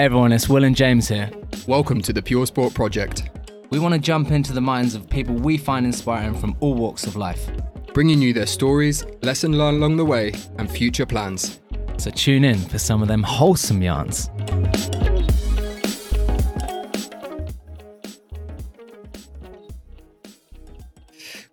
Hey 0.00 0.06
everyone, 0.06 0.32
it's 0.32 0.48
Will 0.48 0.64
and 0.64 0.74
James 0.74 1.08
here. 1.08 1.30
Welcome 1.66 2.00
to 2.00 2.12
the 2.14 2.22
Pure 2.22 2.46
Sport 2.46 2.72
Project, 2.72 3.28
We 3.68 3.78
want 3.78 3.92
to 3.92 4.00
jump 4.00 4.30
into 4.30 4.54
the 4.54 4.60
minds 4.62 4.94
of 4.94 5.06
people 5.10 5.34
we 5.34 5.58
find 5.58 5.84
inspiring 5.84 6.32
from 6.32 6.56
all 6.60 6.72
walks 6.72 7.06
of 7.06 7.16
life. 7.16 7.50
bringing 7.92 8.22
you 8.22 8.32
their 8.32 8.46
stories, 8.46 9.04
lesson 9.20 9.58
learned 9.58 9.76
along 9.76 9.98
the 9.98 10.04
way, 10.06 10.32
and 10.56 10.70
future 10.70 11.04
plans. 11.04 11.60
So 11.98 12.10
tune 12.10 12.46
in 12.46 12.56
for 12.56 12.78
some 12.78 13.02
of 13.02 13.08
them 13.08 13.22
wholesome 13.22 13.82
yarns. 13.82 14.30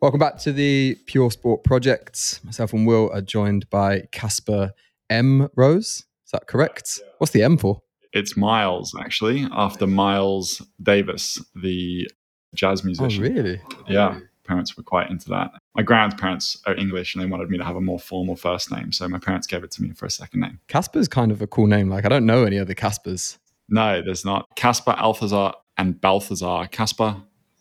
Welcome 0.01 0.21
back 0.21 0.37
to 0.37 0.53
the 0.53 0.97
Pure 1.05 1.31
Sport 1.31 1.65
Project. 1.65 2.39
Myself 2.45 2.71
and 2.71 2.87
Will 2.87 3.11
are 3.11 3.19
joined 3.19 3.69
by 3.69 4.03
Caspar 4.13 4.71
M. 5.09 5.49
Rose. 5.57 6.05
Is 6.23 6.31
that 6.31 6.47
correct? 6.47 7.01
What's 7.17 7.33
the 7.33 7.43
M 7.43 7.57
for? 7.57 7.81
It's 8.13 8.37
Miles, 8.37 8.95
actually, 8.99 9.47
after 9.51 9.87
Miles 9.87 10.61
Davis, 10.81 11.43
the 11.55 12.09
jazz 12.55 12.81
oh, 12.81 12.85
musician. 12.85 13.23
Oh, 13.23 13.29
really? 13.29 13.61
Yeah, 13.87 14.19
parents 14.47 14.75
were 14.77 14.83
quite 14.83 15.09
into 15.09 15.29
that. 15.29 15.51
My 15.75 15.83
grandparents 15.83 16.61
are 16.65 16.75
English 16.75 17.13
and 17.13 17.23
they 17.23 17.29
wanted 17.29 17.49
me 17.49 17.57
to 17.57 17.63
have 17.63 17.75
a 17.75 17.81
more 17.81 17.99
formal 17.99 18.35
first 18.35 18.71
name. 18.71 18.91
So 18.91 19.07
my 19.07 19.19
parents 19.19 19.45
gave 19.45 19.63
it 19.63 19.71
to 19.71 19.83
me 19.83 19.91
for 19.91 20.05
a 20.05 20.09
second 20.09 20.39
name. 20.39 20.59
Caspar's 20.67 21.07
kind 21.07 21.31
of 21.31 21.41
a 21.41 21.47
cool 21.47 21.67
name. 21.67 21.89
Like, 21.89 22.05
I 22.05 22.09
don't 22.09 22.25
know 22.25 22.45
any 22.45 22.57
other 22.57 22.73
Caspars. 22.73 23.37
No, 23.69 24.01
there's 24.01 24.23
not. 24.23 24.47
Caspar, 24.55 24.95
Althazar, 24.97 25.53
and 25.77 25.99
Balthazar. 25.99 26.67
Casper, 26.71 27.17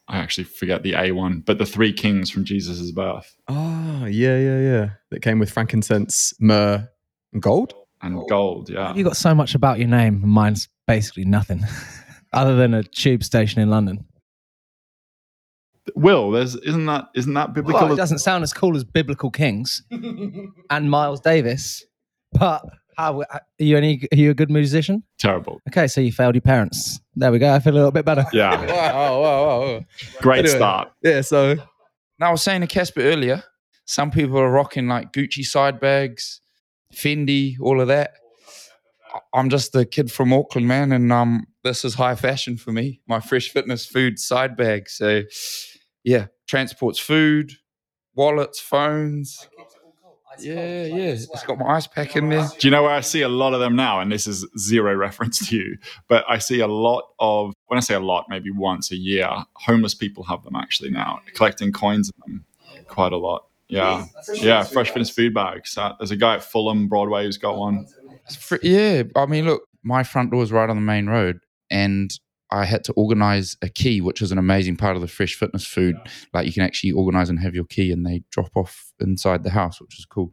I 0.09 0.19
actually 0.19 0.45
forget 0.45 0.83
the 0.83 0.95
A 0.95 1.13
one, 1.13 1.41
but 1.41 1.59
the 1.59 1.67
three 1.67 1.93
kings 1.93 2.31
from 2.31 2.45
Jesus' 2.45 2.93
birth 2.93 3.37
Oh, 3.49 4.07
yeah, 4.07 4.39
yeah, 4.39 4.61
yeah. 4.61 4.91
That 5.11 5.21
came 5.23 5.39
with 5.39 5.51
frankincense, 5.51 6.33
myrrh, 6.39 6.89
and 7.33 7.43
gold? 7.43 7.75
And 8.03 8.19
oh. 8.19 8.27
gold. 8.29 8.69
Yeah. 8.69 8.95
You 8.95 9.05
got 9.05 9.17
so 9.17 9.35
much 9.35 9.55
about 9.55 9.79
your 9.79 9.89
name, 9.89 10.27
mine's 10.27 10.69
basically 10.87 11.25
nothing, 11.25 11.65
other 12.33 12.55
than 12.57 12.75
a 12.75 12.83
tube 12.83 13.25
station 13.25 13.61
in 13.61 13.71
London. 13.71 14.05
Will, 15.95 16.31
there's 16.31 16.57
isn't 16.57 16.87
that 16.87 17.07
isn't 17.15 17.35
that 17.35 17.55
biblical? 17.55 17.83
Well, 17.83 17.93
it 17.93 17.97
doesn't 17.97 18.19
sound 18.19 18.43
as 18.43 18.53
cool 18.53 18.77
as 18.77 18.83
Biblical 18.85 19.31
Kings 19.31 19.83
and 20.71 20.91
Miles 20.91 21.21
Davis, 21.21 21.85
but 22.33 22.65
how 22.97 23.21
are 23.21 23.41
you 23.59 23.77
any? 23.77 24.03
Are 24.13 24.17
you 24.17 24.31
a 24.31 24.35
good 24.35 24.51
musician? 24.51 25.03
Terrible. 25.19 25.61
Okay, 25.69 25.87
so 25.87 26.01
you 26.01 26.11
failed 26.13 26.35
your 26.35 26.43
parents. 26.43 26.99
There 27.15 27.31
we 27.31 27.39
go. 27.39 27.53
I 27.55 27.61
feel 27.61 27.73
a 27.73 27.77
little 27.77 27.93
bit 27.93 28.05
better. 28.05 28.25
Yeah. 28.33 28.57
Wow, 28.67 29.21
wow, 29.21 29.21
wow, 29.23 29.61
wow. 29.61 29.81
Great 30.21 30.41
Anyway. 30.41 30.57
start. 30.57 30.89
Yeah, 31.03 31.21
so 31.21 31.57
Now, 32.19 32.29
I 32.29 32.33
was 32.33 32.43
saying 32.43 32.63
to 32.63 32.67
Caspar 32.67 33.03
earlier, 33.03 33.45
some 33.85 34.11
people 34.11 34.39
are 34.39 34.51
rocking 34.51 34.89
like 34.89 35.13
Gucci 35.13 35.45
side 35.45 35.79
bags, 35.79 36.41
Fendi, 36.97 37.57
all 37.61 37.81
of 37.81 37.89
that. 37.89 38.15
I- 39.15 39.39
I'm 39.39 39.51
just 39.51 39.75
a 39.77 39.85
kid 39.85 40.11
from 40.11 40.33
Auckland, 40.33 40.67
man, 40.67 40.93
and 40.93 41.13
um, 41.13 41.47
this 41.63 41.85
is 41.85 41.95
high 41.95 42.15
fashion 42.17 42.57
for 42.57 42.73
me. 42.73 43.01
My 43.07 43.21
fresh 43.21 43.51
fitness 43.51 43.87
food 43.87 44.19
side 44.19 44.57
bag. 44.57 44.89
So, 44.89 45.23
yeah, 46.05 46.27
transports 46.47 46.99
food, 46.99 47.53
wallets, 48.15 48.61
phones. 48.61 49.49
Yeah, 50.39 50.85
yeah. 50.85 51.13
It's 51.13 51.45
got 51.45 51.59
my 51.59 51.67
ice 51.77 51.87
pack 51.87 52.15
in 52.15 52.29
there. 52.29 52.47
Do 52.59 52.67
you 52.67 52.71
know 52.71 52.83
where 52.83 52.93
I 52.93 53.01
see 53.01 53.23
a 53.23 53.29
lot 53.29 53.55
of 53.55 53.61
them 53.61 53.75
now? 53.75 54.01
And 54.01 54.13
this 54.13 54.27
is 54.27 54.47
zero 54.59 54.95
reference 54.95 55.49
to 55.49 55.57
you, 55.57 55.79
but 56.09 56.25
I 56.29 56.39
see 56.39 56.61
a 56.61 56.67
lot 56.67 57.05
of, 57.19 57.55
when 57.69 57.79
I 57.79 57.81
say 57.81 57.95
a 57.95 58.01
lot, 58.01 58.27
maybe 58.29 58.51
once 58.51 58.91
a 58.93 58.97
year, 58.97 59.29
homeless 59.55 59.95
people 59.95 60.25
have 60.25 60.43
them 60.45 60.55
actually 60.55 60.91
now, 60.91 61.21
collecting 61.35 61.73
coins 61.73 62.11
in 62.27 62.33
them 62.33 62.45
quite 62.87 63.13
a 63.13 63.17
lot. 63.17 63.46
Yeah. 63.69 64.05
Yeah. 64.35 64.63
Fresh 64.65 64.89
fitness 64.89 65.11
food 65.11 65.35
bags. 65.35 65.77
Uh, 65.77 65.93
there's 65.99 66.11
a 66.11 66.17
guy 66.17 66.35
at 66.35 66.45
Fulham 66.45 66.89
Broadway 66.89 67.25
who's 67.25 67.39
got 67.39 67.57
one. 67.57 67.87
Yeah, 68.63 69.05
I 69.15 69.27
mean, 69.27 69.45
look, 69.47 69.63
my 69.83 70.03
front 70.03 70.31
door 70.33 70.43
is 70.43 70.51
right 70.51 70.69
on 70.69 70.77
the 70.77 70.83
main 70.83 71.07
road, 71.07 71.39
and 71.71 72.11
I 72.51 72.65
had 72.65 72.85
to 72.85 72.93
organize 72.93 73.57
a 73.63 73.69
key, 73.69 74.01
which 74.01 74.23
is 74.23 74.33
an 74.33 74.39
amazing 74.39 74.77
part 74.77 74.97
of 74.97 75.03
the 75.03 75.09
fresh 75.09 75.35
fitness 75.35 75.65
food. 75.65 75.97
Like 76.33 76.47
you 76.47 76.53
can 76.53 76.63
actually 76.63 76.93
organize 76.93 77.29
and 77.29 77.41
have 77.41 77.55
your 77.55 77.65
key, 77.65 77.93
and 77.93 78.05
they 78.05 78.23
drop 78.31 78.51
off 78.57 78.93
inside 79.01 79.43
the 79.43 79.51
house, 79.51 79.81
which 79.81 79.99
is 79.99 80.07
cool. 80.07 80.33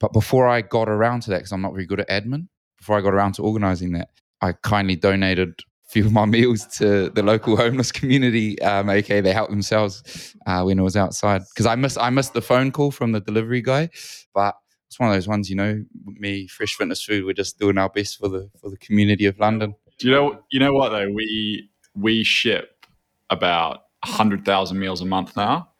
But 0.00 0.12
before 0.12 0.46
I 0.46 0.62
got 0.62 0.88
around 0.88 1.22
to 1.22 1.30
that, 1.30 1.38
because 1.38 1.52
I'm 1.52 1.62
not 1.62 1.72
very 1.72 1.86
good 1.86 2.00
at 2.00 2.08
admin, 2.08 2.48
before 2.78 2.98
I 2.98 3.00
got 3.00 3.14
around 3.14 3.32
to 3.34 3.42
organizing 3.42 3.92
that, 3.92 4.08
I 4.40 4.52
kindly 4.52 4.96
donated 4.96 5.60
few 5.86 6.04
of 6.04 6.12
my 6.12 6.24
meals 6.24 6.66
to 6.78 7.10
the 7.10 7.22
local 7.22 7.56
homeless 7.64 7.92
community. 7.92 8.60
Um, 8.62 8.90
okay, 8.90 9.20
they 9.20 9.32
helped 9.32 9.50
themselves 9.50 10.34
uh, 10.46 10.62
when 10.62 10.78
I 10.78 10.82
was 10.82 10.96
outside 10.96 11.42
because 11.54 11.66
I 11.66 11.74
missed 11.74 11.98
I 11.98 12.10
missed 12.10 12.34
the 12.34 12.42
phone 12.42 12.72
call 12.72 12.90
from 12.90 13.12
the 13.12 13.20
delivery 13.20 13.62
guy, 13.62 13.90
but 14.34 14.56
it's 14.88 15.00
one 15.00 15.08
of 15.08 15.14
those 15.14 15.28
ones, 15.28 15.50
you 15.50 15.56
know, 15.56 15.84
me, 16.04 16.46
Fresh 16.46 16.76
Fitness 16.76 17.04
Food, 17.04 17.24
we're 17.24 17.32
just 17.32 17.58
doing 17.58 17.76
our 17.76 17.88
best 17.88 18.18
for 18.18 18.28
the 18.28 18.50
for 18.60 18.70
the 18.70 18.78
community 18.78 19.26
of 19.26 19.38
London. 19.38 19.74
Do 19.98 20.08
you 20.08 20.14
know, 20.14 20.38
you 20.50 20.60
know 20.60 20.72
what 20.72 20.90
though? 20.90 21.10
We, 21.10 21.70
we 21.94 22.22
ship 22.22 22.86
about 23.30 23.84
100,000 24.04 24.78
meals 24.78 25.00
a 25.00 25.06
month 25.06 25.36
now. 25.36 25.70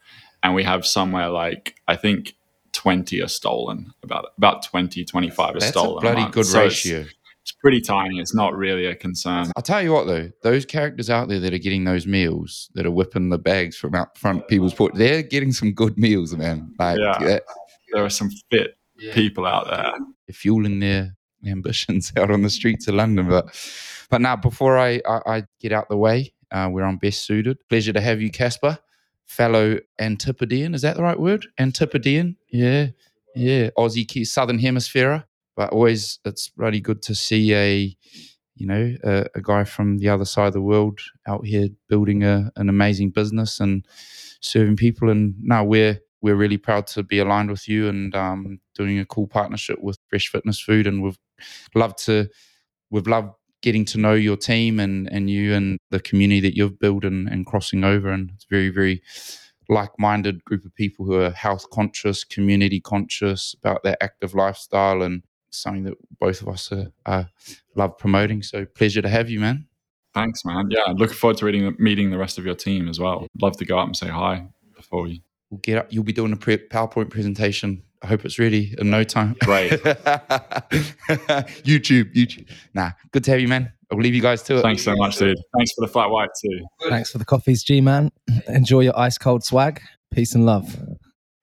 And 0.42 0.54
we 0.54 0.64
have 0.64 0.86
somewhere 0.86 1.28
like, 1.28 1.76
I 1.88 1.96
think 1.96 2.34
20 2.72 3.20
are 3.22 3.28
stolen, 3.28 3.92
about, 4.02 4.26
about 4.36 4.64
20, 4.64 5.04
25 5.04 5.56
are 5.56 5.60
stolen. 5.60 5.60
That's 5.60 5.70
stolen. 5.70 5.96
a 5.96 6.00
bloody 6.00 6.32
good 6.32 6.46
So 6.46 6.60
ratio. 6.60 7.04
It's 7.46 7.52
pretty 7.52 7.80
tiny. 7.80 8.18
It's 8.18 8.34
not 8.34 8.56
really 8.56 8.86
a 8.86 8.96
concern. 8.96 9.52
I'll 9.56 9.62
tell 9.62 9.80
you 9.80 9.92
what 9.92 10.08
though, 10.08 10.30
those 10.42 10.64
characters 10.64 11.08
out 11.08 11.28
there 11.28 11.38
that 11.38 11.54
are 11.54 11.58
getting 11.58 11.84
those 11.84 12.04
meals, 12.04 12.68
that 12.74 12.84
are 12.86 12.90
whipping 12.90 13.28
the 13.28 13.38
bags 13.38 13.76
from 13.76 13.94
out 13.94 14.18
front 14.18 14.48
people's 14.48 14.74
port, 14.74 14.96
they're 14.96 15.22
getting 15.22 15.52
some 15.52 15.72
good 15.72 15.96
meals, 15.96 16.34
man. 16.34 16.74
Like 16.78 16.98
Yeah. 16.98 17.18
that- 17.20 17.42
There 17.92 18.04
are 18.04 18.10
some 18.10 18.30
fit 18.50 18.76
people 19.12 19.46
out 19.46 19.68
there. 19.68 19.92
they're 20.26 20.34
fueling 20.34 20.80
their 20.80 21.16
ambitions 21.46 22.12
out 22.16 22.32
on 22.32 22.42
the 22.42 22.50
streets 22.50 22.88
of 22.88 22.94
London. 22.96 23.28
But 23.28 23.46
but 24.10 24.20
now 24.20 24.34
before 24.34 24.76
I 24.76 25.00
I, 25.08 25.20
I 25.36 25.42
get 25.60 25.70
out 25.70 25.88
the 25.88 25.96
way, 25.96 26.32
uh, 26.50 26.68
where 26.68 26.84
I'm 26.84 26.96
best 26.98 27.24
suited. 27.24 27.58
Pleasure 27.68 27.92
to 27.92 28.00
have 28.00 28.20
you, 28.20 28.32
Caspar, 28.32 28.78
fellow 29.24 29.78
Antipodean. 30.00 30.74
Is 30.74 30.82
that 30.82 30.96
the 30.96 31.02
right 31.04 31.18
word? 31.20 31.46
Antipodean? 31.58 32.36
Yeah, 32.50 32.88
yeah. 33.36 33.70
Aussie, 33.78 34.06
Ki- 34.08 34.24
Southern 34.24 34.58
Hemisphere. 34.58 35.24
But 35.56 35.70
always, 35.70 36.18
it's 36.24 36.50
really 36.56 36.80
good 36.80 37.02
to 37.02 37.14
see 37.14 37.54
a 37.54 37.96
you 38.54 38.66
know 38.66 38.94
a, 39.04 39.26
a 39.34 39.40
guy 39.42 39.64
from 39.64 39.98
the 39.98 40.08
other 40.08 40.24
side 40.24 40.48
of 40.48 40.52
the 40.54 40.62
world 40.62 41.00
out 41.26 41.44
here 41.44 41.68
building 41.88 42.22
a, 42.22 42.50
an 42.56 42.68
amazing 42.68 43.10
business 43.10 43.60
and 43.60 43.86
serving 44.40 44.76
people. 44.76 45.10
And 45.10 45.34
now 45.40 45.64
we're 45.64 46.00
we're 46.22 46.36
really 46.36 46.58
proud 46.58 46.86
to 46.88 47.02
be 47.02 47.18
aligned 47.18 47.50
with 47.50 47.68
you 47.68 47.88
and 47.88 48.14
um, 48.14 48.60
doing 48.74 48.98
a 48.98 49.06
cool 49.06 49.26
partnership 49.26 49.80
with 49.80 49.98
Fresh 50.08 50.28
Fitness 50.28 50.60
Food. 50.60 50.86
And 50.86 51.02
we've 51.02 51.18
loved 51.74 51.98
to 52.04 52.28
we've 52.90 53.06
loved 53.06 53.30
getting 53.62 53.84
to 53.86 53.98
know 53.98 54.14
your 54.14 54.36
team 54.36 54.78
and 54.78 55.08
and 55.10 55.30
you 55.30 55.54
and 55.54 55.78
the 55.90 56.00
community 56.00 56.40
that 56.40 56.56
you've 56.56 56.78
built 56.78 57.04
and, 57.04 57.28
and 57.28 57.46
crossing 57.46 57.84
over. 57.84 58.10
And 58.10 58.30
it's 58.34 58.44
a 58.44 58.54
very 58.54 58.68
very 58.70 59.02
like-minded 59.68 60.44
group 60.44 60.64
of 60.64 60.74
people 60.74 61.04
who 61.04 61.14
are 61.14 61.30
health 61.30 61.68
conscious, 61.70 62.24
community 62.24 62.80
conscious 62.80 63.54
about 63.60 63.82
their 63.82 63.96
active 64.00 64.32
lifestyle 64.34 65.02
and 65.02 65.22
something 65.56 65.84
that 65.84 65.94
both 66.18 66.42
of 66.42 66.48
us 66.48 66.70
are, 66.72 66.92
are 67.04 67.28
love 67.74 67.98
promoting. 67.98 68.42
So 68.42 68.64
pleasure 68.64 69.02
to 69.02 69.08
have 69.08 69.30
you, 69.30 69.40
man. 69.40 69.66
Thanks, 70.14 70.44
man. 70.44 70.68
Yeah, 70.70 70.92
looking 70.94 71.16
forward 71.16 71.36
to 71.38 71.44
reading, 71.44 71.76
meeting 71.78 72.10
the 72.10 72.18
rest 72.18 72.38
of 72.38 72.46
your 72.46 72.54
team 72.54 72.88
as 72.88 72.98
well. 72.98 73.26
Love 73.40 73.56
to 73.58 73.64
go 73.66 73.78
up 73.78 73.86
and 73.86 73.96
say 73.96 74.08
hi 74.08 74.46
before 74.74 75.08
you. 75.08 75.20
We'll 75.50 75.60
get 75.60 75.78
up. 75.78 75.92
You'll 75.92 76.04
be 76.04 76.12
doing 76.12 76.32
a 76.32 76.36
pre- 76.36 76.56
PowerPoint 76.56 77.10
presentation. 77.10 77.82
I 78.02 78.06
hope 78.08 78.24
it's 78.24 78.38
ready 78.38 78.74
in 78.78 78.90
no 78.90 79.04
time. 79.04 79.36
Great. 79.40 79.72
YouTube, 81.62 82.14
YouTube. 82.14 82.48
Nah, 82.74 82.90
good 83.12 83.24
to 83.24 83.30
have 83.30 83.40
you, 83.40 83.48
man. 83.48 83.72
I'll 83.90 83.98
leave 83.98 84.14
you 84.14 84.22
guys 84.22 84.42
to 84.44 84.58
it. 84.58 84.62
Thanks 84.62 84.82
so 84.82 84.94
much, 84.96 85.16
dude. 85.16 85.36
Thanks 85.56 85.72
for 85.72 85.86
the 85.86 85.88
flat 85.88 86.10
white 86.10 86.30
too. 86.42 86.60
Thanks 86.88 87.10
for 87.10 87.18
the 87.18 87.24
coffees, 87.24 87.62
G 87.62 87.80
man. 87.80 88.10
Enjoy 88.48 88.80
your 88.80 88.98
ice 88.98 89.18
cold 89.18 89.44
swag. 89.44 89.80
Peace 90.12 90.34
and 90.34 90.46
love. 90.46 90.76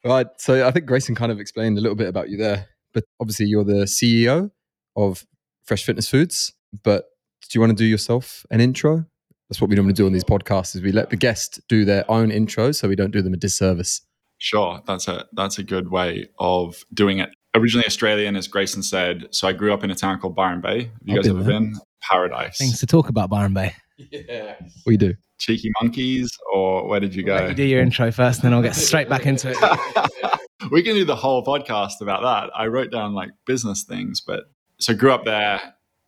Right. 0.03 0.27
So 0.37 0.67
I 0.67 0.71
think 0.71 0.85
Grayson 0.85 1.15
kind 1.15 1.31
of 1.31 1.39
explained 1.39 1.77
a 1.77 1.81
little 1.81 1.95
bit 1.95 2.07
about 2.07 2.29
you 2.29 2.37
there, 2.37 2.67
but 2.93 3.03
obviously 3.19 3.45
you're 3.47 3.63
the 3.63 3.85
CEO 3.85 4.51
of 4.95 5.25
Fresh 5.65 5.83
Fitness 5.85 6.07
Foods. 6.09 6.53
But 6.83 7.05
do 7.41 7.49
you 7.57 7.59
want 7.61 7.71
to 7.71 7.75
do 7.75 7.85
yourself 7.85 8.45
an 8.51 8.61
intro? 8.61 9.05
That's 9.49 9.61
what 9.61 9.69
we 9.69 9.75
normally 9.75 9.93
do 9.93 10.05
on 10.05 10.13
these 10.13 10.23
podcasts: 10.23 10.75
is 10.75 10.81
we 10.81 10.91
let 10.91 11.09
the 11.09 11.15
guest 11.15 11.59
do 11.69 11.85
their 11.85 12.09
own 12.09 12.31
intro, 12.31 12.71
so 12.71 12.87
we 12.87 12.95
don't 12.95 13.11
do 13.11 13.21
them 13.21 13.33
a 13.33 13.37
disservice. 13.37 14.01
Sure, 14.39 14.81
that's 14.87 15.07
a 15.07 15.25
that's 15.33 15.57
a 15.59 15.63
good 15.63 15.89
way 15.91 16.27
of 16.39 16.83
doing 16.93 17.19
it. 17.19 17.29
Originally 17.55 17.85
Australian, 17.85 18.35
as 18.35 18.47
Grayson 18.47 18.81
said. 18.81 19.27
So 19.31 19.47
I 19.47 19.53
grew 19.53 19.73
up 19.73 19.83
in 19.83 19.91
a 19.91 19.95
town 19.95 20.19
called 20.19 20.35
Byron 20.35 20.59
Bay. 20.61 20.85
Have 20.85 20.91
you 21.03 21.13
I've 21.13 21.23
guys 21.23 21.27
been 21.31 21.39
ever 21.41 21.43
there. 21.43 21.59
been? 21.59 21.79
Paradise. 22.01 22.57
Things 22.57 22.79
to 22.79 22.87
talk 22.87 23.09
about, 23.09 23.29
Byron 23.29 23.53
Bay. 23.53 23.73
Yeah, 24.11 24.55
we 24.87 24.97
do. 24.97 25.13
Cheeky 25.39 25.71
monkeys, 25.81 26.31
or 26.51 26.87
where 26.87 26.99
did 26.99 27.13
you 27.13 27.23
Let 27.25 27.39
go? 27.41 27.47
you 27.49 27.53
do 27.53 27.63
your 27.63 27.81
intro 27.81 28.11
first, 28.11 28.39
and 28.39 28.45
then 28.47 28.53
I'll 28.53 28.63
get 28.63 28.75
straight 28.75 29.07
back 29.07 29.25
into 29.27 29.51
it. 29.51 29.57
we 30.71 30.83
can 30.83 30.95
do 30.95 31.05
the 31.05 31.15
whole 31.15 31.43
podcast 31.43 32.01
about 32.01 32.21
that. 32.21 32.51
I 32.55 32.67
wrote 32.67 32.91
down 32.91 33.13
like 33.13 33.31
business 33.45 33.83
things, 33.83 34.21
but 34.21 34.51
so 34.79 34.93
grew 34.93 35.11
up 35.11 35.25
there, 35.25 35.61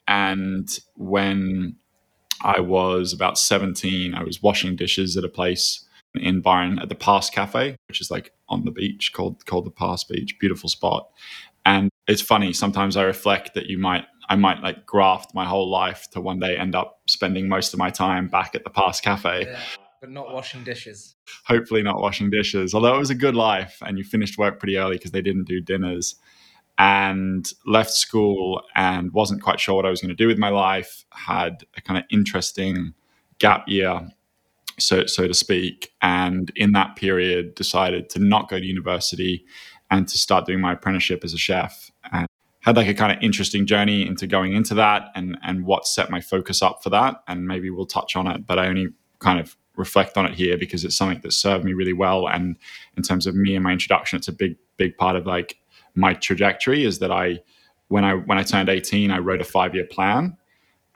and 0.07 0.67
when 0.95 1.75
I 2.41 2.59
was 2.59 3.13
about 3.13 3.37
seventeen, 3.37 4.13
I 4.13 4.23
was 4.23 4.41
washing 4.41 4.75
dishes 4.75 5.17
at 5.17 5.23
a 5.23 5.29
place 5.29 5.85
in 6.15 6.41
Byron 6.41 6.79
at 6.79 6.89
the 6.89 6.95
Pass 6.95 7.29
Cafe, 7.29 7.75
which 7.87 8.01
is 8.01 8.11
like 8.11 8.31
on 8.49 8.65
the 8.65 8.71
beach 8.71 9.13
called 9.13 9.45
called 9.45 9.65
the 9.65 9.71
Pass 9.71 10.03
Beach, 10.03 10.37
beautiful 10.39 10.69
spot. 10.69 11.09
And 11.65 11.89
it's 12.07 12.21
funny 12.21 12.53
sometimes 12.53 12.95
I 12.95 13.03
reflect 13.03 13.53
that 13.55 13.67
you 13.67 13.77
might 13.77 14.05
I 14.29 14.35
might 14.35 14.61
like 14.61 14.85
graft 14.85 15.33
my 15.33 15.45
whole 15.45 15.69
life 15.69 16.09
to 16.11 16.21
one 16.21 16.39
day 16.39 16.57
end 16.57 16.75
up 16.75 16.99
spending 17.07 17.47
most 17.47 17.73
of 17.73 17.79
my 17.79 17.89
time 17.89 18.27
back 18.27 18.55
at 18.55 18.63
the 18.63 18.69
Pass 18.69 19.01
cafe. 19.01 19.45
Yeah, 19.45 19.59
but 20.01 20.09
not 20.09 20.33
washing 20.33 20.63
dishes. 20.63 21.15
Hopefully, 21.45 21.83
not 21.83 21.99
washing 21.99 22.29
dishes. 22.29 22.73
Although 22.73 22.95
it 22.95 22.99
was 22.99 23.09
a 23.09 23.15
good 23.15 23.35
life, 23.35 23.77
and 23.85 23.97
you 23.97 24.03
finished 24.03 24.37
work 24.37 24.59
pretty 24.59 24.77
early 24.77 24.97
because 24.97 25.11
they 25.11 25.21
didn't 25.21 25.45
do 25.45 25.61
dinners. 25.61 26.15
And 26.77 27.49
left 27.65 27.91
school 27.91 28.61
and 28.75 29.13
wasn't 29.13 29.41
quite 29.41 29.61
sure 29.61 29.75
what 29.75 29.85
I 29.85 29.89
was 29.89 30.01
going 30.01 30.09
to 30.09 30.15
do 30.15 30.27
with 30.27 30.37
my 30.37 30.49
life. 30.49 31.05
Had 31.11 31.63
a 31.77 31.81
kind 31.81 31.97
of 31.97 32.03
interesting 32.11 32.93
gap 33.39 33.63
year, 33.67 34.09
so 34.77 35.05
so 35.05 35.27
to 35.27 35.33
speak. 35.33 35.93
And 36.01 36.51
in 36.55 36.73
that 36.73 36.97
period, 36.97 37.55
decided 37.55 38.09
to 38.09 38.19
not 38.19 38.49
go 38.49 38.59
to 38.59 38.65
university 38.65 39.45
and 39.89 40.05
to 40.07 40.17
start 40.17 40.45
doing 40.45 40.59
my 40.59 40.73
apprenticeship 40.73 41.23
as 41.23 41.33
a 41.33 41.37
chef. 41.37 41.91
And 42.11 42.27
had 42.65 42.75
like 42.75 42.87
a 42.87 42.95
kind 42.95 43.15
of 43.15 43.21
interesting 43.21 43.67
journey 43.67 44.05
into 44.05 44.25
going 44.25 44.53
into 44.53 44.73
that 44.73 45.11
and 45.15 45.37
and 45.43 45.65
what 45.65 45.87
set 45.87 46.09
my 46.09 46.19
focus 46.19 46.61
up 46.63 46.81
for 46.81 46.89
that 46.89 47.21
and 47.27 47.47
maybe 47.47 47.69
we'll 47.69 47.85
touch 47.85 48.15
on 48.15 48.25
it 48.25 48.47
but 48.47 48.57
i 48.57 48.67
only 48.67 48.87
kind 49.19 49.39
of 49.39 49.55
reflect 49.77 50.17
on 50.17 50.25
it 50.25 50.33
here 50.33 50.57
because 50.57 50.83
it's 50.83 50.95
something 50.95 51.21
that 51.21 51.33
served 51.33 51.65
me 51.65 51.73
really 51.73 51.93
well. 51.93 52.27
And 52.27 52.57
in 52.97 53.03
terms 53.03 53.27
of 53.27 53.35
me 53.35 53.55
and 53.55 53.63
my 53.63 53.71
introduction 53.71 54.17
it's 54.17 54.27
a 54.27 54.33
big 54.33 54.55
big 54.77 54.97
part 54.97 55.15
of 55.15 55.25
like 55.25 55.57
my 55.95 56.13
trajectory 56.13 56.83
is 56.83 56.99
that 56.99 57.11
i 57.11 57.39
when 57.87 58.03
i 58.03 58.13
when 58.13 58.37
i 58.37 58.43
turned 58.43 58.67
18 58.67 59.09
i 59.09 59.17
wrote 59.17 59.39
a 59.39 59.45
five 59.45 59.73
year 59.73 59.85
plan 59.85 60.35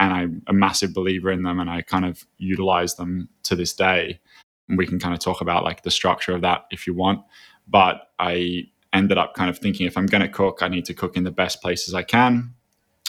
and 0.01 0.13
i'm 0.13 0.43
a 0.47 0.53
massive 0.53 0.93
believer 0.93 1.31
in 1.31 1.43
them 1.43 1.59
and 1.59 1.69
i 1.69 1.81
kind 1.81 2.03
of 2.03 2.25
utilize 2.37 2.95
them 2.95 3.29
to 3.43 3.55
this 3.55 3.73
day. 3.73 4.19
And 4.67 4.77
we 4.77 4.85
can 4.85 4.99
kind 4.99 5.13
of 5.13 5.19
talk 5.19 5.41
about 5.41 5.63
like 5.63 5.83
the 5.83 5.91
structure 5.91 6.33
of 6.33 6.41
that 6.41 6.65
if 6.71 6.85
you 6.85 6.93
want. 6.93 7.21
But 7.67 8.09
i 8.19 8.63
ended 8.93 9.17
up 9.17 9.33
kind 9.33 9.49
of 9.49 9.57
thinking 9.57 9.85
if 9.85 9.97
I'm 9.97 10.05
going 10.05 10.21
to 10.21 10.27
cook, 10.29 10.59
I 10.61 10.67
need 10.67 10.85
to 10.85 10.93
cook 10.93 11.15
in 11.15 11.23
the 11.23 11.31
best 11.31 11.61
places 11.61 11.93
I 11.93 12.03
can. 12.03 12.53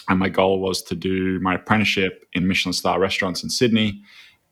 And 0.09 0.19
my 0.19 0.29
goal 0.29 0.59
was 0.59 0.81
to 0.83 0.95
do 0.95 1.39
my 1.39 1.55
apprenticeship 1.55 2.25
in 2.33 2.47
Michelin 2.47 2.73
star 2.73 2.99
restaurants 2.99 3.43
in 3.43 3.49
Sydney 3.49 4.01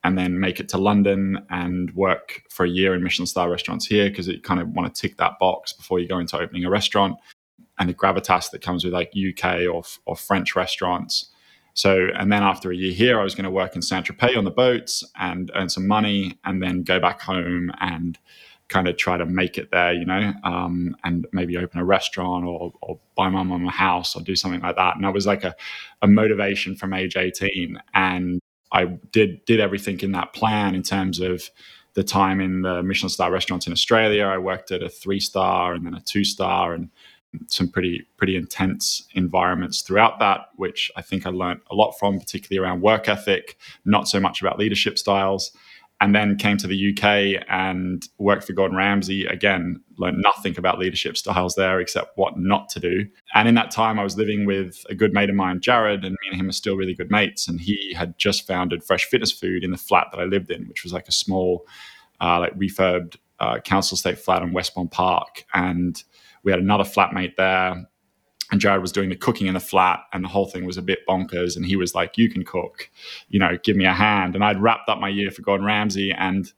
and 0.03 0.17
then 0.17 0.39
make 0.39 0.59
it 0.59 0.69
to 0.69 0.77
London 0.77 1.45
and 1.49 1.93
work 1.93 2.43
for 2.49 2.65
a 2.65 2.69
year 2.69 2.93
in 2.93 3.03
Michelin 3.03 3.27
star 3.27 3.49
restaurants 3.49 3.85
here 3.85 4.09
because 4.09 4.27
you 4.27 4.39
kind 4.41 4.59
of 4.59 4.69
want 4.69 4.93
to 4.93 5.01
tick 5.01 5.17
that 5.17 5.39
box 5.39 5.73
before 5.73 5.99
you 5.99 6.07
go 6.07 6.19
into 6.19 6.37
opening 6.37 6.65
a 6.65 6.69
restaurant 6.69 7.17
and 7.79 7.89
the 7.89 7.93
gravitas 7.93 8.51
that 8.51 8.61
comes 8.61 8.83
with 8.83 8.93
like 8.93 9.13
UK 9.13 9.67
or, 9.73 9.83
or 10.05 10.15
French 10.15 10.55
restaurants. 10.55 11.31
So, 11.73 12.07
and 12.17 12.31
then 12.31 12.43
after 12.43 12.71
a 12.71 12.75
year 12.75 12.91
here, 12.91 13.19
I 13.19 13.23
was 13.23 13.35
going 13.35 13.45
to 13.45 13.51
work 13.51 13.75
in 13.75 13.81
Saint 13.81 14.05
Tropez 14.05 14.37
on 14.37 14.43
the 14.43 14.51
boats 14.51 15.03
and 15.17 15.51
earn 15.55 15.69
some 15.69 15.87
money 15.87 16.37
and 16.43 16.61
then 16.61 16.83
go 16.83 16.99
back 16.99 17.21
home 17.21 17.71
and 17.79 18.17
kind 18.67 18.87
of 18.87 18.97
try 18.97 19.17
to 19.17 19.25
make 19.25 19.57
it 19.57 19.71
there, 19.71 19.93
you 19.93 20.05
know, 20.05 20.33
um, 20.43 20.95
and 21.03 21.25
maybe 21.31 21.57
open 21.57 21.79
a 21.79 21.85
restaurant 21.85 22.45
or, 22.45 22.71
or 22.81 22.99
buy 23.15 23.29
my 23.29 23.43
mum 23.43 23.65
a 23.65 23.71
house 23.71 24.15
or 24.15 24.21
do 24.21 24.35
something 24.35 24.61
like 24.61 24.75
that. 24.75 24.95
And 24.95 25.03
that 25.03 25.13
was 25.13 25.25
like 25.25 25.43
a, 25.43 25.55
a 26.01 26.07
motivation 26.07 26.75
from 26.75 26.93
age 26.93 27.17
18. 27.17 27.81
And 27.93 28.39
I 28.71 28.85
did 28.85 29.43
did 29.45 29.59
everything 29.59 29.99
in 30.01 30.11
that 30.13 30.33
plan 30.33 30.75
in 30.75 30.83
terms 30.83 31.19
of 31.19 31.49
the 31.93 32.03
time 32.03 32.39
in 32.39 32.61
the 32.61 32.83
Michelin 32.83 33.09
star 33.09 33.31
restaurants 33.31 33.67
in 33.67 33.73
Australia. 33.73 34.25
I 34.25 34.37
worked 34.37 34.71
at 34.71 34.83
a 34.83 34.89
three 34.89 35.19
star 35.19 35.73
and 35.73 35.85
then 35.85 35.93
a 35.93 36.01
two 36.01 36.23
star 36.23 36.73
and 36.73 36.89
some 37.47 37.69
pretty 37.69 38.07
pretty 38.17 38.35
intense 38.35 39.07
environments 39.13 39.81
throughout 39.81 40.19
that, 40.19 40.49
which 40.55 40.91
I 40.95 41.01
think 41.01 41.25
I 41.25 41.29
learned 41.29 41.61
a 41.69 41.75
lot 41.75 41.93
from, 41.93 42.19
particularly 42.19 42.65
around 42.65 42.81
work 42.81 43.07
ethic, 43.07 43.57
not 43.85 44.07
so 44.07 44.19
much 44.19 44.41
about 44.41 44.59
leadership 44.59 44.97
styles 44.97 45.51
and 46.01 46.15
then 46.15 46.37
came 46.37 46.57
to 46.57 46.67
the 46.67 46.91
UK 46.93 47.43
and 47.49 48.07
worked 48.17 48.45
for 48.45 48.53
Gordon 48.53 48.77
Ramsay. 48.77 49.25
Again, 49.25 49.81
learned 49.97 50.21
nothing 50.21 50.57
about 50.57 50.79
leadership 50.79 51.17
styles 51.17 51.55
there 51.55 51.81
except 51.81 52.17
what 52.17 52.39
not 52.39 52.69
to 52.69 52.79
do. 52.79 53.05
And 53.33 53.47
in 53.49 53.55
that 53.55 53.71
time, 53.71 53.99
I 53.99 54.03
was 54.03 54.17
living 54.17 54.45
with 54.45 54.85
a 54.89 54.95
good 54.95 55.13
mate 55.13 55.29
of 55.29 55.35
mine, 55.35 55.59
Jared, 55.59 56.05
and 56.05 56.13
me 56.21 56.29
and 56.31 56.39
him 56.39 56.47
are 56.47 56.53
still 56.53 56.77
really 56.77 56.93
good 56.93 57.11
mates. 57.11 57.49
And 57.49 57.59
he 57.59 57.93
had 57.93 58.17
just 58.17 58.47
founded 58.47 58.83
Fresh 58.83 59.05
Fitness 59.05 59.31
Food 59.31 59.63
in 59.63 59.71
the 59.71 59.77
flat 59.77 60.07
that 60.11 60.21
I 60.21 60.23
lived 60.23 60.51
in, 60.51 60.67
which 60.69 60.83
was 60.83 60.93
like 60.93 61.09
a 61.09 61.13
small, 61.13 61.67
uh, 62.21 62.39
like 62.39 62.57
refurbed 62.57 63.17
uh, 63.41 63.59
council 63.59 63.95
estate 63.95 64.19
flat 64.19 64.41
in 64.41 64.53
Westbourne 64.53 64.87
Park. 64.87 65.45
And 65.53 66.01
we 66.43 66.51
had 66.51 66.61
another 66.61 66.85
flatmate 66.85 67.35
there 67.35 67.85
and 68.51 68.59
Jared 68.59 68.81
was 68.81 68.91
doing 68.91 69.09
the 69.09 69.15
cooking 69.15 69.47
in 69.47 69.53
the 69.53 69.59
flat, 69.59 69.99
and 70.11 70.23
the 70.23 70.29
whole 70.29 70.45
thing 70.45 70.65
was 70.65 70.77
a 70.77 70.81
bit 70.81 71.05
bonkers. 71.07 71.55
And 71.55 71.65
he 71.65 71.75
was 71.75 71.93
like, 71.93 72.17
"You 72.17 72.29
can 72.29 72.43
cook, 72.43 72.89
you 73.29 73.39
know, 73.39 73.57
give 73.63 73.75
me 73.75 73.85
a 73.85 73.93
hand." 73.93 74.35
And 74.35 74.43
I'd 74.43 74.61
wrapped 74.61 74.89
up 74.89 74.99
my 74.99 75.09
year 75.09 75.31
for 75.31 75.41
Gordon 75.41 75.65
Ramsay, 75.65 76.11
and 76.11 76.51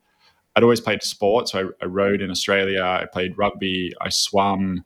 I'd 0.56 0.64
always 0.64 0.82
played 0.82 1.04
sports. 1.04 1.52
So 1.52 1.72
I, 1.82 1.86
I 1.86 1.88
rode 1.88 2.22
in 2.22 2.32
Australia, 2.32 2.82
I 2.82 3.06
played 3.12 3.38
rugby, 3.38 3.94
I 4.02 4.10
swam, 4.10 4.84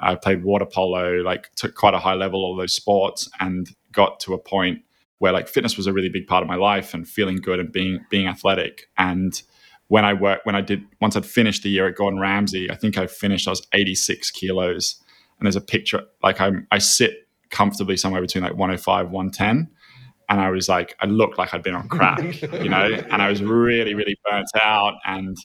I 0.00 0.14
played 0.14 0.44
water 0.44 0.66
polo, 0.66 1.22
like 1.22 1.52
took 1.56 1.74
quite 1.74 1.94
a 1.94 1.98
high 1.98 2.14
level 2.14 2.44
all 2.44 2.56
those 2.56 2.74
sports, 2.74 3.28
and 3.40 3.68
got 3.92 4.20
to 4.20 4.34
a 4.34 4.38
point 4.38 4.82
where 5.18 5.32
like 5.32 5.48
fitness 5.48 5.76
was 5.76 5.86
a 5.86 5.92
really 5.92 6.10
big 6.10 6.26
part 6.26 6.42
of 6.42 6.48
my 6.48 6.56
life, 6.56 6.94
and 6.94 7.08
feeling 7.08 7.36
good 7.36 7.58
and 7.58 7.72
being 7.72 8.04
being 8.08 8.28
athletic. 8.28 8.88
And 8.96 9.40
when 9.88 10.04
I 10.04 10.14
worked, 10.14 10.46
when 10.46 10.54
I 10.54 10.60
did, 10.60 10.84
once 11.00 11.16
I'd 11.16 11.26
finished 11.26 11.62
the 11.64 11.70
year 11.70 11.88
at 11.88 11.96
Gordon 11.96 12.20
Ramsay, 12.20 12.70
I 12.70 12.76
think 12.76 12.98
I 12.98 13.06
finished. 13.06 13.46
I 13.48 13.50
was 13.50 13.66
86 13.72 14.30
kilos 14.32 15.00
and 15.38 15.46
there's 15.46 15.56
a 15.56 15.60
picture 15.60 16.02
like 16.22 16.40
I'm 16.40 16.66
I 16.70 16.78
sit 16.78 17.28
comfortably 17.50 17.96
somewhere 17.96 18.20
between 18.20 18.42
like 18.42 18.54
105 18.54 19.10
110 19.10 19.70
and 20.28 20.40
I 20.40 20.50
was 20.50 20.68
like 20.68 20.96
I 21.00 21.06
looked 21.06 21.38
like 21.38 21.54
I'd 21.54 21.62
been 21.62 21.74
on 21.74 21.88
crack 21.88 22.42
you 22.42 22.68
know? 22.68 23.02
And 23.10 23.22
I 23.22 23.28
was 23.28 23.42
really 23.42 23.94
really 23.94 24.16
burnt 24.28 24.50
out 24.62 24.94
and 25.04 25.36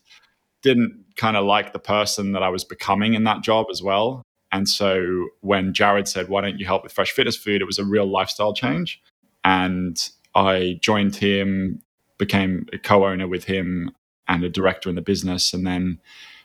didn't 0.62 1.06
kind 1.16 1.38
of 1.38 1.46
like 1.46 1.74
the 1.74 1.80
person 1.80 2.34
that 2.34 2.44
I 2.44 2.50
was 2.50 2.64
becoming 2.64 3.16
in 3.16 3.24
that 3.24 3.42
job 3.42 3.66
as 3.72 3.82
well. 3.82 4.22
And 4.52 4.70
so 4.70 5.30
when 5.42 5.74
Jared 5.74 6.08
said 6.08 6.30
why 6.30 6.42
don't 6.42 6.60
you 6.60 6.66
help 6.66 6.84
with 6.84 6.92
fresh 6.92 7.12
fitness 7.12 7.38
food? 7.38 7.62
It 7.62 7.66
was 7.66 7.80
a 7.80 7.86
real 7.86 8.06
lifestyle 8.06 8.54
change. 8.54 9.02
And 9.44 9.98
I 10.36 10.80
joined 10.82 11.16
him 11.16 11.82
became 12.22 12.68
a 12.72 12.78
co-owner 12.78 13.28
with 13.28 13.46
him 13.46 13.90
and 14.28 14.44
a 14.44 14.50
director 14.50 14.90
in 14.90 14.96
the 14.96 15.02
business. 15.02 15.54
And 15.54 15.66
then 15.66 16.00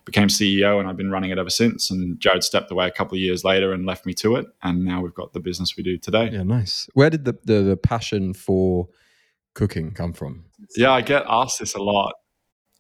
became 0.07 0.29
CEO 0.29 0.79
and 0.79 0.89
I've 0.89 0.97
been 0.97 1.11
running 1.11 1.31
it 1.31 1.39
ever 1.39 1.51
since. 1.51 1.91
And 1.91 2.19
Jared 2.19 2.45
stepped 2.45 2.71
away 2.71 2.87
a 2.87 2.91
couple 2.91 3.17
of 3.17 3.21
years 3.21 3.45
later 3.45 3.73
and 3.73 3.85
left 3.85 4.07
me 4.07 4.15
to 4.15 4.37
it. 4.37 4.47
And 4.63 4.85
now 4.85 5.03
we've 5.03 5.13
got 5.13 5.35
the 5.35 5.41
business 5.41 5.77
we 5.77 5.83
do 5.83 5.99
today. 5.99 6.31
Yeah, 6.33 6.45
nice. 6.45 6.89
Where 6.95 7.11
did 7.11 7.27
the, 7.27 7.37
the, 7.45 7.63
the 7.63 7.77
passion 7.77 8.33
for 8.33 8.89
cooking 9.55 9.91
come 9.93 10.13
from? 10.13 10.45
Yeah, 10.77 10.93
I 10.93 11.03
get 11.03 11.25
asked 11.29 11.59
this 11.59 11.75
a 11.75 11.83
lot. 11.83 12.15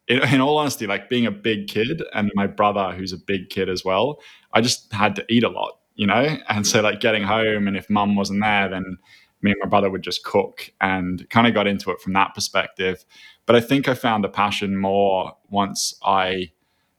In, 0.08 0.22
in, 0.22 0.40
all 0.40 0.56
honesty, 0.56 0.86
like 0.86 1.10
being 1.10 1.26
a 1.26 1.32
big 1.32 1.66
kid 1.66 2.00
and 2.14 2.30
my 2.36 2.46
brother, 2.46 2.92
who's 2.92 3.12
a 3.12 3.18
big 3.18 3.50
kid 3.50 3.68
as 3.68 3.84
well, 3.84 4.20
I 4.52 4.60
just 4.60 4.92
had 4.92 5.16
to 5.16 5.24
eat 5.28 5.42
a 5.42 5.48
lot, 5.48 5.80
you 5.96 6.06
know? 6.06 6.38
And 6.48 6.64
so, 6.64 6.80
like, 6.80 7.00
getting 7.00 7.24
home, 7.24 7.66
and 7.66 7.76
if 7.76 7.90
mum 7.90 8.14
wasn't 8.14 8.40
there, 8.40 8.68
then 8.68 8.98
me 9.42 9.50
and 9.50 9.60
my 9.60 9.68
brother 9.68 9.90
would 9.90 10.02
just 10.02 10.22
cook 10.22 10.70
and 10.80 11.28
kind 11.28 11.48
of 11.48 11.54
got 11.54 11.66
into 11.66 11.90
it 11.90 12.00
from 12.00 12.12
that 12.12 12.36
perspective. 12.36 13.04
But 13.46 13.56
I 13.56 13.60
think 13.60 13.88
I 13.88 13.94
found 13.94 14.24
a 14.24 14.28
passion 14.28 14.76
more 14.76 15.36
once 15.50 15.98
I 16.04 16.52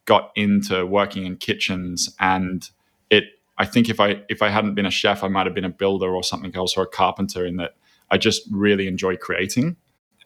got 0.08 0.32
into 0.36 0.86
working 0.86 1.26
in 1.26 1.38
kitchens 1.38 2.16
and 2.20 2.72
it 3.12 3.26
I 3.60 3.66
think 3.66 3.90
if 3.90 4.00
I 4.00 4.24
if 4.30 4.42
I 4.42 4.50
hadn't 4.50 4.74
been 4.74 4.88
a 4.88 4.92
chef, 4.92 5.24
I 5.24 5.28
might 5.28 5.46
have 5.46 5.54
been 5.54 5.66
a 5.66 5.70
builder 5.70 6.16
or 6.16 6.24
something 6.24 6.56
else 6.56 6.76
or 6.76 6.84
a 6.84 6.88
carpenter 6.88 7.46
in 7.46 7.58
that 7.58 7.76
I 8.10 8.18
just 8.18 8.44
really 8.52 8.88
enjoy 8.88 9.18
creating. 9.18 9.76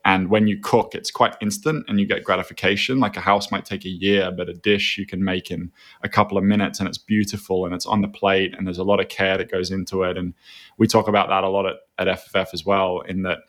And 0.03 0.29
when 0.29 0.47
you 0.47 0.59
cook, 0.59 0.95
it's 0.95 1.11
quite 1.11 1.35
instant 1.41 1.85
and 1.87 1.99
you 1.99 2.07
get 2.07 2.23
gratification. 2.23 2.99
Like 2.99 3.17
a 3.17 3.21
house 3.21 3.51
might 3.51 3.65
take 3.65 3.85
a 3.85 3.89
year, 3.89 4.31
but 4.31 4.49
a 4.49 4.53
dish 4.53 4.97
you 4.97 5.05
can 5.05 5.23
make 5.23 5.51
in 5.51 5.71
a 6.03 6.09
couple 6.09 6.37
of 6.37 6.43
minutes 6.43 6.79
and 6.79 6.89
it's 6.89 6.97
beautiful 6.97 7.65
and 7.65 7.73
it's 7.73 7.85
on 7.85 8.01
the 8.01 8.07
plate 8.07 8.55
and 8.57 8.65
there's 8.65 8.79
a 8.79 8.83
lot 8.83 8.99
of 8.99 9.09
care 9.09 9.37
that 9.37 9.51
goes 9.51 9.69
into 9.69 10.01
it. 10.03 10.17
And 10.17 10.33
we 10.77 10.87
talk 10.87 11.07
about 11.07 11.29
that 11.29 11.43
a 11.43 11.49
lot 11.49 11.67
at, 11.67 11.75
at 11.99 12.07
FFF 12.07 12.47
as 12.53 12.65
well, 12.65 13.01
in 13.01 13.21
that, 13.23 13.39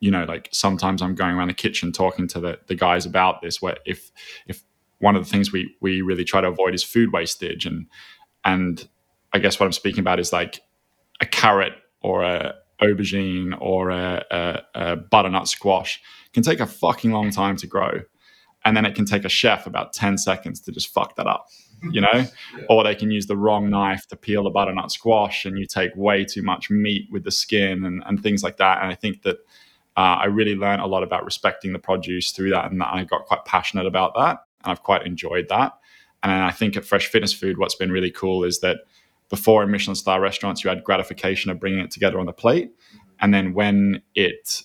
you 0.00 0.10
know, 0.10 0.24
like 0.24 0.48
sometimes 0.52 1.02
I'm 1.02 1.14
going 1.14 1.36
around 1.36 1.48
the 1.48 1.54
kitchen 1.54 1.92
talking 1.92 2.26
to 2.28 2.40
the, 2.40 2.58
the 2.66 2.74
guys 2.74 3.06
about 3.06 3.40
this, 3.40 3.62
where 3.62 3.76
if 3.86 4.10
if 4.48 4.64
one 4.98 5.16
of 5.16 5.24
the 5.24 5.30
things 5.30 5.52
we 5.52 5.74
we 5.80 6.02
really 6.02 6.24
try 6.24 6.40
to 6.40 6.48
avoid 6.48 6.74
is 6.74 6.82
food 6.82 7.12
wastage. 7.12 7.66
And 7.66 7.86
and 8.44 8.86
I 9.32 9.38
guess 9.38 9.58
what 9.58 9.66
I'm 9.66 9.72
speaking 9.72 10.00
about 10.00 10.20
is 10.20 10.32
like 10.32 10.60
a 11.20 11.26
carrot 11.26 11.72
or 12.02 12.22
a 12.22 12.54
aubergine 12.82 13.56
or 13.58 13.88
a, 13.90 14.22
a, 14.30 14.62
a, 14.74 14.96
butternut 14.96 15.48
squash 15.48 15.98
can 16.34 16.42
take 16.42 16.60
a 16.60 16.66
fucking 16.66 17.10
long 17.10 17.30
time 17.30 17.56
to 17.56 17.66
grow. 17.66 18.02
And 18.66 18.76
then 18.76 18.84
it 18.84 18.94
can 18.94 19.06
take 19.06 19.24
a 19.24 19.30
chef 19.30 19.66
about 19.66 19.94
10 19.94 20.18
seconds 20.18 20.60
to 20.60 20.72
just 20.72 20.92
fuck 20.92 21.16
that 21.16 21.26
up 21.26 21.46
you 21.90 22.00
know? 22.00 22.08
Yeah. 22.56 22.64
or 22.70 22.84
they 22.84 22.94
can 22.94 23.10
use 23.10 23.26
the 23.26 23.36
wrong 23.36 23.68
knife 23.70 24.06
to 24.08 24.16
peel 24.16 24.44
the 24.44 24.50
butternut 24.50 24.90
squash 24.90 25.44
and 25.44 25.58
you 25.58 25.66
take 25.66 25.94
way 25.94 26.24
too 26.24 26.42
much 26.42 26.70
meat 26.70 27.08
with 27.10 27.24
the 27.24 27.30
skin 27.30 27.84
and, 27.84 28.02
and 28.06 28.22
things 28.22 28.42
like 28.42 28.56
that. 28.58 28.82
And 28.82 28.90
i 28.90 28.94
think 28.94 29.22
that 29.22 29.36
uh, 29.96 30.20
i 30.20 30.26
really 30.26 30.54
learned 30.54 30.80
a 30.80 30.86
lot 30.86 31.02
about 31.02 31.24
respecting 31.24 31.72
the 31.72 31.78
produce 31.78 32.30
through 32.30 32.50
that 32.50 32.70
and 32.70 32.82
i 32.82 33.04
got 33.04 33.24
quite 33.24 33.44
passionate 33.44 33.86
about 33.86 34.14
that 34.14 34.38
and 34.66 34.72
I've 34.72 34.82
quite 34.82 35.06
enjoyed 35.06 35.48
that. 35.48 35.72
And 36.22 36.32
I 36.32 36.50
think 36.50 36.76
at 36.76 36.84
Fresh 36.84 37.08
Fitness 37.08 37.32
Food, 37.32 37.58
what's 37.58 37.76
been 37.76 37.92
really 37.92 38.10
cool 38.10 38.44
is 38.44 38.60
that 38.60 38.78
before 39.28 39.62
in 39.62 39.70
Michelin 39.70 39.94
star 39.94 40.20
restaurants, 40.20 40.64
you 40.64 40.70
had 40.70 40.84
gratification 40.84 41.50
of 41.50 41.60
bringing 41.60 41.80
it 41.80 41.90
together 41.90 42.18
on 42.18 42.26
the 42.26 42.32
plate. 42.32 42.72
And 43.20 43.32
then 43.32 43.54
when 43.54 44.02
it 44.14 44.62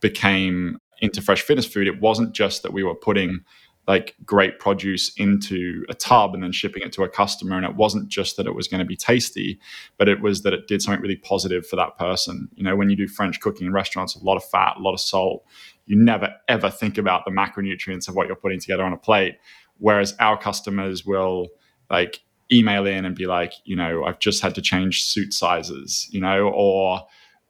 became 0.00 0.78
into 1.00 1.20
Fresh 1.22 1.42
Fitness 1.42 1.66
Food, 1.66 1.86
it 1.86 2.00
wasn't 2.00 2.32
just 2.32 2.62
that 2.62 2.72
we 2.72 2.82
were 2.82 2.94
putting 2.94 3.40
like 3.88 4.14
great 4.24 4.58
produce 4.58 5.12
into 5.16 5.84
a 5.88 5.94
tub 5.94 6.34
and 6.34 6.42
then 6.42 6.52
shipping 6.52 6.82
it 6.82 6.92
to 6.92 7.02
a 7.02 7.08
customer. 7.08 7.56
And 7.56 7.64
it 7.64 7.74
wasn't 7.74 8.08
just 8.08 8.36
that 8.36 8.46
it 8.46 8.54
was 8.54 8.68
going 8.68 8.78
to 8.78 8.84
be 8.84 8.96
tasty, 8.96 9.58
but 9.96 10.08
it 10.08 10.20
was 10.20 10.42
that 10.42 10.52
it 10.52 10.68
did 10.68 10.82
something 10.82 11.02
really 11.02 11.16
positive 11.16 11.66
for 11.66 11.76
that 11.76 11.96
person. 11.96 12.48
You 12.54 12.62
know, 12.62 12.76
when 12.76 12.90
you 12.90 12.96
do 12.96 13.08
French 13.08 13.40
cooking 13.40 13.66
in 13.66 13.72
restaurants, 13.72 14.14
a 14.14 14.22
lot 14.22 14.36
of 14.36 14.44
fat, 14.44 14.76
a 14.76 14.80
lot 14.80 14.92
of 14.92 15.00
salt, 15.00 15.44
you 15.90 15.96
never 15.96 16.32
ever 16.46 16.70
think 16.70 16.98
about 16.98 17.24
the 17.24 17.32
macronutrients 17.32 18.08
of 18.08 18.14
what 18.14 18.28
you're 18.28 18.36
putting 18.36 18.60
together 18.60 18.84
on 18.84 18.92
a 18.92 18.96
plate. 18.96 19.34
Whereas 19.78 20.14
our 20.20 20.38
customers 20.38 21.04
will 21.04 21.48
like 21.90 22.20
email 22.52 22.86
in 22.86 23.04
and 23.04 23.16
be 23.16 23.26
like, 23.26 23.54
you 23.64 23.74
know, 23.74 24.04
I've 24.04 24.20
just 24.20 24.40
had 24.40 24.54
to 24.54 24.62
change 24.62 25.02
suit 25.02 25.34
sizes, 25.34 26.06
you 26.12 26.20
know, 26.20 26.48
or 26.54 27.00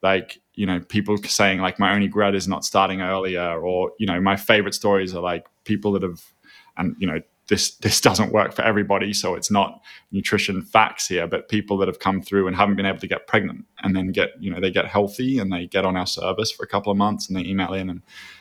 like 0.03 0.41
you 0.55 0.65
know 0.65 0.81
people 0.81 1.19
saying 1.19 1.61
like 1.61 1.79
my 1.79 1.93
only 1.93 2.09
grad 2.09 2.35
is 2.35 2.49
not 2.49 2.65
starting 2.65 3.03
earlier 3.03 3.61
or 3.61 3.93
you 3.99 4.07
know 4.07 4.19
my 4.23 4.37
favorite 4.37 4.73
stories 4.73 5.15
are 5.15 5.21
like 5.21 5.47
people 5.65 5.93
that 5.93 6.03
have 6.03 6.23
and 6.79 6.97
you 6.99 7.07
know 7.07 7.21
this 7.51 7.77
this 7.77 8.01
doesn't 8.01 8.33
work 8.33 8.55
for 8.55 8.63
everybody 8.63 9.13
so 9.13 9.35
it's 9.35 9.51
not 9.51 9.83
nutrition 10.11 10.63
facts 10.63 11.07
here 11.07 11.27
but 11.27 11.49
people 11.49 11.77
that 11.77 11.89
have 11.89 11.99
come 11.99 12.23
through 12.23 12.47
and 12.47 12.57
haven't 12.57 12.77
been 12.77 12.87
able 12.87 12.99
to 12.99 13.07
get 13.07 13.27
pregnant 13.27 13.67
and 13.83 13.95
then 13.95 14.13
get 14.13 14.31
you 14.41 14.51
know 14.51 14.61
they 14.61 14.71
get 14.71 14.87
healthy 14.87 15.39
and 15.39 15.53
they 15.53 15.67
get 15.67 15.85
on 15.85 15.97
our 15.97 16.07
service 16.07 16.51
for 16.51 16.63
a 16.63 16.67
couple 16.67 16.91
of 16.91 16.97
months 16.97 17.29
and 17.29 17.37
they 17.37 17.45
email 17.45 17.75
in 17.75 17.91
and 17.91 18.01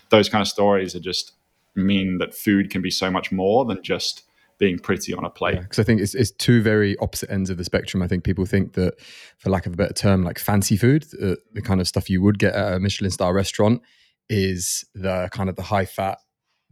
those 0.10 0.30
kind 0.30 0.42
of 0.42 0.48
stories 0.48 0.96
are 0.96 1.02
just 1.02 1.34
mean 1.76 2.20
that 2.20 2.34
food 2.34 2.70
can 2.70 2.82
be 2.82 2.92
so 2.92 3.12
much 3.12 3.32
more 3.32 3.66
than 3.66 3.82
just 3.84 4.24
being 4.60 4.78
pretty 4.78 5.14
on 5.14 5.24
a 5.24 5.30
plate. 5.30 5.60
Because 5.62 5.78
yeah, 5.78 5.82
I 5.82 5.86
think 5.86 6.02
it's, 6.02 6.14
it's 6.14 6.32
two 6.32 6.62
very 6.62 6.98
opposite 6.98 7.32
ends 7.32 7.50
of 7.50 7.58
the 7.58 7.64
spectrum. 7.64 8.04
I 8.04 8.08
think 8.08 8.24
people 8.24 8.46
think 8.46 8.74
that, 8.74 9.00
for 9.38 9.50
lack 9.50 9.66
of 9.66 9.74
a 9.74 9.78
better 9.78 9.94
term, 9.94 10.24
like 10.24 10.38
fancy 10.38 10.78
food, 10.78 11.06
uh, 11.22 11.36
the 11.54 11.62
kind 11.62 11.80
of 11.80 11.88
stuff 11.88 12.10
you 12.10 12.22
would 12.22 12.38
get 12.38 12.54
at 12.54 12.74
a 12.74 12.80
Michelin 12.80 13.10
star 13.10 13.34
restaurant, 13.34 13.82
is 14.30 14.84
the 14.94 15.30
kind 15.32 15.50
of 15.50 15.56
the 15.56 15.64
high 15.64 15.86
fat, 15.86 16.20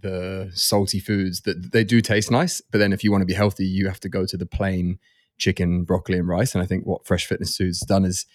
the 0.01 0.51
salty 0.53 0.99
foods 0.99 1.41
that 1.41 1.71
they 1.71 1.83
do 1.83 2.01
taste 2.01 2.31
nice. 2.31 2.61
But 2.61 2.77
then 2.79 2.93
if 2.93 3.03
you 3.03 3.11
want 3.11 3.21
to 3.21 3.25
be 3.25 3.33
healthy, 3.33 3.65
you 3.65 3.87
have 3.87 3.99
to 4.01 4.09
go 4.09 4.25
to 4.25 4.37
the 4.37 4.45
plain 4.45 4.99
chicken, 5.37 5.83
broccoli, 5.83 6.17
and 6.17 6.27
rice. 6.27 6.53
And 6.53 6.63
I 6.63 6.65
think 6.65 6.85
what 6.85 7.05
Fresh 7.05 7.25
Fitness 7.27 7.55
Foods 7.55 7.79
done 7.81 8.05
is 8.05 8.25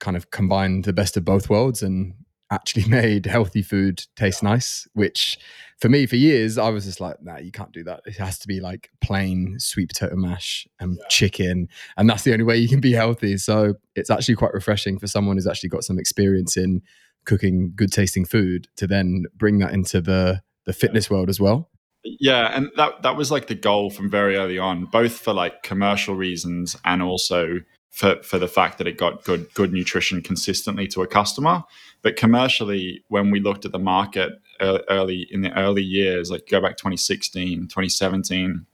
kind 0.00 0.16
of 0.16 0.30
combined 0.30 0.84
the 0.84 0.92
best 0.92 1.16
of 1.16 1.24
both 1.24 1.48
worlds 1.48 1.82
and 1.82 2.14
actually 2.50 2.84
made 2.88 3.26
healthy 3.26 3.62
food 3.62 4.04
taste 4.16 4.42
nice, 4.42 4.86
which 4.94 5.38
for 5.78 5.88
me, 5.88 6.06
for 6.06 6.16
years, 6.16 6.56
I 6.56 6.70
was 6.70 6.86
just 6.86 7.00
like, 7.00 7.22
nah, 7.22 7.36
you 7.36 7.52
can't 7.52 7.72
do 7.72 7.84
that. 7.84 8.00
It 8.06 8.16
has 8.16 8.38
to 8.40 8.48
be 8.48 8.60
like 8.60 8.90
plain 9.00 9.56
sweet 9.58 9.88
potato 9.88 10.16
mash 10.16 10.66
and 10.80 10.96
yeah. 10.98 11.08
chicken. 11.08 11.68
And 11.96 12.08
that's 12.08 12.22
the 12.22 12.32
only 12.32 12.44
way 12.44 12.56
you 12.56 12.68
can 12.68 12.80
be 12.80 12.92
healthy. 12.92 13.36
So 13.36 13.74
it's 13.94 14.08
actually 14.08 14.36
quite 14.36 14.54
refreshing 14.54 14.98
for 14.98 15.06
someone 15.06 15.36
who's 15.36 15.46
actually 15.46 15.68
got 15.68 15.84
some 15.84 15.98
experience 15.98 16.56
in 16.56 16.82
cooking 17.26 17.72
good 17.74 17.92
tasting 17.92 18.24
food 18.24 18.68
to 18.76 18.86
then 18.86 19.24
bring 19.36 19.58
that 19.58 19.72
into 19.72 20.00
the 20.00 20.40
the 20.66 20.72
fitness 20.72 21.08
world 21.10 21.28
as 21.28 21.40
well. 21.40 21.70
Yeah, 22.04 22.56
and 22.56 22.70
that 22.76 23.02
that 23.02 23.16
was 23.16 23.30
like 23.30 23.48
the 23.48 23.54
goal 23.54 23.90
from 23.90 24.10
very 24.10 24.36
early 24.36 24.58
on, 24.58 24.84
both 24.86 25.18
for 25.18 25.32
like 25.32 25.62
commercial 25.62 26.14
reasons 26.14 26.76
and 26.84 27.02
also 27.02 27.60
for 27.90 28.22
for 28.22 28.38
the 28.38 28.46
fact 28.46 28.78
that 28.78 28.86
it 28.86 28.98
got 28.98 29.24
good 29.24 29.52
good 29.54 29.72
nutrition 29.72 30.22
consistently 30.22 30.86
to 30.88 31.02
a 31.02 31.06
customer. 31.06 31.64
But 32.02 32.16
commercially, 32.16 33.02
when 33.08 33.30
we 33.30 33.40
looked 33.40 33.64
at 33.64 33.72
the 33.72 33.78
market 33.78 34.34
early 34.60 35.26
in 35.30 35.40
the 35.42 35.56
early 35.58 35.82
years, 35.82 36.30
like 36.30 36.46
go 36.48 36.60
back 36.60 36.76
2016, 36.76 37.62
2017, 37.62 38.64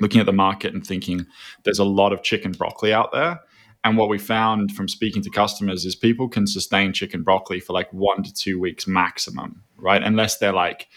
looking 0.00 0.20
at 0.20 0.26
the 0.26 0.32
market 0.32 0.74
and 0.74 0.84
thinking 0.84 1.26
there's 1.62 1.78
a 1.78 1.84
lot 1.84 2.12
of 2.12 2.22
chicken 2.22 2.52
broccoli 2.52 2.92
out 2.92 3.12
there. 3.12 3.40
And 3.84 3.98
what 3.98 4.08
we 4.08 4.18
found 4.18 4.72
from 4.72 4.88
speaking 4.88 5.22
to 5.22 5.30
customers 5.30 5.84
is 5.84 5.94
people 5.94 6.26
can 6.26 6.46
sustain 6.46 6.94
chicken 6.94 7.22
broccoli 7.22 7.60
for 7.60 7.74
like 7.74 7.92
one 7.92 8.22
to 8.22 8.32
two 8.32 8.58
weeks 8.58 8.86
maximum, 8.86 9.62
right? 9.76 10.02
Unless 10.02 10.38
they're 10.38 10.54
like 10.54 10.88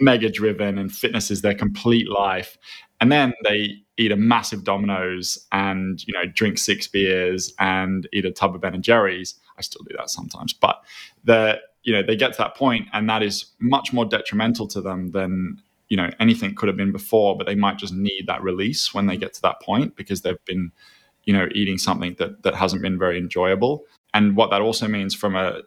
mega 0.00 0.28
driven 0.28 0.78
and 0.78 0.90
fitness 0.92 1.30
is 1.30 1.42
their 1.42 1.54
complete 1.54 2.08
life 2.08 2.58
and 3.00 3.12
then 3.12 3.34
they 3.44 3.82
eat 3.98 4.12
a 4.12 4.16
massive 4.16 4.64
Domino's 4.64 5.46
and 5.52 6.06
you 6.06 6.14
know 6.14 6.24
drink 6.34 6.58
six 6.58 6.86
beers 6.86 7.52
and 7.58 8.08
eat 8.12 8.24
a 8.24 8.30
tub 8.30 8.54
of 8.54 8.60
Ben 8.60 8.74
and 8.74 8.84
Jerry's. 8.84 9.34
I 9.58 9.62
still 9.62 9.84
do 9.88 9.94
that 9.98 10.10
sometimes, 10.10 10.52
but 10.52 10.82
the 11.24 11.58
you 11.82 11.92
know 11.92 12.02
they 12.02 12.16
get 12.16 12.32
to 12.32 12.38
that 12.38 12.56
point 12.56 12.88
and 12.92 13.08
that 13.08 13.22
is 13.22 13.46
much 13.60 13.92
more 13.92 14.04
detrimental 14.04 14.66
to 14.68 14.80
them 14.80 15.10
than 15.10 15.62
you 15.88 15.96
know 15.96 16.10
anything 16.20 16.54
could 16.54 16.68
have 16.68 16.76
been 16.76 16.92
before. 16.92 17.36
But 17.36 17.46
they 17.46 17.54
might 17.54 17.78
just 17.78 17.94
need 17.94 18.26
that 18.26 18.42
release 18.42 18.94
when 18.94 19.06
they 19.06 19.16
get 19.16 19.34
to 19.34 19.42
that 19.42 19.60
point 19.60 19.96
because 19.96 20.22
they've 20.22 20.44
been 20.44 20.72
you 21.24 21.32
know 21.32 21.48
eating 21.52 21.78
something 21.78 22.14
that 22.18 22.42
that 22.42 22.54
hasn't 22.54 22.82
been 22.82 22.98
very 22.98 23.18
enjoyable. 23.18 23.84
And 24.14 24.36
what 24.36 24.50
that 24.50 24.62
also 24.62 24.88
means 24.88 25.14
from 25.14 25.36
a 25.36 25.60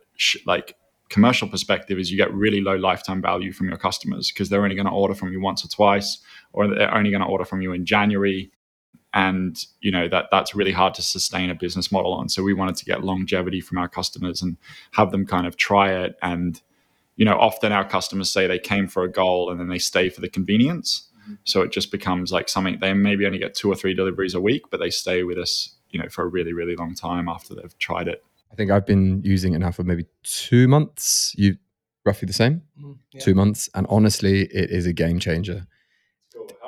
like 0.46 0.76
commercial 1.10 1.48
perspective 1.48 1.98
is 1.98 2.12
you 2.12 2.18
get 2.18 2.34
really 2.34 2.62
low 2.62 2.76
lifetime 2.76 3.22
value 3.22 3.52
from 3.52 3.68
your 3.68 3.78
customers 3.78 4.32
because 4.32 4.50
they're 4.50 4.64
only 4.64 4.76
going 4.76 4.86
to 4.86 4.92
order 4.92 5.16
from 5.16 5.32
you 5.32 5.42
once 5.42 5.66
or 5.66 5.68
twice 5.68 6.20
or 6.54 6.68
they're 6.68 6.94
only 6.94 7.10
going 7.10 7.22
to 7.22 7.28
order 7.28 7.46
from 7.46 7.62
you 7.62 7.74
in 7.74 7.86
January. 7.86 8.52
And 9.12 9.58
you 9.82 9.90
know 9.90 10.08
that 10.08 10.26
that's 10.32 10.54
really 10.54 10.72
hard 10.72 10.94
to 10.94 11.02
sustain 11.02 11.50
a 11.50 11.56
business 11.56 11.92
model 11.92 12.14
on. 12.14 12.30
So 12.30 12.44
we 12.44 12.54
wanted 12.54 12.76
to 12.76 12.86
get 12.86 13.04
longevity 13.04 13.60
from 13.60 13.80
our 13.80 13.90
customers 13.90 14.42
and 14.44 14.56
have 14.92 15.12
them 15.12 15.26
kind 15.26 15.48
of 15.48 15.58
try 15.58 15.92
it. 15.92 16.16
And 16.22 16.62
you 17.20 17.26
know 17.26 17.38
often 17.38 17.72
our 17.72 17.88
customers 17.88 18.32
say 18.32 18.48
they 18.48 18.60
came 18.60 18.88
for 18.88 19.04
a 19.04 19.12
goal 19.12 19.52
and 19.52 19.60
then 19.60 19.68
they 19.68 19.78
stay 19.78 20.10
for 20.10 20.22
the 20.22 20.30
convenience. 20.30 21.06
Mm-hmm. 21.24 21.34
so 21.44 21.62
it 21.62 21.72
just 21.74 21.92
becomes 21.92 22.32
like 22.32 22.48
something 22.48 22.78
they 22.80 22.94
maybe 22.94 23.26
only 23.26 23.40
get 23.40 23.54
two 23.54 23.70
or 23.70 23.76
three 23.76 23.94
deliveries 23.94 24.34
a 24.34 24.40
week 24.40 24.64
but 24.72 24.80
they 24.80 24.90
stay 24.90 25.24
with 25.24 25.38
us 25.38 25.76
you 25.90 26.00
know 26.00 26.08
for 26.08 26.24
a 26.24 26.28
really 26.28 26.54
really 26.54 26.78
long 26.78 26.96
time 26.96 27.28
after 27.28 27.54
they've 27.54 27.78
tried 27.78 28.08
it 28.08 28.24
I 28.52 28.56
think 28.56 28.72
I've 28.72 28.86
been 28.86 29.22
using 29.24 29.54
it 29.54 29.60
now 29.60 29.72
for 29.72 29.84
maybe 29.84 30.06
two 30.24 30.68
months. 30.68 31.34
You 31.38 31.58
roughly 32.06 32.26
the 32.26 32.34
same, 32.34 32.64
mm, 32.82 32.98
yeah. 33.14 33.22
two 33.22 33.36
months, 33.36 33.70
and 33.76 33.86
honestly, 33.90 34.44
it 34.44 34.72
is 34.72 34.86
a 34.86 34.94
game 34.94 35.20
changer. 35.20 35.68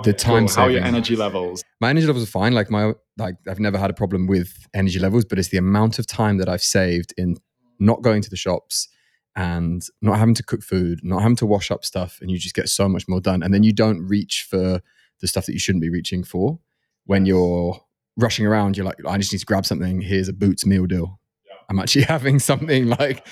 The 0.04 0.14
time. 0.14 0.48
Cool. 0.48 0.56
How 0.56 0.64
are 0.64 0.72
your 0.72 0.84
energy 0.84 1.16
levels? 1.16 1.64
My 1.80 1.90
energy 1.90 2.08
levels 2.08 2.24
are 2.24 2.32
fine. 2.32 2.54
Like 2.54 2.70
my 2.70 2.94
like 3.18 3.36
I've 3.48 3.60
never 3.60 3.78
had 3.78 3.90
a 3.90 3.94
problem 3.94 4.28
with 4.28 4.68
energy 4.74 5.00
levels, 5.00 5.26
but 5.26 5.40
it's 5.40 5.50
the 5.50 5.58
amount 5.58 6.00
of 6.00 6.08
time 6.08 6.38
that 6.38 6.50
I've 6.50 6.64
saved 6.64 7.14
in 7.18 7.38
not 7.80 8.02
going 8.02 8.22
to 8.22 8.30
the 8.30 8.38
shops 8.38 8.88
and 9.36 9.82
not 10.02 10.18
having 10.18 10.36
to 10.36 10.44
cook 10.44 10.62
food, 10.62 11.00
not 11.04 11.22
having 11.22 11.38
to 11.38 11.46
wash 11.46 11.72
up 11.72 11.86
stuff, 11.86 12.20
and 12.22 12.30
you 12.30 12.38
just 12.38 12.56
get 12.56 12.70
so 12.70 12.88
much 12.90 13.08
more 13.08 13.22
done. 13.22 13.42
And 13.44 13.54
then 13.54 13.64
you 13.64 13.74
don't 13.74 14.06
reach 14.08 14.46
for 14.50 14.82
the 15.20 15.28
stuff 15.28 15.46
that 15.46 15.54
you 15.54 15.60
shouldn't 15.60 15.82
be 15.82 15.90
reaching 15.90 16.24
for 16.24 16.60
when 17.06 17.26
you're 17.26 17.80
rushing 18.18 18.46
around. 18.46 18.78
You're 18.78 18.86
like, 18.86 19.04
I 19.06 19.18
just 19.18 19.32
need 19.32 19.40
to 19.40 19.46
grab 19.46 19.66
something. 19.66 20.02
Here's 20.02 20.28
a 20.28 20.34
Boots 20.34 20.66
meal 20.66 20.86
deal 20.86 21.21
I'm 21.72 21.80
actually 21.80 22.04
having 22.16 22.38
something 22.38 22.88
like 22.88 23.25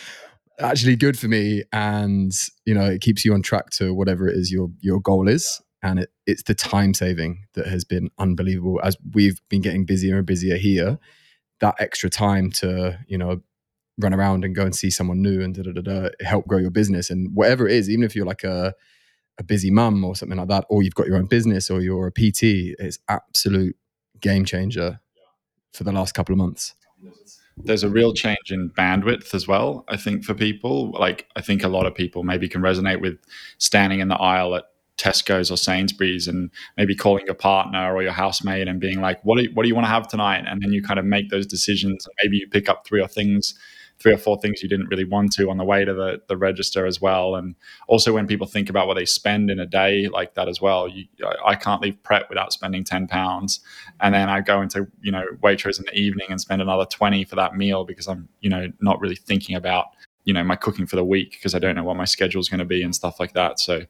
actually 0.59 0.95
good 0.95 1.17
for 1.17 1.27
me 1.27 1.63
and 1.71 2.33
you 2.65 2.73
know 2.73 2.85
it 2.85 2.99
keeps 2.99 3.23
you 3.23 3.33
on 3.33 3.41
track 3.41 3.69
to 3.69 3.93
whatever 3.93 4.27
it 4.27 4.35
is 4.35 4.51
your 4.51 4.69
your 4.79 4.99
goal 4.99 5.27
is. 5.27 5.61
And 5.81 5.99
it, 5.99 6.09
it's 6.25 6.43
the 6.43 6.55
time 6.55 6.93
saving 6.93 7.45
that 7.53 7.67
has 7.67 7.85
been 7.85 8.09
unbelievable. 8.17 8.81
As 8.83 8.97
we've 9.13 9.39
been 9.49 9.61
getting 9.61 9.85
busier 9.85 10.17
and 10.17 10.25
busier 10.25 10.57
here 10.57 10.99
that 11.59 11.75
extra 11.79 12.09
time 12.09 12.49
to 12.51 12.97
you 13.07 13.17
know 13.17 13.41
run 13.97 14.13
around 14.13 14.45
and 14.45 14.55
go 14.55 14.63
and 14.63 14.73
see 14.73 14.89
someone 14.89 15.21
new 15.21 15.41
and 15.41 15.55
da, 15.55 15.61
da, 15.61 15.71
da, 15.73 15.81
da, 15.81 16.09
help 16.21 16.47
grow 16.47 16.57
your 16.57 16.71
business 16.71 17.09
and 17.09 17.35
whatever 17.35 17.67
it 17.67 17.73
is 17.73 17.89
even 17.89 18.03
if 18.03 18.15
you're 18.15 18.25
like 18.25 18.45
a 18.45 18.73
a 19.37 19.43
busy 19.43 19.69
mum 19.69 20.03
or 20.05 20.15
something 20.15 20.37
like 20.37 20.47
that 20.47 20.65
or 20.69 20.83
you've 20.83 20.95
got 20.95 21.07
your 21.07 21.17
own 21.17 21.25
business 21.25 21.69
or 21.69 21.81
you're 21.81 22.07
a 22.07 22.11
pt 22.11 22.43
it's 22.79 22.99
absolute 23.09 23.75
game 24.21 24.45
changer 24.45 24.99
for 25.73 25.83
the 25.83 25.91
last 25.91 26.13
couple 26.13 26.31
of 26.31 26.37
months 26.37 26.75
there's 27.63 27.83
a 27.83 27.89
real 27.89 28.13
change 28.13 28.51
in 28.51 28.69
bandwidth 28.71 29.33
as 29.33 29.47
well 29.47 29.83
i 29.87 29.97
think 29.97 30.23
for 30.23 30.33
people. 30.33 30.91
Like 30.91 31.27
i 31.35 31.41
think 31.41 31.63
a 31.63 31.67
lot 31.67 31.85
of 31.85 31.95
people 31.95 32.23
maybe 32.23 32.47
can 32.47 32.61
resonate 32.61 33.01
with 33.01 33.17
standing 33.57 33.99
in 33.99 34.07
the 34.07 34.15
aisle 34.15 34.55
at 34.55 34.65
tesco's 34.97 35.49
or 35.49 35.57
sainsbury's 35.57 36.27
and 36.27 36.51
maybe 36.77 36.93
calling 36.93 37.25
your 37.25 37.35
partner 37.35 37.95
or 37.95 38.03
your 38.03 38.11
housemate 38.11 38.67
and 38.67 38.79
being 38.79 38.99
like 38.99 39.23
what 39.23 39.37
do 39.37 39.43
you, 39.43 39.49
what 39.53 39.63
do 39.63 39.69
you 39.69 39.75
want 39.75 39.85
to 39.85 39.89
have 39.89 40.07
tonight? 40.07 40.43
And 40.45 40.61
then 40.61 40.73
you 40.73 40.83
kind 40.83 40.99
of 40.99 41.05
make 41.05 41.29
those 41.29 41.47
decisions 41.47 42.05
and 42.05 42.13
maybe 42.21 42.37
you 42.37 42.47
pick 42.47 42.67
up 42.69 42.85
three 42.85 43.01
or 43.01 43.07
things 43.07 43.57
three 43.99 44.13
or 44.13 44.17
four 44.17 44.39
things 44.39 44.63
you 44.63 44.69
didn't 44.69 44.87
really 44.87 45.03
want 45.03 45.31
to 45.33 45.49
on 45.49 45.57
the 45.57 45.63
way 45.63 45.83
to 45.83 45.93
the, 45.93 46.21
the 46.27 46.37
register 46.37 46.85
as 46.85 47.01
well. 47.01 47.35
And 47.35 47.55
also 47.87 48.13
when 48.13 48.27
people 48.27 48.47
think 48.47 48.69
about 48.69 48.87
what 48.87 48.93
they 48.93 49.05
spend 49.05 49.51
in 49.51 49.59
a 49.59 49.65
day 49.65 50.07
like 50.07 50.35
that 50.35 50.47
as 50.47 50.61
well, 50.61 50.87
you, 50.87 51.05
I 51.45 51.55
can't 51.55 51.81
leave 51.81 52.01
Pret 52.01 52.29
without 52.29 52.53
spending 52.53 52.83
10 52.83 53.07
pounds. 53.07 53.59
And 53.99 54.15
then 54.15 54.29
I 54.29 54.39
go 54.39 54.61
into, 54.61 54.87
you 55.01 55.11
know, 55.11 55.25
Waitrose 55.43 55.79
in 55.79 55.85
the 55.85 55.99
evening 55.99 56.27
and 56.29 56.39
spend 56.39 56.61
another 56.61 56.85
20 56.85 57.25
for 57.25 57.35
that 57.35 57.55
meal 57.55 57.83
because 57.83 58.07
I'm, 58.07 58.29
you 58.39 58.49
know, 58.49 58.67
not 58.79 59.01
really 59.01 59.17
thinking 59.17 59.55
about, 59.55 59.87
you 60.23 60.33
know, 60.33 60.45
my 60.45 60.55
cooking 60.55 60.85
for 60.85 60.95
the 60.95 61.03
week 61.03 61.31
because 61.31 61.53
I 61.53 61.59
don't 61.59 61.75
know 61.75 61.83
what 61.83 61.97
my 61.97 62.05
schedule 62.05 62.39
is 62.39 62.47
going 62.47 62.59
to 62.59 62.65
be 62.65 62.81
and 62.81 62.95
stuff 62.95 63.19
like 63.19 63.33
that. 63.33 63.59
So 63.59 63.81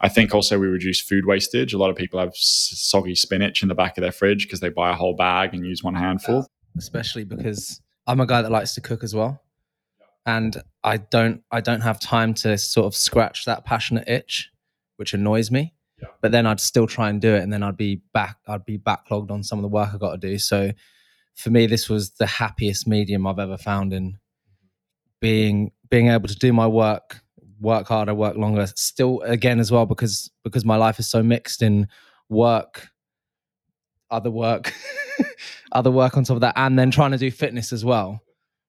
I 0.00 0.08
think 0.08 0.32
also 0.32 0.60
we 0.60 0.68
reduce 0.68 1.00
food 1.00 1.26
wastage. 1.26 1.72
A 1.72 1.78
lot 1.78 1.90
of 1.90 1.96
people 1.96 2.20
have 2.20 2.36
soggy 2.36 3.16
spinach 3.16 3.62
in 3.62 3.68
the 3.68 3.74
back 3.74 3.98
of 3.98 4.02
their 4.02 4.12
fridge 4.12 4.44
because 4.44 4.60
they 4.60 4.68
buy 4.68 4.90
a 4.90 4.94
whole 4.94 5.14
bag 5.14 5.54
and 5.54 5.66
use 5.66 5.82
one 5.82 5.96
handful. 5.96 6.46
Especially 6.76 7.24
because 7.24 7.80
I'm 8.06 8.20
a 8.20 8.26
guy 8.26 8.42
that 8.42 8.52
likes 8.52 8.74
to 8.74 8.80
cook 8.80 9.02
as 9.02 9.12
well 9.12 9.40
and 10.26 10.60
I 10.82 10.98
don't 10.98 11.42
I 11.50 11.60
don't 11.60 11.80
have 11.80 12.00
time 12.00 12.34
to 12.34 12.58
sort 12.58 12.86
of 12.86 12.94
scratch 12.94 13.44
that 13.44 13.64
passionate 13.64 14.08
itch, 14.08 14.50
which 14.96 15.14
annoys 15.14 15.50
me. 15.50 15.72
Yeah. 16.02 16.08
But 16.20 16.32
then 16.32 16.46
I'd 16.46 16.60
still 16.60 16.86
try 16.86 17.08
and 17.08 17.20
do 17.20 17.34
it, 17.34 17.42
and 17.42 17.52
then 17.52 17.62
I'd 17.62 17.76
be 17.76 18.02
back 18.12 18.36
I'd 18.46 18.66
be 18.66 18.76
backlogged 18.76 19.30
on 19.30 19.42
some 19.42 19.58
of 19.58 19.62
the 19.62 19.68
work 19.68 19.90
I 19.94 19.98
got 19.98 20.12
to 20.12 20.18
do. 20.18 20.36
So 20.38 20.72
for 21.34 21.50
me, 21.50 21.66
this 21.66 21.88
was 21.88 22.10
the 22.10 22.26
happiest 22.26 22.86
medium 22.88 23.26
I've 23.26 23.38
ever 23.38 23.56
found 23.56 23.92
in 23.92 24.18
being 25.20 25.70
being 25.88 26.08
able 26.08 26.28
to 26.28 26.36
do 26.36 26.52
my 26.52 26.66
work, 26.66 27.20
work 27.60 27.86
harder, 27.86 28.14
work 28.14 28.36
longer. 28.36 28.66
Still, 28.74 29.20
again, 29.22 29.60
as 29.60 29.70
well 29.70 29.86
because 29.86 30.30
because 30.42 30.64
my 30.64 30.76
life 30.76 30.98
is 30.98 31.08
so 31.08 31.22
mixed 31.22 31.62
in 31.62 31.88
work, 32.28 32.88
other 34.10 34.30
work, 34.30 34.74
other 35.72 35.90
work 35.92 36.16
on 36.16 36.24
top 36.24 36.36
of 36.36 36.40
that, 36.40 36.54
and 36.56 36.78
then 36.78 36.90
trying 36.90 37.12
to 37.12 37.18
do 37.18 37.30
fitness 37.30 37.72
as 37.72 37.84
well. 37.84 38.20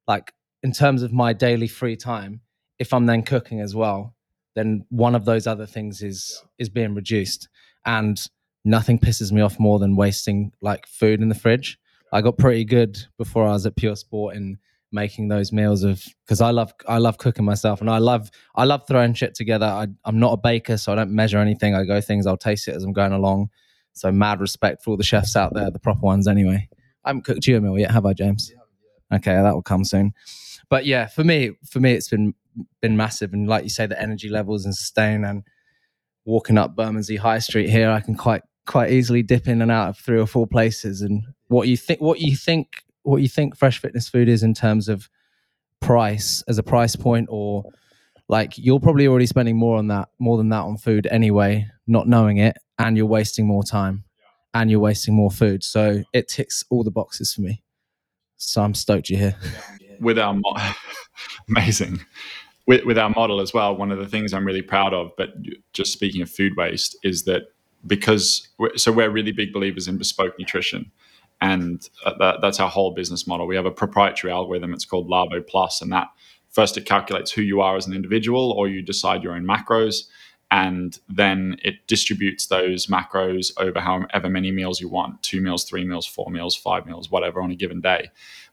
Like 0.07 0.31
in 0.63 0.71
terms 0.71 1.03
of 1.03 1.13
my 1.13 1.33
daily 1.33 1.67
free 1.67 1.95
time, 1.95 2.41
if 2.79 2.93
I'm 2.93 3.05
then 3.05 3.23
cooking 3.23 3.61
as 3.61 3.75
well, 3.75 4.15
then 4.55 4.85
one 4.89 5.15
of 5.15 5.25
those 5.25 5.47
other 5.47 5.65
things 5.65 6.01
is 6.01 6.43
is 6.57 6.69
being 6.69 6.95
reduced, 6.95 7.47
and 7.85 8.19
nothing 8.65 8.99
pisses 8.99 9.31
me 9.31 9.41
off 9.41 9.59
more 9.59 9.79
than 9.79 9.95
wasting 9.95 10.51
like 10.61 10.87
food 10.87 11.21
in 11.21 11.29
the 11.29 11.35
fridge. 11.35 11.77
I 12.11 12.21
got 12.21 12.37
pretty 12.37 12.65
good 12.65 12.97
before 13.17 13.45
I 13.45 13.51
was 13.51 13.65
at 13.65 13.75
Pure 13.75 13.97
Sport 13.97 14.35
in 14.35 14.57
making 14.91 15.27
those 15.27 15.51
meals 15.51 15.83
of 15.83 16.03
because 16.25 16.41
I 16.41 16.51
love 16.51 16.73
I 16.87 16.97
love 16.97 17.17
cooking 17.17 17.45
myself 17.45 17.81
and 17.81 17.89
I 17.89 17.97
love 17.97 18.31
I 18.55 18.63
love 18.63 18.87
throwing 18.87 19.13
shit 19.13 19.35
together. 19.35 19.65
I, 19.65 19.87
I'm 20.05 20.19
not 20.19 20.33
a 20.33 20.37
baker, 20.37 20.77
so 20.77 20.91
I 20.91 20.95
don't 20.95 21.11
measure 21.11 21.39
anything. 21.39 21.75
I 21.75 21.83
go 21.83 22.01
things, 22.01 22.25
I'll 22.25 22.37
taste 22.37 22.67
it 22.67 22.75
as 22.75 22.83
I'm 22.83 22.93
going 22.93 23.11
along. 23.11 23.49
So 23.93 24.11
mad 24.11 24.39
respect 24.39 24.83
for 24.83 24.91
all 24.91 24.97
the 24.97 25.03
chefs 25.03 25.35
out 25.35 25.53
there, 25.53 25.71
the 25.71 25.79
proper 25.79 26.01
ones 26.01 26.27
anyway. 26.27 26.69
I 27.03 27.09
haven't 27.09 27.23
cooked 27.23 27.47
you 27.47 27.57
a 27.57 27.61
meal 27.61 27.79
yet, 27.79 27.91
have 27.91 28.05
I, 28.05 28.13
James? 28.13 28.51
Okay, 29.13 29.33
that 29.33 29.53
will 29.53 29.61
come 29.61 29.83
soon. 29.83 30.13
But 30.69 30.85
yeah, 30.85 31.07
for 31.07 31.23
me, 31.23 31.51
for 31.69 31.79
me, 31.79 31.93
it's 31.93 32.09
been 32.09 32.33
been 32.81 32.97
massive, 32.97 33.33
and 33.33 33.47
like 33.47 33.63
you 33.63 33.69
say, 33.69 33.85
the 33.85 34.01
energy 34.01 34.29
levels 34.29 34.65
and 34.65 34.75
sustain 34.75 35.23
and 35.23 35.43
walking 36.25 36.57
up 36.57 36.75
Bermondsey 36.75 37.15
High 37.15 37.39
Street 37.39 37.69
here, 37.69 37.89
I 37.89 38.01
can 38.01 38.15
quite 38.15 38.41
quite 38.65 38.91
easily 38.91 39.23
dip 39.23 39.47
in 39.47 39.61
and 39.61 39.71
out 39.71 39.89
of 39.89 39.97
three 39.97 40.19
or 40.19 40.27
four 40.27 40.45
places. 40.45 41.01
And 41.01 41.23
what 41.47 41.67
you 41.67 41.77
think, 41.77 42.01
what 42.01 42.19
you 42.19 42.35
think, 42.35 42.83
what 43.03 43.21
you 43.21 43.29
think 43.29 43.57
fresh 43.57 43.79
fitness 43.79 44.09
food 44.09 44.27
is 44.27 44.43
in 44.43 44.53
terms 44.53 44.89
of 44.89 45.09
price 45.79 46.43
as 46.47 46.57
a 46.57 46.63
price 46.63 46.95
point, 46.95 47.27
or 47.31 47.63
like 48.27 48.57
you're 48.57 48.79
probably 48.79 49.07
already 49.07 49.25
spending 49.25 49.55
more 49.55 49.77
on 49.77 49.87
that, 49.87 50.09
more 50.19 50.37
than 50.37 50.49
that 50.49 50.63
on 50.63 50.77
food 50.77 51.07
anyway, 51.09 51.65
not 51.87 52.07
knowing 52.07 52.37
it, 52.37 52.57
and 52.77 52.97
you're 52.97 53.05
wasting 53.05 53.47
more 53.47 53.63
time, 53.63 54.03
and 54.53 54.69
you're 54.69 54.81
wasting 54.81 55.13
more 55.15 55.31
food. 55.31 55.63
So 55.63 56.03
it 56.13 56.27
ticks 56.27 56.63
all 56.69 56.83
the 56.83 56.91
boxes 56.91 57.33
for 57.33 57.41
me. 57.41 57.63
So 58.35 58.61
I'm 58.61 58.73
stoked 58.73 59.09
you're 59.09 59.19
here. 59.19 59.35
With 59.99 60.19
our 60.19 60.33
mo- 60.33 60.55
amazing. 61.49 62.01
With, 62.65 62.83
with 62.85 62.97
our 62.97 63.09
model 63.11 63.39
as 63.39 63.53
well, 63.53 63.75
one 63.77 63.91
of 63.91 63.97
the 63.97 64.07
things 64.07 64.33
I'm 64.33 64.45
really 64.45 64.61
proud 64.61 64.93
of, 64.93 65.11
but 65.17 65.29
just 65.71 65.93
speaking 65.93 66.21
of 66.21 66.29
food 66.29 66.57
waste, 66.57 66.97
is 67.03 67.23
that 67.23 67.43
because 67.85 68.47
we're, 68.57 68.75
so 68.75 68.91
we're 68.91 69.09
really 69.09 69.31
big 69.31 69.53
believers 69.53 69.87
in 69.87 69.97
bespoke 69.97 70.37
nutrition. 70.37 70.91
And 71.39 71.87
uh, 72.03 72.13
that, 72.19 72.41
that's 72.41 72.59
our 72.59 72.69
whole 72.69 72.91
business 72.91 73.25
model. 73.25 73.47
We 73.47 73.55
have 73.55 73.65
a 73.65 73.71
proprietary 73.71 74.33
algorithm. 74.33 74.73
It's 74.73 74.85
called 74.85 75.07
lavo 75.07 75.41
plus 75.41 75.81
and 75.81 75.91
that 75.93 76.07
first 76.49 76.77
it 76.77 76.85
calculates 76.85 77.31
who 77.31 77.41
you 77.41 77.61
are 77.61 77.77
as 77.77 77.85
an 77.85 77.93
individual 77.93 78.51
or 78.51 78.67
you 78.67 78.81
decide 78.81 79.21
your 79.23 79.33
own 79.33 79.45
macros 79.45 80.07
and 80.49 80.99
then 81.09 81.57
it 81.63 81.85
distributes 81.87 82.47
those 82.47 82.87
macros 82.87 83.51
over 83.57 83.79
however 83.79 84.29
many 84.29 84.51
meals 84.51 84.79
you 84.79 84.87
want 84.87 85.21
two 85.21 85.41
meals 85.41 85.63
three 85.63 85.83
meals 85.83 86.05
four 86.05 86.29
meals 86.31 86.55
five 86.55 86.85
meals 86.85 87.11
whatever 87.11 87.41
on 87.41 87.51
a 87.51 87.55
given 87.55 87.81
day 87.81 88.09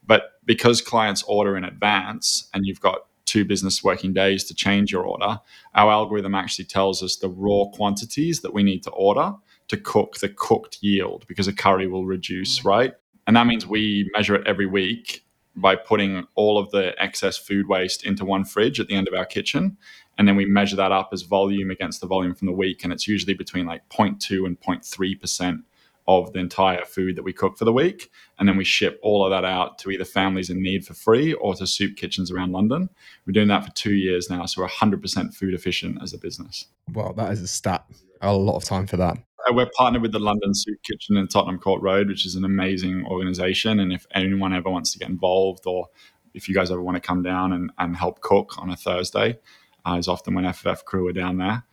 but 0.06 0.32
because 0.44 0.80
clients 0.80 1.22
order 1.24 1.56
in 1.56 1.64
advance 1.64 2.48
and 2.52 2.66
you've 2.66 2.80
got 2.80 3.06
two 3.26 3.44
business 3.44 3.82
working 3.82 4.12
days 4.12 4.44
to 4.44 4.54
change 4.54 4.92
your 4.92 5.04
order, 5.04 5.40
our 5.74 5.90
algorithm 5.90 6.34
actually 6.34 6.64
tells 6.66 7.02
us 7.02 7.16
the 7.16 7.28
raw 7.28 7.64
quantities 7.72 8.40
that 8.40 8.52
we 8.52 8.62
need 8.62 8.82
to 8.82 8.90
order 8.90 9.32
to 9.68 9.76
cook 9.76 10.18
the 10.18 10.28
cooked 10.28 10.78
yield 10.82 11.24
because 11.26 11.48
a 11.48 11.52
curry 11.52 11.86
will 11.86 12.04
reduce, 12.04 12.60
mm. 12.60 12.64
right? 12.64 12.94
And 13.26 13.36
that 13.36 13.46
means 13.46 13.66
we 13.66 14.10
measure 14.12 14.34
it 14.34 14.46
every 14.46 14.66
week 14.66 15.23
by 15.56 15.76
putting 15.76 16.26
all 16.34 16.58
of 16.58 16.70
the 16.70 17.00
excess 17.02 17.36
food 17.36 17.68
waste 17.68 18.04
into 18.04 18.24
one 18.24 18.44
fridge 18.44 18.80
at 18.80 18.88
the 18.88 18.94
end 18.94 19.08
of 19.08 19.14
our 19.14 19.24
kitchen. 19.24 19.76
And 20.18 20.28
then 20.28 20.36
we 20.36 20.46
measure 20.46 20.76
that 20.76 20.92
up 20.92 21.10
as 21.12 21.22
volume 21.22 21.70
against 21.70 22.00
the 22.00 22.06
volume 22.06 22.34
from 22.34 22.46
the 22.46 22.52
week. 22.52 22.84
And 22.84 22.92
it's 22.92 23.08
usually 23.08 23.34
between 23.34 23.66
like 23.66 23.88
0.2 23.88 24.46
and 24.46 24.60
0.3% 24.60 25.62
of 26.06 26.32
the 26.32 26.38
entire 26.38 26.84
food 26.84 27.16
that 27.16 27.22
we 27.22 27.32
cook 27.32 27.56
for 27.56 27.64
the 27.64 27.72
week. 27.72 28.10
And 28.38 28.48
then 28.48 28.56
we 28.56 28.64
ship 28.64 29.00
all 29.02 29.24
of 29.24 29.30
that 29.30 29.44
out 29.44 29.78
to 29.78 29.90
either 29.90 30.04
families 30.04 30.50
in 30.50 30.62
need 30.62 30.86
for 30.86 30.94
free 30.94 31.32
or 31.32 31.54
to 31.54 31.66
soup 31.66 31.96
kitchens 31.96 32.30
around 32.30 32.52
London. 32.52 32.90
We're 33.26 33.32
doing 33.32 33.48
that 33.48 33.64
for 33.64 33.72
two 33.72 33.94
years 33.94 34.28
now. 34.28 34.44
So 34.46 34.62
we're 34.62 34.68
100% 34.68 35.34
food 35.34 35.54
efficient 35.54 36.02
as 36.02 36.12
a 36.12 36.18
business. 36.18 36.66
Well, 36.92 37.12
that 37.14 37.32
is 37.32 37.40
a 37.40 37.48
stat. 37.48 37.84
A 38.20 38.34
lot 38.34 38.56
of 38.56 38.64
time 38.64 38.86
for 38.86 38.96
that. 38.98 39.18
Uh, 39.48 39.52
we're 39.52 39.70
partnered 39.76 40.02
with 40.02 40.12
the 40.12 40.18
London 40.18 40.54
Soup 40.54 40.80
Kitchen 40.82 41.16
in 41.16 41.28
Tottenham 41.28 41.58
Court 41.58 41.82
Road, 41.82 42.08
which 42.08 42.26
is 42.26 42.34
an 42.34 42.44
amazing 42.44 43.04
organization. 43.06 43.80
And 43.80 43.92
if 43.92 44.06
anyone 44.12 44.54
ever 44.54 44.70
wants 44.70 44.92
to 44.92 44.98
get 44.98 45.08
involved 45.08 45.66
or 45.66 45.88
if 46.32 46.48
you 46.48 46.54
guys 46.54 46.70
ever 46.70 46.82
want 46.82 46.96
to 46.96 47.00
come 47.00 47.22
down 47.22 47.52
and, 47.52 47.70
and 47.78 47.96
help 47.96 48.20
cook 48.20 48.58
on 48.58 48.70
a 48.70 48.76
Thursday, 48.76 49.38
uh, 49.86 49.96
is 49.98 50.08
often 50.08 50.34
when 50.34 50.44
FFF 50.44 50.84
crew 50.84 51.06
are 51.08 51.12
down 51.12 51.38
there 51.38 51.64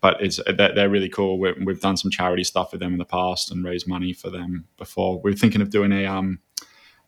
but 0.00 0.20
it's 0.20 0.40
they're, 0.56 0.74
they're 0.74 0.88
really 0.88 1.08
cool. 1.08 1.38
we 1.38 1.52
have 1.68 1.80
done 1.80 1.96
some 1.96 2.10
charity 2.10 2.44
stuff 2.44 2.72
with 2.72 2.80
them 2.80 2.92
in 2.92 2.98
the 2.98 3.04
past 3.04 3.50
and 3.50 3.64
raised 3.64 3.86
money 3.86 4.12
for 4.12 4.30
them 4.30 4.66
before. 4.76 5.20
We're 5.20 5.34
thinking 5.34 5.60
of 5.60 5.70
doing 5.70 5.92
a 5.92 6.06
um, 6.06 6.38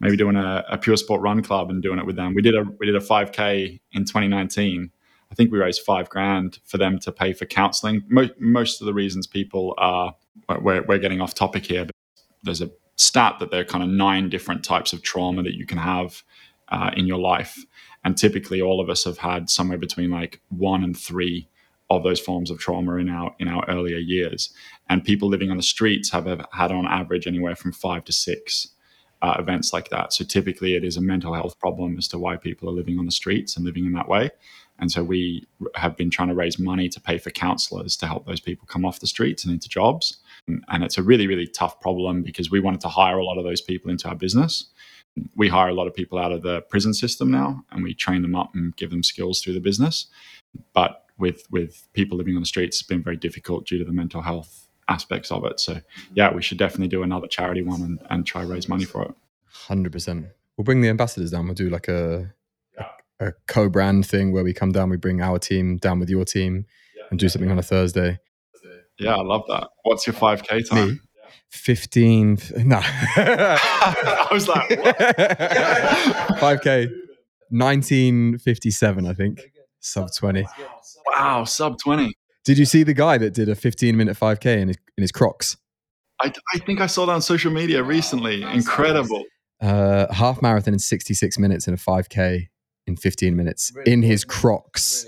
maybe 0.00 0.16
doing 0.16 0.36
a, 0.36 0.64
a, 0.68 0.78
pure 0.78 0.96
sport 0.96 1.20
run 1.20 1.42
club 1.42 1.70
and 1.70 1.82
doing 1.82 1.98
it 1.98 2.06
with 2.06 2.16
them. 2.16 2.34
We 2.34 2.42
did 2.42 2.54
a 2.54 2.64
we 2.78 2.86
did 2.86 2.96
a 2.96 3.00
5k 3.00 3.80
in 3.92 4.04
2019. 4.04 4.90
I 5.32 5.34
think 5.34 5.50
we 5.50 5.58
raised 5.58 5.80
five 5.80 6.10
grand 6.10 6.58
for 6.66 6.76
them 6.76 6.98
to 7.00 7.10
pay 7.10 7.32
for 7.32 7.46
counselling. 7.46 8.04
Mo- 8.08 8.28
most 8.38 8.82
of 8.82 8.86
the 8.86 8.92
reasons 8.92 9.26
people 9.26 9.74
are 9.78 10.14
we're, 10.60 10.82
we're 10.82 10.98
getting 10.98 11.22
off 11.22 11.34
topic 11.34 11.64
here, 11.64 11.86
but 11.86 11.94
there's 12.42 12.60
a 12.60 12.70
stat 12.96 13.36
that 13.40 13.50
there 13.50 13.62
are 13.62 13.64
kind 13.64 13.82
of 13.82 13.88
nine 13.88 14.28
different 14.28 14.62
types 14.62 14.92
of 14.92 15.02
trauma 15.02 15.42
that 15.42 15.54
you 15.54 15.64
can 15.64 15.78
have 15.78 16.22
uh, 16.68 16.90
in 16.94 17.06
your 17.06 17.18
life, 17.18 17.64
and 18.04 18.18
typically 18.18 18.60
all 18.60 18.78
of 18.78 18.90
us 18.90 19.04
have 19.04 19.18
had 19.18 19.48
somewhere 19.48 19.78
between 19.78 20.10
like 20.10 20.42
one 20.50 20.84
and 20.84 20.98
three 20.98 21.48
of 21.88 22.02
those 22.02 22.20
forms 22.20 22.50
of 22.50 22.58
trauma 22.58 22.96
in 22.96 23.08
our 23.08 23.34
in 23.38 23.48
our 23.48 23.64
earlier 23.68 23.98
years. 23.98 24.52
And 24.90 25.02
people 25.02 25.28
living 25.28 25.50
on 25.50 25.56
the 25.56 25.62
streets 25.62 26.10
have 26.10 26.26
had 26.52 26.70
on 26.72 26.86
average 26.86 27.26
anywhere 27.26 27.56
from 27.56 27.72
five 27.72 28.04
to 28.04 28.12
six 28.12 28.68
uh, 29.22 29.36
events 29.38 29.72
like 29.72 29.88
that. 29.88 30.12
So 30.12 30.24
typically, 30.24 30.74
it 30.74 30.84
is 30.84 30.98
a 30.98 31.00
mental 31.00 31.32
health 31.32 31.58
problem 31.58 31.96
as 31.96 32.08
to 32.08 32.18
why 32.18 32.36
people 32.36 32.68
are 32.68 32.72
living 32.72 32.98
on 32.98 33.06
the 33.06 33.12
streets 33.12 33.56
and 33.56 33.64
living 33.64 33.86
in 33.86 33.92
that 33.92 34.08
way. 34.08 34.30
And 34.82 34.90
so 34.90 35.04
we 35.04 35.46
have 35.76 35.96
been 35.96 36.10
trying 36.10 36.26
to 36.26 36.34
raise 36.34 36.58
money 36.58 36.88
to 36.88 37.00
pay 37.00 37.16
for 37.16 37.30
counselors 37.30 37.96
to 37.98 38.06
help 38.08 38.26
those 38.26 38.40
people 38.40 38.66
come 38.66 38.84
off 38.84 38.98
the 38.98 39.06
streets 39.06 39.44
and 39.44 39.52
into 39.52 39.68
jobs. 39.68 40.18
And 40.48 40.82
it's 40.82 40.98
a 40.98 41.04
really, 41.04 41.28
really 41.28 41.46
tough 41.46 41.80
problem 41.80 42.24
because 42.24 42.50
we 42.50 42.58
wanted 42.58 42.80
to 42.80 42.88
hire 42.88 43.16
a 43.16 43.24
lot 43.24 43.38
of 43.38 43.44
those 43.44 43.60
people 43.60 43.92
into 43.92 44.08
our 44.08 44.16
business. 44.16 44.70
We 45.36 45.48
hire 45.48 45.68
a 45.68 45.74
lot 45.74 45.86
of 45.86 45.94
people 45.94 46.18
out 46.18 46.32
of 46.32 46.42
the 46.42 46.62
prison 46.62 46.94
system 46.94 47.30
now 47.30 47.64
and 47.70 47.84
we 47.84 47.94
train 47.94 48.22
them 48.22 48.34
up 48.34 48.56
and 48.56 48.74
give 48.74 48.90
them 48.90 49.04
skills 49.04 49.40
through 49.40 49.52
the 49.52 49.60
business. 49.60 50.08
But 50.74 51.04
with 51.16 51.46
with 51.52 51.86
people 51.92 52.18
living 52.18 52.34
on 52.34 52.42
the 52.42 52.46
streets 52.46 52.80
it's 52.80 52.88
been 52.88 53.04
very 53.04 53.16
difficult 53.16 53.66
due 53.66 53.78
to 53.78 53.84
the 53.84 53.92
mental 53.92 54.22
health 54.22 54.66
aspects 54.88 55.30
of 55.30 55.44
it. 55.44 55.60
So 55.60 55.80
yeah, 56.12 56.34
we 56.34 56.42
should 56.42 56.58
definitely 56.58 56.88
do 56.88 57.04
another 57.04 57.28
charity 57.28 57.62
one 57.62 57.82
and, 57.82 58.00
and 58.10 58.26
try 58.26 58.42
raise 58.42 58.68
money 58.68 58.84
for 58.84 59.02
it. 59.04 59.14
Hundred 59.44 59.92
percent. 59.92 60.26
We'll 60.56 60.64
bring 60.64 60.80
the 60.80 60.88
ambassadors 60.88 61.30
down. 61.30 61.44
We'll 61.44 61.54
do 61.54 61.70
like 61.70 61.86
a 61.86 62.34
a, 63.20 63.28
a 63.28 63.32
co-brand 63.46 64.06
thing 64.06 64.32
where 64.32 64.44
we 64.44 64.52
come 64.52 64.72
down, 64.72 64.90
we 64.90 64.96
bring 64.96 65.20
our 65.20 65.38
team 65.38 65.76
down 65.78 66.00
with 66.00 66.10
your 66.10 66.24
team, 66.24 66.66
and 67.10 67.18
do 67.18 67.28
something 67.28 67.50
on 67.50 67.58
a 67.58 67.62
Thursday. 67.62 68.18
Yeah, 68.98 69.16
I 69.16 69.22
love 69.22 69.42
that. 69.48 69.68
What's 69.82 70.06
your 70.06 70.14
five 70.14 70.42
k 70.42 70.62
time? 70.62 70.88
Me? 70.88 70.98
15 71.50 72.38
no 72.64 72.80
i 72.82 74.28
was 74.32 74.48
like 74.48 74.70
5k 76.40 76.90
1957 77.50 79.06
i 79.06 79.12
think 79.12 79.40
sub 79.80 80.08
20 80.14 80.46
Wow, 81.06 81.44
sub 81.44 81.78
20. 81.78 82.12
Did 82.44 82.58
you 82.58 82.64
see 82.64 82.82
the 82.82 82.94
guy 82.94 83.18
that 83.18 83.34
did 83.34 83.48
a 83.48 83.54
15 83.54 83.96
minute 83.96 84.16
5K 84.18 84.58
in 84.58 84.68
his, 84.68 84.76
in 84.96 85.02
his 85.02 85.12
Crocs? 85.12 85.56
I, 86.20 86.32
I 86.54 86.58
think 86.58 86.80
I 86.80 86.86
saw 86.86 87.06
that 87.06 87.12
on 87.12 87.22
social 87.22 87.52
media 87.52 87.82
recently. 87.82 88.42
Incredible. 88.42 89.24
Uh, 89.60 90.12
half 90.12 90.42
marathon 90.42 90.74
in 90.74 90.80
66 90.80 91.38
minutes 91.38 91.68
in 91.68 91.74
a 91.74 91.76
5K 91.76 92.48
in 92.86 92.96
15 92.96 93.36
minutes 93.36 93.72
in 93.86 94.02
his 94.02 94.24
Crocs. 94.24 95.06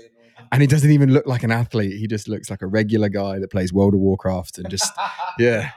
And 0.51 0.61
he 0.61 0.67
doesn't 0.67 0.91
even 0.91 1.11
look 1.11 1.25
like 1.25 1.43
an 1.43 1.51
athlete. 1.51 1.97
He 1.99 2.07
just 2.07 2.27
looks 2.27 2.49
like 2.49 2.61
a 2.61 2.67
regular 2.67 3.09
guy 3.09 3.39
that 3.39 3.49
plays 3.51 3.73
World 3.73 3.93
of 3.93 3.99
Warcraft 3.99 4.57
and 4.59 4.69
just, 4.69 4.91
yeah, 5.39 5.71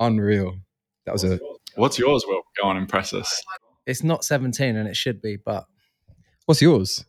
unreal. 0.00 0.56
That 1.04 1.12
was 1.12 1.24
a. 1.24 1.38
What's 1.74 1.98
yours, 1.98 2.24
Will? 2.26 2.42
Go 2.60 2.68
on, 2.68 2.76
impress 2.76 3.12
us. 3.12 3.42
It's 3.86 4.02
not 4.02 4.24
17 4.24 4.76
and 4.76 4.88
it 4.88 4.96
should 4.96 5.20
be, 5.20 5.36
but. 5.36 5.66
What's 6.46 6.62
yours? 6.62 7.04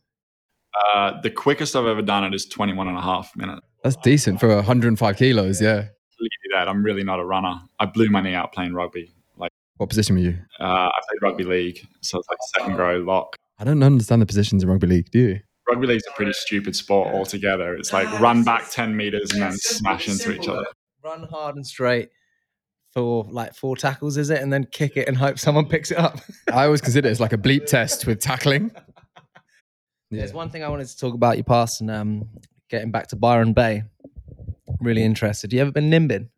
Uh, 0.95 1.21
the 1.21 1.29
quickest 1.29 1.75
I've 1.75 1.85
ever 1.85 2.01
done 2.01 2.23
it 2.23 2.33
is 2.33 2.45
21 2.45 2.87
and 2.87 2.97
a 2.97 3.01
half 3.01 3.35
minutes. 3.35 3.61
That's 3.83 3.95
decent 3.97 4.39
for 4.39 4.53
105 4.55 5.17
kilos. 5.17 5.61
Yeah. 5.61 5.85
That 6.53 6.67
I'm 6.67 6.83
really 6.83 7.03
not 7.03 7.19
a 7.19 7.25
runner. 7.25 7.61
I 7.79 7.85
blew 7.85 8.09
my 8.09 8.21
knee 8.21 8.33
out 8.33 8.51
playing 8.51 8.73
rugby. 8.73 9.13
Like, 9.37 9.51
what 9.77 9.89
position 9.89 10.15
were 10.15 10.21
you? 10.21 10.37
Uh, 10.59 10.63
I 10.63 10.99
played 11.07 11.29
rugby 11.29 11.43
league, 11.43 11.87
so 12.01 12.17
it's 12.17 12.27
like 12.27 12.37
second 12.55 12.77
row 12.77 12.97
lock. 12.97 13.35
I 13.59 13.63
don't 13.63 13.81
understand 13.81 14.21
the 14.21 14.25
positions 14.25 14.63
in 14.63 14.69
rugby 14.69 14.87
league. 14.87 15.09
Do 15.11 15.19
you? 15.19 15.39
Rugby 15.67 15.87
league's 15.87 16.03
a 16.07 16.15
pretty 16.15 16.33
stupid 16.33 16.75
sport 16.75 17.13
altogether. 17.13 17.75
It's 17.75 17.91
like 17.91 18.07
run 18.19 18.43
back 18.43 18.69
10 18.69 18.95
meters 18.95 19.31
and 19.33 19.41
then 19.41 19.53
smash 19.53 20.07
into 20.07 20.31
each 20.33 20.47
other. 20.47 20.65
Run 21.03 21.23
hard 21.23 21.55
and 21.55 21.65
straight 21.65 22.09
for 22.93 23.25
like 23.29 23.53
four 23.53 23.75
tackles, 23.75 24.15
is 24.17 24.29
it? 24.29 24.41
And 24.41 24.51
then 24.53 24.65
kick 24.71 24.95
it 24.95 25.07
and 25.07 25.17
hope 25.17 25.37
someone 25.39 25.67
picks 25.67 25.91
it 25.91 25.97
up. 25.97 26.19
I 26.53 26.65
always 26.65 26.81
consider 26.81 27.07
it 27.07 27.11
as 27.11 27.19
like 27.19 27.33
a 27.33 27.37
bleep 27.37 27.65
test 27.65 28.05
with 28.07 28.19
tackling. 28.19 28.71
Yeah. 30.09 30.19
There's 30.19 30.31
one 30.31 30.49
thing 30.49 30.63
I 30.63 30.69
wanted 30.69 30.87
to 30.87 30.97
talk 30.97 31.13
about 31.13 31.35
your 31.35 31.43
past 31.43 31.81
and 31.81 31.91
um, 31.91 32.29
getting 32.69 32.91
back 32.91 33.07
to 33.07 33.17
Byron 33.17 33.51
Bay. 33.51 33.83
Really 34.79 35.03
interested. 35.03 35.51
You 35.51 35.59
ever 35.59 35.71
been 35.73 35.89
Nimbin? 35.89 36.29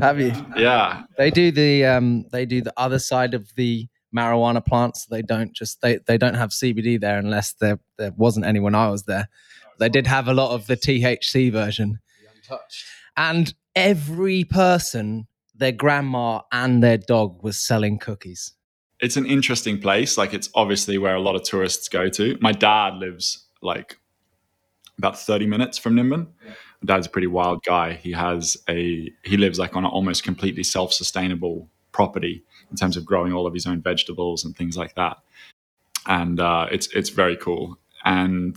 Have 0.00 0.18
you? 0.18 0.32
Yeah, 0.56 1.02
They 1.18 1.30
do 1.30 1.50
the 1.52 1.84
um 1.84 2.24
they 2.32 2.46
do 2.46 2.62
the 2.62 2.72
other 2.78 2.98
side 2.98 3.34
of 3.34 3.54
the 3.56 3.86
marijuana 4.14 4.64
plants. 4.64 5.06
They 5.06 5.22
don't 5.22 5.52
just 5.52 5.80
they 5.82 5.98
they 6.06 6.18
don't 6.18 6.34
have 6.34 6.50
CBD 6.50 7.00
there 7.00 7.18
unless 7.18 7.52
there 7.54 7.78
there 7.96 8.12
wasn't 8.16 8.46
anyone 8.46 8.74
I 8.74 8.88
was 8.90 9.04
there. 9.04 9.28
They 9.78 9.88
did 9.88 10.06
have 10.06 10.28
a 10.28 10.34
lot 10.34 10.52
of 10.54 10.66
the 10.66 10.76
THC 10.76 11.52
version. 11.52 12.00
And 13.16 13.54
every 13.76 14.44
person, 14.44 15.26
their 15.54 15.72
grandma 15.72 16.40
and 16.50 16.82
their 16.82 16.98
dog 16.98 17.42
was 17.42 17.56
selling 17.58 17.98
cookies. 17.98 18.52
it's 19.00 19.16
an 19.16 19.26
interesting 19.26 19.80
place. 19.80 20.18
Like 20.18 20.34
it's 20.34 20.50
obviously 20.54 20.98
where 20.98 21.14
a 21.14 21.20
lot 21.20 21.36
of 21.36 21.42
tourists 21.42 21.88
go 21.88 22.08
to. 22.08 22.36
My 22.40 22.52
dad 22.52 22.94
lives 22.94 23.46
like 23.62 23.98
about 24.98 25.18
30 25.18 25.46
minutes 25.46 25.78
from 25.78 25.94
Nimbin. 25.94 26.26
My 26.82 26.86
dad's 26.94 27.06
a 27.06 27.10
pretty 27.10 27.26
wild 27.28 27.62
guy. 27.64 27.94
He 27.94 28.12
has 28.12 28.56
a 28.68 29.12
he 29.24 29.36
lives 29.36 29.58
like 29.58 29.76
on 29.76 29.84
an 29.84 29.90
almost 29.90 30.24
completely 30.24 30.62
self-sustainable 30.64 31.68
property 31.92 32.44
in 32.70 32.76
terms 32.76 32.96
of 32.96 33.04
growing 33.04 33.32
all 33.32 33.46
of 33.46 33.54
his 33.54 33.66
own 33.66 33.80
vegetables 33.80 34.44
and 34.44 34.56
things 34.56 34.76
like 34.76 34.94
that. 34.94 35.18
And 36.06 36.40
uh, 36.40 36.66
it's 36.70 36.88
it's 36.94 37.10
very 37.10 37.36
cool. 37.36 37.78
And 38.04 38.56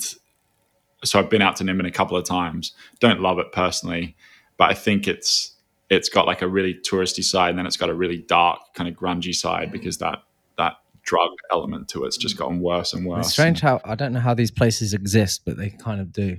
so 1.03 1.19
I've 1.19 1.29
been 1.29 1.41
out 1.41 1.55
to 1.57 1.63
Nimbin 1.63 1.87
a 1.87 1.91
couple 1.91 2.17
of 2.17 2.25
times. 2.25 2.73
Don't 2.99 3.21
love 3.21 3.39
it 3.39 3.51
personally, 3.51 4.15
but 4.57 4.69
I 4.69 4.73
think 4.73 5.07
it's 5.07 5.55
it's 5.89 6.07
got 6.07 6.25
like 6.25 6.41
a 6.41 6.47
really 6.47 6.73
touristy 6.73 7.23
side, 7.23 7.49
and 7.49 7.59
then 7.59 7.65
it's 7.65 7.77
got 7.77 7.89
a 7.89 7.93
really 7.93 8.17
dark 8.17 8.59
kind 8.73 8.87
of 8.87 8.95
grungy 8.95 9.35
side 9.35 9.71
because 9.71 9.97
that 9.97 10.19
that 10.57 10.73
drug 11.03 11.31
element 11.51 11.87
to 11.89 12.05
it's 12.05 12.17
just 12.17 12.37
gotten 12.37 12.59
worse 12.59 12.93
and 12.93 13.05
worse. 13.05 13.25
It's 13.25 13.33
strange 13.33 13.61
how 13.61 13.81
I 13.83 13.95
don't 13.95 14.13
know 14.13 14.19
how 14.19 14.33
these 14.33 14.51
places 14.51 14.93
exist, 14.93 15.41
but 15.45 15.57
they 15.57 15.69
kind 15.69 15.99
of 15.99 16.11
do. 16.11 16.37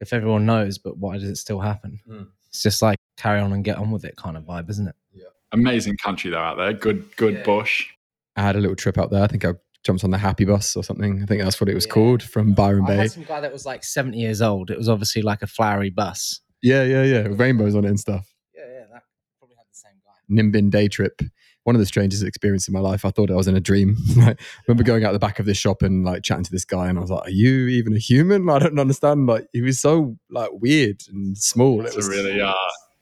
If 0.00 0.12
everyone 0.12 0.46
knows, 0.46 0.78
but 0.78 0.98
why 0.98 1.14
does 1.14 1.28
it 1.28 1.36
still 1.36 1.60
happen? 1.60 2.00
Hmm. 2.06 2.22
It's 2.48 2.62
just 2.62 2.82
like 2.82 2.98
carry 3.16 3.40
on 3.40 3.52
and 3.52 3.64
get 3.64 3.78
on 3.78 3.92
with 3.92 4.04
it 4.04 4.16
kind 4.16 4.36
of 4.36 4.42
vibe, 4.42 4.68
isn't 4.68 4.88
it? 4.88 4.96
Amazing 5.52 5.96
country 5.98 6.30
though 6.30 6.38
out 6.38 6.56
there. 6.56 6.72
Good 6.72 7.16
good 7.16 7.34
Yeah. 7.34 7.42
bush. 7.44 7.86
I 8.36 8.42
had 8.42 8.56
a 8.56 8.60
little 8.60 8.76
trip 8.76 8.96
out 8.98 9.10
there. 9.10 9.22
I 9.22 9.26
think 9.26 9.44
I 9.44 9.52
jumped 9.84 10.04
on 10.04 10.10
the 10.10 10.18
Happy 10.18 10.44
Bus 10.44 10.76
or 10.76 10.82
something. 10.84 11.22
I 11.22 11.26
think 11.26 11.42
that's 11.42 11.60
what 11.60 11.68
it 11.68 11.74
was 11.74 11.86
Yeah. 11.86 11.92
called 11.92 12.22
from 12.22 12.54
Byron 12.54 12.84
I 12.84 12.88
Bay. 12.88 12.96
had 12.96 13.12
some 13.12 13.24
guy 13.24 13.40
that 13.40 13.52
was 13.52 13.66
like 13.66 13.84
70 13.84 14.18
years 14.18 14.40
old. 14.40 14.70
It 14.70 14.78
was 14.78 14.88
obviously 14.88 15.22
like 15.22 15.42
a 15.42 15.46
flowery 15.46 15.90
bus. 15.90 16.40
Yeah, 16.62 16.84
yeah, 16.84 17.02
yeah. 17.02 17.26
Rainbows 17.30 17.74
on 17.74 17.84
it 17.84 17.88
and 17.88 18.00
stuff. 18.00 18.32
Yeah, 18.54 18.62
yeah, 18.66 18.84
that 18.92 19.02
probably 19.38 19.56
had 19.56 19.66
the 19.70 19.74
same 19.76 19.92
guy. 20.04 20.12
Nimbin 20.42 20.70
day 20.70 20.88
trip. 20.88 21.20
One 21.64 21.76
of 21.76 21.80
the 21.80 21.86
strangest 21.86 22.24
experiences 22.24 22.68
in 22.68 22.74
my 22.74 22.80
life. 22.80 23.04
I 23.04 23.10
thought 23.10 23.30
I 23.30 23.34
was 23.34 23.46
in 23.48 23.56
a 23.56 23.60
dream. 23.60 23.96
Like, 24.16 24.40
I 24.40 24.44
remember 24.66 24.82
going 24.84 25.04
out 25.04 25.12
the 25.12 25.18
back 25.18 25.38
of 25.38 25.46
this 25.46 25.56
shop 25.58 25.82
and 25.82 26.04
like 26.04 26.22
chatting 26.22 26.44
to 26.44 26.50
this 26.50 26.64
guy, 26.64 26.88
and 26.88 26.96
I 26.98 27.00
was 27.02 27.10
like, 27.10 27.26
"Are 27.26 27.30
you 27.30 27.66
even 27.68 27.94
a 27.94 27.98
human?" 27.98 28.48
I 28.50 28.58
don't 28.60 28.78
understand. 28.80 29.26
Like, 29.26 29.46
he 29.52 29.60
was 29.60 29.78
so 29.80 30.16
like 30.30 30.50
weird 30.52 31.02
and 31.08 31.36
small. 31.38 31.82
It's 31.84 31.94
it 31.94 31.96
was 31.96 32.08
really 32.08 32.40
uh, 32.40 32.52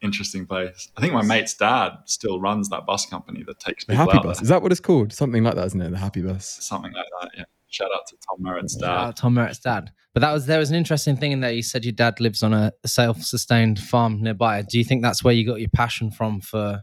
interesting 0.02 0.46
place. 0.46 0.90
I 0.96 1.00
think 1.00 1.12
my 1.12 1.22
mate's 1.22 1.54
dad 1.54 1.92
still 2.06 2.40
runs 2.40 2.68
that 2.70 2.86
bus 2.86 3.06
company 3.06 3.42
that 3.46 3.58
takes 3.60 3.84
the 3.84 3.94
Happy 3.94 4.16
out 4.16 4.22
Bus. 4.24 4.38
there. 4.38 4.44
Is 4.44 4.48
that 4.48 4.62
what 4.62 4.72
it's 4.72 4.80
called? 4.80 5.12
Something 5.12 5.44
like 5.44 5.54
that, 5.56 5.66
isn't 5.66 5.80
it? 5.80 5.90
The 5.90 5.98
Happy 5.98 6.22
Bus. 6.22 6.58
Something 6.60 6.92
like 6.92 7.06
that. 7.20 7.30
Yeah. 7.36 7.44
Shout 7.68 7.90
out 7.94 8.06
to 8.08 8.16
Tom 8.26 8.42
Merritt's 8.42 8.74
dad. 8.74 8.86
Shout 8.86 8.96
dad. 8.96 9.06
out 9.06 9.16
Tom 9.16 9.34
Merritt's 9.34 9.58
dad. 9.58 9.92
But 10.12 10.20
that 10.20 10.32
was 10.32 10.46
there 10.46 10.58
was 10.58 10.70
an 10.70 10.76
interesting 10.76 11.16
thing 11.16 11.30
in 11.30 11.40
there. 11.40 11.52
You 11.52 11.62
said 11.62 11.84
your 11.84 11.92
dad 11.92 12.18
lives 12.18 12.42
on 12.42 12.52
a 12.52 12.72
self-sustained 12.84 13.78
farm 13.78 14.20
nearby. 14.20 14.62
Do 14.62 14.76
you 14.78 14.84
think 14.84 15.02
that's 15.02 15.22
where 15.22 15.32
you 15.32 15.46
got 15.46 15.60
your 15.60 15.68
passion 15.68 16.10
from 16.10 16.40
for 16.40 16.82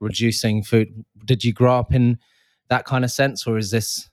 reducing 0.00 0.62
food? 0.62 1.04
Did 1.24 1.42
you 1.42 1.52
grow 1.52 1.76
up 1.76 1.92
in 1.92 2.18
that 2.68 2.84
kind 2.84 3.04
of 3.04 3.10
sense, 3.10 3.48
or 3.48 3.58
is 3.58 3.72
this? 3.72 4.08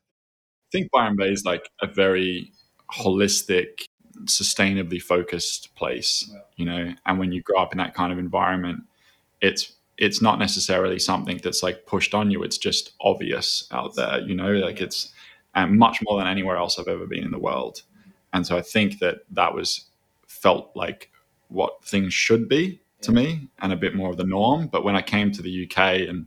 I 0.74 0.80
think 0.80 0.90
Byron 0.92 1.16
Bay 1.16 1.30
is 1.30 1.46
like 1.46 1.70
a 1.84 1.88
very 1.88 2.52
holistic, 2.92 3.84
sustainably 4.24 5.02
focused 5.02 5.74
place, 5.76 6.30
you 6.56 6.66
know. 6.66 6.94
And 7.06 7.20
when 7.20 7.32
you 7.32 7.42
grow 7.42 7.62
up 7.62 7.72
in 7.72 7.78
that 7.78 7.94
kind 7.94 8.12
of 8.12 8.20
environment, 8.20 8.84
it's 9.42 9.74
it's 9.98 10.22
not 10.22 10.40
necessarily 10.40 11.00
something 11.00 11.40
that's 11.44 11.64
like 11.64 11.86
pushed 11.86 12.14
on 12.14 12.32
you. 12.32 12.44
It's 12.44 12.58
just 12.58 12.94
obvious 13.02 13.68
out 13.72 13.96
there, 13.96 14.20
you 14.22 14.36
know. 14.36 14.52
Like 14.52 14.82
it's 14.82 15.14
and 15.54 15.78
much 15.78 16.00
more 16.04 16.18
than 16.18 16.28
anywhere 16.28 16.58
else 16.58 16.78
I've 16.78 16.88
ever 16.88 17.06
been 17.06 17.24
in 17.24 17.32
the 17.32 17.40
world. 17.40 17.82
And 18.34 18.46
so 18.46 18.58
I 18.58 18.62
think 18.62 19.00
that 19.00 19.20
that 19.32 19.54
was 19.54 19.86
felt 20.28 20.72
like 20.76 21.12
what 21.48 21.84
things 21.86 22.14
should 22.14 22.50
be 22.50 22.82
to 23.02 23.12
me, 23.12 23.48
and 23.60 23.72
a 23.72 23.78
bit 23.78 23.96
more 23.96 24.10
of 24.10 24.18
the 24.18 24.24
norm. 24.24 24.68
But 24.68 24.84
when 24.84 24.96
I 24.96 25.02
came 25.02 25.32
to 25.32 25.42
the 25.42 25.66
UK 25.66 26.08
and 26.10 26.26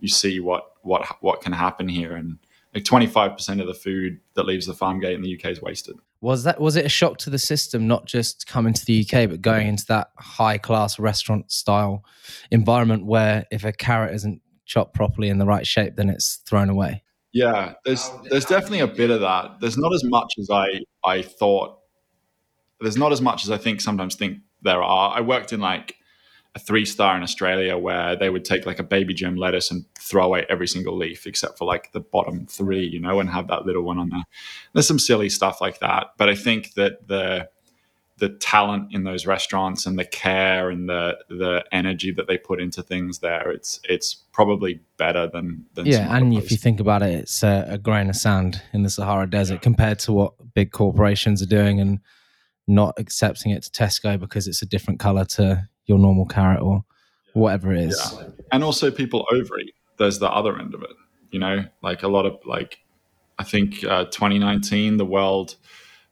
you 0.00 0.08
see 0.08 0.40
what 0.40 0.72
what 0.82 1.22
what 1.22 1.40
can 1.40 1.52
happen 1.52 1.88
here 1.88 2.16
and 2.16 2.38
like 2.74 2.84
25% 2.84 3.60
of 3.60 3.66
the 3.66 3.74
food 3.74 4.20
that 4.34 4.46
leaves 4.46 4.66
the 4.66 4.74
farm 4.74 4.98
gate 4.98 5.14
in 5.14 5.22
the 5.22 5.34
UK 5.36 5.46
is 5.46 5.62
wasted. 5.62 5.96
Was 6.24 6.44
that 6.44 6.58
was 6.58 6.74
it 6.74 6.86
a 6.86 6.88
shock 6.88 7.18
to 7.18 7.30
the 7.30 7.38
system, 7.38 7.86
not 7.86 8.06
just 8.06 8.46
coming 8.46 8.72
to 8.72 8.86
the 8.86 9.02
UK, 9.02 9.28
but 9.28 9.42
going 9.42 9.68
into 9.68 9.84
that 9.88 10.08
high 10.16 10.56
class 10.56 10.98
restaurant 10.98 11.52
style 11.52 12.02
environment 12.50 13.04
where 13.04 13.44
if 13.50 13.62
a 13.62 13.72
carrot 13.72 14.14
isn't 14.14 14.40
chopped 14.64 14.94
properly 14.94 15.28
in 15.28 15.36
the 15.36 15.44
right 15.44 15.66
shape, 15.66 15.96
then 15.96 16.08
it's 16.08 16.36
thrown 16.46 16.70
away? 16.70 17.02
Yeah, 17.34 17.74
there's 17.84 18.10
there's 18.30 18.46
definitely 18.46 18.80
a 18.80 18.86
bit 18.86 19.10
of 19.10 19.20
that. 19.20 19.60
There's 19.60 19.76
not 19.76 19.92
as 19.92 20.02
much 20.02 20.32
as 20.38 20.48
I 20.50 20.80
I 21.04 21.20
thought. 21.20 21.76
There's 22.80 22.96
not 22.96 23.12
as 23.12 23.20
much 23.20 23.44
as 23.44 23.50
I 23.50 23.58
think 23.58 23.82
sometimes 23.82 24.14
think 24.14 24.38
there 24.62 24.82
are. 24.82 25.14
I 25.14 25.20
worked 25.20 25.52
in 25.52 25.60
like 25.60 25.96
a 26.54 26.58
three 26.58 26.84
star 26.84 27.16
in 27.16 27.22
Australia 27.22 27.76
where 27.76 28.14
they 28.16 28.30
would 28.30 28.44
take 28.44 28.64
like 28.64 28.78
a 28.78 28.84
baby 28.84 29.12
gem 29.12 29.36
lettuce 29.36 29.70
and 29.70 29.84
throw 29.98 30.24
away 30.24 30.46
every 30.48 30.68
single 30.68 30.96
leaf 30.96 31.26
except 31.26 31.58
for 31.58 31.64
like 31.64 31.90
the 31.92 32.00
bottom 32.00 32.46
three, 32.46 32.86
you 32.86 33.00
know, 33.00 33.18
and 33.18 33.28
have 33.30 33.48
that 33.48 33.66
little 33.66 33.82
one 33.82 33.98
on 33.98 34.10
there. 34.10 34.24
There's 34.72 34.86
some 34.86 34.98
silly 34.98 35.28
stuff 35.28 35.60
like 35.60 35.80
that, 35.80 36.12
but 36.16 36.28
I 36.28 36.34
think 36.34 36.74
that 36.74 37.08
the 37.08 37.48
the 38.18 38.28
talent 38.28 38.94
in 38.94 39.02
those 39.02 39.26
restaurants 39.26 39.86
and 39.86 39.98
the 39.98 40.04
care 40.04 40.70
and 40.70 40.88
the 40.88 41.18
the 41.28 41.64
energy 41.72 42.12
that 42.12 42.28
they 42.28 42.38
put 42.38 42.60
into 42.60 42.82
things 42.82 43.18
there, 43.18 43.50
it's 43.50 43.80
it's 43.84 44.14
probably 44.32 44.80
better 44.96 45.26
than 45.26 45.66
than 45.74 45.86
Yeah, 45.86 46.16
and 46.16 46.32
if 46.34 46.52
you 46.52 46.56
think 46.56 46.78
about 46.78 47.02
it, 47.02 47.14
it's 47.14 47.42
a, 47.42 47.66
a 47.68 47.78
grain 47.78 48.08
of 48.08 48.14
sand 48.14 48.62
in 48.72 48.82
the 48.82 48.90
Sahara 48.90 49.28
Desert 49.28 49.62
compared 49.62 49.98
to 50.00 50.12
what 50.12 50.34
big 50.54 50.70
corporations 50.70 51.42
are 51.42 51.46
doing 51.46 51.80
and 51.80 51.98
not 52.68 52.94
accepting 52.96 53.50
it 53.50 53.64
to 53.64 53.70
Tesco 53.70 54.18
because 54.18 54.46
it's 54.46 54.62
a 54.62 54.66
different 54.66 55.00
color 55.00 55.24
to 55.24 55.68
your 55.86 55.98
normal 55.98 56.26
carrot 56.26 56.62
or 56.62 56.84
whatever 57.34 57.72
it 57.72 57.80
is. 57.80 58.16
Yeah. 58.18 58.28
and 58.52 58.64
also 58.64 58.90
people 58.90 59.26
overeat. 59.30 59.74
There's 59.98 60.18
the 60.18 60.30
other 60.30 60.58
end 60.58 60.74
of 60.74 60.82
it. 60.82 60.96
You 61.30 61.40
know, 61.40 61.64
like 61.82 62.02
a 62.02 62.08
lot 62.08 62.26
of 62.26 62.38
like, 62.44 62.78
I 63.38 63.44
think 63.44 63.84
uh, 63.84 64.04
2019, 64.04 64.96
the 64.96 65.04
world 65.04 65.56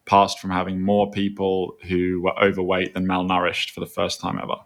passed 0.05 0.41
from 0.41 0.51
having 0.51 0.81
more 0.81 1.11
people 1.11 1.77
who 1.85 2.21
were 2.23 2.37
overweight 2.43 2.95
than 2.95 3.07
malnourished 3.07 3.71
for 3.71 3.81
the 3.81 3.87
first 3.87 4.21
time 4.21 4.39
ever. 4.43 4.57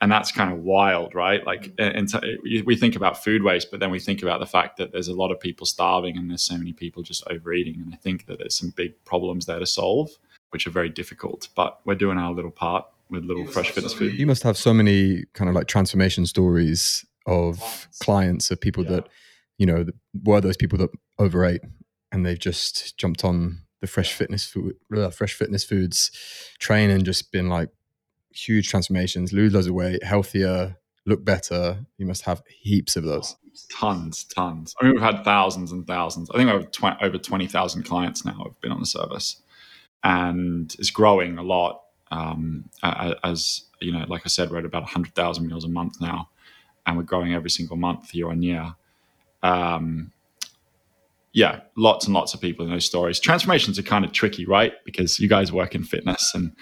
And 0.00 0.12
that's 0.12 0.30
kind 0.30 0.52
of 0.52 0.58
wild, 0.58 1.14
right? 1.14 1.44
Like, 1.44 1.72
and 1.78 2.08
so 2.08 2.20
we 2.44 2.76
think 2.76 2.96
about 2.96 3.24
food 3.24 3.42
waste, 3.42 3.70
but 3.70 3.80
then 3.80 3.90
we 3.90 3.98
think 3.98 4.22
about 4.22 4.40
the 4.40 4.46
fact 4.46 4.76
that 4.76 4.92
there's 4.92 5.08
a 5.08 5.14
lot 5.14 5.32
of 5.32 5.40
people 5.40 5.66
starving 5.66 6.18
and 6.18 6.28
there's 6.28 6.42
so 6.42 6.56
many 6.56 6.74
people 6.74 7.02
just 7.02 7.26
overeating. 7.28 7.76
And 7.76 7.94
I 7.94 7.96
think 7.96 8.26
that 8.26 8.38
there's 8.38 8.56
some 8.56 8.74
big 8.76 8.92
problems 9.06 9.46
there 9.46 9.58
to 9.58 9.66
solve, 9.66 10.10
which 10.50 10.66
are 10.66 10.70
very 10.70 10.90
difficult. 10.90 11.48
But 11.56 11.80
we're 11.86 11.94
doing 11.94 12.18
our 12.18 12.32
little 12.32 12.50
part 12.50 12.84
with 13.10 13.24
little 13.24 13.46
fresh 13.46 13.70
fitness 13.70 13.94
food. 13.94 14.14
You 14.14 14.26
must 14.26 14.42
have 14.42 14.56
so 14.56 14.74
many 14.74 15.24
kind 15.34 15.48
of 15.48 15.54
like 15.54 15.66
transformation 15.66 16.26
stories 16.26 17.04
of 17.26 17.88
clients 18.00 18.50
of 18.50 18.60
people 18.60 18.84
that 18.84 19.08
you 19.58 19.66
know 19.66 19.82
that 19.84 19.94
were 20.24 20.40
those 20.40 20.56
people 20.56 20.78
that 20.78 20.90
overate 21.18 21.60
and 22.12 22.24
they've 22.24 22.38
just 22.38 22.96
jumped 22.98 23.24
on 23.24 23.62
the 23.80 23.86
fresh 23.86 24.12
fitness 24.12 24.44
food, 24.44 24.76
uh, 24.96 25.10
fresh 25.10 25.34
fitness 25.34 25.64
foods 25.64 26.10
train 26.58 26.90
and 26.90 27.04
just 27.04 27.30
been 27.30 27.48
like 27.48 27.68
huge 28.30 28.68
transformations, 28.68 29.32
lose 29.32 29.52
loads 29.52 29.66
of 29.66 29.74
weight, 29.74 30.02
healthier, 30.02 30.76
look 31.04 31.24
better. 31.24 31.86
You 31.98 32.06
must 32.06 32.22
have 32.22 32.42
heaps 32.48 32.96
of 32.96 33.04
those. 33.04 33.36
tons, 33.70 34.24
tons. 34.24 34.74
I 34.80 34.84
mean, 34.84 34.94
we've 34.94 35.02
had 35.02 35.24
thousands 35.24 35.72
and 35.72 35.86
thousands. 35.86 36.30
I 36.30 36.36
think 36.36 36.50
over 36.50 36.66
tw- 36.66 37.02
over 37.02 37.18
twenty 37.18 37.46
thousand 37.46 37.84
clients 37.84 38.24
now 38.24 38.44
have 38.44 38.60
been 38.60 38.72
on 38.72 38.80
the 38.80 38.86
service, 38.86 39.40
and 40.04 40.74
it's 40.78 40.90
growing 40.90 41.38
a 41.38 41.42
lot. 41.42 41.82
Um, 42.10 42.68
as 42.82 43.62
you 43.80 43.92
know, 43.92 44.04
like 44.08 44.22
I 44.24 44.28
said, 44.28 44.50
we're 44.50 44.58
at 44.58 44.64
about 44.64 44.84
hundred 44.84 45.14
thousand 45.14 45.46
meals 45.46 45.64
a 45.64 45.68
month 45.68 46.00
now, 46.00 46.28
and 46.86 46.96
we're 46.96 47.02
growing 47.02 47.34
every 47.34 47.50
single 47.50 47.76
month 47.76 48.14
year 48.14 48.28
on 48.30 48.42
year. 48.42 48.74
Um, 49.42 50.12
yeah, 51.32 51.60
lots 51.76 52.06
and 52.06 52.14
lots 52.14 52.32
of 52.32 52.40
people 52.40 52.64
in 52.64 52.70
those 52.70 52.86
stories. 52.86 53.20
Transformations 53.20 53.78
are 53.78 53.82
kind 53.82 54.04
of 54.04 54.12
tricky, 54.12 54.46
right? 54.46 54.72
Because 54.84 55.20
you 55.20 55.28
guys 55.28 55.52
work 55.52 55.74
in 55.74 55.84
fitness, 55.84 56.32
and 56.34 56.52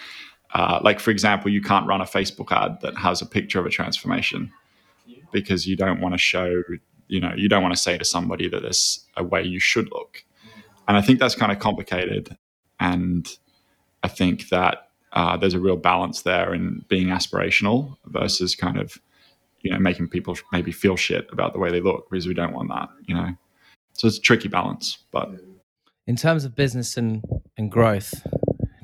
uh, 0.54 0.80
like 0.82 1.00
for 1.00 1.10
example, 1.10 1.50
you 1.50 1.60
can't 1.60 1.86
run 1.86 2.00
a 2.00 2.04
Facebook 2.04 2.50
ad 2.50 2.80
that 2.80 2.96
has 2.96 3.22
a 3.22 3.26
picture 3.26 3.60
of 3.60 3.66
a 3.66 3.70
transformation 3.70 4.52
because 5.32 5.66
you 5.66 5.76
don't 5.76 6.00
want 6.00 6.14
to 6.14 6.18
show 6.18 6.62
you 7.08 7.20
know 7.20 7.32
you 7.36 7.48
don't 7.48 7.62
want 7.62 7.74
to 7.74 7.80
say 7.80 7.98
to 7.98 8.04
somebody 8.04 8.48
that 8.48 8.62
there's 8.62 9.04
a 9.16 9.24
way 9.24 9.42
you 9.42 9.60
should 9.60 9.90
look 9.92 10.24
and 10.88 10.96
i 10.96 11.02
think 11.02 11.18
that's 11.18 11.34
kind 11.34 11.52
of 11.52 11.58
complicated 11.58 12.36
and 12.80 13.36
i 14.02 14.08
think 14.08 14.48
that 14.48 14.90
uh, 15.14 15.36
there's 15.36 15.54
a 15.54 15.60
real 15.60 15.76
balance 15.76 16.22
there 16.22 16.52
in 16.54 16.84
being 16.88 17.08
aspirational 17.08 17.96
versus 18.06 18.54
kind 18.54 18.76
of 18.78 18.98
you 19.62 19.70
know 19.70 19.78
making 19.78 20.08
people 20.08 20.36
maybe 20.52 20.70
feel 20.72 20.96
shit 20.96 21.26
about 21.32 21.52
the 21.52 21.58
way 21.58 21.70
they 21.70 21.80
look 21.80 22.08
because 22.10 22.26
we 22.28 22.34
don't 22.34 22.52
want 22.52 22.68
that 22.68 22.88
you 23.06 23.14
know 23.14 23.28
so 23.92 24.06
it's 24.08 24.18
a 24.18 24.20
tricky 24.20 24.48
balance 24.48 24.98
but 25.12 25.30
In 26.06 26.16
terms 26.16 26.44
of 26.44 26.54
business 26.54 26.98
and, 26.98 27.22
and 27.56 27.70
growth, 27.70 28.12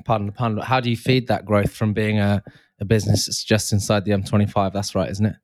pardon 0.05 0.25
the 0.25 0.33
pun, 0.33 0.55
but 0.55 0.63
how 0.65 0.79
do 0.79 0.89
you 0.89 0.97
feed 0.97 1.27
that 1.27 1.45
growth 1.45 1.71
from 1.71 1.93
being 1.93 2.17
a, 2.17 2.41
a 2.79 2.85
business 2.85 3.27
that's 3.27 3.43
just 3.43 3.71
inside 3.73 4.05
the 4.05 4.11
M25? 4.11 4.73
That's 4.73 4.95
right, 4.95 5.07
isn't 5.07 5.25
it? 5.27 5.35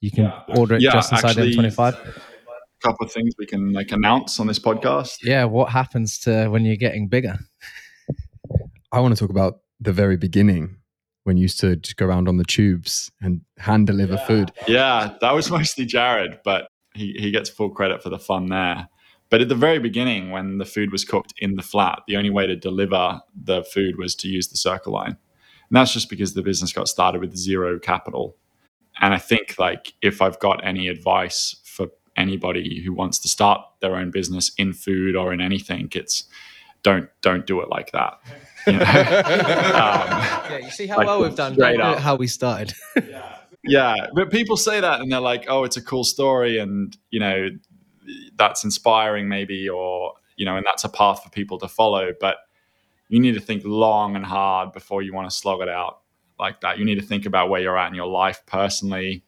You 0.00 0.12
can 0.12 0.32
order 0.56 0.76
it 0.76 0.82
Yeah, 0.82 0.92
just 0.92 1.10
inside 1.10 1.30
actually- 1.30 1.56
the 1.56 1.62
M25. 1.62 1.94
A 1.94 2.86
couple 2.86 3.06
of 3.06 3.12
things 3.12 3.34
we 3.36 3.46
can 3.46 3.72
like 3.72 3.90
announce 3.90 4.38
on 4.38 4.46
this 4.46 4.60
podcast. 4.60 5.16
Yeah, 5.24 5.44
what 5.46 5.70
happens 5.70 6.18
to 6.20 6.46
when 6.50 6.64
you're 6.64 6.76
getting 6.76 7.08
bigger? 7.08 7.36
I 8.92 9.00
want 9.00 9.16
to 9.16 9.18
talk 9.20 9.30
about 9.30 9.60
the 9.84 9.92
very 9.92 10.16
beginning 10.16 10.76
when 11.24 11.36
you 11.36 11.42
used 11.42 11.60
to 11.60 11.76
just 11.76 11.96
go 11.96 12.06
around 12.06 12.28
on 12.28 12.36
the 12.36 12.44
tubes 12.44 13.10
and 13.20 13.40
hand 13.58 13.86
deliver 13.86 14.16
food. 14.18 14.52
Yeah, 14.68 15.14
that 15.20 15.34
was 15.34 15.50
mostly 15.58 15.86
Jared, 15.86 16.40
but 16.44 16.68
he, 16.94 17.14
he 17.18 17.30
gets 17.30 17.48
full 17.48 17.70
credit 17.70 18.02
for 18.02 18.10
the 18.10 18.18
fun 18.18 18.48
there. 18.48 18.88
But 19.30 19.40
at 19.40 19.48
the 19.48 19.54
very 19.54 19.78
beginning, 19.78 20.30
when 20.30 20.58
the 20.58 20.64
food 20.64 20.92
was 20.92 21.04
cooked 21.04 21.32
in 21.38 21.56
the 21.56 21.62
flat, 21.62 22.00
the 22.06 22.16
only 22.16 22.30
way 22.30 22.46
to 22.46 22.56
deliver 22.56 23.20
the 23.34 23.64
food 23.64 23.96
was 23.98 24.14
to 24.16 24.28
use 24.28 24.48
the 24.48 24.56
circle 24.56 24.92
line. 24.92 25.16
And 25.70 25.76
that's 25.76 25.92
just 25.92 26.10
because 26.10 26.34
the 26.34 26.42
business 26.42 26.72
got 26.72 26.88
started 26.88 27.20
with 27.20 27.34
zero 27.34 27.78
capital. 27.78 28.36
And 29.00 29.14
I 29.14 29.18
think 29.18 29.56
like 29.58 29.94
if 30.02 30.22
I've 30.22 30.38
got 30.38 30.64
any 30.64 30.88
advice 30.88 31.56
for 31.64 31.88
anybody 32.16 32.82
who 32.84 32.92
wants 32.92 33.18
to 33.20 33.28
start 33.28 33.60
their 33.80 33.96
own 33.96 34.10
business 34.10 34.52
in 34.56 34.72
food 34.72 35.16
or 35.16 35.32
in 35.32 35.40
anything, 35.40 35.88
it's 35.94 36.24
don't 36.84 37.08
don't 37.20 37.46
do 37.46 37.60
it 37.60 37.68
like 37.68 37.90
that. 37.90 38.20
You 38.66 38.74
know? 38.74 38.78
um, 38.84 38.84
Yeah, 40.50 40.58
you 40.58 40.70
see 40.70 40.86
how 40.86 40.98
Like, 40.98 41.06
well 41.08 41.20
we've 41.22 41.34
done. 41.34 41.54
straight 41.54 41.76
Don't 41.76 41.86
do 41.86 41.92
it 41.92 41.96
up. 41.96 41.98
how 41.98 42.14
we 42.14 42.28
started. 42.28 42.72
yeah 43.66 44.08
but 44.14 44.30
people 44.30 44.56
say 44.58 44.78
that 44.80 45.00
and 45.00 45.10
they're 45.10 45.20
like 45.20 45.46
oh 45.48 45.64
it's 45.64 45.78
a 45.78 45.82
cool 45.82 46.04
story 46.04 46.58
and 46.58 46.96
you 47.10 47.18
know 47.18 47.48
that's 48.36 48.62
inspiring 48.62 49.26
maybe 49.26 49.68
or 49.70 50.12
you 50.36 50.44
know 50.44 50.56
and 50.56 50.66
that's 50.66 50.84
a 50.84 50.88
path 50.88 51.22
for 51.22 51.30
people 51.30 51.58
to 51.58 51.66
follow 51.66 52.12
but 52.20 52.36
you 53.08 53.18
need 53.18 53.32
to 53.32 53.40
think 53.40 53.62
long 53.64 54.16
and 54.16 54.26
hard 54.26 54.70
before 54.72 55.00
you 55.00 55.14
want 55.14 55.28
to 55.30 55.34
slog 55.34 55.62
it 55.62 55.68
out 55.70 56.00
like 56.38 56.60
that 56.60 56.78
you 56.78 56.84
need 56.84 56.96
to 56.96 57.06
think 57.06 57.24
about 57.24 57.48
where 57.48 57.60
you're 57.62 57.78
at 57.78 57.88
in 57.88 57.94
your 57.94 58.06
life 58.06 58.42
personally 58.44 59.24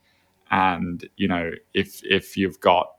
and 0.50 1.08
you 1.16 1.28
know 1.28 1.50
if 1.72 2.04
if 2.04 2.36
you've 2.36 2.60
got 2.60 2.92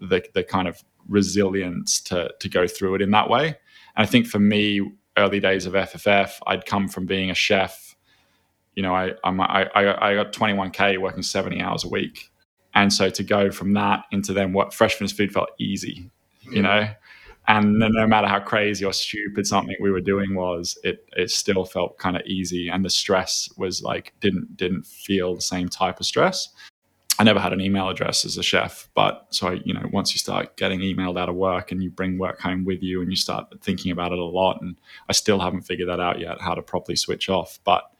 the 0.00 0.24
the 0.34 0.44
kind 0.44 0.68
of 0.68 0.84
resilience 1.08 2.00
to 2.00 2.30
to 2.38 2.48
go 2.48 2.68
through 2.68 2.94
it 2.94 3.02
in 3.02 3.10
that 3.10 3.28
way 3.28 3.56
and 3.98 4.06
i 4.06 4.06
think 4.06 4.26
for 4.26 4.38
me 4.38 4.80
early 5.18 5.40
days 5.40 5.66
of 5.66 5.74
fff 5.74 6.38
i'd 6.46 6.64
come 6.64 6.88
from 6.88 7.04
being 7.04 7.30
a 7.30 7.34
chef. 7.34 7.84
You 8.74 8.82
know, 8.82 8.94
I 8.94 9.14
I'm, 9.24 9.40
I 9.40 9.68
I 9.74 10.10
I 10.10 10.14
got 10.14 10.32
21k 10.32 10.98
working 11.00 11.24
70 11.24 11.60
hours 11.60 11.82
a 11.82 11.88
week, 11.88 12.30
and 12.74 12.92
so 12.92 13.10
to 13.10 13.24
go 13.24 13.50
from 13.50 13.72
that 13.72 14.04
into 14.12 14.32
then 14.32 14.52
what 14.52 14.72
Fresh 14.72 14.92
Fitness 14.92 15.10
Food 15.10 15.32
felt 15.32 15.48
easy, 15.58 16.08
you 16.48 16.62
know, 16.62 16.88
and 17.48 17.82
then 17.82 17.90
no 17.92 18.06
matter 18.06 18.28
how 18.28 18.38
crazy 18.38 18.84
or 18.84 18.92
stupid 18.92 19.48
something 19.48 19.74
we 19.80 19.90
were 19.90 20.00
doing 20.00 20.36
was, 20.36 20.78
it 20.84 21.04
it 21.16 21.32
still 21.32 21.64
felt 21.64 21.98
kind 21.98 22.14
of 22.16 22.22
easy, 22.24 22.68
and 22.68 22.84
the 22.84 22.90
stress 22.90 23.48
was 23.56 23.82
like 23.82 24.12
didn't 24.20 24.56
didn't 24.56 24.86
feel 24.86 25.34
the 25.34 25.40
same 25.40 25.68
type 25.68 25.98
of 25.98 26.06
stress. 26.06 26.50
I 27.18 27.24
never 27.24 27.40
had 27.40 27.52
an 27.52 27.60
email 27.60 27.88
address 27.88 28.24
as 28.24 28.38
a 28.38 28.42
chef, 28.42 28.88
but 28.94 29.26
so 29.30 29.48
I, 29.48 29.52
you 29.64 29.74
know, 29.74 29.88
once 29.92 30.14
you 30.14 30.18
start 30.18 30.56
getting 30.56 30.80
emailed 30.80 31.18
out 31.18 31.28
of 31.28 31.34
work 31.34 31.72
and 31.72 31.82
you 31.82 31.90
bring 31.90 32.16
work 32.16 32.40
home 32.40 32.64
with 32.64 32.80
you 32.80 33.00
and 33.02 33.10
you 33.10 33.16
start 33.16 33.52
thinking 33.60 33.90
about 33.90 34.12
it 34.12 34.18
a 34.18 34.24
lot, 34.24 34.60
and 34.62 34.76
I 35.08 35.12
still 35.12 35.40
haven't 35.40 35.62
figured 35.62 35.88
that 35.88 35.98
out 35.98 36.20
yet, 36.20 36.40
how 36.40 36.54
to 36.54 36.62
properly 36.62 36.94
switch 36.94 37.28
off, 37.28 37.58
but 37.64 37.90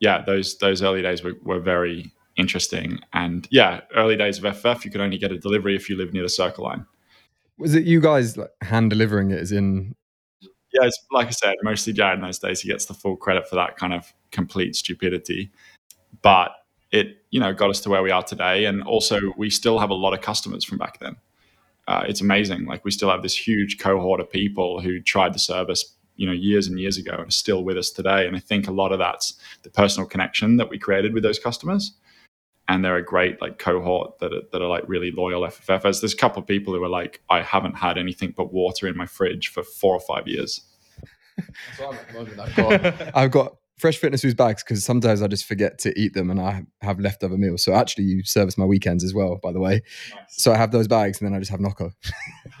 yeah, 0.00 0.22
those 0.24 0.58
those 0.58 0.82
early 0.82 1.02
days 1.02 1.22
were, 1.22 1.34
were 1.42 1.60
very 1.60 2.12
interesting. 2.36 2.98
And 3.12 3.46
yeah, 3.50 3.80
early 3.94 4.16
days 4.16 4.42
of 4.42 4.56
FF, 4.56 4.84
you 4.84 4.90
could 4.90 5.00
only 5.00 5.18
get 5.18 5.32
a 5.32 5.38
delivery 5.38 5.74
if 5.74 5.88
you 5.88 5.96
lived 5.96 6.12
near 6.12 6.22
the 6.22 6.28
circle 6.28 6.64
line. 6.64 6.84
Was 7.58 7.74
it 7.74 7.84
you 7.84 8.00
guys 8.00 8.36
like 8.36 8.50
hand 8.60 8.90
delivering 8.90 9.30
it 9.30 9.38
as 9.38 9.52
in 9.52 9.94
Yeah, 10.40 10.86
it's 10.86 10.98
like 11.10 11.28
I 11.28 11.30
said, 11.30 11.54
mostly 11.62 11.92
Jared 11.92 12.18
in 12.18 12.24
those 12.24 12.38
days. 12.38 12.60
He 12.60 12.68
gets 12.68 12.86
the 12.86 12.94
full 12.94 13.16
credit 13.16 13.48
for 13.48 13.54
that 13.54 13.76
kind 13.76 13.94
of 13.94 14.12
complete 14.30 14.76
stupidity. 14.76 15.50
But 16.22 16.50
it, 16.96 17.24
you 17.30 17.40
know, 17.40 17.52
got 17.52 17.70
us 17.70 17.80
to 17.82 17.90
where 17.90 18.02
we 18.02 18.10
are 18.10 18.22
today. 18.22 18.64
And 18.64 18.82
also 18.82 19.20
we 19.36 19.50
still 19.50 19.78
have 19.78 19.90
a 19.90 19.94
lot 19.94 20.12
of 20.12 20.20
customers 20.20 20.64
from 20.64 20.78
back 20.78 20.98
then. 20.98 21.16
Uh, 21.88 22.04
it's 22.08 22.20
amazing. 22.20 22.66
Like 22.66 22.84
we 22.84 22.90
still 22.90 23.10
have 23.10 23.22
this 23.22 23.36
huge 23.36 23.78
cohort 23.78 24.20
of 24.20 24.30
people 24.30 24.80
who 24.80 25.00
tried 25.00 25.34
the 25.34 25.38
service, 25.38 25.94
you 26.16 26.26
know, 26.26 26.32
years 26.32 26.66
and 26.66 26.80
years 26.80 26.98
ago 26.98 27.12
and 27.12 27.28
are 27.28 27.30
still 27.30 27.62
with 27.62 27.76
us 27.76 27.90
today. 27.90 28.26
And 28.26 28.36
I 28.36 28.40
think 28.40 28.66
a 28.66 28.72
lot 28.72 28.92
of 28.92 28.98
that's 28.98 29.34
the 29.62 29.70
personal 29.70 30.08
connection 30.08 30.56
that 30.56 30.68
we 30.68 30.78
created 30.78 31.14
with 31.14 31.22
those 31.22 31.38
customers. 31.38 31.92
And 32.68 32.84
they're 32.84 32.96
a 32.96 33.04
great 33.04 33.40
like 33.40 33.60
cohort 33.60 34.18
that 34.18 34.32
are, 34.32 34.42
that 34.50 34.60
are 34.60 34.68
like 34.68 34.82
really 34.88 35.12
loyal 35.12 35.42
FFFs. 35.42 36.00
There's 36.00 36.14
a 36.14 36.16
couple 36.16 36.42
of 36.42 36.48
people 36.48 36.74
who 36.74 36.82
are 36.82 36.88
like, 36.88 37.22
I 37.30 37.42
haven't 37.42 37.74
had 37.74 37.96
anything 37.96 38.34
but 38.36 38.52
water 38.52 38.88
in 38.88 38.96
my 38.96 39.06
fridge 39.06 39.48
for 39.48 39.62
four 39.62 39.94
or 39.94 40.00
five 40.00 40.26
years. 40.26 40.62
I've 42.40 42.56
got, 42.56 43.16
I've 43.16 43.30
got 43.30 43.56
fresh 43.78 43.98
fitness 43.98 44.22
foods 44.22 44.34
bags 44.34 44.62
because 44.64 44.84
sometimes 44.84 45.20
I 45.22 45.26
just 45.26 45.44
forget 45.44 45.78
to 45.80 45.98
eat 46.00 46.14
them 46.14 46.30
and 46.30 46.40
I 46.40 46.64
have 46.80 46.98
leftover 46.98 47.36
meals. 47.36 47.62
So 47.62 47.74
actually, 47.74 48.04
you 48.04 48.22
service 48.24 48.56
my 48.56 48.64
weekends 48.64 49.04
as 49.04 49.12
well, 49.12 49.38
by 49.42 49.52
the 49.52 49.60
way. 49.60 49.82
So 50.28 50.52
I 50.52 50.56
have 50.56 50.70
those 50.72 50.88
bags 50.88 51.20
and 51.20 51.26
then 51.28 51.34
I 51.36 51.38
just 51.38 51.50
have 51.50 51.60
Nocco. 51.60 51.90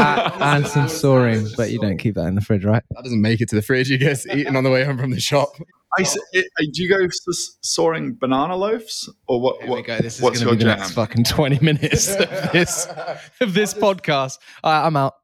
Uh, 0.00 0.30
and 0.40 0.66
some 0.66 0.86
Soreen, 0.88 1.46
but 1.56 1.70
you 1.70 1.78
don't 1.78 1.98
keep 1.98 2.14
that 2.14 2.26
in 2.26 2.34
the 2.34 2.40
fridge, 2.40 2.64
right? 2.64 2.82
That 2.92 3.04
doesn't 3.04 3.20
make 3.20 3.40
it 3.40 3.48
to 3.50 3.54
the 3.56 3.62
fridge. 3.62 3.90
You 3.90 3.98
gets 3.98 4.26
eaten 4.26 4.56
on 4.56 4.64
the 4.64 4.70
way 4.70 4.84
home 4.84 4.98
from 4.98 5.10
the 5.10 5.20
shop. 5.20 5.50
I, 5.98 6.02
s- 6.02 6.16
it- 6.32 6.46
uh, 6.60 6.64
do 6.72 6.82
you 6.82 6.88
go 6.88 6.98
for 7.00 7.32
Soreen 7.62 8.18
banana 8.18 8.56
loaves 8.56 9.08
or 9.26 9.40
what? 9.40 9.66
What 9.66 9.84
go. 9.84 9.98
This 9.98 10.16
is 10.16 10.22
what's 10.22 10.42
going 10.42 10.56
to 10.58 10.64
be 10.64 10.64
your 10.68 10.74
the 10.74 10.78
next 10.80 10.94
jam? 10.94 11.06
fucking 11.06 11.24
20 11.24 11.58
minutes 11.64 12.14
of 12.14 12.52
this, 12.52 12.86
of 13.40 13.52
this 13.54 13.74
podcast. 13.84 14.38
All 14.64 14.72
right, 14.72 14.86
I'm 14.86 14.96
out. 14.96 15.14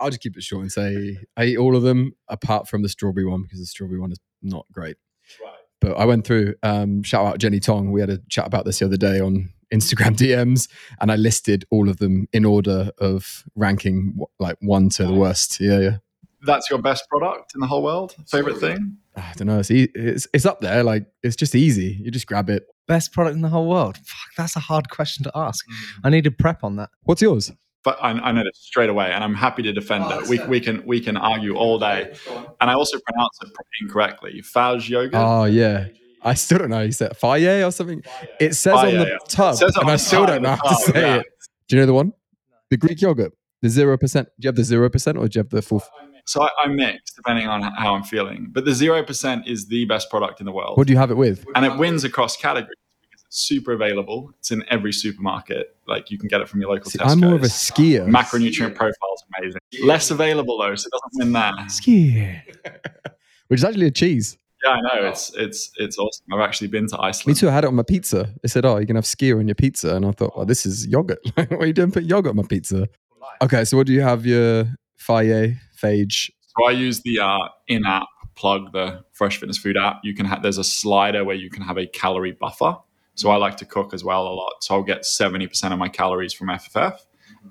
I'll 0.00 0.10
just 0.10 0.22
keep 0.22 0.36
it 0.36 0.42
short 0.42 0.62
and 0.62 0.72
say 0.72 1.18
I 1.36 1.44
eat 1.44 1.58
all 1.58 1.76
of 1.76 1.82
them 1.82 2.14
apart 2.28 2.68
from 2.68 2.82
the 2.82 2.88
strawberry 2.88 3.26
one 3.26 3.42
because 3.42 3.60
the 3.60 3.66
strawberry 3.66 4.00
one 4.00 4.12
is 4.12 4.18
not 4.42 4.66
great. 4.72 4.96
Right. 5.44 5.54
But 5.80 5.96
I 5.96 6.04
went 6.04 6.26
through, 6.26 6.54
um, 6.62 7.02
shout 7.02 7.26
out 7.26 7.38
Jenny 7.38 7.60
Tong. 7.60 7.90
We 7.90 8.00
had 8.00 8.10
a 8.10 8.18
chat 8.28 8.46
about 8.46 8.64
this 8.64 8.80
the 8.80 8.86
other 8.86 8.96
day 8.96 9.20
on 9.20 9.50
Instagram 9.72 10.16
DMs, 10.16 10.68
and 11.00 11.10
I 11.10 11.16
listed 11.16 11.64
all 11.70 11.88
of 11.88 11.98
them 11.98 12.28
in 12.32 12.44
order 12.44 12.90
of 12.98 13.44
ranking 13.54 14.18
like 14.38 14.56
one 14.60 14.88
to 14.90 15.06
the 15.06 15.14
worst. 15.14 15.60
Yeah, 15.60 15.78
yeah. 15.78 15.96
That's 16.42 16.70
your 16.70 16.80
best 16.80 17.06
product 17.08 17.52
in 17.54 17.60
the 17.60 17.66
whole 17.66 17.82
world? 17.82 18.14
Favorite 18.28 18.58
thing? 18.58 18.96
I 19.16 19.32
don't 19.36 19.46
know. 19.46 19.58
It's, 19.58 19.70
e- 19.70 19.90
it's 19.94 20.26
it's 20.32 20.46
up 20.46 20.60
there. 20.60 20.82
Like 20.82 21.06
it's 21.22 21.36
just 21.36 21.54
easy. 21.54 21.98
You 22.00 22.10
just 22.10 22.26
grab 22.26 22.48
it. 22.48 22.66
Best 22.86 23.12
product 23.12 23.34
in 23.34 23.42
the 23.42 23.48
whole 23.48 23.68
world. 23.68 23.96
Fuck, 23.98 24.34
that's 24.36 24.56
a 24.56 24.60
hard 24.60 24.88
question 24.88 25.24
to 25.24 25.32
ask. 25.34 25.64
I 26.02 26.10
need 26.10 26.24
to 26.24 26.30
prep 26.30 26.64
on 26.64 26.76
that. 26.76 26.90
What's 27.02 27.20
yours? 27.20 27.52
But 27.82 27.98
I, 28.02 28.10
I 28.10 28.32
know 28.32 28.42
this 28.44 28.58
straight 28.58 28.90
away, 28.90 29.10
and 29.10 29.24
I'm 29.24 29.34
happy 29.34 29.62
to 29.62 29.72
defend 29.72 30.04
it. 30.10 30.28
We, 30.28 30.38
we 30.46 30.60
can 30.60 30.84
we 30.86 31.00
can 31.00 31.16
argue 31.16 31.56
all 31.56 31.78
day, 31.78 32.14
and 32.60 32.70
I 32.70 32.74
also 32.74 32.98
pronounce 33.06 33.38
it 33.42 33.48
incorrectly. 33.80 34.42
Fage 34.42 34.88
yogurt. 34.88 35.14
Oh 35.14 35.44
yeah. 35.44 35.88
I 36.22 36.34
still 36.34 36.58
don't 36.58 36.68
know. 36.68 36.76
how 36.76 36.82
You 36.82 36.92
said 36.92 37.16
Faye 37.16 37.64
or 37.64 37.70
something. 37.72 38.02
It 38.38 38.54
says 38.54 38.74
Faye, 38.74 38.98
on 38.98 39.04
the 39.04 39.08
yeah. 39.08 39.16
tub, 39.28 39.54
It 39.54 39.56
says 39.56 39.76
on 39.76 39.84
and 39.84 39.90
I 39.92 39.96
still 39.96 40.26
don't 40.26 40.42
know 40.42 40.50
how 40.56 40.68
to 40.68 40.74
say 40.92 41.00
yeah. 41.00 41.16
it. 41.16 41.26
Do 41.68 41.76
you 41.76 41.82
know 41.82 41.86
the 41.86 41.94
one? 41.94 42.12
The 42.68 42.76
Greek 42.76 43.00
yogurt, 43.00 43.32
the 43.62 43.70
zero 43.70 43.96
percent. 43.96 44.28
Do 44.38 44.44
you 44.44 44.48
have 44.48 44.56
the 44.56 44.64
zero 44.64 44.90
percent 44.90 45.16
or 45.16 45.26
do 45.28 45.38
you 45.38 45.40
have 45.40 45.48
the 45.48 45.62
full? 45.62 45.82
So 46.26 46.42
I, 46.42 46.48
I 46.64 46.68
mix 46.68 47.14
depending 47.14 47.48
on 47.48 47.62
how 47.62 47.94
I'm 47.94 48.02
feeling. 48.02 48.48
But 48.50 48.66
the 48.66 48.74
zero 48.74 49.02
percent 49.02 49.48
is 49.48 49.68
the 49.68 49.86
best 49.86 50.10
product 50.10 50.40
in 50.40 50.46
the 50.46 50.52
world, 50.52 50.76
What 50.76 50.86
do 50.86 50.92
you 50.92 50.98
have 50.98 51.10
it 51.10 51.16
with? 51.16 51.46
and 51.54 51.64
it 51.64 51.78
wins 51.78 52.04
across 52.04 52.36
categories 52.36 52.76
because 53.00 53.24
it's 53.26 53.38
super 53.38 53.72
available. 53.72 54.30
It's 54.40 54.50
in 54.50 54.62
every 54.68 54.92
supermarket. 54.92 55.74
Like 55.90 56.10
you 56.10 56.18
can 56.18 56.28
get 56.28 56.40
it 56.40 56.48
from 56.48 56.60
your 56.60 56.70
local 56.70 56.90
See, 56.90 56.98
Tesco. 56.98 57.10
I'm 57.10 57.20
more 57.20 57.34
of 57.34 57.42
a 57.42 57.46
Skyr. 57.46 58.06
macronutrient 58.08 58.76
profile 58.76 59.14
is 59.14 59.24
amazing. 59.38 59.60
Less 59.84 60.10
available 60.10 60.56
though, 60.56 60.74
so 60.76 60.86
it 60.86 60.92
doesn't 60.92 61.24
win 61.24 61.32
there. 61.32 61.52
Skyr. 61.66 62.42
which 63.48 63.60
is 63.60 63.64
actually 63.64 63.86
a 63.86 63.90
cheese. 63.90 64.38
Yeah, 64.64 64.70
I 64.70 64.80
know. 64.80 65.08
It's 65.08 65.34
it's 65.36 65.70
it's 65.78 65.98
awesome. 65.98 66.26
I've 66.32 66.40
actually 66.40 66.68
been 66.68 66.86
to 66.88 67.00
Iceland. 67.00 67.26
Me 67.26 67.38
too. 67.38 67.48
I 67.48 67.52
had 67.52 67.64
it 67.64 67.68
on 67.68 67.74
my 67.74 67.82
pizza. 67.82 68.32
They 68.42 68.48
said, 68.48 68.64
"Oh, 68.64 68.78
you 68.78 68.86
can 68.86 68.96
have 68.96 69.04
Skyr 69.04 69.38
on 69.38 69.48
your 69.48 69.54
pizza," 69.54 69.96
and 69.96 70.06
I 70.06 70.12
thought, 70.12 70.32
"Oh, 70.36 70.44
this 70.44 70.64
is 70.64 70.86
yogurt. 70.86 71.18
what 71.34 71.52
are 71.52 71.66
you 71.66 71.72
doing? 71.72 71.90
Put 71.90 72.04
yogurt 72.04 72.30
on 72.30 72.36
my 72.36 72.44
pizza?" 72.44 72.88
Okay, 73.42 73.64
so 73.64 73.76
what 73.76 73.86
do 73.86 73.92
you 73.92 74.02
have? 74.02 74.24
Your 74.26 74.66
Faye, 74.96 75.56
Fage. 75.82 76.30
So 76.40 76.66
I 76.66 76.72
use 76.72 77.00
the 77.00 77.20
uh, 77.20 77.48
in-app 77.68 78.06
plug, 78.36 78.72
the 78.72 79.02
Fresh 79.12 79.38
Fitness 79.38 79.56
Food 79.56 79.76
app. 79.76 80.00
You 80.04 80.14
can 80.14 80.26
have 80.26 80.42
there's 80.42 80.58
a 80.58 80.64
slider 80.64 81.24
where 81.24 81.36
you 81.36 81.50
can 81.50 81.62
have 81.62 81.78
a 81.78 81.86
calorie 81.86 82.36
buffer. 82.38 82.76
So 83.20 83.28
I 83.30 83.36
like 83.36 83.56
to 83.58 83.66
cook 83.66 83.92
as 83.92 84.02
well 84.02 84.26
a 84.26 84.32
lot. 84.32 84.52
So 84.64 84.74
I'll 84.74 84.82
get 84.82 85.04
seventy 85.04 85.46
percent 85.46 85.74
of 85.74 85.78
my 85.78 85.88
calories 85.90 86.32
from 86.32 86.48
FFF, 86.48 86.96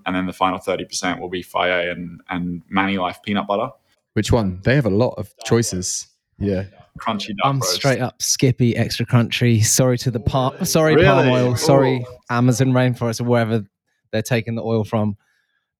and 0.08 0.15
then 0.15 0.25
the 0.25 0.34
final 0.34 0.58
thirty 0.58 0.84
percent 0.84 1.21
will 1.21 1.29
be 1.29 1.43
Faye 1.43 1.89
and 1.91 2.19
and 2.29 2.63
Manilife 2.73 3.21
peanut 3.23 3.45
butter, 3.45 3.69
Which 4.13 4.32
one? 4.32 4.60
They 4.63 4.73
have 4.73 4.88
a 4.88 4.89
lot 4.89 5.13
of 5.19 5.32
choices. 5.45 6.08
Yeah. 6.39 6.63
crunchy 6.97 7.27
duck 7.38 7.45
I'm 7.45 7.60
roast. 7.60 7.75
straight 7.75 7.99
up 8.01 8.19
Skippy, 8.21 8.75
extra 8.75 9.05
crunchy. 9.05 9.63
Sorry 9.63 9.97
to 9.99 10.10
the 10.10 10.19
palm, 10.19 10.65
sorry 10.65 10.95
palm 11.03 11.27
oil. 11.29 11.55
Sorry 11.55 11.97
Ooh. 11.99 12.17
Amazon 12.32 12.71
rainforest 12.71 13.21
or 13.21 13.25
wherever 13.25 13.63
they're 14.12 14.21
taking 14.23 14.55
the 14.55 14.63
oil 14.63 14.84
from. 14.84 15.17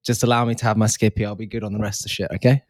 Just 0.06 0.22
allow 0.24 0.46
me 0.46 0.54
to 0.56 0.66
have 0.66 0.78
my 0.78 0.86
Skippy. 0.88 1.26
I'll 1.26 1.36
be 1.36 1.48
good 1.48 1.64
on 1.64 1.74
the 1.74 1.80
rest 1.80 2.02
of 2.02 2.04
the 2.04 2.10
shit. 2.10 2.30
Okay. 2.36 2.62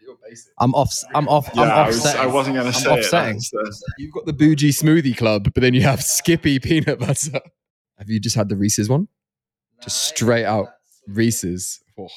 I'm 0.59 0.73
off. 0.75 1.03
I'm 1.13 1.27
off. 1.27 1.49
Yeah, 1.53 1.63
I'm 1.63 1.69
I, 1.69 1.87
was, 1.87 2.05
I 2.05 2.25
wasn't 2.25 2.55
going 2.55 2.71
to 2.71 2.77
say 2.77 2.91
it. 2.91 2.99
offsetting. 2.99 3.35
That's, 3.35 3.53
uh, 3.53 3.91
You've 3.97 4.13
got 4.13 4.25
the 4.25 4.33
bougie 4.33 4.71
smoothie 4.71 5.17
club, 5.17 5.51
but 5.53 5.61
then 5.61 5.73
you 5.73 5.81
have 5.81 6.01
Skippy 6.01 6.59
peanut 6.59 6.99
butter. 6.99 7.39
Have 7.97 8.09
you 8.09 8.19
just 8.19 8.35
had 8.35 8.49
the 8.49 8.55
Reese's 8.55 8.89
one? 8.89 9.07
Just 9.81 10.03
straight 10.03 10.45
out 10.45 10.67
Reese's. 11.07 11.81
Oh. 11.99 12.07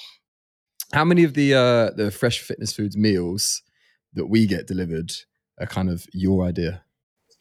How 0.92 1.04
many 1.04 1.24
of 1.24 1.34
the 1.34 1.54
uh, 1.54 1.90
the 1.90 2.10
fresh 2.10 2.40
fitness 2.40 2.72
foods 2.72 2.96
meals 2.96 3.62
that 4.14 4.26
we 4.26 4.46
get 4.46 4.66
delivered 4.66 5.12
are 5.58 5.66
kind 5.66 5.88
of 5.88 6.06
your 6.12 6.44
idea? 6.44 6.82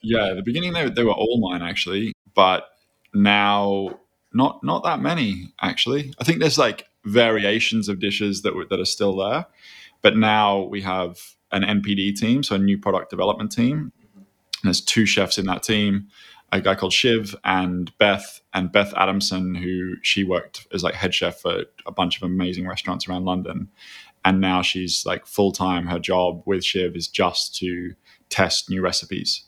Yeah, 0.01 0.29
at 0.29 0.35
the 0.35 0.41
beginning 0.43 0.73
they, 0.73 0.89
they 0.89 1.03
were 1.03 1.11
all 1.11 1.39
mine 1.39 1.61
actually, 1.61 2.13
but 2.33 2.65
now 3.13 3.99
not 4.33 4.63
not 4.63 4.83
that 4.83 4.99
many 5.01 5.53
actually. 5.61 6.13
I 6.19 6.23
think 6.23 6.39
there's 6.39 6.57
like 6.57 6.87
variations 7.05 7.89
of 7.89 7.99
dishes 7.99 8.41
that 8.43 8.55
were, 8.55 8.65
that 8.69 8.79
are 8.79 8.85
still 8.85 9.15
there, 9.17 9.45
but 10.01 10.15
now 10.15 10.63
we 10.63 10.81
have 10.81 11.17
an 11.51 11.63
NPD 11.63 12.15
team, 12.15 12.43
so 12.43 12.55
a 12.55 12.59
new 12.59 12.77
product 12.77 13.09
development 13.09 13.51
team. 13.51 13.91
And 14.15 14.23
there's 14.63 14.81
two 14.81 15.05
chefs 15.05 15.37
in 15.37 15.45
that 15.47 15.63
team, 15.63 16.07
a 16.51 16.61
guy 16.61 16.75
called 16.75 16.93
Shiv 16.93 17.35
and 17.43 17.95
Beth, 17.97 18.41
and 18.53 18.71
Beth 18.71 18.93
Adamson, 18.95 19.55
who 19.55 19.95
she 20.01 20.23
worked 20.23 20.67
as 20.73 20.83
like 20.83 20.93
head 20.93 21.13
chef 21.13 21.39
for 21.39 21.65
a 21.85 21.91
bunch 21.91 22.17
of 22.17 22.23
amazing 22.23 22.67
restaurants 22.67 23.07
around 23.07 23.25
London, 23.25 23.69
and 24.23 24.39
now 24.39 24.61
she's 24.61 25.05
like 25.05 25.25
full 25.25 25.51
time. 25.51 25.87
Her 25.87 25.99
job 25.99 26.43
with 26.45 26.63
Shiv 26.63 26.95
is 26.95 27.07
just 27.07 27.55
to 27.55 27.93
test 28.29 28.69
new 28.69 28.81
recipes 28.81 29.45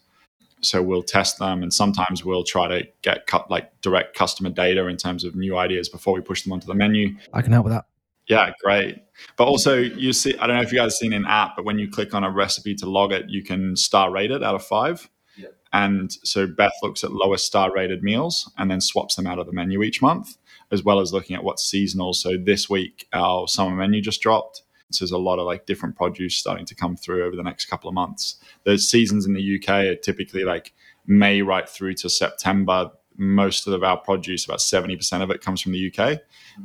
so 0.64 0.82
we'll 0.82 1.04
test 1.04 1.40
them 1.40 1.62
and 1.62 1.74
sometimes 1.74 2.24
we'll 2.24 2.44
try 2.44 2.68
to 2.68 2.88
get 3.02 3.28
cut 3.28 3.50
like 3.52 3.70
direct 3.82 4.16
customer 4.16 4.50
data 4.50 4.88
in 4.88 4.98
terms 4.98 5.24
of 5.24 5.36
new 5.36 5.58
ideas 5.58 5.90
before 5.90 6.14
we 6.14 6.22
push 6.22 6.44
them 6.44 6.54
onto 6.54 6.66
the 6.66 6.74
menu 6.74 7.16
I 7.34 7.42
can 7.42 7.52
help 7.52 7.66
with 7.66 7.74
that. 7.74 7.86
Yeah 8.28 8.52
great. 8.64 9.04
But 9.38 9.46
also 9.46 9.78
you 9.78 10.14
see 10.14 10.36
i 10.38 10.48
don't 10.48 10.56
know 10.56 10.62
if 10.62 10.72
you 10.72 10.78
guys 10.80 10.98
seen 10.98 11.14
an 11.14 11.26
app 11.26 11.56
but 11.56 11.66
when 11.66 11.80
you 11.80 11.90
click 11.90 12.14
on 12.14 12.24
a 12.24 12.32
recipe 12.32 12.76
to 12.76 12.90
log 12.90 13.12
it 13.12 13.30
you 13.30 13.44
can 13.44 13.76
star 13.76 14.12
rate 14.12 14.32
it 14.32 14.44
out 14.44 14.56
of 14.56 14.66
five. 14.66 15.10
Yeah. 15.36 15.48
and 15.72 16.12
so 16.24 16.48
beth 16.48 16.74
looks 16.82 17.04
at 17.04 17.12
lowest 17.12 17.46
star 17.46 17.72
rated 17.74 18.04
meals 18.04 18.52
and 18.58 18.70
then 18.70 18.82
swaps 18.82 19.16
them 19.16 19.28
out 19.28 19.40
of 19.40 19.48
the 19.48 19.54
menu 19.54 19.82
each 19.84 20.02
month 20.02 20.38
as 20.74 20.84
well 20.84 21.00
as 21.00 21.14
looking 21.14 21.36
at 21.36 21.44
what's 21.44 21.64
seasonal. 21.64 22.14
So 22.14 22.36
this 22.36 22.70
week 22.70 23.08
our 23.14 23.48
summer 23.48 23.76
menu 23.76 24.02
just 24.02 24.22
dropped. 24.22 24.64
So 24.92 25.06
there's 25.06 25.12
a 25.12 25.18
lot 25.18 25.40
of 25.40 25.46
like 25.46 25.66
different 25.66 25.96
produce 25.96 26.36
starting 26.36 26.66
to 26.66 26.76
come 26.76 26.96
through 26.98 27.26
over 27.26 27.36
the 27.36 27.44
next 27.44 27.66
couple 27.66 27.88
of 27.88 27.94
months. 27.94 28.38
The 28.64 28.78
seasons 28.78 29.26
in 29.26 29.34
the 29.34 29.60
uk 29.60 29.70
are 29.70 29.96
typically 29.96 30.44
like 30.44 30.74
may 31.06 31.42
right 31.42 31.68
through 31.68 31.94
to 31.94 32.10
september 32.10 32.90
most 33.18 33.68
of 33.68 33.84
our 33.84 33.98
produce 33.98 34.46
about 34.46 34.60
70% 34.60 35.22
of 35.22 35.30
it 35.30 35.42
comes 35.42 35.62
from 35.62 35.72
the 35.72 35.92
uk 35.92 36.20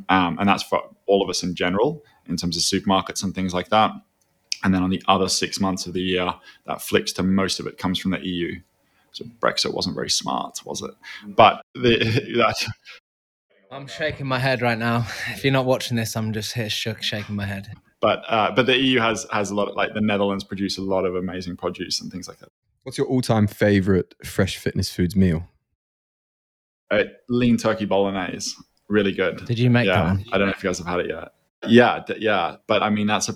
um, 0.08 0.38
and 0.38 0.48
that's 0.48 0.62
for 0.62 0.82
all 1.06 1.22
of 1.22 1.28
us 1.28 1.42
in 1.42 1.54
general 1.54 2.04
in 2.26 2.36
terms 2.36 2.56
of 2.56 2.62
supermarkets 2.62 3.22
and 3.22 3.34
things 3.34 3.54
like 3.54 3.68
that 3.68 3.90
and 4.64 4.74
then 4.74 4.82
on 4.82 4.90
the 4.90 5.02
other 5.08 5.28
six 5.28 5.60
months 5.60 5.86
of 5.86 5.92
the 5.92 6.00
year 6.00 6.32
that 6.66 6.82
flicks 6.82 7.12
to 7.12 7.22
most 7.22 7.60
of 7.60 7.66
it 7.66 7.78
comes 7.78 7.98
from 7.98 8.10
the 8.10 8.26
eu 8.26 8.56
so 9.12 9.24
brexit 9.40 9.72
wasn't 9.74 9.94
very 9.94 10.10
smart 10.10 10.60
was 10.64 10.82
it 10.82 10.94
but 11.26 11.62
the, 11.74 11.98
that 12.36 12.56
I'm 13.70 13.86
shaking 13.86 14.26
my 14.26 14.38
head 14.38 14.62
right 14.62 14.78
now. 14.78 15.06
If 15.28 15.44
you're 15.44 15.52
not 15.52 15.66
watching 15.66 15.98
this, 15.98 16.16
I'm 16.16 16.32
just 16.32 16.54
here 16.54 16.70
shook, 16.70 17.02
shaking 17.02 17.36
my 17.36 17.44
head. 17.44 17.68
but 18.00 18.22
uh, 18.26 18.50
but 18.52 18.64
the 18.64 18.74
eu 18.74 18.98
has 18.98 19.26
has 19.30 19.50
a 19.50 19.54
lot 19.54 19.68
of 19.68 19.76
like 19.76 19.92
the 19.92 20.00
netherlands 20.00 20.42
produce 20.42 20.78
a 20.78 20.82
lot 20.82 21.04
of 21.04 21.14
amazing 21.14 21.54
produce 21.54 22.00
and 22.00 22.10
things 22.10 22.26
like 22.28 22.38
that 22.38 22.48
What's 22.88 22.96
your 22.96 23.06
all-time 23.08 23.46
favorite 23.46 24.14
fresh 24.24 24.56
fitness 24.56 24.90
foods 24.90 25.14
meal? 25.14 25.46
Uh, 26.90 27.04
lean 27.28 27.56
turkey 27.56 27.84
bolognese 27.84 28.54
really 28.88 29.12
good 29.12 29.44
Did 29.44 29.58
you 29.58 29.70
make 29.70 29.86
that 29.86 29.92
yeah 29.94 30.04
one? 30.04 30.24
i 30.32 30.38
don't 30.38 30.46
know 30.46 30.52
if 30.52 30.62
you 30.62 30.68
guys 30.68 30.78
have 30.78 30.86
had 30.86 31.00
it 31.00 31.08
yet 31.08 31.28
yeah 31.66 32.02
d- 32.06 32.16
yeah 32.18 32.56
but 32.66 32.82
i 32.82 32.90
mean 32.90 33.06
that's 33.06 33.28
a 33.28 33.34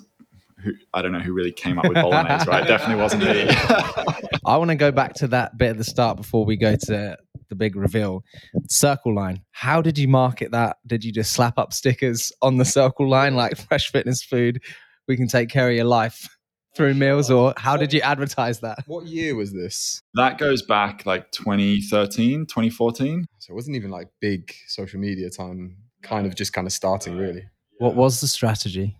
who, 0.62 0.72
i 0.94 1.02
don't 1.02 1.12
know 1.12 1.18
who 1.20 1.32
really 1.32 1.52
came 1.52 1.78
up 1.78 1.84
with 1.88 1.94
bolognese 1.94 2.46
right 2.46 2.66
definitely 2.68 3.02
wasn't 3.02 3.22
me 3.22 3.48
I 4.44 4.56
want 4.56 4.70
to 4.70 4.74
go 4.74 4.90
back 4.90 5.14
to 5.14 5.28
that 5.28 5.56
bit 5.56 5.70
at 5.70 5.78
the 5.78 5.84
start 5.84 6.16
before 6.16 6.44
we 6.44 6.56
go 6.56 6.74
to 6.74 7.16
the 7.48 7.54
big 7.54 7.76
reveal. 7.76 8.24
Circle 8.68 9.14
line. 9.14 9.40
How 9.52 9.80
did 9.80 9.96
you 9.98 10.08
market 10.08 10.50
that? 10.50 10.78
Did 10.86 11.04
you 11.04 11.12
just 11.12 11.32
slap 11.32 11.58
up 11.58 11.72
stickers 11.72 12.32
on 12.42 12.56
the 12.56 12.64
circle 12.64 13.08
line 13.08 13.36
like 13.36 13.56
fresh 13.68 13.92
fitness 13.92 14.22
food? 14.22 14.60
We 15.06 15.16
can 15.16 15.28
take 15.28 15.48
care 15.48 15.68
of 15.68 15.76
your 15.76 15.84
life 15.84 16.28
through 16.74 16.94
meals, 16.94 17.30
or 17.30 17.54
how 17.56 17.76
did 17.76 17.92
you 17.92 18.00
advertise 18.00 18.60
that? 18.60 18.78
What 18.86 19.06
year 19.06 19.34
was 19.34 19.52
this? 19.52 20.02
that 20.14 20.38
goes 20.38 20.62
back 20.62 21.06
like 21.06 21.30
2013 21.32 22.46
2014 22.46 23.26
So 23.38 23.52
it 23.52 23.54
wasn't 23.54 23.76
even 23.76 23.90
like 23.90 24.08
big 24.20 24.52
social 24.68 25.00
media 25.00 25.30
time, 25.30 25.76
kind 26.02 26.26
of 26.26 26.34
just 26.34 26.52
kind 26.52 26.66
of 26.66 26.72
starting 26.72 27.16
really. 27.16 27.44
What 27.78 27.94
was 27.94 28.20
the 28.20 28.28
strategy? 28.28 28.96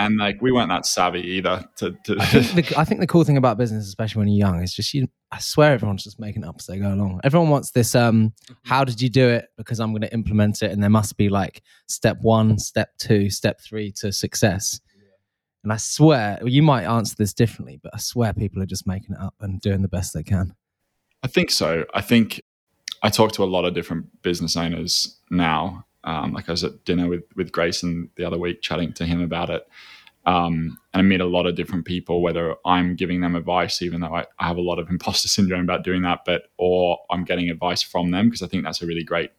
and 0.00 0.16
like 0.16 0.40
we 0.40 0.50
weren't 0.50 0.70
that 0.70 0.86
savvy 0.86 1.20
either 1.20 1.62
to, 1.76 1.94
to 2.04 2.16
I 2.18 2.24
think, 2.24 2.68
the, 2.68 2.78
I 2.78 2.84
think 2.84 3.00
the 3.00 3.06
cool 3.06 3.24
thing 3.24 3.36
about 3.36 3.58
business, 3.58 3.86
especially 3.86 4.20
when 4.20 4.28
you're 4.28 4.48
young, 4.48 4.62
is 4.62 4.74
just 4.74 4.94
you. 4.94 5.08
I 5.30 5.38
swear 5.38 5.72
everyone's 5.72 6.02
just 6.02 6.18
making 6.18 6.42
it 6.42 6.48
up 6.48 6.56
as 6.58 6.66
they 6.66 6.78
go 6.78 6.92
along. 6.92 7.20
Everyone 7.22 7.50
wants 7.50 7.70
this. 7.70 7.94
Um, 7.94 8.32
how 8.64 8.82
did 8.82 9.00
you 9.00 9.08
do 9.08 9.28
it? 9.28 9.48
Because 9.56 9.78
I'm 9.78 9.92
going 9.92 10.02
to 10.02 10.12
implement 10.12 10.62
it, 10.62 10.72
and 10.72 10.82
there 10.82 10.90
must 10.90 11.16
be 11.16 11.28
like 11.28 11.62
step 11.86 12.18
one, 12.22 12.58
step 12.58 12.96
two, 12.98 13.30
step 13.30 13.60
three 13.60 13.92
to 14.00 14.10
success. 14.10 14.80
And 15.62 15.72
I 15.72 15.76
swear, 15.76 16.38
you 16.44 16.62
might 16.62 16.84
answer 16.84 17.14
this 17.16 17.34
differently, 17.34 17.78
but 17.82 17.94
I 17.94 17.98
swear 17.98 18.32
people 18.32 18.62
are 18.62 18.66
just 18.66 18.86
making 18.86 19.14
it 19.14 19.20
up 19.20 19.34
and 19.40 19.60
doing 19.60 19.82
the 19.82 19.88
best 19.88 20.14
they 20.14 20.22
can. 20.22 20.54
I 21.22 21.28
think 21.28 21.50
so. 21.50 21.84
I 21.92 22.00
think 22.00 22.40
I 23.02 23.10
talk 23.10 23.32
to 23.32 23.44
a 23.44 23.44
lot 23.44 23.64
of 23.64 23.74
different 23.74 24.22
business 24.22 24.56
owners 24.56 25.18
now. 25.30 25.84
Um, 26.04 26.32
like 26.32 26.48
I 26.48 26.52
was 26.52 26.64
at 26.64 26.84
dinner 26.86 27.08
with 27.08 27.24
with 27.36 27.52
Grayson 27.52 28.08
the 28.16 28.24
other 28.24 28.38
week, 28.38 28.62
chatting 28.62 28.94
to 28.94 29.04
him 29.04 29.20
about 29.20 29.50
it, 29.50 29.68
um, 30.24 30.78
and 30.94 31.00
I 31.00 31.02
meet 31.02 31.20
a 31.20 31.26
lot 31.26 31.46
of 31.46 31.56
different 31.56 31.84
people. 31.84 32.22
Whether 32.22 32.54
I'm 32.64 32.96
giving 32.96 33.20
them 33.20 33.36
advice, 33.36 33.82
even 33.82 34.00
though 34.00 34.14
I, 34.14 34.24
I 34.38 34.48
have 34.48 34.56
a 34.56 34.62
lot 34.62 34.78
of 34.78 34.88
imposter 34.88 35.28
syndrome 35.28 35.64
about 35.64 35.84
doing 35.84 36.00
that, 36.02 36.20
but 36.24 36.44
or 36.56 36.98
I'm 37.10 37.24
getting 37.24 37.50
advice 37.50 37.82
from 37.82 38.12
them 38.12 38.28
because 38.28 38.42
I 38.42 38.46
think 38.46 38.64
that's 38.64 38.80
a 38.80 38.86
really 38.86 39.04
great 39.04 39.30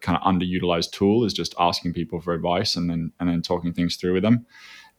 kind 0.00 0.16
of 0.16 0.22
underutilized 0.22 0.92
tool 0.92 1.24
is 1.24 1.32
just 1.32 1.54
asking 1.58 1.92
people 1.92 2.20
for 2.20 2.32
advice 2.32 2.76
and 2.76 2.88
then 2.88 3.12
and 3.18 3.28
then 3.28 3.42
talking 3.42 3.72
things 3.72 3.96
through 3.96 4.14
with 4.14 4.22
them. 4.22 4.46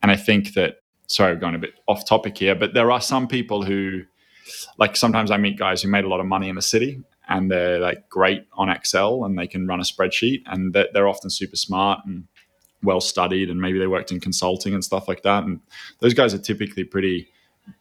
And 0.01 0.11
I 0.11 0.15
think 0.15 0.53
that 0.53 0.77
sorry, 1.07 1.33
I'm 1.33 1.39
going 1.39 1.55
a 1.55 1.59
bit 1.59 1.73
off 1.87 2.05
topic 2.05 2.37
here, 2.37 2.55
but 2.55 2.73
there 2.73 2.91
are 2.91 3.01
some 3.01 3.27
people 3.27 3.63
who 3.63 4.03
like 4.77 4.95
sometimes 4.95 5.31
I 5.31 5.37
meet 5.37 5.57
guys 5.57 5.81
who 5.81 5.89
made 5.89 6.05
a 6.05 6.07
lot 6.07 6.19
of 6.19 6.25
money 6.25 6.49
in 6.49 6.55
the 6.55 6.61
city 6.61 7.01
and 7.27 7.49
they're 7.49 7.79
like 7.79 8.09
great 8.09 8.45
on 8.53 8.69
Excel 8.69 9.25
and 9.25 9.37
they 9.37 9.47
can 9.47 9.67
run 9.67 9.79
a 9.79 9.83
spreadsheet 9.83 10.41
and 10.45 10.73
they're, 10.73 10.87
they're 10.93 11.07
often 11.07 11.29
super 11.29 11.55
smart 11.55 11.99
and 12.05 12.27
well 12.81 13.01
studied 13.01 13.49
and 13.49 13.59
maybe 13.59 13.77
they 13.79 13.87
worked 13.87 14.11
in 14.11 14.19
consulting 14.19 14.73
and 14.73 14.83
stuff 14.83 15.07
like 15.07 15.23
that. 15.23 15.43
And 15.43 15.59
those 15.99 16.13
guys 16.13 16.33
are 16.33 16.39
typically 16.39 16.83
pretty 16.83 17.27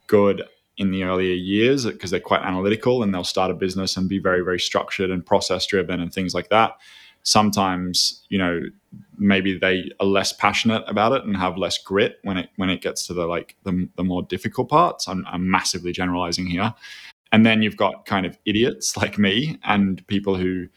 good 0.07 0.45
in 0.77 0.91
the 0.91 1.03
earlier 1.05 1.35
years 1.35 1.87
because 1.87 2.11
they're 2.11 2.21
quite 2.21 2.43
analytical 2.43 3.03
and 3.03 3.13
they'll 3.13 3.25
start 3.25 3.51
a 3.51 3.55
business 3.55 3.97
and 3.97 4.09
be 4.09 4.19
very, 4.19 4.43
very 4.43 4.61
structured 4.61 5.11
and 5.11 5.25
process 5.25 5.67
driven 5.67 6.01
and 6.01 6.13
things 6.13 6.35
like 6.35 6.49
that. 6.51 6.73
Sometimes, 7.29 8.25
you 8.31 8.39
know, 8.39 8.63
maybe 9.19 9.59
they 9.59 9.91
are 10.01 10.07
less 10.07 10.33
passionate 10.33 10.83
about 10.87 11.13
it 11.13 11.25
and 11.25 11.37
have 11.37 11.59
less 11.59 11.77
grit 11.77 12.17
when 12.23 12.39
it 12.39 12.49
when 12.57 12.71
it 12.71 12.81
gets 12.81 13.07
to 13.07 13.13
the 13.13 13.27
like 13.27 13.55
the, 13.65 13.87
the 13.97 14.03
more 14.03 14.23
difficult 14.23 14.71
parts. 14.71 15.07
I'm, 15.07 15.27
I'm 15.29 15.51
massively 15.51 15.93
generalizing 15.93 16.47
here. 16.47 16.73
And 17.31 17.45
then 17.45 17.61
you've 17.61 17.77
got 17.77 18.07
kind 18.07 18.25
of 18.25 18.39
idiots 18.47 18.97
like 18.97 19.19
me 19.19 19.59
and 19.63 20.07
people 20.07 20.37
who, 20.37 20.69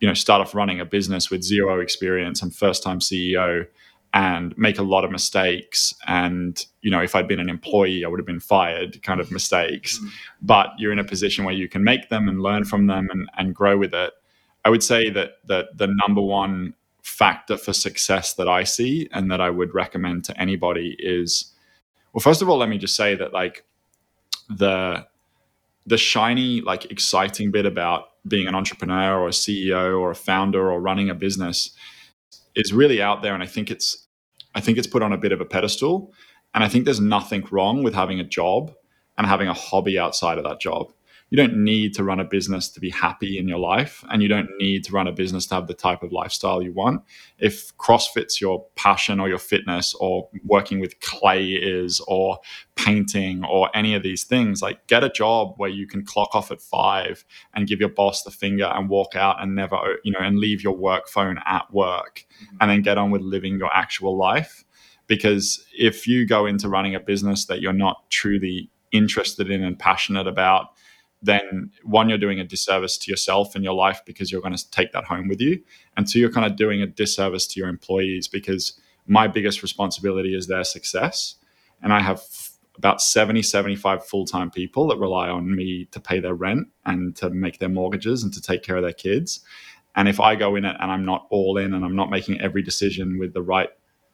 you 0.00 0.08
know, 0.08 0.14
start 0.14 0.40
off 0.40 0.52
running 0.52 0.80
a 0.80 0.84
business 0.84 1.30
with 1.30 1.44
zero 1.44 1.78
experience 1.78 2.42
and 2.42 2.52
first 2.52 2.82
time 2.82 2.98
CEO 2.98 3.68
and 4.12 4.58
make 4.58 4.80
a 4.80 4.82
lot 4.82 5.04
of 5.04 5.12
mistakes. 5.12 5.94
And, 6.08 6.66
you 6.82 6.90
know, 6.90 7.00
if 7.00 7.14
I'd 7.14 7.28
been 7.28 7.38
an 7.38 7.48
employee, 7.48 8.04
I 8.04 8.08
would 8.08 8.18
have 8.18 8.26
been 8.26 8.40
fired 8.40 9.00
kind 9.04 9.20
of 9.20 9.30
mistakes. 9.30 9.96
Mm-hmm. 9.98 10.08
But 10.42 10.70
you're 10.76 10.90
in 10.90 10.98
a 10.98 11.04
position 11.04 11.44
where 11.44 11.54
you 11.54 11.68
can 11.68 11.84
make 11.84 12.08
them 12.08 12.28
and 12.28 12.40
learn 12.40 12.64
from 12.64 12.88
them 12.88 13.08
and, 13.12 13.30
and 13.38 13.54
grow 13.54 13.78
with 13.78 13.94
it. 13.94 14.12
I 14.64 14.70
would 14.70 14.82
say 14.82 15.10
that 15.10 15.38
that 15.46 15.76
the 15.76 15.86
number 15.86 16.20
one 16.20 16.74
factor 17.02 17.56
for 17.56 17.72
success 17.72 18.34
that 18.34 18.48
I 18.48 18.64
see 18.64 19.08
and 19.12 19.30
that 19.30 19.40
I 19.40 19.50
would 19.50 19.74
recommend 19.74 20.24
to 20.24 20.40
anybody 20.40 20.96
is 20.98 21.52
well, 22.12 22.20
first 22.20 22.42
of 22.42 22.48
all, 22.48 22.58
let 22.58 22.68
me 22.68 22.78
just 22.78 22.96
say 22.96 23.14
that 23.14 23.32
like 23.32 23.64
the 24.48 25.06
the 25.86 25.98
shiny, 25.98 26.60
like 26.60 26.90
exciting 26.90 27.50
bit 27.50 27.66
about 27.66 28.08
being 28.28 28.46
an 28.46 28.54
entrepreneur 28.54 29.18
or 29.18 29.28
a 29.28 29.32
CEO 29.32 29.98
or 29.98 30.10
a 30.10 30.14
founder 30.14 30.70
or 30.70 30.80
running 30.80 31.08
a 31.08 31.14
business 31.14 31.70
is 32.54 32.72
really 32.72 33.00
out 33.00 33.22
there. 33.22 33.34
And 33.34 33.42
I 33.42 33.46
think 33.46 33.70
it's 33.70 34.06
I 34.54 34.60
think 34.60 34.78
it's 34.78 34.86
put 34.86 35.02
on 35.02 35.12
a 35.12 35.18
bit 35.18 35.32
of 35.32 35.40
a 35.40 35.44
pedestal. 35.44 36.12
And 36.54 36.64
I 36.64 36.68
think 36.68 36.84
there's 36.84 37.00
nothing 37.00 37.46
wrong 37.50 37.82
with 37.82 37.94
having 37.94 38.18
a 38.18 38.24
job 38.24 38.74
and 39.16 39.26
having 39.26 39.48
a 39.48 39.54
hobby 39.54 39.98
outside 39.98 40.38
of 40.38 40.44
that 40.44 40.60
job. 40.60 40.92
You 41.30 41.36
don't 41.36 41.58
need 41.58 41.94
to 41.94 42.04
run 42.04 42.18
a 42.18 42.24
business 42.24 42.68
to 42.70 42.80
be 42.80 42.90
happy 42.90 43.38
in 43.38 43.48
your 43.48 43.58
life, 43.58 44.04
and 44.10 44.20
you 44.20 44.28
don't 44.28 44.48
need 44.58 44.84
to 44.84 44.92
run 44.92 45.06
a 45.06 45.12
business 45.12 45.46
to 45.46 45.54
have 45.54 45.68
the 45.68 45.74
type 45.74 46.02
of 46.02 46.12
lifestyle 46.12 46.60
you 46.60 46.72
want. 46.72 47.02
If 47.38 47.76
CrossFit's 47.78 48.40
your 48.40 48.66
passion 48.74 49.20
or 49.20 49.28
your 49.28 49.38
fitness, 49.38 49.94
or 50.00 50.28
working 50.44 50.80
with 50.80 50.98
clay 51.00 51.50
is, 51.52 52.00
or 52.08 52.40
painting, 52.74 53.44
or 53.44 53.70
any 53.76 53.94
of 53.94 54.02
these 54.02 54.24
things, 54.24 54.60
like 54.60 54.86
get 54.88 55.04
a 55.04 55.08
job 55.08 55.54
where 55.56 55.70
you 55.70 55.86
can 55.86 56.04
clock 56.04 56.34
off 56.34 56.50
at 56.50 56.60
five 56.60 57.24
and 57.54 57.68
give 57.68 57.78
your 57.78 57.88
boss 57.88 58.24
the 58.24 58.30
finger 58.30 58.64
and 58.64 58.88
walk 58.88 59.14
out 59.14 59.40
and 59.40 59.54
never, 59.54 59.98
you 60.02 60.10
know, 60.10 60.18
and 60.20 60.38
leave 60.38 60.62
your 60.62 60.76
work 60.76 61.08
phone 61.08 61.38
at 61.46 61.72
work, 61.72 62.26
mm-hmm. 62.42 62.56
and 62.60 62.70
then 62.70 62.82
get 62.82 62.98
on 62.98 63.10
with 63.10 63.22
living 63.22 63.56
your 63.56 63.74
actual 63.74 64.16
life. 64.16 64.64
Because 65.06 65.64
if 65.76 66.06
you 66.06 66.26
go 66.26 66.46
into 66.46 66.68
running 66.68 66.94
a 66.94 67.00
business 67.00 67.44
that 67.46 67.60
you're 67.60 67.72
not 67.72 68.08
truly 68.10 68.70
interested 68.92 69.50
in 69.50 69.62
and 69.62 69.78
passionate 69.78 70.26
about, 70.26 70.70
then 71.22 71.70
one, 71.82 72.08
you're 72.08 72.18
doing 72.18 72.40
a 72.40 72.44
disservice 72.44 72.96
to 72.98 73.10
yourself 73.10 73.54
and 73.54 73.62
your 73.62 73.74
life 73.74 74.00
because 74.06 74.32
you're 74.32 74.40
going 74.40 74.56
to 74.56 74.70
take 74.70 74.92
that 74.92 75.04
home 75.04 75.28
with 75.28 75.40
you. 75.40 75.62
And 75.96 76.08
two, 76.08 76.18
you're 76.18 76.32
kind 76.32 76.50
of 76.50 76.56
doing 76.56 76.80
a 76.80 76.86
disservice 76.86 77.46
to 77.48 77.60
your 77.60 77.68
employees 77.68 78.26
because 78.26 78.80
my 79.06 79.26
biggest 79.26 79.62
responsibility 79.62 80.34
is 80.34 80.46
their 80.46 80.64
success. 80.64 81.34
And 81.82 81.92
I 81.92 82.00
have 82.00 82.22
about 82.76 83.02
70, 83.02 83.42
75 83.42 84.06
full 84.06 84.24
time 84.24 84.50
people 84.50 84.88
that 84.88 84.98
rely 84.98 85.28
on 85.28 85.54
me 85.54 85.86
to 85.90 86.00
pay 86.00 86.20
their 86.20 86.34
rent 86.34 86.68
and 86.86 87.14
to 87.16 87.28
make 87.28 87.58
their 87.58 87.68
mortgages 87.68 88.22
and 88.22 88.32
to 88.32 88.40
take 88.40 88.62
care 88.62 88.76
of 88.76 88.82
their 88.82 88.92
kids. 88.92 89.40
And 89.96 90.08
if 90.08 90.20
I 90.20 90.34
go 90.36 90.56
in 90.56 90.64
it 90.64 90.76
and 90.80 90.90
I'm 90.90 91.04
not 91.04 91.26
all 91.30 91.58
in 91.58 91.74
and 91.74 91.84
I'm 91.84 91.96
not 91.96 92.10
making 92.10 92.40
every 92.40 92.62
decision 92.62 93.18
with 93.18 93.34
the 93.34 93.42
right 93.42 93.68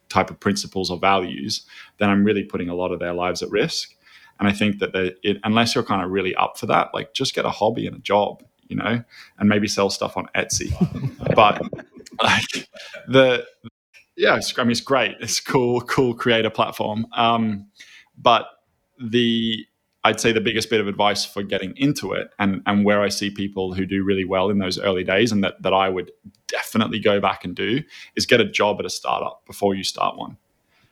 type 0.09 0.29
of 0.29 0.39
principles 0.39 0.89
or 0.89 0.97
values, 0.97 1.65
then 1.99 2.09
I'm 2.09 2.23
really 2.23 2.43
putting 2.43 2.69
a 2.69 2.75
lot 2.75 2.91
of 2.91 2.99
their 2.99 3.13
lives 3.13 3.41
at 3.41 3.51
risk. 3.51 3.95
And 4.39 4.47
I 4.47 4.53
think 4.53 4.79
that 4.79 4.93
they, 4.93 5.13
it, 5.23 5.37
unless 5.43 5.75
you're 5.75 5.83
kind 5.83 6.03
of 6.03 6.11
really 6.11 6.35
up 6.35 6.57
for 6.57 6.65
that, 6.67 6.93
like 6.93 7.13
just 7.13 7.33
get 7.33 7.45
a 7.45 7.49
hobby 7.49 7.87
and 7.87 7.95
a 7.95 7.99
job, 7.99 8.43
you 8.67 8.75
know, 8.75 9.03
and 9.39 9.49
maybe 9.49 9.67
sell 9.67 9.89
stuff 9.89 10.17
on 10.17 10.27
Etsy. 10.35 10.71
but 11.35 11.61
like 12.21 12.69
the, 13.07 13.45
yeah, 14.15 14.39
I 14.57 14.63
mean, 14.63 14.71
it's 14.71 14.81
great. 14.81 15.15
It's 15.19 15.39
cool, 15.39 15.81
cool 15.81 16.13
creator 16.13 16.49
platform. 16.49 17.07
Um, 17.15 17.67
but 18.17 18.47
the 18.99 19.65
I'd 20.07 20.21
say 20.21 20.31
the 20.31 20.39
biggest 20.39 20.69
bit 20.69 20.79
of 20.79 20.87
advice 20.87 21.25
for 21.25 21.43
getting 21.43 21.75
into 21.75 22.13
it 22.13 22.29
and, 22.39 22.61
and 22.65 22.85
where 22.85 23.01
I 23.01 23.09
see 23.09 23.29
people 23.29 23.73
who 23.73 23.85
do 23.85 24.05
really 24.05 24.23
well 24.23 24.49
in 24.49 24.57
those 24.57 24.79
early 24.79 25.03
days 25.03 25.33
and 25.33 25.43
that, 25.43 25.61
that 25.63 25.73
I 25.73 25.89
would 25.89 26.11
definitely 26.47 26.99
go 26.99 27.19
back 27.19 27.43
and 27.43 27.53
do 27.53 27.83
is 28.15 28.25
get 28.25 28.39
a 28.39 28.49
job 28.49 28.79
at 28.79 28.85
a 28.85 28.89
startup 28.89 29.45
before 29.45 29.75
you 29.75 29.83
start 29.83 30.17
one. 30.17 30.37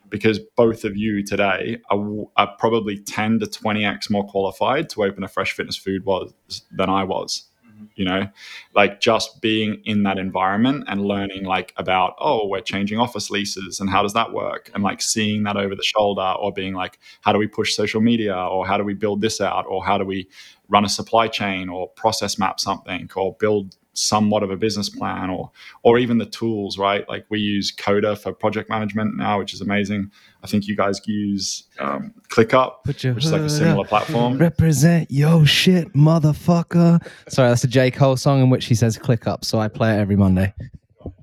Because 0.08 0.38
both 0.56 0.84
of 0.84 0.96
you 0.96 1.24
today 1.24 1.78
are, 1.90 2.26
are 2.36 2.54
probably 2.58 2.98
10 2.98 3.40
to 3.40 3.46
20x 3.46 4.10
more 4.10 4.26
qualified 4.26 4.88
to 4.90 5.04
open 5.04 5.24
a 5.24 5.28
fresh 5.28 5.52
fitness 5.52 5.76
food 5.76 6.04
was 6.04 6.32
than 6.70 6.88
I 6.88 7.04
was 7.04 7.44
mm-hmm. 7.76 7.86
you 7.96 8.04
know? 8.04 8.28
Like 8.74 9.00
just 9.00 9.40
being 9.40 9.82
in 9.84 10.02
that 10.04 10.18
environment 10.18 10.84
and 10.88 11.04
learning 11.04 11.44
like 11.44 11.72
about 11.76 12.14
oh 12.18 12.46
we're 12.46 12.60
changing 12.60 12.98
office 12.98 13.30
leases 13.30 13.80
and 13.80 13.90
how 13.90 14.02
does 14.02 14.12
that 14.14 14.32
work? 14.32 14.70
And 14.74 14.82
like 14.82 15.02
seeing 15.02 15.44
that 15.44 15.56
over 15.56 15.74
the 15.74 15.82
shoulder 15.82 16.34
or 16.38 16.52
being 16.52 16.74
like 16.74 16.98
how 17.22 17.32
do 17.32 17.38
we 17.38 17.46
push 17.46 17.74
social 17.74 18.00
media 18.00 18.36
or 18.36 18.66
how 18.66 18.76
do 18.76 18.84
we 18.84 18.94
build 18.94 19.20
this 19.20 19.40
out 19.40 19.66
or 19.66 19.84
how 19.84 19.98
do 19.98 20.04
we 20.04 20.28
run 20.68 20.84
a 20.84 20.88
supply 20.88 21.28
chain 21.28 21.68
or 21.68 21.88
process 21.90 22.38
map 22.38 22.60
something 22.60 23.08
or 23.14 23.34
build 23.34 23.76
somewhat 23.96 24.42
of 24.42 24.50
a 24.50 24.56
business 24.56 24.88
plan 24.88 25.30
or 25.30 25.50
or 25.82 25.98
even 25.98 26.18
the 26.18 26.26
tools 26.26 26.78
right? 26.78 27.08
Like 27.08 27.26
we 27.28 27.40
use 27.40 27.70
coda 27.70 28.16
for 28.16 28.32
project 28.32 28.68
management 28.70 29.16
now 29.16 29.38
which 29.38 29.54
is 29.54 29.60
amazing. 29.60 30.10
I 30.42 30.46
think 30.46 30.66
you 30.66 30.76
guys 30.76 31.00
use 31.06 31.64
um, 31.78 32.14
clickup 32.28 32.86
which 32.86 33.04
is 33.04 33.32
like 33.32 33.42
a 33.42 33.50
similar 33.50 33.82
up. 33.82 33.88
platform. 33.88 34.38
Represent 34.38 35.10
yo 35.10 35.44
shit 35.44 35.92
motherfucker. 35.94 37.06
Sorry 37.28 37.48
that's 37.48 37.64
a 37.64 37.68
j. 37.68 37.90
Cole 37.90 38.16
song 38.16 38.42
in 38.42 38.50
which 38.50 38.66
he 38.66 38.74
says 38.74 38.98
ClickUp 38.98 39.44
so 39.44 39.58
i 39.58 39.68
play 39.68 39.94
it 39.94 39.98
every 39.98 40.16
monday. 40.16 40.52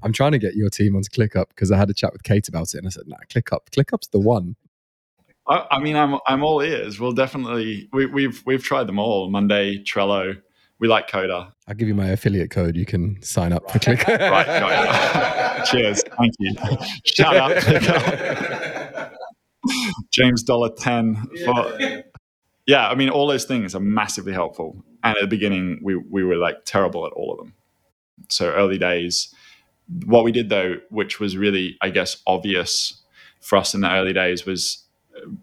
I'm 0.01 0.13
trying 0.13 0.31
to 0.31 0.39
get 0.39 0.55
your 0.55 0.69
team 0.69 0.95
onto 0.95 1.09
ClickUp 1.09 1.49
because 1.49 1.71
i 1.71 1.77
had 1.77 1.89
a 1.89 1.93
chat 1.93 2.13
with 2.13 2.23
kate 2.23 2.47
about 2.47 2.73
it 2.73 2.77
and 2.77 2.87
i 2.87 2.89
said 2.89 3.03
nah 3.07 3.17
ClickUp 3.29 3.69
ClickUp's 3.71 4.07
the 4.07 4.19
one. 4.19 4.55
I, 5.47 5.65
I 5.71 5.79
mean, 5.79 5.95
I'm 5.95 6.19
I'm 6.27 6.43
all 6.43 6.61
ears. 6.61 6.99
We'll 6.99 7.11
definitely 7.11 7.89
we, 7.91 8.05
we've 8.05 8.41
we've 8.45 8.63
tried 8.63 8.87
them 8.87 8.99
all. 8.99 9.29
Monday, 9.29 9.83
Trello, 9.83 10.41
we 10.83 10.89
like 10.89 11.07
Coda. 11.07 11.53
I'll 11.65 11.75
give 11.75 11.87
you 11.87 11.95
my 11.95 12.09
affiliate 12.09 12.51
code. 12.51 12.75
You 12.75 12.85
can 12.85 13.17
sign 13.21 13.53
up 13.53 13.71
for 13.71 13.79
Click. 13.79 14.05
right, 14.05 15.63
Cheers. 15.71 16.03
Thank 16.17 16.33
you. 16.39 16.53
Shout 17.05 17.37
out. 17.37 19.11
James 20.11 20.43
dollar 20.43 20.71
ten 20.77 21.15
for. 21.45 21.79
Yeah. 21.79 22.01
yeah, 22.67 22.89
I 22.89 22.95
mean, 22.95 23.07
all 23.09 23.27
those 23.27 23.45
things 23.45 23.73
are 23.75 23.79
massively 23.79 24.33
helpful. 24.33 24.83
And 25.05 25.15
at 25.15 25.21
the 25.21 25.27
beginning, 25.27 25.79
we 25.81 25.95
we 25.95 26.21
were 26.21 26.35
like 26.35 26.65
terrible 26.65 27.05
at 27.05 27.13
all 27.13 27.31
of 27.31 27.37
them. 27.37 27.53
So 28.27 28.51
early 28.51 28.77
days. 28.77 29.33
What 30.05 30.25
we 30.25 30.33
did 30.33 30.49
though, 30.49 30.75
which 30.89 31.21
was 31.21 31.37
really, 31.37 31.77
I 31.81 31.91
guess, 31.91 32.17
obvious 32.27 33.01
for 33.39 33.57
us 33.57 33.73
in 33.73 33.79
the 33.79 33.89
early 33.89 34.11
days, 34.11 34.45
was 34.45 34.83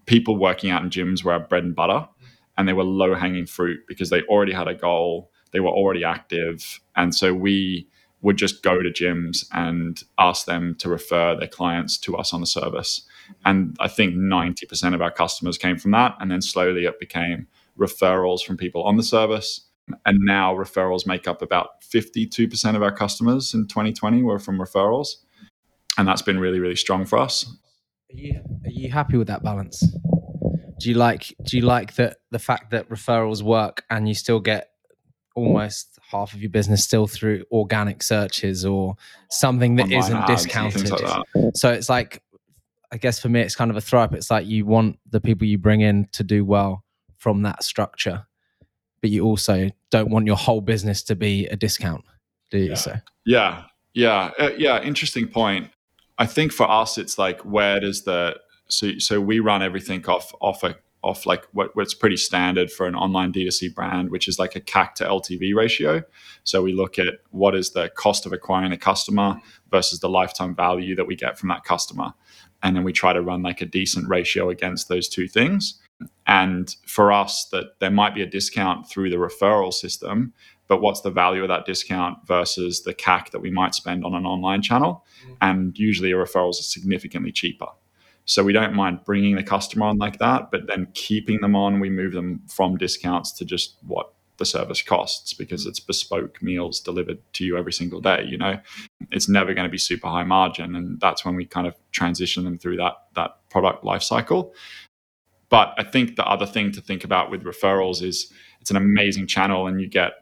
people 0.05 0.37
working 0.37 0.69
out 0.69 0.83
in 0.83 0.91
gyms 0.91 1.23
were 1.23 1.33
our 1.33 1.39
bread 1.39 1.63
and 1.63 1.75
butter 1.75 2.07
and 2.57 2.67
they 2.67 2.73
were 2.73 2.83
low 2.83 3.15
hanging 3.15 3.45
fruit 3.45 3.79
because 3.87 4.09
they 4.09 4.21
already 4.23 4.53
had 4.53 4.67
a 4.67 4.75
goal, 4.75 5.31
they 5.51 5.59
were 5.59 5.69
already 5.69 6.03
active. 6.03 6.79
And 6.95 7.13
so 7.13 7.33
we 7.33 7.87
would 8.21 8.37
just 8.37 8.61
go 8.61 8.81
to 8.81 8.89
gyms 8.89 9.45
and 9.51 10.03
ask 10.19 10.45
them 10.45 10.75
to 10.75 10.89
refer 10.89 11.35
their 11.35 11.47
clients 11.47 11.97
to 11.97 12.15
us 12.15 12.33
on 12.33 12.41
the 12.41 12.47
service. 12.47 13.01
And 13.45 13.75
I 13.79 13.87
think 13.87 14.13
90% 14.15 14.93
of 14.93 15.01
our 15.01 15.11
customers 15.11 15.57
came 15.57 15.77
from 15.77 15.91
that. 15.91 16.15
And 16.19 16.29
then 16.29 16.41
slowly 16.41 16.85
it 16.85 16.99
became 16.99 17.47
referrals 17.77 18.41
from 18.41 18.57
people 18.57 18.83
on 18.83 18.97
the 18.97 19.03
service. 19.03 19.61
And 20.05 20.19
now 20.21 20.55
referrals 20.55 21.07
make 21.07 21.27
up 21.27 21.41
about 21.41 21.81
52% 21.81 22.75
of 22.75 22.83
our 22.83 22.91
customers 22.91 23.53
in 23.53 23.67
2020 23.67 24.21
were 24.21 24.39
from 24.39 24.59
referrals. 24.59 25.15
And 25.97 26.07
that's 26.07 26.21
been 26.21 26.39
really, 26.39 26.59
really 26.59 26.75
strong 26.75 27.05
for 27.05 27.17
us. 27.17 27.45
Are 28.13 28.17
you, 28.17 28.41
are 28.65 28.69
you 28.69 28.91
happy 28.91 29.17
with 29.17 29.27
that 29.27 29.43
balance? 29.43 29.83
Do 30.81 30.89
you 30.89 30.95
like 30.95 31.33
do 31.43 31.57
you 31.57 31.63
like 31.63 31.95
that 31.95 32.17
the 32.31 32.39
fact 32.39 32.71
that 32.71 32.89
referrals 32.89 33.41
work 33.41 33.83
and 33.89 34.07
you 34.07 34.13
still 34.13 34.39
get 34.39 34.69
almost 35.35 35.99
half 36.09 36.33
of 36.33 36.41
your 36.41 36.49
business 36.49 36.83
still 36.83 37.07
through 37.07 37.43
organic 37.51 38.03
searches 38.03 38.65
or 38.65 38.95
something 39.29 39.75
that 39.77 39.87
not 39.87 40.27
discounted? 40.27 40.89
like 40.89 40.99
that. 40.99 41.51
so 41.55 41.71
it's 41.71 41.87
like 41.87 42.21
i 42.91 42.97
guess 42.97 43.19
for 43.19 43.29
me 43.29 43.39
it's 43.39 43.55
kind 43.55 43.71
of 43.71 43.77
a 43.77 43.81
throw 43.81 44.01
up. 44.01 44.13
It's 44.13 44.29
like 44.29 44.45
you 44.45 44.65
want 44.65 44.99
the 45.09 45.21
people 45.21 45.47
you 45.47 45.57
bring 45.57 45.81
in 45.81 46.07
to 46.13 46.23
do 46.23 46.43
well 46.43 46.83
from 47.17 47.43
that 47.43 47.63
structure 47.63 48.25
but 49.01 49.09
you 49.09 49.23
also 49.23 49.69
don't 49.89 50.09
want 50.09 50.27
your 50.27 50.35
whole 50.35 50.61
business 50.61 51.01
to 51.03 51.15
be 51.15 51.47
a 51.47 51.55
discount 51.55 52.03
do 52.51 52.57
you? 52.57 52.69
Yeah. 52.69 52.75
so. 52.75 52.95
Yeah. 53.25 53.63
Yeah. 53.93 54.31
Uh, 54.37 54.51
yeah 54.57 54.83
interesting 54.83 55.27
point. 55.27 55.71
I 56.17 56.25
think 56.27 56.51
for 56.51 56.69
us 56.69 56.97
it's 56.97 57.17
like 57.17 57.41
where 57.41 57.79
does 57.79 58.03
the 58.03 58.35
so 58.71 58.97
so 58.97 59.19
we 59.19 59.39
run 59.39 59.61
everything 59.61 60.05
off 60.07 60.33
off 60.41 60.63
a 60.63 60.75
off 61.03 61.25
like 61.25 61.47
what, 61.51 61.75
what's 61.75 61.93
pretty 61.93 62.17
standard 62.17 62.71
for 62.71 62.85
an 62.85 62.95
online 62.95 63.33
D2C 63.33 63.73
brand, 63.73 64.11
which 64.11 64.27
is 64.27 64.37
like 64.37 64.55
a 64.55 64.61
CAC 64.61 64.93
to 64.95 65.03
LTV 65.03 65.55
ratio. 65.55 66.03
So 66.43 66.61
we 66.61 66.73
look 66.73 66.99
at 66.99 67.15
what 67.31 67.55
is 67.55 67.71
the 67.71 67.89
cost 67.89 68.25
of 68.25 68.33
acquiring 68.33 68.71
a 68.71 68.77
customer 68.77 69.39
versus 69.71 69.99
the 69.99 70.09
lifetime 70.09 70.55
value 70.55 70.95
that 70.95 71.07
we 71.07 71.15
get 71.15 71.39
from 71.39 71.49
that 71.49 71.63
customer. 71.63 72.13
And 72.61 72.75
then 72.75 72.83
we 72.83 72.93
try 72.93 73.13
to 73.13 73.21
run 73.21 73.41
like 73.41 73.61
a 73.61 73.65
decent 73.65 74.07
ratio 74.07 74.49
against 74.49 74.89
those 74.89 75.09
two 75.09 75.27
things. 75.27 75.79
And 76.27 76.75
for 76.85 77.11
us, 77.11 77.45
that 77.45 77.79
there 77.79 77.91
might 77.91 78.13
be 78.13 78.21
a 78.21 78.27
discount 78.27 78.87
through 78.87 79.09
the 79.09 79.17
referral 79.17 79.73
system, 79.73 80.33
but 80.67 80.81
what's 80.81 81.01
the 81.01 81.11
value 81.11 81.41
of 81.41 81.49
that 81.49 81.65
discount 81.65 82.25
versus 82.27 82.83
the 82.83 82.93
CAC 82.93 83.31
that 83.31 83.41
we 83.41 83.51
might 83.51 83.75
spend 83.75 84.05
on 84.05 84.13
an 84.13 84.25
online 84.25 84.61
channel? 84.61 85.05
Mm. 85.25 85.37
And 85.41 85.79
usually 85.79 86.11
a 86.11 86.15
referral 86.15 86.51
is 86.51 86.71
significantly 86.71 87.31
cheaper. 87.31 87.67
So 88.25 88.43
we 88.43 88.53
don't 88.53 88.73
mind 88.73 89.03
bringing 89.03 89.35
the 89.35 89.43
customer 89.43 89.85
on 89.87 89.97
like 89.97 90.19
that, 90.19 90.51
but 90.51 90.67
then 90.67 90.87
keeping 90.93 91.41
them 91.41 91.55
on, 91.55 91.79
we 91.79 91.89
move 91.89 92.13
them 92.13 92.41
from 92.47 92.77
discounts 92.77 93.31
to 93.33 93.45
just 93.45 93.75
what 93.85 94.13
the 94.41 94.45
service 94.45 94.81
costs 94.81 95.35
because 95.35 95.67
it's 95.67 95.79
bespoke 95.79 96.41
meals 96.41 96.79
delivered 96.79 97.19
to 97.33 97.45
you 97.45 97.57
every 97.57 97.71
single 97.71 98.01
day 98.01 98.25
you 98.27 98.37
know? 98.37 98.59
It's 99.11 99.29
never 99.29 99.53
going 99.53 99.67
to 99.67 99.71
be 99.71 99.77
super 99.77 100.07
high 100.07 100.23
margin 100.23 100.75
and 100.75 100.99
that's 100.99 101.23
when 101.23 101.35
we 101.35 101.45
kind 101.45 101.67
of 101.67 101.75
transition 101.91 102.43
them 102.43 102.57
through 102.57 102.77
that 102.77 102.93
that 103.13 103.37
product 103.49 103.83
life 103.83 104.01
cycle. 104.01 104.53
But 105.49 105.75
i 105.77 105.83
think 105.83 106.15
the 106.15 106.25
other 106.25 106.47
thing 106.47 106.71
to 106.71 106.81
think 106.81 107.03
about 107.03 107.29
with 107.29 107.43
referrals 107.43 108.01
is 108.01 108.33
it's 108.61 108.71
an 108.71 108.77
amazing 108.77 109.27
channel 109.27 109.67
and 109.67 109.79
you 109.79 109.87
get 109.87 110.13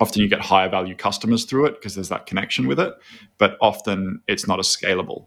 often 0.00 0.22
you 0.22 0.28
get 0.28 0.40
higher 0.40 0.70
value 0.70 0.96
customers 0.96 1.44
through 1.44 1.66
it 1.66 1.74
because 1.74 1.94
there's 1.94 2.08
that 2.08 2.26
connection 2.26 2.66
with 2.66 2.80
it 2.80 2.94
but 3.38 3.58
often 3.60 4.22
it's 4.26 4.48
not 4.48 4.58
as 4.58 4.66
scalable 4.66 5.26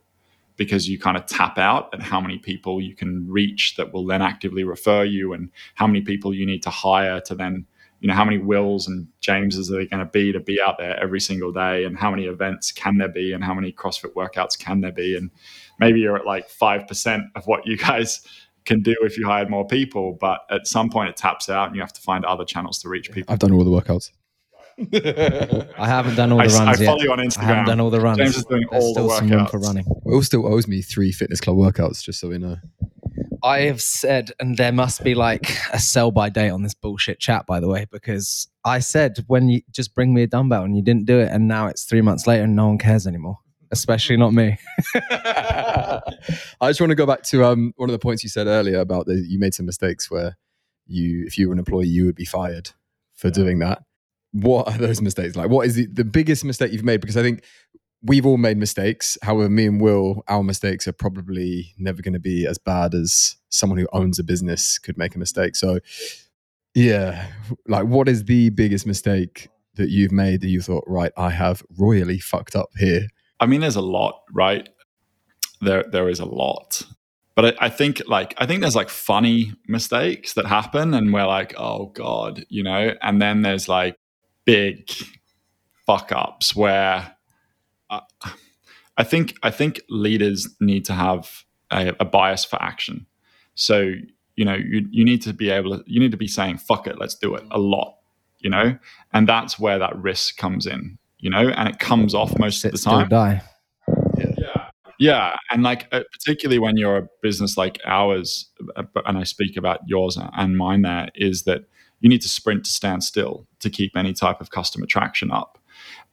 because 0.58 0.88
you 0.88 0.99
kind 0.99 1.18
of 1.18 1.26
tap 1.26 1.58
out 1.58 1.93
at 1.93 2.01
how 2.01 2.20
many 2.22 2.38
people 2.38 2.82
you 2.82 2.95
can 2.95 3.26
reach 3.30 3.76
that 3.76 3.93
will 3.93 4.06
then 4.06 4.22
actively 4.22 4.64
refer 4.64 5.03
you 5.03 5.34
and 5.34 5.49
how 5.76 5.88
many 5.88 6.01
people 6.01 6.34
you 6.34 6.45
need 6.45 6.64
to 6.64 6.70
hire 6.70 7.20
to 7.22 7.36
then 7.36 7.66
you 7.99 8.08
know 8.08 8.14
how 8.14 8.26
many 8.26 8.38
wills 8.38 8.88
and 8.88 9.08
jameses 9.20 9.72
are 9.72 9.78
there 9.78 9.86
going 9.86 9.99
to 9.99 10.06
be 10.06 10.32
to 10.32 10.39
be 10.39 10.62
out 10.62 10.78
there 10.78 10.95
every 11.01 11.20
single 11.20 11.51
day 11.51 11.86
and 11.86 11.97
how 11.97 12.12
many 12.12 12.26
events 12.26 12.72
can 12.72 12.97
there 12.97 13.10
be 13.10 13.34
and 13.34 13.43
how 13.43 13.53
many 13.53 13.72
crossfit 13.72 14.14
workouts 14.14 14.60
can 14.60 14.82
there 14.82 14.91
be? 14.91 15.16
And 15.16 15.32
maybe 15.80 16.01
you're 16.01 16.18
at 16.18 16.26
like 16.26 16.49
5% 16.49 17.24
of 17.36 17.47
what 17.47 17.66
you 17.66 17.78
guys 17.88 18.22
can 18.66 18.82
do 18.82 18.95
if 19.01 19.18
you 19.18 19.26
hired 19.26 19.49
more 19.49 19.66
people 19.66 20.18
but 20.20 20.39
at 20.49 20.66
some 20.66 20.89
point 20.89 21.10
it 21.10 21.16
taps 21.16 21.49
out 21.49 21.68
and 21.68 21.76
you 21.76 21.82
have 21.82 21.93
to 21.93 22.01
find 22.01 22.26
other 22.26 22.43
channels 22.43 22.80
to 22.80 22.89
reach 22.89 23.12
people. 23.12 23.32
I've 23.32 23.39
done 23.39 23.53
all 23.53 23.64
the 23.64 23.70
workouts 23.70 24.12
I 25.78 25.88
haven't 25.88 26.16
done 26.16 26.32
all 26.32 26.38
the 26.40 26.44
runs 26.44 26.56
I, 26.58 26.72
I 26.72 26.76
follow 26.86 26.98
yet. 26.98 27.04
you 27.06 27.12
on 27.12 27.20
Instagram. 27.20 27.40
I 27.40 27.46
haven't 27.46 27.66
done 27.66 27.80
all 27.80 27.90
the 27.90 28.02
runs. 28.02 28.18
James 28.18 28.38
is 28.38 28.46
doing 28.46 28.66
There's 28.70 28.84
all 28.84 28.92
still 28.94 29.08
the 29.08 29.16
some 29.16 29.30
room 29.30 29.40
workouts. 29.46 29.52
for 29.52 29.60
running. 29.60 29.86
Will 30.04 30.22
still 30.24 30.46
owes 30.46 30.68
me 30.68 30.82
three 30.82 31.12
fitness 31.12 31.40
club 31.40 31.56
workouts, 31.58 32.04
just 32.04 32.20
so 32.20 32.30
we 32.30 32.38
know. 32.38 32.58
I 33.44 33.60
have 33.62 33.82
said, 33.82 34.32
and 34.40 34.58
there 34.58 34.72
must 34.72 35.04
be 35.04 35.14
like 35.16 35.56
a 35.72 35.80
sell 35.80 36.12
by 36.12 36.30
date 36.30 36.50
on 36.50 36.64
this 36.64 36.74
bullshit 36.74 37.20
chat, 37.20 37.46
by 37.46 37.60
the 37.60 37.68
way, 37.68 37.86
because 37.92 38.48
I 38.66 38.80
said 38.80 39.24
when 39.28 39.48
you 39.50 39.62
just 39.72 39.94
bring 39.94 40.14
me 40.14 40.24
a 40.24 40.28
dumbbell 40.28 40.64
and 40.64 40.76
you 40.76 40.82
didn't 40.82 41.06
do 41.06 41.20
it, 41.20 41.30
and 41.32 41.48
now 41.48 41.68
it's 41.68 41.84
three 41.86 42.02
months 42.02 42.28
later 42.28 42.44
and 42.44 42.56
no 42.56 42.68
one 42.68 42.78
cares 42.78 43.06
anymore, 43.08 43.38
especially 43.72 44.18
not 44.18 44.34
me. 44.34 44.58
I 44.96 46.02
just 46.64 46.82
want 46.82 46.90
to 46.90 46.96
go 46.96 47.06
back 47.06 47.24
to 47.24 47.46
um, 47.46 47.74
one 47.78 47.90
of 47.90 47.94
the 47.94 48.00
points 48.00 48.24
you 48.24 48.30
said 48.30 48.48
earlier 48.48 48.80
about 48.80 49.06
the 49.06 49.16
you 49.16 49.40
made 49.40 49.54
some 49.54 49.66
mistakes 49.66 50.10
where 50.10 50.38
you, 50.88 51.24
if 51.26 51.38
you 51.38 51.48
were 51.48 51.54
an 51.54 51.60
employee, 51.60 51.88
you 51.88 52.06
would 52.06 52.16
be 52.16 52.26
fired 52.26 52.72
for 53.14 53.30
doing 53.30 53.60
that. 53.60 53.84
What 54.36 54.68
are 54.68 54.78
those 54.78 55.02
mistakes 55.02 55.38
like? 55.38 55.50
What 55.50 55.66
is 55.66 55.76
the, 55.76 55.86
the 55.86 56.04
biggest 56.04 56.44
mistake 56.44 56.74
you've 56.74 56.84
made? 56.84 57.00
Because 57.00 57.16
I 57.16 57.22
think 57.22 57.42
we've 58.04 58.26
all 58.26 58.36
made 58.38 58.58
mistakes. 58.58 59.18
However, 59.22 59.50
me 59.50 59.66
and 59.66 59.80
Will, 59.80 60.24
our 60.28 60.44
mistakes 60.44 60.90
are 60.90 60.92
probably 60.92 61.74
never 61.78 62.02
going 62.02 62.16
to 62.16 62.20
be 62.20 62.46
as 62.46 62.58
bad 62.58 62.94
as 62.94 63.38
someone 63.48 63.80
who 63.80 63.88
owns 63.94 64.20
a 64.20 64.26
business 64.26 64.78
could 64.78 64.98
make 64.98 65.16
a 65.16 65.20
mistake. 65.20 65.56
So, 65.56 65.80
yeah, 66.74 67.28
like 67.66 67.86
what 67.86 68.10
is 68.10 68.26
the 68.26 68.50
biggest 68.50 68.86
mistake 68.86 69.48
that 69.76 69.90
you've 69.90 70.12
made 70.12 70.42
that 70.42 70.50
you 70.50 70.62
thought, 70.62 70.84
right, 70.86 71.14
I 71.16 71.30
have 71.30 71.64
royally 71.78 72.20
fucked 72.20 72.58
up 72.58 72.72
here? 72.78 73.08
I 73.40 73.46
mean, 73.46 73.62
there's 73.62 73.78
a 73.78 73.82
lot, 73.82 74.22
right? 74.34 74.68
There, 75.62 75.86
there 75.90 76.10
is 76.10 76.20
a 76.20 76.26
lot. 76.26 76.82
But 77.36 77.58
I, 77.62 77.68
I 77.68 77.70
think, 77.70 78.02
like, 78.06 78.34
I 78.38 78.46
think 78.46 78.60
there's 78.60 78.76
like 78.76 78.90
funny 78.90 79.54
mistakes 79.66 80.34
that 80.34 80.46
happen, 80.46 80.94
and 80.94 81.14
we're 81.14 81.26
like, 81.26 81.54
oh 81.58 81.88
god, 81.88 82.46
you 82.50 82.64
know. 82.64 82.94
And 83.02 83.22
then 83.22 83.42
there's 83.42 83.68
like 83.68 83.98
big 84.46 84.89
fuck 85.86 86.12
ups 86.12 86.56
where 86.56 87.16
uh, 87.89 88.00
I 88.98 89.04
think 89.04 89.36
I 89.43 89.52
think 89.52 89.82
leaders 89.89 90.48
need 90.60 90.86
to 90.86 90.93
have 90.93 91.43
a, 91.72 91.93
a 92.00 92.06
bias 92.06 92.46
for 92.46 92.62
action. 92.62 93.06
So 93.56 93.91
you 94.36 94.46
know, 94.46 94.56
you 94.56 94.88
you 94.91 95.06
need 95.06 95.22
to 95.24 95.34
be 95.34 95.50
able 95.50 95.78
to, 95.78 95.84
you 95.88 96.00
need 96.00 96.12
to 96.12 96.18
be 96.18 96.28
saying, 96.28 96.58
fuck 96.58 96.88
it, 96.88 97.00
let's 97.00 97.16
do 97.16 97.36
it 97.36 97.43
a 97.52 97.60
lot, 97.60 97.98
you 98.39 98.50
know, 98.50 98.78
and 99.14 99.28
that's 99.28 99.58
where 99.60 99.80
that 99.80 99.96
risk 99.98 100.38
comes 100.38 100.66
in, 100.66 100.98
you 101.20 101.30
know, 101.30 101.50
and 101.50 101.70
it 101.70 101.80
comes 101.80 102.14
off 102.14 102.38
most 102.38 102.62
Sit 102.62 102.74
of 102.74 102.80
the 102.80 102.84
time. 102.84 103.10
die. 103.10 103.41
Yeah, 104.98 105.36
and 105.52 105.62
like 105.64 105.88
uh, 105.91 106.02
particularly 106.12 106.60
when 106.60 106.78
you're 106.78 106.98
a 106.98 107.08
business 107.22 107.58
like 107.58 107.80
ours, 107.86 108.50
uh, 108.78 108.84
and 109.06 109.18
I 109.18 109.24
speak 109.24 109.58
about 109.58 109.82
yours 109.86 110.18
and 110.18 110.58
mine, 110.58 110.84
there 110.84 111.10
is 111.16 111.43
that 111.43 111.66
you 112.00 112.10
need 112.10 112.22
to 112.22 112.30
sprint 112.30 112.66
to 112.66 112.72
stand 112.72 113.04
still 113.04 113.46
to 113.66 113.70
keep 113.70 113.97
any 113.97 114.13
type 114.13 114.39
of 114.39 114.49
customer 114.49 114.86
traction 114.86 115.32
up, 115.32 115.59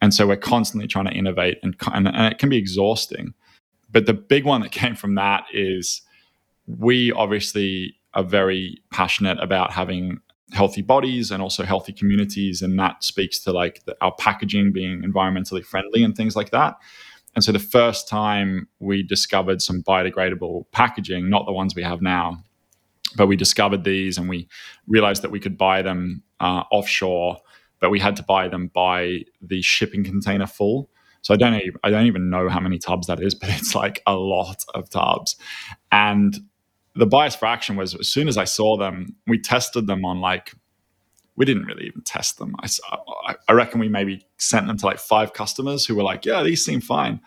and 0.01 0.13
so 0.13 0.27
we're 0.27 0.35
constantly 0.35 0.87
trying 0.87 1.05
to 1.05 1.13
innovate, 1.13 1.59
and 1.63 1.75
and, 1.93 2.07
and 2.07 2.33
it 2.33 2.37
can 2.37 2.49
be 2.49 2.57
exhausting. 2.57 3.33
But 3.91 4.05
the 4.05 4.13
big 4.13 4.43
one 4.43 4.61
that 4.61 4.71
came 4.83 4.95
from 4.95 5.15
that 5.15 5.45
is 5.53 6.01
we 6.67 7.11
obviously 7.11 7.95
are 8.13 8.23
very 8.23 8.81
passionate 8.91 9.41
about 9.41 9.71
having 9.71 10.19
healthy 10.51 10.81
bodies 10.81 11.31
and 11.31 11.41
also 11.41 11.63
healthy 11.63 11.93
communities. 11.93 12.61
And 12.61 12.77
that 12.79 13.03
speaks 13.03 13.39
to 13.39 13.51
like 13.51 13.83
the, 13.85 13.95
our 14.01 14.13
packaging 14.15 14.71
being 14.71 15.01
environmentally 15.01 15.65
friendly 15.65 16.03
and 16.03 16.15
things 16.15 16.35
like 16.35 16.51
that. 16.51 16.75
And 17.35 17.43
so 17.43 17.51
the 17.51 17.59
first 17.59 18.07
time 18.07 18.67
we 18.79 19.01
discovered 19.01 19.61
some 19.61 19.81
biodegradable 19.81 20.65
packaging 20.71 21.29
not 21.29 21.45
the 21.45 21.51
ones 21.51 21.73
we 21.75 21.83
have 21.83 22.01
now 22.01 22.43
but 23.15 23.27
we 23.27 23.35
discovered 23.35 23.83
these 23.83 24.17
and 24.17 24.27
we 24.27 24.47
realized 24.87 25.21
that 25.21 25.31
we 25.31 25.39
could 25.39 25.57
buy 25.57 25.81
them 25.81 26.23
uh, 26.43 26.63
offshore 26.71 27.37
but 27.79 27.89
we 27.89 27.99
had 27.99 28.15
to 28.15 28.23
buy 28.23 28.47
them 28.47 28.67
by 28.73 29.21
the 29.41 29.61
shipping 29.61 30.03
container 30.03 30.47
full 30.47 30.89
so 31.23 31.33
I 31.33 31.37
don't 31.37 31.55
even, 31.55 31.79
I 31.83 31.89
don't 31.89 32.05
even 32.05 32.29
know 32.29 32.49
how 32.49 32.59
many 32.59 32.77
tubs 32.77 33.07
that 33.07 33.21
is, 33.21 33.33
but 33.39 33.49
it's 33.49 33.73
like 33.73 34.03
a 34.05 34.15
lot 34.15 34.63
of 34.75 34.89
tubs. 34.89 35.35
And 35.91 36.37
the 36.95 37.07
bias 37.07 37.35
for 37.35 37.47
action 37.47 37.75
was 37.75 37.95
as 37.95 38.07
soon 38.07 38.27
as 38.27 38.37
I 38.37 38.43
saw 38.43 38.77
them, 38.77 39.15
we 39.25 39.39
tested 39.39 39.87
them 39.87 40.05
on 40.05 40.21
like 40.21 40.53
we 41.35 41.45
didn't 41.45 41.65
really 41.65 41.87
even 41.87 42.01
test 42.03 42.37
them. 42.37 42.55
I, 42.59 42.67
I, 43.25 43.35
I 43.47 43.53
reckon 43.53 43.79
we 43.79 43.89
maybe 43.89 44.27
sent 44.37 44.67
them 44.67 44.77
to 44.77 44.85
like 44.85 44.99
five 44.99 45.33
customers 45.33 45.83
who 45.83 45.95
were 45.95 46.03
like, 46.03 46.25
yeah, 46.25 46.43
these 46.43 46.63
seem 46.63 46.79
fine. 46.79 47.19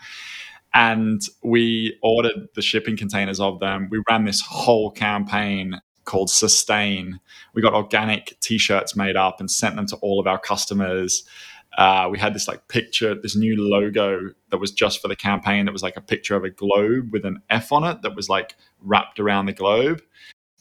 And 0.74 1.22
we 1.42 1.98
ordered 2.02 2.48
the 2.54 2.62
shipping 2.62 2.96
containers 2.96 3.40
of 3.40 3.58
them. 3.58 3.88
We 3.90 4.00
ran 4.08 4.24
this 4.24 4.40
whole 4.42 4.92
campaign 4.92 5.80
called 6.06 6.30
Sustain. 6.30 7.20
We 7.52 7.60
got 7.60 7.74
organic 7.74 8.38
t 8.40 8.56
shirts 8.58 8.96
made 8.96 9.16
up 9.16 9.40
and 9.40 9.50
sent 9.50 9.76
them 9.76 9.86
to 9.88 9.96
all 9.96 10.18
of 10.18 10.26
our 10.26 10.38
customers. 10.38 11.24
Uh, 11.76 12.08
we 12.10 12.18
had 12.18 12.34
this 12.34 12.48
like 12.48 12.66
picture, 12.68 13.14
this 13.14 13.36
new 13.36 13.54
logo 13.56 14.30
that 14.50 14.56
was 14.56 14.72
just 14.72 15.02
for 15.02 15.08
the 15.08 15.16
campaign 15.16 15.66
that 15.66 15.72
was 15.72 15.82
like 15.82 15.96
a 15.96 16.00
picture 16.00 16.34
of 16.34 16.44
a 16.44 16.50
globe 16.50 17.12
with 17.12 17.26
an 17.26 17.42
F 17.50 17.70
on 17.70 17.84
it 17.84 18.00
that 18.00 18.16
was 18.16 18.30
like 18.30 18.56
wrapped 18.80 19.20
around 19.20 19.44
the 19.44 19.52
globe. 19.52 20.00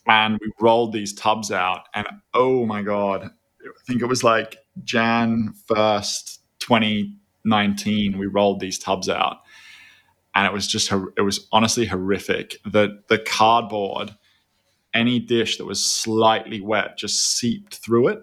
And 0.08 0.38
we 0.41 0.52
rolled 0.60 0.93
these 0.93 1.14
tubs 1.14 1.52
out, 1.52 1.88
and 1.96 2.06
oh 2.36 2.66
my 2.66 2.84
God, 2.84 3.32
I 3.64 3.84
think 3.88 4.04
it 4.04 4.06
was 4.06 4.24
like 4.24 4.58
Jan 4.84 5.54
1st, 5.68 6.39
2019, 6.60 8.18
we 8.18 8.28
rolled 8.28 8.60
these 8.60 8.78
tubs 8.78 9.10
out. 9.10 9.38
And 10.36 10.46
it 10.46 10.54
was 10.54 10.68
just, 10.68 10.91
it 11.18 11.22
was 11.22 11.48
honestly 11.52 11.86
horrific. 11.86 12.58
The, 12.66 13.02
the 13.08 13.20
cardboard, 13.20 14.16
any 14.96 15.20
dish 15.20 15.58
that 15.58 15.66
was 15.66 15.84
slightly 15.84 16.62
wet 16.62 16.98
just 16.98 17.38
seeped 17.38 17.76
through 17.76 18.08
it 18.08 18.20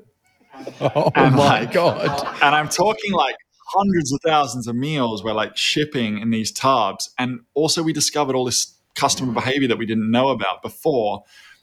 Oh 0.80 1.10
And 1.14 1.34
my 1.36 1.60
like- 1.60 1.72
god! 1.72 2.26
and 2.42 2.54
I'm 2.54 2.68
talking 2.68 3.12
like 3.12 3.36
hundreds 3.74 4.12
of 4.12 4.20
thousands 4.24 4.66
of 4.68 4.76
meals 4.76 5.24
were 5.24 5.32
like 5.32 5.56
shipping 5.56 6.18
in 6.18 6.30
these 6.30 6.52
tubs. 6.52 7.08
And 7.18 7.40
also, 7.54 7.82
we 7.82 7.92
discovered 7.94 8.36
all 8.36 8.44
this 8.44 8.76
customer 8.94 9.32
behavior 9.32 9.66
that 9.68 9.78
we 9.78 9.86
didn't 9.86 10.10
know 10.10 10.28
about 10.28 10.60
before. 10.62 11.22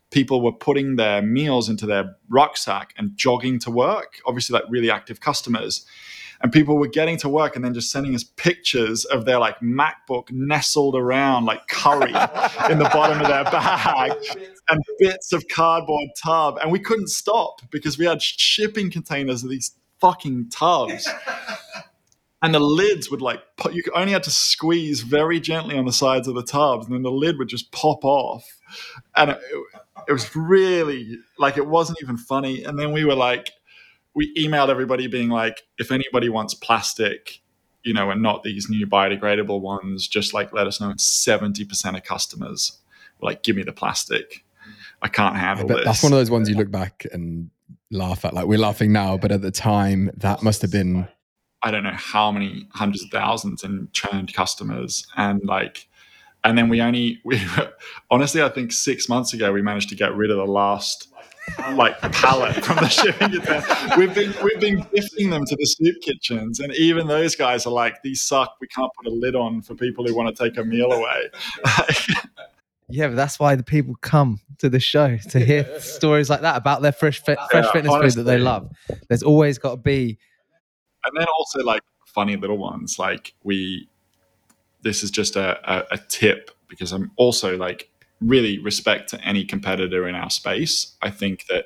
People 0.10 0.42
were 0.42 0.52
putting 0.52 0.96
their 0.96 1.22
meals 1.22 1.70
into 1.70 1.86
their 1.86 2.16
rucksack 2.30 2.96
and 2.98 3.12
jogging 3.16 3.60
to 3.60 3.70
work, 3.70 4.22
obviously, 4.26 4.56
like 4.56 4.64
really 4.70 4.90
active 4.90 5.20
customers. 5.20 5.86
And 6.42 6.54
people 6.54 6.78
were 6.78 6.88
getting 6.88 7.18
to 7.18 7.30
work 7.30 7.56
and 7.56 7.66
then 7.66 7.74
just 7.74 7.92
sending 7.92 8.16
us 8.16 8.24
pictures 8.24 9.04
of 9.06 9.26
their 9.26 9.40
like 9.40 9.60
MacBook 9.60 10.32
nestled 10.32 10.96
around 10.96 11.46
like 11.46 11.68
curry 11.68 12.14
in 12.70 12.80
the 12.80 12.90
bottom 12.94 13.20
of 13.20 13.28
their 13.28 13.44
bag 13.44 14.14
and 14.70 14.82
bits 15.00 15.34
of 15.34 15.48
cardboard 15.50 16.10
tub. 16.22 16.58
And 16.62 16.72
we 16.72 16.80
couldn't 16.80 17.10
stop 17.10 17.62
because 17.72 17.98
we 17.98 18.06
had 18.06 18.22
shipping 18.22 18.90
containers 18.90 19.44
of 19.44 19.50
these 19.50 19.72
fucking 20.00 20.50
tubs. 20.50 21.10
And 22.42 22.56
the 22.56 22.60
lids 22.60 23.12
would 23.12 23.22
like, 23.22 23.42
put, 23.58 23.74
you 23.74 23.84
only 23.94 24.14
had 24.14 24.24
to 24.24 24.32
squeeze 24.32 25.02
very 25.02 25.42
gently 25.42 25.78
on 25.78 25.86
the 25.86 25.92
sides 25.92 26.26
of 26.26 26.36
the 26.36 26.44
tubs, 26.44 26.86
and 26.86 26.96
then 26.96 27.02
the 27.02 27.12
lid 27.12 27.38
would 27.38 27.50
just 27.50 27.70
pop 27.74 28.06
off. 28.06 28.46
And 29.14 29.32
it, 29.32 29.42
it 30.08 30.14
was 30.14 30.34
really 30.34 31.18
like, 31.38 31.58
it 31.58 31.68
wasn't 31.68 31.98
even 32.02 32.16
funny. 32.16 32.64
And 32.64 32.80
then 32.80 32.94
we 32.94 33.04
were 33.04 33.16
like, 33.16 33.52
we 34.16 34.34
emailed 34.36 34.70
everybody 34.70 35.08
being 35.08 35.30
like, 35.30 35.64
if 35.78 35.92
anybody 35.92 36.30
wants 36.30 36.54
plastic, 36.54 37.42
you 37.84 37.94
know, 37.94 38.10
and 38.10 38.22
not 38.22 38.44
these 38.44 38.70
new 38.70 38.86
biodegradable 38.86 39.62
ones, 39.62 40.08
just 40.08 40.34
like 40.34 40.52
let 40.54 40.68
us 40.68 40.82
know. 40.82 40.90
And 40.90 41.00
70% 41.00 41.96
of 41.96 42.04
customers 42.04 42.80
were 43.20 43.30
like, 43.30 43.44
give 43.44 43.56
me 43.56 43.64
the 43.64 43.72
plastic. 43.72 44.44
I 45.02 45.08
can't 45.08 45.36
I 45.36 45.40
handle 45.40 45.68
bet 45.68 45.78
this. 45.78 45.86
that's 45.86 46.04
one 46.04 46.12
of 46.12 46.20
those 46.20 46.32
ones 46.32 46.50
you 46.50 46.56
look 46.56 46.72
back 46.72 47.06
and 47.12 47.50
laugh 47.92 48.26
at. 48.26 48.34
Like 48.34 48.48
we're 48.48 48.60
laughing 48.60 48.92
now, 48.92 49.18
but 49.18 49.32
at 49.32 49.42
the 49.42 49.52
time, 49.52 50.12
that 50.18 50.44
must 50.44 50.62
have 50.62 50.72
been. 50.72 51.08
I 51.64 51.72
don't 51.72 51.84
know 51.84 51.94
how 51.94 52.32
many 52.32 52.68
hundreds 52.72 53.04
of 53.04 53.10
thousands 53.10 53.64
in 53.64 53.90
churned 53.92 54.34
customers 54.34 55.06
and 55.18 55.42
like 55.44 55.90
and 56.44 56.58
then 56.58 56.70
we 56.70 56.82
only 56.82 57.20
we 57.26 57.42
honestly 58.10 58.42
I 58.42 58.50
think 58.50 58.72
six 58.72 59.10
months 59.10 59.34
ago 59.34 59.52
we 59.52 59.62
managed 59.62 59.90
to 59.90 59.96
get 59.96 60.16
rid 60.16 60.32
of 60.32 60.38
the 60.38 60.46
last 60.46 61.09
like 61.74 62.00
pallet 62.12 62.64
from 62.64 62.78
the 62.78 62.88
shipping 62.88 63.32
container. 63.32 63.98
We've 63.98 64.14
been 64.14 64.34
we've 64.44 64.60
been 64.60 64.86
gifting 64.94 65.30
them 65.30 65.46
to 65.46 65.56
the 65.56 65.66
soup 65.66 66.02
kitchens 66.02 66.60
and 66.60 66.74
even 66.76 67.08
those 67.08 67.36
guys 67.36 67.66
are 67.66 67.74
like 67.74 68.02
these 68.04 68.22
suck 68.22 68.56
we 68.62 68.68
can't 68.68 68.92
put 69.02 69.08
a 69.08 69.14
lid 69.14 69.36
on 69.36 69.62
for 69.62 69.76
people 69.76 70.06
who 70.06 70.16
want 70.16 70.36
to 70.36 70.44
take 70.44 70.58
a 70.58 70.64
meal 70.64 70.92
away. 70.92 71.30
Yeah, 72.92 73.10
but 73.10 73.18
that's 73.18 73.40
why 73.40 73.54
the 73.54 73.62
people 73.62 73.94
come 74.02 74.40
to 74.58 74.68
the 74.68 74.80
show 74.80 75.16
to 75.30 75.40
hear 75.40 75.64
stories 75.80 76.28
like 76.28 76.42
that 76.42 76.58
about 76.58 76.82
their 76.82 76.92
fresh 76.92 77.24
fit, 77.24 77.38
fresh 77.52 77.66
Yeah, 77.66 77.72
fitness 77.72 77.96
food 77.96 78.14
that 78.14 78.24
they 78.24 78.40
love. 78.40 78.68
There's 79.08 79.22
always 79.22 79.60
got 79.60 79.72
to 79.72 79.78
be 79.78 80.18
and 81.06 81.18
then 81.18 81.28
also 81.38 81.64
like 81.64 81.82
funny 82.06 82.36
little 82.36 82.58
ones 82.58 82.98
like 82.98 83.34
we 83.44 83.88
this 84.82 85.04
is 85.04 85.12
just 85.12 85.36
a, 85.36 85.60
a, 85.72 85.86
a 85.92 85.98
tip 86.10 86.52
because 86.68 86.92
i'm 86.92 87.12
also 87.18 87.56
like 87.58 87.90
really 88.22 88.60
respect 88.60 89.10
to 89.10 89.22
any 89.22 89.46
competitor 89.46 90.08
in 90.08 90.16
our 90.16 90.30
space. 90.30 90.96
I 91.02 91.10
think 91.10 91.46
that 91.50 91.66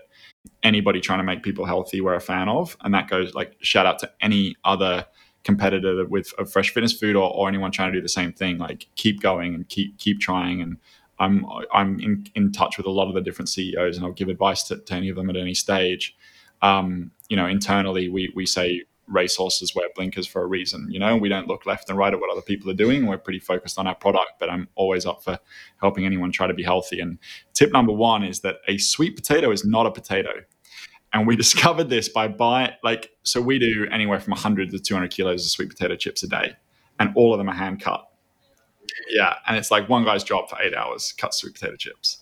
anybody 0.62 1.00
trying 1.00 1.20
to 1.20 1.24
make 1.24 1.44
people 1.44 1.66
healthy 1.66 2.02
we're 2.02 2.14
a 2.14 2.22
fan 2.22 2.50
of. 2.50 2.78
And 2.82 2.94
that 2.94 3.10
goes 3.10 3.34
like 3.34 3.56
shout 3.62 3.86
out 3.86 4.00
to 4.00 4.12
any 4.22 4.56
other 4.64 5.06
competitor 5.44 6.06
with 6.06 6.34
a 6.38 6.46
fresh 6.46 6.74
fitness 6.74 6.94
food 6.94 7.16
or, 7.16 7.30
or 7.34 7.48
anyone 7.48 7.72
trying 7.72 7.92
to 7.92 7.98
do 7.98 8.02
the 8.02 8.10
same 8.10 8.32
thing. 8.32 8.58
Like 8.58 8.88
keep 8.96 9.22
going 9.22 9.54
and 9.56 9.68
keep 9.68 9.98
keep 9.98 10.20
trying. 10.20 10.62
And 10.62 10.78
i'm 11.20 11.46
i'm 11.72 12.00
in, 12.00 12.26
in 12.34 12.52
touch 12.52 12.76
with 12.76 12.88
a 12.88 12.90
lot 12.90 13.08
of 13.08 13.14
the 13.14 13.22
different 13.22 13.48
ceos 13.48 13.98
and 13.98 14.06
i'll 14.06 14.12
give 14.12 14.30
advice 14.30 14.64
to, 14.64 14.78
to 14.78 14.96
any 14.96 15.10
of 15.10 15.16
them 15.16 15.30
at 15.30 15.38
any 15.38 15.54
stage. 15.54 16.16
Um, 16.62 17.12
you 17.30 17.38
know 17.38 17.48
internally 17.48 18.10
we 18.10 18.32
we 18.36 18.46
say 18.46 18.84
racehorses 19.08 19.76
wear 19.76 19.88
blinkers 19.96 20.28
for 20.28 20.42
a 20.42 20.48
reason. 20.48 20.88
You 20.90 21.00
know, 21.00 21.18
we 21.18 21.30
don't 21.30 21.48
look 21.48 21.66
left 21.66 21.90
and 21.90 21.98
right 21.98 22.14
at 22.14 22.20
what 22.20 22.32
other 22.32 22.42
people 22.42 22.70
are 22.70 22.76
doing. 22.76 23.06
We're 23.06 23.18
pretty 23.18 23.40
focused 23.40 23.78
on 23.78 23.88
our 23.88 23.96
product, 23.96 24.34
but 24.40 24.50
I'm 24.50 24.68
always 24.76 25.06
up 25.06 25.24
for 25.24 25.40
helping 25.82 26.06
anyone 26.06 26.32
try 26.32 26.48
to 26.48 26.54
be 26.54 26.64
healthy. 26.64 27.00
And 27.00 27.18
tip 27.54 27.72
number 27.72 27.92
one 27.92 28.24
is 28.24 28.42
that 28.42 28.58
a 28.68 28.78
sweet 28.78 29.16
potato 29.16 29.52
is 29.52 29.66
not 29.66 29.86
a 29.86 29.92
potato. 29.92 30.32
And 31.12 31.28
we 31.28 31.36
discovered 31.44 31.90
this 31.90 32.10
by 32.10 32.28
buying, 32.28 32.72
like, 32.84 33.12
so 33.24 33.42
we 33.42 33.60
do 33.60 33.88
anywhere 33.92 34.20
from 34.20 34.32
100 34.32 34.72
to 34.72 34.80
200 34.80 35.12
kilos 35.12 35.46
of 35.46 35.52
sweet 35.52 35.70
potato 35.70 35.96
chips 35.96 36.24
a 36.24 36.28
day, 36.28 36.54
and 37.00 37.12
all 37.16 37.34
of 37.34 37.38
them 37.38 37.50
are 37.50 37.56
hand 37.56 37.82
cut. 37.82 38.08
Yeah. 39.10 39.36
And 39.48 39.58
it's 39.58 39.72
like 39.72 39.90
one 39.90 40.06
guy's 40.06 40.24
job 40.24 40.50
for 40.50 40.62
eight 40.62 40.74
hours, 40.74 41.14
cut 41.14 41.34
sweet 41.34 41.54
potato 41.54 41.76
chips. 41.76 42.20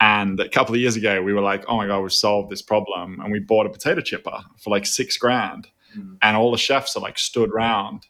And 0.00 0.40
a 0.40 0.48
couple 0.48 0.74
of 0.74 0.80
years 0.80 0.96
ago, 0.96 1.22
we 1.22 1.34
were 1.34 1.42
like, 1.42 1.64
oh 1.68 1.76
my 1.76 1.86
God, 1.86 2.00
we've 2.00 2.12
solved 2.12 2.50
this 2.50 2.62
problem. 2.62 3.20
And 3.20 3.30
we 3.30 3.38
bought 3.38 3.66
a 3.66 3.70
potato 3.70 4.00
chipper 4.00 4.40
for 4.58 4.70
like 4.70 4.86
six 4.86 5.18
grand 5.18 5.68
Mm. 5.96 6.18
and 6.22 6.36
all 6.36 6.50
the 6.50 6.58
chefs 6.58 6.96
are 6.96 7.00
like 7.00 7.18
stood 7.18 7.52
round 7.52 8.06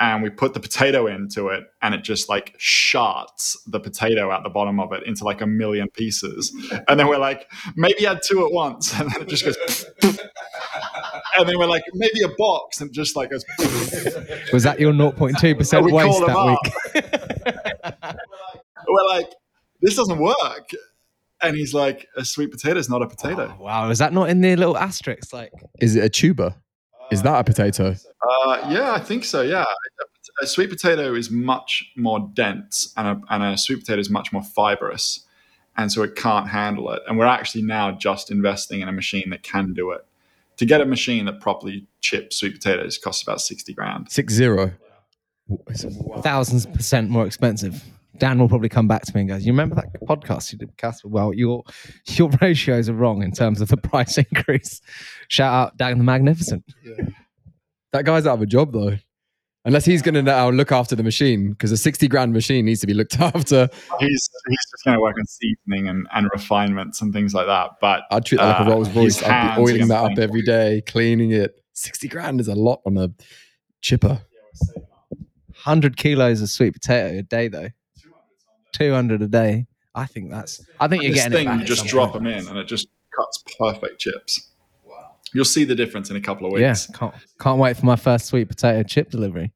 and 0.00 0.22
we 0.22 0.30
put 0.30 0.54
the 0.54 0.60
potato 0.60 1.06
into 1.06 1.48
it 1.48 1.64
and 1.80 1.94
it 1.94 2.02
just 2.02 2.28
like 2.28 2.56
sharts 2.58 3.56
the 3.66 3.78
potato 3.78 4.32
at 4.32 4.42
the 4.42 4.50
bottom 4.50 4.80
of 4.80 4.92
it 4.92 5.04
into 5.06 5.24
like 5.24 5.40
a 5.40 5.46
million 5.46 5.88
pieces. 5.88 6.54
And 6.88 6.98
then 6.98 7.06
we're 7.06 7.18
like 7.18 7.50
maybe 7.76 8.06
add 8.06 8.20
two 8.22 8.44
at 8.44 8.52
once. 8.52 8.98
And 8.98 9.10
then 9.10 9.22
it 9.22 9.28
just 9.28 9.44
goes 9.44 9.86
and 10.02 11.48
then 11.48 11.58
we're 11.58 11.66
like 11.66 11.84
maybe 11.94 12.22
a 12.22 12.28
box. 12.36 12.80
And 12.80 12.92
just 12.92 13.14
like 13.14 13.30
goes 13.30 13.44
Was 14.52 14.64
that 14.64 14.80
your 14.80 14.92
0.2% 14.92 15.84
We 15.84 15.92
waste 15.92 16.18
call 16.18 16.26
them 16.26 16.58
that 16.94 17.04
week? 18.02 18.14
we're 18.88 19.08
like 19.08 19.30
this 19.80 19.94
doesn't 19.94 20.18
work. 20.18 20.70
And 21.40 21.56
he's 21.56 21.74
like 21.74 22.08
a 22.16 22.24
sweet 22.24 22.50
potato 22.50 22.78
is 22.78 22.88
not 22.88 23.02
a 23.02 23.06
potato. 23.06 23.54
Oh, 23.58 23.62
wow, 23.62 23.90
is 23.90 23.98
that 23.98 24.12
not 24.12 24.30
in 24.30 24.40
the 24.40 24.56
little 24.56 24.78
asterisk? 24.78 25.32
Like, 25.32 25.52
Is 25.78 25.94
it 25.94 26.02
a 26.02 26.08
tuber? 26.08 26.54
Is 27.10 27.22
that 27.22 27.38
a 27.38 27.44
potato? 27.44 27.94
Uh, 28.22 28.68
yeah, 28.70 28.92
I 28.92 29.00
think 29.00 29.24
so. 29.24 29.42
Yeah, 29.42 29.64
a 30.42 30.46
sweet 30.46 30.70
potato 30.70 31.14
is 31.14 31.30
much 31.30 31.92
more 31.96 32.30
dense, 32.34 32.92
and 32.96 33.06
a, 33.06 33.20
and 33.32 33.42
a 33.42 33.58
sweet 33.58 33.80
potato 33.80 34.00
is 34.00 34.10
much 34.10 34.32
more 34.32 34.42
fibrous, 34.42 35.24
and 35.76 35.92
so 35.92 36.02
it 36.02 36.16
can't 36.16 36.48
handle 36.48 36.90
it. 36.92 37.02
And 37.06 37.18
we're 37.18 37.26
actually 37.26 37.62
now 37.62 37.92
just 37.92 38.30
investing 38.30 38.80
in 38.80 38.88
a 38.88 38.92
machine 38.92 39.30
that 39.30 39.42
can 39.42 39.74
do 39.74 39.90
it. 39.90 40.04
To 40.58 40.66
get 40.66 40.80
a 40.80 40.86
machine 40.86 41.26
that 41.26 41.40
properly 41.40 41.86
chips 42.00 42.36
sweet 42.36 42.54
potatoes 42.54 42.98
costs 42.98 43.22
about 43.22 43.40
sixty 43.40 43.74
grand. 43.74 44.10
Six 44.10 44.32
zero. 44.32 44.72
thousands 46.20 46.66
percent 46.66 47.10
more 47.10 47.26
expensive. 47.26 47.84
Dan 48.18 48.38
will 48.38 48.48
probably 48.48 48.68
come 48.68 48.86
back 48.86 49.02
to 49.02 49.14
me 49.14 49.22
and 49.22 49.28
goes, 49.30 49.44
"You 49.44 49.52
remember 49.52 49.74
that 49.76 49.92
podcast 50.06 50.52
you 50.52 50.58
did 50.58 50.68
with 50.68 50.76
Caspar? 50.76 51.08
Well, 51.08 51.32
your 51.34 51.64
your 52.08 52.30
ratios 52.40 52.88
are 52.88 52.94
wrong 52.94 53.22
in 53.22 53.32
terms 53.32 53.60
of 53.60 53.68
the 53.68 53.76
price 53.76 54.18
increase." 54.30 54.80
Shout 55.28 55.52
out 55.52 55.76
Dan 55.76 55.98
the 55.98 56.04
Magnificent. 56.04 56.64
That 57.92 58.04
guy's 58.04 58.26
out 58.26 58.34
of 58.34 58.42
a 58.42 58.46
job 58.46 58.72
though. 58.72 58.96
Unless 59.66 59.86
he's 59.86 60.02
going 60.02 60.14
to 60.14 60.22
now 60.22 60.50
look 60.50 60.72
after 60.72 60.94
the 60.94 61.02
machine 61.02 61.52
because 61.52 61.72
a 61.72 61.78
60 61.78 62.06
grand 62.08 62.34
machine 62.34 62.66
needs 62.66 62.80
to 62.82 62.86
be 62.86 62.92
looked 62.92 63.18
after. 63.20 63.66
He's 63.98 64.30
he's 64.48 64.58
just 64.70 64.84
going 64.84 64.94
to 64.94 65.00
work 65.00 65.16
on 65.18 65.24
seasoning 65.26 65.88
and, 65.88 66.06
and 66.14 66.28
refinements 66.34 67.00
and 67.00 67.14
things 67.14 67.32
like 67.32 67.46
that. 67.46 67.70
But 67.80 68.02
I'd 68.10 68.26
treat 68.26 68.38
that 68.42 68.58
like 68.60 68.68
a 68.68 68.70
Uh, 68.70 68.74
Rolls 68.74 68.88
his 68.88 68.96
Royce. 68.96 69.22
I'd 69.22 69.56
be 69.56 69.62
oiling 69.62 69.88
that 69.88 70.00
up 70.00 70.06
thank 70.08 70.18
every 70.18 70.40
you. 70.40 70.46
day, 70.46 70.82
cleaning 70.86 71.30
it. 71.30 71.54
60 71.72 72.08
grand 72.08 72.40
is 72.42 72.48
a 72.48 72.54
lot 72.54 72.82
on 72.84 72.98
a 72.98 73.08
chipper. 73.80 74.20
Hundred 75.54 75.96
kilos 75.96 76.42
of 76.42 76.50
sweet 76.50 76.74
potato 76.74 77.18
a 77.18 77.22
day, 77.22 77.48
though. 77.48 77.68
Two 78.74 78.92
hundred 78.92 79.22
a 79.22 79.28
day. 79.28 79.66
I 79.94 80.06
think 80.06 80.30
that's. 80.30 80.66
I 80.80 80.88
think 80.88 81.04
you're 81.04 81.12
this 81.12 81.22
getting 81.22 81.32
it 81.32 81.36
thing 81.36 81.46
back 81.46 81.60
you 81.60 81.66
just 81.66 81.86
drop 81.86 82.12
them 82.12 82.26
in 82.26 82.48
and 82.48 82.58
it 82.58 82.66
just 82.66 82.88
cuts 83.14 83.44
perfect 83.56 84.00
chips. 84.00 84.50
Wow! 84.84 85.14
You'll 85.32 85.44
see 85.44 85.62
the 85.62 85.76
difference 85.76 86.10
in 86.10 86.16
a 86.16 86.20
couple 86.20 86.46
of 86.46 86.52
weeks. 86.52 86.60
Yeah, 86.60 86.70
weeks. 86.70 86.86
can't 86.88 87.14
can't 87.40 87.58
wait 87.60 87.76
for 87.76 87.86
my 87.86 87.94
first 87.94 88.26
sweet 88.26 88.48
potato 88.48 88.82
chip 88.82 89.10
delivery. 89.10 89.52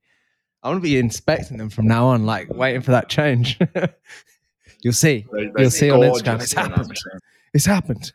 I'm 0.62 0.71
gonna 0.71 0.81
be 0.81 0.99
inspecting 0.99 1.57
them 1.57 1.69
from 1.69 1.89
now 1.89 2.07
on, 2.07 2.27
like 2.27 2.49
waiting 2.49 2.81
for 2.81 2.93
that 2.93 3.09
change. 3.09 3.59
You'll 4.83 4.93
see. 4.93 5.27
They- 5.33 5.51
You'll 5.59 5.71
see 5.71 5.91
on 5.91 6.01
Instagram. 6.01 6.41
It's 6.41 6.53
happened. 6.53 6.97
It's 7.53 7.66
happened. 7.66 8.12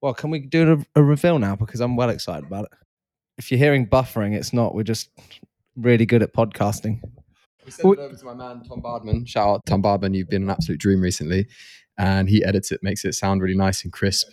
Well, 0.00 0.14
can 0.14 0.30
we 0.30 0.40
do 0.40 0.84
a, 0.94 1.00
a 1.00 1.02
reveal 1.02 1.38
now? 1.38 1.56
Because 1.56 1.80
I'm 1.80 1.94
well 1.96 2.08
excited 2.08 2.46
about 2.46 2.64
it. 2.64 2.72
If 3.36 3.50
you're 3.50 3.58
hearing 3.58 3.86
buffering, 3.86 4.34
it's 4.34 4.54
not. 4.54 4.74
We're 4.74 4.82
just 4.82 5.10
really 5.76 6.06
good 6.06 6.22
at 6.22 6.32
podcasting. 6.32 7.02
We 7.64 7.70
sent 7.70 7.94
it 7.94 8.00
over 8.00 8.14
to 8.14 8.24
my 8.24 8.34
man 8.34 8.62
Tom 8.64 8.80
Bardman. 8.80 9.26
Shout 9.26 9.48
out 9.48 9.66
Tom 9.66 9.82
Bardman. 9.82 10.14
You've 10.14 10.28
been 10.28 10.42
an 10.42 10.50
absolute 10.50 10.80
dream 10.80 11.00
recently, 11.00 11.46
and 11.98 12.28
he 12.28 12.44
edits 12.44 12.72
it, 12.72 12.82
makes 12.82 13.04
it 13.04 13.14
sound 13.14 13.42
really 13.42 13.56
nice 13.56 13.84
and 13.84 13.92
crisp. 13.92 14.28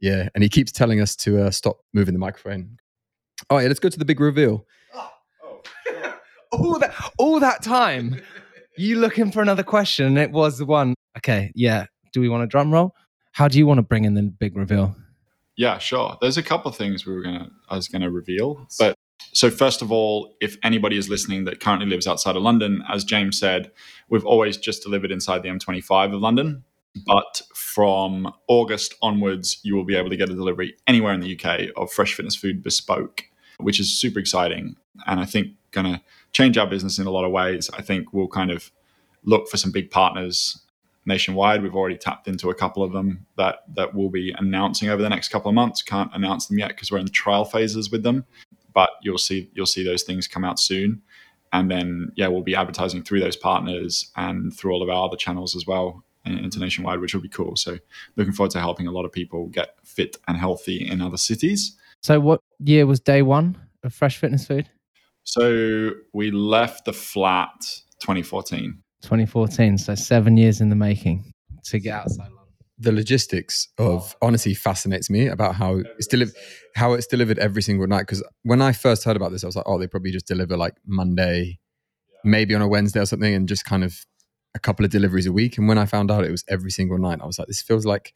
Yeah, 0.00 0.28
and 0.34 0.42
he 0.42 0.48
keeps 0.48 0.72
telling 0.72 1.00
us 1.00 1.16
to 1.16 1.42
uh, 1.42 1.50
stop 1.50 1.78
moving 1.92 2.14
the 2.14 2.20
microphone. 2.20 2.78
Oh 3.50 3.58
yeah, 3.58 3.68
let's 3.68 3.80
go 3.80 3.88
to 3.88 3.98
the 3.98 4.04
big 4.04 4.20
reveal. 4.20 4.66
All 6.50 6.78
that, 6.78 6.94
all 7.18 7.40
that 7.40 7.62
time, 7.62 8.22
you 8.78 8.98
looking 8.98 9.30
for 9.30 9.42
another 9.42 9.62
question, 9.62 10.06
and 10.06 10.16
it 10.16 10.30
was 10.30 10.56
the 10.56 10.64
one. 10.64 10.94
Okay, 11.18 11.52
yeah. 11.54 11.84
Do 12.14 12.22
we 12.22 12.30
want 12.30 12.42
a 12.42 12.46
drum 12.46 12.72
roll? 12.72 12.94
How 13.32 13.48
do 13.48 13.58
you 13.58 13.66
want 13.66 13.78
to 13.78 13.82
bring 13.82 14.06
in 14.06 14.14
the 14.14 14.22
big 14.22 14.56
reveal? 14.56 14.96
Yeah, 15.56 15.76
sure. 15.76 16.16
There's 16.22 16.38
a 16.38 16.42
couple 16.42 16.70
of 16.70 16.76
things 16.76 17.04
we 17.04 17.14
were 17.14 17.20
gonna 17.20 17.50
I 17.68 17.76
was 17.76 17.86
gonna 17.88 18.10
reveal. 18.10 18.66
But 18.78 18.94
so 19.32 19.50
first 19.50 19.82
of 19.82 19.92
all, 19.92 20.34
if 20.40 20.56
anybody 20.62 20.96
is 20.96 21.08
listening 21.08 21.44
that 21.44 21.60
currently 21.60 21.86
lives 21.86 22.06
outside 22.06 22.36
of 22.36 22.42
London, 22.42 22.82
as 22.88 23.04
James 23.04 23.38
said, 23.38 23.70
we've 24.08 24.24
always 24.24 24.56
just 24.56 24.82
delivered 24.82 25.10
inside 25.10 25.42
the 25.42 25.48
M25 25.48 26.14
of 26.14 26.20
London. 26.20 26.64
But 27.06 27.42
from 27.54 28.32
August 28.48 28.94
onwards, 29.02 29.60
you 29.62 29.76
will 29.76 29.84
be 29.84 29.94
able 29.94 30.10
to 30.10 30.16
get 30.16 30.30
a 30.30 30.34
delivery 30.34 30.74
anywhere 30.86 31.12
in 31.12 31.20
the 31.20 31.38
UK 31.38 31.68
of 31.76 31.92
fresh 31.92 32.14
fitness 32.14 32.34
food 32.34 32.62
bespoke, 32.62 33.24
which 33.58 33.78
is 33.78 33.96
super 33.96 34.18
exciting. 34.18 34.76
And 35.06 35.20
I 35.20 35.24
think 35.24 35.52
gonna 35.70 36.02
change 36.32 36.58
our 36.58 36.66
business 36.66 36.98
in 36.98 37.06
a 37.06 37.10
lot 37.10 37.24
of 37.24 37.30
ways. 37.30 37.70
I 37.74 37.82
think 37.82 38.12
we'll 38.12 38.28
kind 38.28 38.50
of 38.50 38.70
look 39.24 39.48
for 39.48 39.56
some 39.56 39.70
big 39.70 39.90
partners 39.90 40.60
nationwide. 41.08 41.62
We've 41.62 41.74
already 41.74 41.96
tapped 41.96 42.28
into 42.28 42.50
a 42.50 42.54
couple 42.54 42.82
of 42.82 42.92
them 42.92 43.26
that 43.36 43.64
that 43.74 43.94
we'll 43.94 44.10
be 44.10 44.32
announcing 44.38 44.88
over 44.88 45.02
the 45.02 45.08
next 45.08 45.28
couple 45.28 45.48
of 45.48 45.54
months. 45.54 45.82
Can't 45.82 46.10
announce 46.14 46.46
them 46.46 46.58
yet 46.58 46.68
because 46.68 46.90
we're 46.90 46.98
in 46.98 47.08
trial 47.08 47.44
phases 47.44 47.90
with 47.90 48.02
them, 48.02 48.24
but 48.78 48.90
you'll 49.02 49.18
see 49.18 49.50
you'll 49.54 49.66
see 49.66 49.82
those 49.82 50.04
things 50.04 50.28
come 50.28 50.44
out 50.44 50.60
soon. 50.60 51.02
And 51.52 51.68
then 51.68 52.12
yeah, 52.14 52.28
we'll 52.28 52.42
be 52.42 52.54
advertising 52.54 53.02
through 53.02 53.18
those 53.18 53.34
partners 53.34 54.12
and 54.14 54.56
through 54.56 54.70
all 54.70 54.84
of 54.84 54.88
our 54.88 55.04
other 55.04 55.16
channels 55.16 55.56
as 55.56 55.66
well 55.66 56.04
uh, 56.24 56.30
into 56.30 56.60
nationwide, 56.60 57.00
which 57.00 57.12
will 57.12 57.20
be 57.20 57.28
cool. 57.28 57.56
So 57.56 57.78
looking 58.14 58.32
forward 58.32 58.52
to 58.52 58.60
helping 58.60 58.86
a 58.86 58.92
lot 58.92 59.04
of 59.04 59.10
people 59.10 59.48
get 59.48 59.70
fit 59.82 60.16
and 60.28 60.36
healthy 60.38 60.86
in 60.86 61.02
other 61.02 61.16
cities. 61.16 61.76
So, 62.02 62.20
what 62.20 62.40
year 62.60 62.86
was 62.86 63.00
day 63.00 63.22
one 63.22 63.58
of 63.82 63.92
Fresh 63.92 64.18
Fitness 64.18 64.46
Food? 64.46 64.70
So 65.24 65.90
we 66.12 66.30
left 66.30 66.84
the 66.84 66.92
flat 66.92 67.82
2014. 67.98 68.78
2014. 69.02 69.76
So 69.78 69.96
seven 69.96 70.36
years 70.36 70.60
in 70.60 70.68
the 70.68 70.76
making 70.76 71.32
to 71.64 71.80
get 71.80 71.94
outside. 71.94 72.30
The 72.78 72.92
logistics 72.92 73.68
of 73.78 74.14
honestly 74.22 74.54
fascinates 74.54 75.10
me 75.10 75.26
about 75.26 75.56
how 75.56 75.82
it's 75.98 76.06
delivered, 76.06 76.34
how 76.76 76.92
it's 76.92 77.06
delivered 77.06 77.38
every 77.38 77.62
single 77.62 77.86
night. 77.86 78.02
Because 78.02 78.22
when 78.42 78.62
I 78.62 78.72
first 78.72 79.04
heard 79.04 79.16
about 79.16 79.32
this, 79.32 79.42
I 79.42 79.48
was 79.48 79.56
like, 79.56 79.66
oh, 79.66 79.78
they 79.78 79.88
probably 79.88 80.12
just 80.12 80.26
deliver 80.26 80.56
like 80.56 80.74
Monday, 80.86 81.58
maybe 82.24 82.54
on 82.54 82.62
a 82.62 82.68
Wednesday 82.68 83.00
or 83.00 83.06
something, 83.06 83.34
and 83.34 83.48
just 83.48 83.64
kind 83.64 83.82
of 83.82 84.06
a 84.54 84.58
couple 84.58 84.84
of 84.84 84.90
deliveries 84.90 85.26
a 85.26 85.32
week. 85.32 85.58
And 85.58 85.68
when 85.68 85.78
I 85.78 85.86
found 85.86 86.10
out 86.10 86.24
it 86.24 86.30
was 86.30 86.44
every 86.48 86.70
single 86.70 86.98
night, 86.98 87.18
I 87.20 87.26
was 87.26 87.38
like, 87.38 87.48
this 87.48 87.62
feels 87.62 87.84
like 87.84 88.14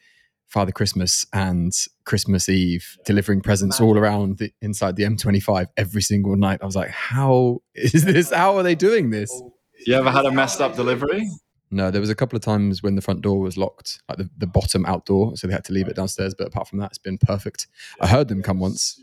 Father 0.48 0.72
Christmas 0.72 1.26
and 1.32 1.72
Christmas 2.04 2.48
Eve 2.48 2.98
delivering 3.06 3.40
presents 3.40 3.80
all 3.80 3.96
around 3.96 4.38
the, 4.38 4.52
inside 4.60 4.96
the 4.96 5.04
M25 5.04 5.68
every 5.76 6.02
single 6.02 6.36
night. 6.36 6.60
I 6.62 6.66
was 6.66 6.76
like, 6.76 6.90
how 6.90 7.62
is 7.74 8.04
this? 8.04 8.30
How 8.30 8.58
are 8.58 8.62
they 8.62 8.74
doing 8.74 9.10
this? 9.10 9.32
You 9.86 9.94
ever 9.94 10.10
had 10.10 10.26
a 10.26 10.30
messed 10.30 10.60
up 10.60 10.76
delivery? 10.76 11.26
No, 11.72 11.90
there 11.90 12.02
was 12.02 12.10
a 12.10 12.14
couple 12.14 12.36
of 12.36 12.42
times 12.42 12.82
when 12.82 12.96
the 12.96 13.00
front 13.00 13.22
door 13.22 13.40
was 13.40 13.56
locked, 13.56 14.02
like 14.08 14.18
the, 14.18 14.28
the 14.36 14.46
bottom 14.46 14.84
outdoor, 14.84 15.36
so 15.38 15.46
they 15.46 15.54
had 15.54 15.64
to 15.64 15.72
leave 15.72 15.88
it 15.88 15.96
downstairs. 15.96 16.34
But 16.34 16.46
apart 16.46 16.68
from 16.68 16.78
that, 16.80 16.90
it's 16.90 16.98
been 16.98 17.16
perfect. 17.16 17.66
I 17.98 18.06
heard 18.06 18.28
them 18.28 18.42
come 18.42 18.60
once. 18.60 19.02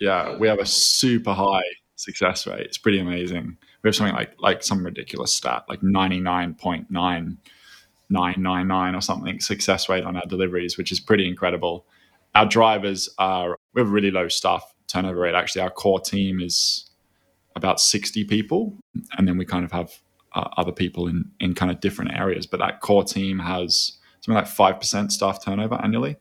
yeah, 0.00 0.36
we 0.36 0.48
have 0.48 0.58
a 0.58 0.66
super 0.66 1.34
high 1.34 1.62
success 1.96 2.46
rate. 2.46 2.60
It's 2.60 2.78
pretty 2.78 2.98
amazing. 2.98 3.58
We 3.82 3.88
have 3.88 3.94
something 3.94 4.14
like 4.14 4.32
like 4.38 4.62
some 4.62 4.82
ridiculous 4.84 5.34
stat, 5.34 5.64
like 5.68 5.82
ninety 5.82 6.20
nine 6.20 6.54
point 6.54 6.90
nine 6.90 7.36
nine 8.08 8.36
nine 8.38 8.66
nine 8.66 8.94
or 8.94 9.02
something 9.02 9.38
success 9.38 9.88
rate 9.88 10.04
on 10.04 10.16
our 10.16 10.26
deliveries, 10.26 10.78
which 10.78 10.90
is 10.90 11.00
pretty 11.00 11.28
incredible. 11.28 11.84
Our 12.34 12.46
drivers 12.46 13.10
are 13.18 13.58
we 13.74 13.82
have 13.82 13.90
really 13.90 14.10
low 14.10 14.28
staff 14.28 14.64
turnover 14.86 15.20
rate. 15.20 15.34
Actually, 15.34 15.62
our 15.62 15.70
core 15.70 16.00
team 16.00 16.40
is 16.40 16.90
about 17.56 17.78
sixty 17.78 18.24
people, 18.24 18.78
and 19.18 19.28
then 19.28 19.36
we 19.36 19.44
kind 19.44 19.66
of 19.66 19.72
have 19.72 19.92
uh, 20.34 20.48
other 20.56 20.72
people 20.72 21.06
in 21.06 21.30
in 21.40 21.54
kind 21.54 21.70
of 21.70 21.80
different 21.80 22.12
areas. 22.12 22.46
But 22.46 22.60
that 22.60 22.80
core 22.80 23.04
team 23.04 23.38
has 23.38 23.98
something 24.20 24.36
like 24.36 24.46
five 24.46 24.78
percent 24.78 25.12
staff 25.12 25.44
turnover 25.44 25.76
annually 25.82 26.16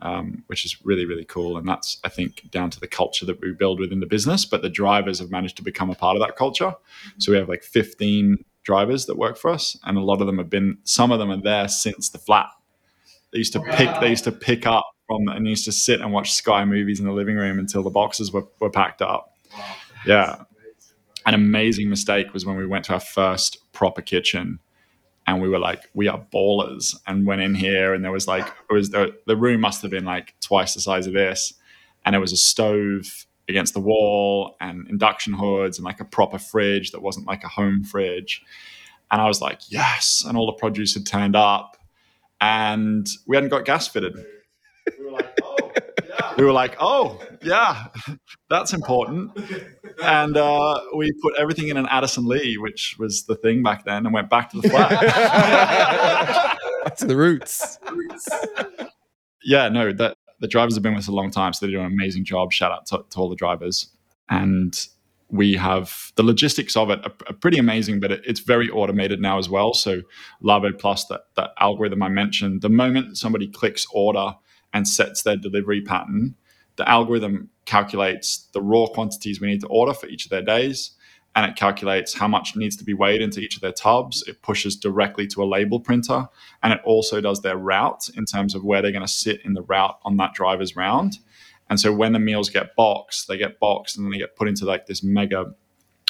um, 0.00 0.44
which 0.46 0.64
is 0.64 0.84
really 0.84 1.04
really 1.04 1.24
cool. 1.24 1.56
And 1.56 1.68
that's 1.68 1.98
i 2.04 2.08
think 2.08 2.50
down 2.50 2.70
to 2.70 2.80
the 2.80 2.86
culture 2.86 3.26
that 3.26 3.40
we 3.40 3.52
build 3.52 3.80
within 3.80 4.00
the 4.00 4.06
business 4.06 4.44
but 4.44 4.62
the 4.62 4.68
drivers 4.68 5.18
have 5.18 5.30
managed 5.30 5.56
to 5.56 5.62
become 5.62 5.90
a 5.90 5.94
part 5.94 6.16
of 6.16 6.22
that 6.22 6.36
culture. 6.36 6.74
So 7.18 7.32
we 7.32 7.38
have 7.38 7.48
like 7.48 7.62
15 7.62 8.44
drivers 8.62 9.06
that 9.06 9.16
work 9.16 9.36
for 9.36 9.50
us 9.50 9.78
and 9.84 9.96
a 9.96 10.02
lot 10.02 10.20
of 10.20 10.26
them 10.26 10.38
have 10.38 10.50
been 10.50 10.78
some 10.84 11.10
of 11.10 11.18
them 11.18 11.30
are 11.30 11.40
there 11.40 11.68
since 11.68 12.10
the 12.10 12.18
flat. 12.18 12.48
They 13.32 13.38
used 13.38 13.52
to 13.54 13.60
pick 13.60 13.88
they 14.00 14.10
used 14.10 14.24
to 14.24 14.32
pick 14.32 14.66
up 14.66 14.84
from 15.06 15.28
and 15.28 15.46
used 15.46 15.64
to 15.64 15.72
sit 15.72 16.00
and 16.00 16.12
watch 16.12 16.32
sky 16.32 16.64
movies 16.64 17.00
in 17.00 17.06
the 17.06 17.12
living 17.12 17.36
room 17.36 17.58
until 17.58 17.82
the 17.82 17.90
boxes 17.90 18.32
were, 18.32 18.46
were 18.60 18.70
packed 18.70 19.02
up. 19.02 19.34
Yeah 20.06 20.44
an 21.28 21.34
amazing 21.34 21.90
mistake 21.90 22.32
was 22.32 22.46
when 22.46 22.56
we 22.56 22.64
went 22.64 22.86
to 22.86 22.94
our 22.94 23.00
first 23.00 23.58
proper 23.72 24.00
kitchen 24.00 24.60
and 25.26 25.42
we 25.42 25.48
were 25.50 25.58
like, 25.58 25.82
we 25.92 26.08
are 26.08 26.24
ballers, 26.32 26.96
and 27.06 27.26
went 27.26 27.42
in 27.42 27.54
here, 27.54 27.92
and 27.92 28.02
there 28.02 28.10
was 28.10 28.26
like, 28.26 28.46
it 28.46 28.72
was 28.72 28.88
the, 28.88 29.14
the 29.26 29.36
room 29.36 29.60
must 29.60 29.82
have 29.82 29.90
been 29.90 30.06
like 30.06 30.34
twice 30.40 30.72
the 30.72 30.80
size 30.80 31.06
of 31.06 31.12
this, 31.12 31.52
and 32.06 32.14
there 32.14 32.20
was 32.20 32.32
a 32.32 32.36
stove 32.36 33.26
against 33.46 33.74
the 33.74 33.80
wall, 33.80 34.56
and 34.58 34.88
induction 34.88 35.34
hoods, 35.34 35.76
and 35.76 35.84
like 35.84 36.00
a 36.00 36.04
proper 36.06 36.38
fridge 36.38 36.92
that 36.92 37.02
wasn't 37.02 37.26
like 37.26 37.44
a 37.44 37.48
home 37.48 37.84
fridge, 37.84 38.42
and 39.10 39.20
I 39.20 39.26
was 39.26 39.42
like, 39.42 39.60
yes, 39.68 40.24
and 40.26 40.38
all 40.38 40.46
the 40.46 40.52
produce 40.52 40.94
had 40.94 41.04
turned 41.04 41.36
up, 41.36 41.76
and 42.40 43.06
we 43.26 43.36
hadn't 43.36 43.50
got 43.50 43.66
gas 43.66 43.86
fitted. 43.86 44.16
We 44.98 45.04
were 45.04 45.10
like. 45.10 45.27
We 46.38 46.44
were 46.44 46.52
like, 46.52 46.76
oh, 46.78 47.20
yeah, 47.42 47.88
that's 48.48 48.72
important. 48.72 49.36
And 50.00 50.36
uh, 50.36 50.80
we 50.96 51.10
put 51.20 51.34
everything 51.36 51.66
in 51.68 51.76
an 51.76 51.86
Addison 51.90 52.26
Lee, 52.26 52.56
which 52.56 52.94
was 52.96 53.24
the 53.24 53.34
thing 53.34 53.64
back 53.64 53.84
then, 53.84 54.06
and 54.06 54.14
went 54.14 54.30
back 54.30 54.50
to 54.52 54.60
the 54.60 54.68
flat. 54.68 54.90
Back 56.84 56.96
to 56.96 57.06
the 57.06 57.16
roots. 57.16 57.80
yeah, 59.42 59.68
no, 59.68 59.92
that 59.92 60.16
the 60.38 60.46
drivers 60.46 60.74
have 60.74 60.82
been 60.84 60.94
with 60.94 61.04
us 61.04 61.08
a 61.08 61.12
long 61.12 61.32
time, 61.32 61.52
so 61.52 61.66
they 61.66 61.72
do 61.72 61.80
an 61.80 61.86
amazing 61.86 62.24
job. 62.24 62.52
Shout 62.52 62.70
out 62.70 62.86
to, 62.86 63.04
to 63.10 63.18
all 63.18 63.28
the 63.28 63.36
drivers. 63.36 63.88
And 64.30 64.78
we 65.30 65.54
have 65.54 66.12
the 66.14 66.22
logistics 66.22 66.76
of 66.76 66.90
it 66.90 67.00
are, 67.04 67.12
are 67.26 67.34
pretty 67.34 67.58
amazing, 67.58 67.98
but 67.98 68.12
it, 68.12 68.22
it's 68.24 68.40
very 68.40 68.70
automated 68.70 69.20
now 69.20 69.38
as 69.38 69.48
well. 69.48 69.74
So 69.74 70.02
Lavo 70.40 70.70
Plus, 70.72 71.04
that, 71.06 71.22
that 71.34 71.50
algorithm 71.58 72.00
I 72.02 72.08
mentioned, 72.08 72.62
the 72.62 72.68
moment 72.68 73.18
somebody 73.18 73.48
clicks 73.48 73.88
order 73.92 74.34
and 74.72 74.86
sets 74.86 75.22
their 75.22 75.36
delivery 75.36 75.80
pattern, 75.80 76.34
the 76.76 76.88
algorithm 76.88 77.50
calculates 77.64 78.48
the 78.52 78.62
raw 78.62 78.86
quantities 78.86 79.40
we 79.40 79.48
need 79.48 79.60
to 79.60 79.66
order 79.68 79.92
for 79.92 80.06
each 80.06 80.24
of 80.24 80.30
their 80.30 80.42
days 80.42 80.92
and 81.38 81.48
it 81.48 81.56
calculates 81.56 82.14
how 82.14 82.26
much 82.26 82.56
needs 82.56 82.74
to 82.76 82.84
be 82.84 82.94
weighed 82.94 83.20
into 83.20 83.40
each 83.40 83.54
of 83.54 83.60
their 83.60 83.70
tubs. 83.70 84.24
It 84.26 84.42
pushes 84.42 84.74
directly 84.74 85.26
to 85.28 85.42
a 85.42 85.46
label 85.46 85.78
printer, 85.78 86.26
and 86.64 86.72
it 86.72 86.80
also 86.84 87.20
does 87.20 87.42
their 87.42 87.56
route 87.56 88.08
in 88.16 88.24
terms 88.24 88.56
of 88.56 88.64
where 88.64 88.82
they're 88.82 88.90
going 88.90 89.06
to 89.06 89.12
sit 89.12 89.44
in 89.44 89.54
the 89.54 89.62
route 89.62 89.98
on 90.02 90.16
that 90.16 90.34
driver's 90.34 90.74
round. 90.74 91.18
And 91.70 91.78
so 91.78 91.92
when 91.92 92.12
the 92.12 92.18
meals 92.18 92.50
get 92.50 92.74
boxed, 92.74 93.28
they 93.28 93.36
get 93.36 93.60
boxed 93.60 93.96
and 93.96 94.04
then 94.04 94.10
they 94.10 94.18
get 94.18 94.34
put 94.34 94.48
into 94.48 94.64
like 94.64 94.86
this 94.86 95.04
mega, 95.04 95.52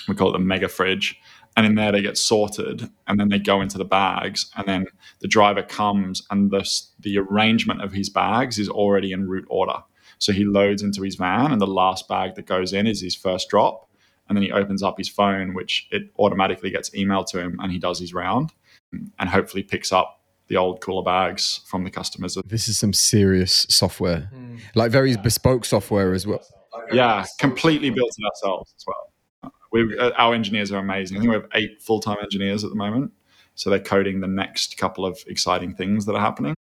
we 0.08 0.14
call 0.14 0.30
it 0.30 0.32
the 0.32 0.44
mega 0.44 0.68
fridge. 0.68 1.20
And 1.58 1.66
in 1.66 1.74
there 1.74 1.90
they 1.90 2.02
get 2.02 2.16
sorted 2.16 2.88
and 3.08 3.18
then 3.18 3.30
they 3.30 3.40
go 3.40 3.60
into 3.60 3.78
the 3.78 3.84
bags. 3.84 4.48
And 4.56 4.68
then 4.68 4.86
the 5.18 5.26
driver 5.26 5.64
comes 5.64 6.22
and 6.30 6.52
the, 6.52 6.64
the 7.00 7.18
arrangement 7.18 7.82
of 7.82 7.92
his 7.92 8.08
bags 8.08 8.60
is 8.60 8.68
already 8.68 9.10
in 9.10 9.26
route 9.26 9.48
order. 9.50 9.82
So 10.18 10.32
he 10.32 10.44
loads 10.44 10.82
into 10.82 11.02
his 11.02 11.16
van 11.16 11.50
and 11.50 11.60
the 11.60 11.66
last 11.66 12.06
bag 12.06 12.36
that 12.36 12.46
goes 12.46 12.72
in 12.72 12.86
is 12.86 13.00
his 13.00 13.16
first 13.16 13.48
drop 13.48 13.88
and 14.28 14.36
then 14.36 14.44
he 14.44 14.52
opens 14.52 14.84
up 14.84 14.98
his 14.98 15.08
phone, 15.08 15.52
which 15.52 15.88
it 15.90 16.12
automatically 16.16 16.70
gets 16.70 16.90
emailed 16.90 17.26
to 17.26 17.40
him, 17.40 17.58
and 17.60 17.72
he 17.72 17.78
does 17.78 17.98
his 17.98 18.14
round, 18.14 18.52
and 18.92 19.28
hopefully 19.28 19.64
picks 19.64 19.90
up 19.90 20.20
the 20.48 20.56
old 20.56 20.80
cooler 20.80 21.02
bags 21.02 21.60
from 21.66 21.82
the 21.82 21.90
customers. 21.90 22.38
This 22.46 22.68
is 22.68 22.78
some 22.78 22.92
serious 22.92 23.66
software, 23.68 24.30
mm. 24.32 24.60
like 24.74 24.92
very 24.92 25.12
yeah. 25.12 25.20
bespoke 25.20 25.64
software 25.64 26.12
as 26.12 26.26
well. 26.26 26.44
Yeah, 26.92 27.24
completely 27.38 27.90
built 27.90 28.12
it 28.16 28.24
ourselves 28.24 28.72
as 28.76 28.84
well. 28.86 29.07
We, 29.70 29.98
uh, 29.98 30.10
our 30.16 30.34
engineers 30.34 30.72
are 30.72 30.78
amazing. 30.78 31.16
I 31.16 31.20
think 31.20 31.30
we 31.30 31.36
have 31.36 31.48
eight 31.54 31.82
full 31.82 32.00
time 32.00 32.16
engineers 32.22 32.64
at 32.64 32.70
the 32.70 32.76
moment, 32.76 33.12
so 33.54 33.70
they're 33.70 33.78
coding 33.78 34.20
the 34.20 34.28
next 34.28 34.76
couple 34.78 35.04
of 35.04 35.18
exciting 35.26 35.74
things 35.74 36.06
that 36.06 36.14
are 36.14 36.20
happening. 36.20 36.54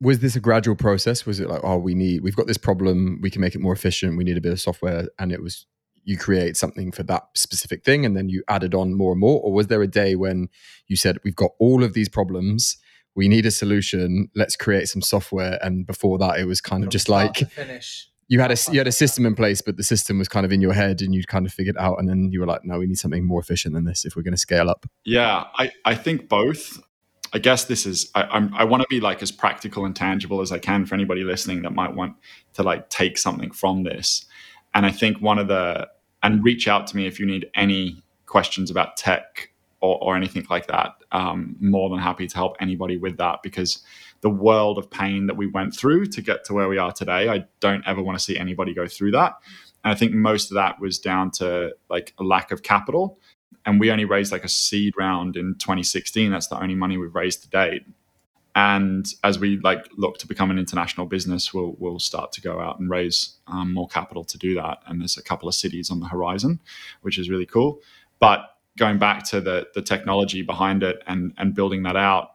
Was 0.00 0.18
this 0.18 0.34
a 0.34 0.40
gradual 0.40 0.74
process? 0.74 1.24
Was 1.24 1.38
it 1.38 1.48
like, 1.48 1.60
oh, 1.62 1.78
we 1.78 1.94
need, 1.94 2.22
we've 2.22 2.34
got 2.34 2.48
this 2.48 2.58
problem, 2.58 3.20
we 3.22 3.30
can 3.30 3.40
make 3.40 3.54
it 3.54 3.60
more 3.60 3.72
efficient, 3.72 4.18
we 4.18 4.24
need 4.24 4.36
a 4.36 4.40
bit 4.40 4.52
of 4.52 4.60
software, 4.60 5.08
and 5.18 5.30
it 5.30 5.40
was 5.40 5.66
you 6.04 6.16
create 6.16 6.56
something 6.56 6.92
for 6.92 7.02
that 7.04 7.22
specific 7.34 7.84
thing 7.84 8.04
and 8.04 8.16
then 8.16 8.28
you 8.28 8.42
added 8.48 8.74
on 8.74 8.94
more 8.94 9.12
and 9.12 9.20
more 9.20 9.40
or 9.40 9.52
was 9.52 9.68
there 9.68 9.82
a 9.82 9.86
day 9.86 10.16
when 10.16 10.48
you 10.88 10.96
said 10.96 11.18
we've 11.24 11.36
got 11.36 11.52
all 11.58 11.84
of 11.84 11.94
these 11.94 12.08
problems 12.08 12.76
we 13.14 13.28
need 13.28 13.46
a 13.46 13.50
solution 13.50 14.28
let's 14.34 14.56
create 14.56 14.88
some 14.88 15.02
software 15.02 15.58
and 15.62 15.86
before 15.86 16.18
that 16.18 16.38
it 16.38 16.44
was 16.44 16.60
kind 16.60 16.82
of 16.82 16.90
just 16.90 17.08
like 17.08 17.36
finish 17.50 18.08
you 18.32 18.40
had 18.40 18.50
a 18.50 18.56
you 18.72 18.78
had 18.78 18.86
a 18.86 18.92
system 18.92 19.26
in 19.26 19.34
place 19.34 19.60
but 19.60 19.76
the 19.76 19.82
system 19.82 20.18
was 20.18 20.26
kind 20.26 20.46
of 20.46 20.52
in 20.52 20.62
your 20.62 20.72
head 20.72 21.02
and 21.02 21.14
you'd 21.14 21.28
kind 21.28 21.44
of 21.44 21.52
figured 21.52 21.76
out 21.76 21.98
and 21.98 22.08
then 22.08 22.30
you 22.32 22.40
were 22.40 22.46
like 22.46 22.64
no 22.64 22.78
we 22.78 22.86
need 22.86 22.98
something 22.98 23.26
more 23.26 23.38
efficient 23.38 23.74
than 23.74 23.84
this 23.84 24.06
if 24.06 24.16
we're 24.16 24.22
going 24.22 24.32
to 24.32 24.38
scale 24.38 24.70
up 24.70 24.86
yeah 25.04 25.44
i 25.56 25.70
i 25.84 25.94
think 25.94 26.30
both 26.30 26.80
I 27.34 27.38
guess 27.38 27.64
this 27.64 27.86
is 27.86 28.10
I, 28.14 28.24
I'm, 28.24 28.54
I 28.54 28.64
want 28.64 28.82
to 28.82 28.86
be 28.90 29.00
like 29.00 29.22
as 29.22 29.32
practical 29.32 29.86
and 29.86 29.96
tangible 29.96 30.42
as 30.42 30.52
I 30.52 30.58
can 30.58 30.84
for 30.84 30.94
anybody 30.94 31.24
listening 31.24 31.62
that 31.62 31.70
might 31.70 31.94
want 31.94 32.14
to 32.54 32.62
like 32.62 32.90
take 32.90 33.16
something 33.16 33.50
from 33.50 33.84
this. 33.84 34.26
And 34.74 34.84
I 34.84 34.90
think 34.90 35.22
one 35.22 35.38
of 35.38 35.48
the, 35.48 35.88
and 36.22 36.44
reach 36.44 36.68
out 36.68 36.86
to 36.88 36.96
me 36.96 37.06
if 37.06 37.18
you 37.18 37.24
need 37.24 37.48
any 37.54 38.02
questions 38.26 38.70
about 38.70 38.98
tech 38.98 39.48
or, 39.80 39.98
or 40.02 40.14
anything 40.14 40.46
like 40.50 40.66
that. 40.66 40.96
Um, 41.10 41.56
more 41.58 41.88
than 41.88 42.00
happy 42.00 42.26
to 42.26 42.36
help 42.36 42.56
anybody 42.60 42.98
with 42.98 43.16
that 43.16 43.38
because 43.42 43.82
the 44.22 44.30
world 44.30 44.78
of 44.78 44.90
pain 44.90 45.26
that 45.26 45.36
we 45.36 45.46
went 45.46 45.76
through 45.76 46.06
to 46.06 46.22
get 46.22 46.44
to 46.44 46.54
where 46.54 46.68
we 46.68 46.78
are 46.78 46.92
today, 46.92 47.28
I 47.28 47.44
don't 47.60 47.86
ever 47.86 48.02
want 48.02 48.18
to 48.18 48.24
see 48.24 48.38
anybody 48.38 48.72
go 48.72 48.86
through 48.86 49.10
that. 49.12 49.34
And 49.84 49.92
I 49.92 49.94
think 49.94 50.12
most 50.14 50.50
of 50.50 50.54
that 50.54 50.80
was 50.80 50.98
down 50.98 51.30
to 51.32 51.74
like 51.90 52.14
a 52.18 52.22
lack 52.22 52.50
of 52.52 52.62
capital. 52.62 53.18
And 53.66 53.78
we 53.78 53.90
only 53.90 54.04
raised 54.04 54.32
like 54.32 54.44
a 54.44 54.48
seed 54.48 54.94
round 54.96 55.36
in 55.36 55.54
2016. 55.58 56.30
That's 56.30 56.46
the 56.46 56.60
only 56.60 56.74
money 56.74 56.96
we've 56.96 57.14
raised 57.14 57.42
to 57.42 57.50
date 57.50 57.84
and 58.54 59.14
as 59.24 59.38
we 59.38 59.58
like 59.60 59.88
look 59.96 60.18
to 60.18 60.26
become 60.26 60.50
an 60.50 60.58
international 60.58 61.06
business 61.06 61.54
we'll 61.54 61.74
we'll 61.78 61.98
start 61.98 62.32
to 62.32 62.40
go 62.40 62.60
out 62.60 62.78
and 62.78 62.90
raise 62.90 63.36
um, 63.46 63.72
more 63.72 63.88
capital 63.88 64.24
to 64.24 64.38
do 64.38 64.54
that 64.54 64.78
and 64.86 65.00
there's 65.00 65.16
a 65.16 65.22
couple 65.22 65.48
of 65.48 65.54
cities 65.54 65.90
on 65.90 66.00
the 66.00 66.06
horizon 66.06 66.60
which 67.00 67.18
is 67.18 67.30
really 67.30 67.46
cool 67.46 67.80
but 68.18 68.58
going 68.76 68.98
back 68.98 69.24
to 69.24 69.40
the 69.40 69.66
the 69.74 69.82
technology 69.82 70.42
behind 70.42 70.82
it 70.82 71.02
and 71.06 71.32
and 71.38 71.54
building 71.54 71.82
that 71.82 71.96
out 71.96 72.34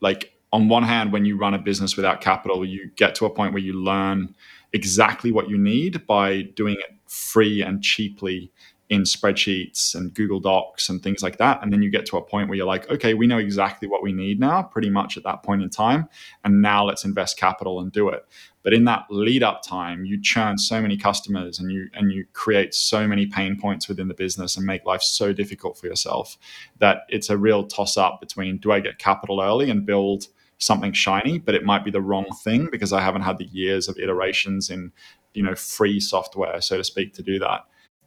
like 0.00 0.33
on 0.54 0.68
one 0.68 0.84
hand 0.84 1.12
when 1.12 1.24
you 1.24 1.36
run 1.36 1.52
a 1.52 1.58
business 1.58 1.96
without 1.96 2.20
capital 2.20 2.64
you 2.64 2.88
get 2.94 3.14
to 3.16 3.26
a 3.26 3.30
point 3.30 3.52
where 3.52 3.62
you 3.62 3.72
learn 3.72 4.32
exactly 4.72 5.32
what 5.32 5.48
you 5.48 5.58
need 5.58 6.06
by 6.06 6.42
doing 6.54 6.76
it 6.76 6.94
free 7.06 7.60
and 7.60 7.82
cheaply 7.82 8.52
in 8.90 9.02
spreadsheets 9.02 9.94
and 9.94 10.12
Google 10.12 10.40
Docs 10.40 10.88
and 10.88 11.02
things 11.02 11.22
like 11.22 11.38
that. 11.38 11.62
And 11.62 11.72
then 11.72 11.80
you 11.80 11.90
get 11.90 12.04
to 12.06 12.18
a 12.18 12.22
point 12.22 12.48
where 12.48 12.56
you're 12.56 12.66
like, 12.66 12.90
okay, 12.90 13.14
we 13.14 13.26
know 13.26 13.38
exactly 13.38 13.88
what 13.88 14.02
we 14.02 14.12
need 14.12 14.38
now, 14.38 14.62
pretty 14.62 14.90
much 14.90 15.16
at 15.16 15.24
that 15.24 15.42
point 15.42 15.62
in 15.62 15.70
time. 15.70 16.08
And 16.44 16.60
now 16.60 16.84
let's 16.84 17.04
invest 17.04 17.38
capital 17.38 17.80
and 17.80 17.90
do 17.90 18.10
it. 18.10 18.26
But 18.62 18.74
in 18.74 18.84
that 18.84 19.06
lead 19.10 19.42
up 19.42 19.62
time, 19.62 20.04
you 20.04 20.20
churn 20.20 20.58
so 20.58 20.82
many 20.82 20.96
customers 20.96 21.58
and 21.58 21.72
you 21.72 21.88
and 21.94 22.12
you 22.12 22.26
create 22.32 22.74
so 22.74 23.06
many 23.08 23.26
pain 23.26 23.58
points 23.58 23.88
within 23.88 24.08
the 24.08 24.14
business 24.14 24.56
and 24.56 24.66
make 24.66 24.84
life 24.84 25.02
so 25.02 25.32
difficult 25.32 25.78
for 25.78 25.86
yourself 25.86 26.36
that 26.78 27.02
it's 27.08 27.30
a 27.30 27.38
real 27.38 27.66
toss 27.66 27.96
up 27.96 28.20
between 28.20 28.58
do 28.58 28.72
I 28.72 28.80
get 28.80 28.98
capital 28.98 29.40
early 29.40 29.70
and 29.70 29.84
build 29.84 30.28
something 30.58 30.92
shiny, 30.92 31.38
but 31.38 31.54
it 31.54 31.64
might 31.64 31.84
be 31.84 31.90
the 31.90 32.00
wrong 32.00 32.26
thing 32.42 32.68
because 32.70 32.92
I 32.92 33.00
haven't 33.00 33.22
had 33.22 33.38
the 33.38 33.46
years 33.46 33.88
of 33.88 33.98
iterations 33.98 34.70
in, 34.70 34.92
you 35.34 35.42
know, 35.42 35.54
free 35.54 36.00
software, 36.00 36.60
so 36.60 36.76
to 36.76 36.84
speak, 36.84 37.14
to 37.14 37.22
do 37.22 37.38
that 37.40 37.64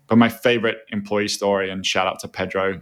but 0.08 0.18
my 0.18 0.30
favorite 0.30 0.80
employee 0.92 1.28
story, 1.28 1.70
and 1.70 1.86
shout 1.86 2.08
out 2.08 2.20
to 2.20 2.28
Pedro, 2.28 2.82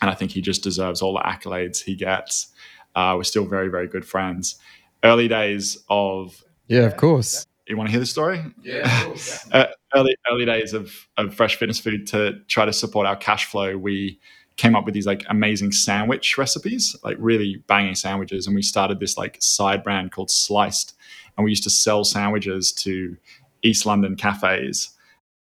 and 0.00 0.10
I 0.10 0.14
think 0.14 0.32
he 0.32 0.40
just 0.40 0.62
deserves 0.62 1.00
all 1.00 1.14
the 1.14 1.20
accolades 1.20 1.82
he 1.82 1.94
gets. 1.94 2.48
Uh, 2.94 3.14
we're 3.16 3.24
still 3.24 3.46
very, 3.46 3.68
very 3.68 3.86
good 3.86 4.04
friends. 4.04 4.56
Early 5.04 5.28
days 5.28 5.78
of 5.88 6.44
yeah, 6.66 6.82
of 6.82 6.96
course. 6.96 7.46
You 7.68 7.76
want 7.76 7.88
to 7.88 7.90
hear 7.92 8.00
the 8.00 8.06
story? 8.06 8.42
Yeah. 8.62 9.14
uh, 9.52 9.66
early 9.94 10.16
early 10.30 10.44
days 10.44 10.74
of 10.74 10.92
of 11.16 11.34
Fresh 11.34 11.56
Fitness 11.56 11.78
Food 11.78 12.06
to 12.08 12.40
try 12.48 12.64
to 12.64 12.72
support 12.72 13.06
our 13.06 13.16
cash 13.16 13.46
flow. 13.46 13.76
We 13.76 14.18
came 14.58 14.76
up 14.76 14.84
with 14.84 14.92
these 14.92 15.06
like 15.06 15.24
amazing 15.30 15.72
sandwich 15.72 16.36
recipes, 16.36 16.94
like 17.02 17.16
really 17.18 17.62
banging 17.68 17.94
sandwiches, 17.94 18.46
and 18.46 18.54
we 18.54 18.60
started 18.60 19.00
this 19.00 19.16
like 19.16 19.38
side 19.40 19.82
brand 19.82 20.12
called 20.12 20.30
Sliced, 20.30 20.94
and 21.36 21.44
we 21.44 21.50
used 21.52 21.62
to 21.64 21.70
sell 21.70 22.04
sandwiches 22.04 22.72
to 22.72 23.16
East 23.62 23.86
London 23.86 24.16
cafes 24.16 24.90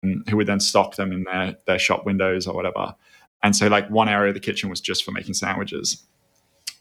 um, 0.05 0.23
who 0.29 0.37
would 0.37 0.47
then 0.47 0.61
stock 0.61 0.97
them 0.97 1.13
in 1.13 1.25
their 1.25 1.57
their 1.67 1.79
shop 1.79 2.07
windows 2.07 2.47
or 2.47 2.55
whatever. 2.55 2.95
And 3.43 3.57
so 3.57 3.69
like 3.69 3.89
one 3.91 4.09
area 4.09 4.29
of 4.29 4.35
the 4.35 4.41
kitchen 4.41 4.69
was 4.71 4.81
just 4.81 5.05
for 5.05 5.13
making 5.13 5.35
sandwiches. 5.35 6.05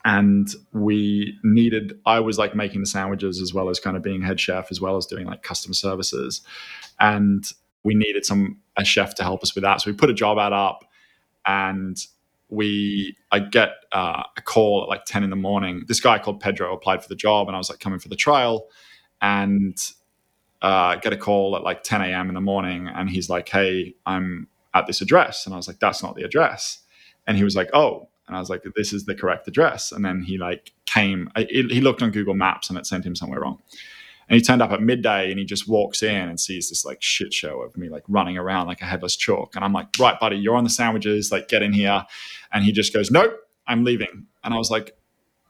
And 0.04 0.54
we 0.72 1.38
needed 1.44 2.00
I 2.06 2.20
was 2.20 2.38
like 2.38 2.54
making 2.54 2.82
the 2.82 2.86
sandwiches 2.86 3.42
as 3.42 3.54
well 3.54 3.70
as 3.70 3.80
kind 3.80 3.98
of 3.98 4.04
being 4.04 4.22
head 4.22 4.40
chef 4.40 4.68
as 4.72 4.80
well 4.80 4.98
as 4.98 5.06
doing 5.06 5.26
like 5.26 5.42
customer 5.42 5.74
services. 5.74 6.42
And 7.00 7.46
we 7.84 7.96
needed 7.96 8.26
some 8.26 8.60
a 8.78 8.84
chef 8.84 9.16
to 9.16 9.24
help 9.24 9.42
us 9.42 9.56
with 9.56 9.64
that. 9.64 9.82
So 9.82 9.90
we 9.90 9.96
put 9.96 10.10
a 10.10 10.14
job 10.14 10.38
ad 10.38 10.54
up 10.54 10.86
and 11.46 11.98
we 12.56 13.16
I 13.32 13.40
get 13.40 13.72
uh, 13.92 14.24
a 14.38 14.42
call 14.42 14.84
at 14.84 14.90
like 14.90 15.06
10 15.06 15.24
in 15.24 15.30
the 15.30 15.36
morning. 15.36 15.84
This 15.88 16.00
guy 16.00 16.20
called 16.20 16.40
Pedro 16.40 16.74
applied 16.74 17.04
for 17.04 17.10
the 17.10 17.16
job 17.16 17.48
and 17.48 17.56
I 17.56 17.60
was 17.60 17.70
like 17.70 17.80
coming 17.80 18.00
for 18.00 18.10
the 18.10 18.16
trial 18.16 18.68
and 19.22 19.78
uh, 20.62 20.96
get 20.96 21.14
a 21.14 21.18
call 21.18 21.56
at 21.56 21.64
like 21.64 21.84
10 21.84 22.02
a.m. 22.02 22.28
in 22.30 22.36
the 22.36 22.42
morning, 22.42 22.88
and 22.88 23.10
he's 23.10 23.30
like, 23.30 23.48
"Hey, 23.50 23.96
I'm 24.06 24.48
at 24.74 24.88
this 24.88 25.00
address," 25.02 25.46
and 25.46 25.54
I 25.54 25.58
was 25.58 25.68
like, 25.68 25.80
"That's 25.80 26.02
not 26.02 26.16
the 26.16 26.24
address," 26.24 26.80
and 27.28 27.38
he 27.38 27.44
was 27.44 27.56
like, 27.56 27.70
"Oh." 27.74 28.10
And 28.28 28.36
I 28.36 28.40
was 28.40 28.50
like, 28.50 28.64
"This 28.76 28.92
is 28.92 29.06
the 29.06 29.14
correct 29.14 29.48
address." 29.48 29.92
And 29.92 30.04
then 30.04 30.24
he 30.24 30.40
like 30.40 30.72
came. 30.88 31.30
he 31.38 31.82
looked 31.82 32.02
on 32.02 32.10
Google 32.10 32.34
Maps, 32.34 32.70
and 32.70 32.80
it 32.80 32.88
sent 32.88 33.06
him 33.06 33.16
somewhere 33.16 33.42
wrong. 33.42 33.60
And 34.28 34.36
he 34.36 34.42
turned 34.42 34.62
up 34.62 34.72
at 34.72 34.82
midday, 34.82 35.30
and 35.30 35.40
he 35.40 35.46
just 35.46 35.68
walks 35.68 36.02
in 36.02 36.30
and 36.30 36.40
sees 36.40 36.70
this 36.70 36.84
like 36.84 37.02
shit 37.02 37.34
show 37.34 37.62
of 37.62 37.78
me 37.78 37.90
like 37.90 38.04
running 38.08 38.38
around 38.38 38.68
like 38.68 38.82
a 38.82 38.86
headless 38.86 39.16
chalk. 39.16 39.56
And 39.56 39.64
I'm 39.64 39.74
like, 39.74 39.88
"Right, 40.00 40.20
buddy, 40.20 40.38
you're 40.38 40.56
on 40.56 40.64
the 40.64 40.70
sandwiches. 40.70 41.32
Like, 41.32 41.48
get 41.48 41.62
in 41.62 41.74
here." 41.74 42.06
And 42.52 42.64
he 42.64 42.72
just 42.72 42.94
goes, 42.94 43.12
"Nope, 43.12 43.38
I'm 43.68 43.84
leaving." 43.84 44.28
And 44.44 44.54
I 44.54 44.58
was 44.58 44.72
like, 44.72 44.98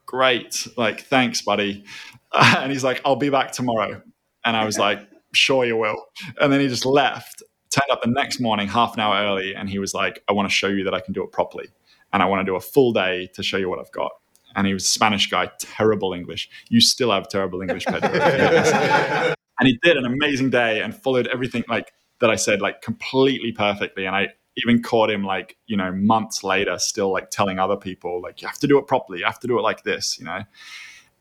"Great, 0.04 0.66
like, 0.76 1.00
thanks, 1.02 1.42
buddy." 1.42 1.84
and 2.32 2.70
he's 2.70 2.84
like, 2.84 3.00
"I'll 3.04 3.16
be 3.16 3.30
back 3.30 3.52
tomorrow." 3.52 4.02
And 4.44 4.56
I 4.56 4.64
was 4.64 4.78
like, 4.86 5.00
sure 5.36 5.64
you 5.64 5.76
will. 5.76 6.06
And 6.40 6.52
then 6.52 6.60
he 6.60 6.68
just 6.68 6.86
left, 6.86 7.42
turned 7.70 7.90
up 7.90 8.02
the 8.02 8.10
next 8.10 8.40
morning, 8.40 8.68
half 8.68 8.94
an 8.94 9.00
hour 9.00 9.16
early, 9.16 9.54
and 9.54 9.68
he 9.68 9.78
was 9.78 9.94
like, 9.94 10.22
I 10.28 10.32
want 10.32 10.48
to 10.48 10.54
show 10.54 10.68
you 10.68 10.84
that 10.84 10.94
I 10.94 11.00
can 11.00 11.12
do 11.12 11.22
it 11.22 11.30
properly. 11.30 11.68
And 12.12 12.22
I 12.22 12.26
want 12.26 12.40
to 12.40 12.50
do 12.50 12.56
a 12.56 12.60
full 12.60 12.92
day 12.92 13.28
to 13.34 13.42
show 13.42 13.56
you 13.56 13.68
what 13.68 13.78
I've 13.78 13.92
got. 13.92 14.12
And 14.56 14.66
he 14.66 14.74
was 14.74 14.84
a 14.84 14.88
Spanish 14.88 15.30
guy, 15.30 15.50
terrible 15.58 16.12
English. 16.12 16.48
You 16.68 16.80
still 16.80 17.12
have 17.12 17.28
terrible 17.28 17.60
English, 17.60 17.84
Pedro. 17.84 18.08
and 19.60 19.68
he 19.68 19.78
did 19.82 19.96
an 19.96 20.04
amazing 20.04 20.50
day 20.50 20.80
and 20.80 20.94
followed 20.94 21.28
everything 21.28 21.64
like 21.68 21.92
that 22.20 22.30
I 22.30 22.36
said 22.36 22.60
like 22.60 22.82
completely 22.82 23.52
perfectly. 23.52 24.06
And 24.06 24.16
I 24.16 24.28
even 24.56 24.82
caught 24.82 25.10
him 25.10 25.22
like 25.22 25.56
you 25.66 25.76
know 25.76 25.92
months 25.92 26.42
later, 26.42 26.78
still 26.78 27.12
like 27.12 27.30
telling 27.30 27.58
other 27.58 27.76
people 27.76 28.20
like 28.20 28.42
you 28.42 28.48
have 28.48 28.58
to 28.58 28.66
do 28.66 28.78
it 28.78 28.86
properly, 28.86 29.20
you 29.20 29.24
have 29.26 29.40
to 29.40 29.46
do 29.46 29.58
it 29.58 29.62
like 29.62 29.84
this, 29.84 30.18
you 30.18 30.24
know. 30.24 30.40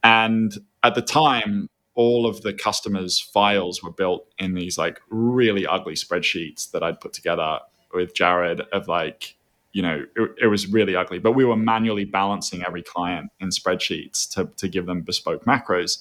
And 0.04 0.58
at 0.84 0.96
the 0.96 1.02
time, 1.02 1.68
all 1.96 2.28
of 2.28 2.42
the 2.42 2.54
customers' 2.54 3.20
files 3.20 3.82
were 3.82 3.92
built 3.92 4.28
in 4.38 4.54
these 4.54 4.78
like 4.78 5.00
really 5.10 5.66
ugly 5.66 5.96
spreadsheets 5.96 6.72
that 6.72 6.84
I'd 6.84 7.00
put 7.00 7.14
together 7.14 7.60
with 7.94 8.14
Jared 8.14 8.62
of 8.72 8.88
like 8.88 9.36
you 9.76 9.82
know 9.82 10.06
it, 10.16 10.32
it, 10.44 10.48
was 10.48 10.68
really 10.68 10.96
ugly 10.96 11.20
but 11.20 11.34
we 11.34 11.44
were 11.44 11.58
manually 11.58 12.06
balancing 12.06 12.64
every 12.66 12.82
client 12.82 13.30
in 13.42 13.50
spreadsheets 13.50 14.28
to, 14.34 14.50
to 14.56 14.70
give 14.70 14.86
them 14.86 15.02
bespoke 15.02 15.44
macros 15.44 16.00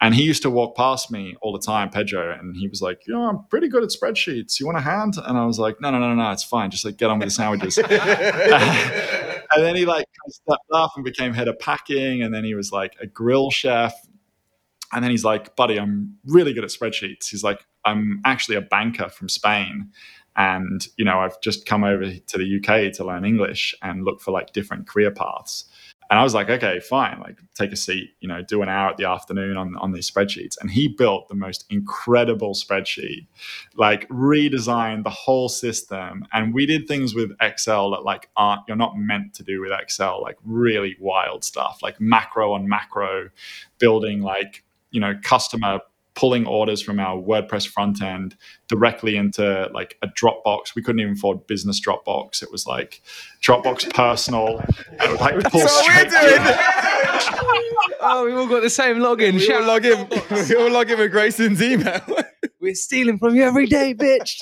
and 0.00 0.14
he 0.14 0.22
used 0.22 0.42
to 0.42 0.50
walk 0.50 0.76
past 0.76 1.10
me 1.10 1.36
all 1.40 1.52
the 1.52 1.64
time, 1.64 1.88
Pedro, 1.88 2.36
and 2.36 2.56
he 2.56 2.66
was 2.68 2.82
like, 2.82 3.06
"You 3.06 3.14
know, 3.14 3.22
I'm 3.22 3.44
pretty 3.48 3.68
good 3.68 3.82
at 3.82 3.90
spreadsheets. 3.90 4.58
You 4.58 4.66
want 4.66 4.76
a 4.76 4.80
hand?" 4.80 5.14
And 5.24 5.38
I 5.38 5.46
was 5.46 5.58
like, 5.58 5.80
"No, 5.80 5.90
no, 5.90 5.98
no, 5.98 6.14
no, 6.14 6.32
it's 6.32 6.42
fine. 6.42 6.70
Just 6.70 6.84
like 6.84 6.96
get 6.96 7.10
on 7.10 7.20
with 7.20 7.28
the 7.28 7.30
sandwiches." 7.30 7.78
and 7.78 9.64
then 9.64 9.76
he 9.76 9.86
like 9.86 10.06
stepped 10.28 10.70
up 10.72 10.92
and 10.96 11.04
became 11.04 11.32
head 11.32 11.48
of 11.48 11.58
packing, 11.58 12.22
and 12.22 12.34
then 12.34 12.44
he 12.44 12.54
was 12.54 12.72
like 12.72 12.96
a 13.00 13.06
grill 13.06 13.50
chef. 13.50 13.94
And 14.92 15.02
then 15.02 15.10
he's 15.10 15.24
like, 15.24 15.54
"Buddy, 15.56 15.78
I'm 15.78 16.16
really 16.26 16.52
good 16.52 16.64
at 16.64 16.70
spreadsheets." 16.70 17.28
He's 17.30 17.44
like, 17.44 17.64
"I'm 17.84 18.20
actually 18.24 18.56
a 18.56 18.62
banker 18.62 19.08
from 19.08 19.28
Spain." 19.28 19.90
And 20.36 20.86
you 20.96 21.04
know, 21.04 21.18
I've 21.20 21.40
just 21.40 21.66
come 21.66 21.84
over 21.84 22.12
to 22.14 22.38
the 22.38 22.58
UK 22.58 22.92
to 22.94 23.04
learn 23.04 23.24
English 23.24 23.74
and 23.82 24.04
look 24.04 24.20
for 24.20 24.30
like 24.30 24.52
different 24.52 24.86
career 24.86 25.10
paths. 25.10 25.66
And 26.10 26.20
I 26.20 26.22
was 26.22 26.34
like, 26.34 26.50
okay, 26.50 26.80
fine, 26.80 27.18
like 27.20 27.38
take 27.54 27.72
a 27.72 27.76
seat, 27.76 28.10
you 28.20 28.28
know, 28.28 28.42
do 28.42 28.62
an 28.62 28.68
hour 28.68 28.90
at 28.90 28.98
the 28.98 29.06
afternoon 29.06 29.56
on, 29.56 29.76
on 29.76 29.92
these 29.92 30.10
spreadsheets. 30.10 30.56
And 30.60 30.70
he 30.70 30.86
built 30.86 31.28
the 31.28 31.34
most 31.34 31.64
incredible 31.70 32.54
spreadsheet, 32.54 33.26
like 33.74 34.06
redesigned 34.08 35.04
the 35.04 35.10
whole 35.10 35.48
system. 35.48 36.26
And 36.32 36.52
we 36.52 36.66
did 36.66 36.86
things 36.86 37.14
with 37.14 37.32
Excel 37.40 37.90
that 37.92 38.04
like 38.04 38.28
aren't 38.36 38.62
you're 38.68 38.76
not 38.76 38.96
meant 38.96 39.34
to 39.34 39.42
do 39.42 39.60
with 39.60 39.72
Excel, 39.72 40.20
like 40.22 40.36
really 40.44 40.94
wild 41.00 41.42
stuff, 41.42 41.80
like 41.82 42.00
macro 42.00 42.52
on 42.52 42.68
macro, 42.68 43.30
building 43.78 44.20
like, 44.20 44.62
you 44.90 45.00
know, 45.00 45.14
customer 45.22 45.80
pulling 46.14 46.46
orders 46.46 46.80
from 46.80 47.00
our 47.00 47.16
WordPress 47.16 47.66
front 47.66 48.00
end 48.00 48.36
directly 48.68 49.16
into 49.16 49.68
like 49.72 49.98
a 50.02 50.08
Dropbox. 50.08 50.74
We 50.74 50.82
couldn't 50.82 51.00
even 51.00 51.14
afford 51.14 51.46
business 51.46 51.80
Dropbox. 51.84 52.42
It 52.42 52.52
was 52.52 52.66
like 52.66 53.02
Dropbox 53.42 53.92
personal. 53.92 54.62
And 55.00 55.10
would, 55.10 55.20
like 55.20 55.34
pull 55.44 55.60
That's 55.60 55.72
what 55.72 56.04
we're 56.04 56.10
doing. 56.10 56.58
oh, 58.00 58.24
we 58.26 58.32
all 58.32 58.46
got 58.46 58.62
the 58.62 58.70
same 58.70 58.98
login. 58.98 59.34
We 59.34 59.52
all 59.52 59.64
log 59.64 59.84
in. 59.84 60.08
We 60.48 60.56
all 60.56 60.70
log 60.70 60.90
in 60.90 60.98
with 60.98 61.10
Grayson's 61.10 61.62
email. 61.62 62.00
We're 62.60 62.74
stealing 62.74 63.18
from 63.18 63.34
you 63.34 63.42
every 63.42 63.66
day, 63.66 63.94
bitch. 63.94 64.40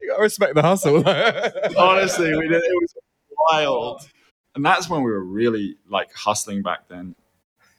you 0.00 0.08
gotta 0.08 0.22
respect 0.22 0.54
the 0.54 0.62
hustle. 0.62 1.02
Honestly, 1.78 2.36
we 2.36 2.48
did. 2.48 2.62
It 2.62 2.80
was 2.80 2.94
wild, 3.50 4.02
and 4.54 4.64
that's 4.64 4.88
when 4.88 5.02
we 5.02 5.10
were 5.10 5.24
really 5.24 5.76
like 5.88 6.12
hustling 6.14 6.62
back 6.62 6.88
then. 6.88 7.16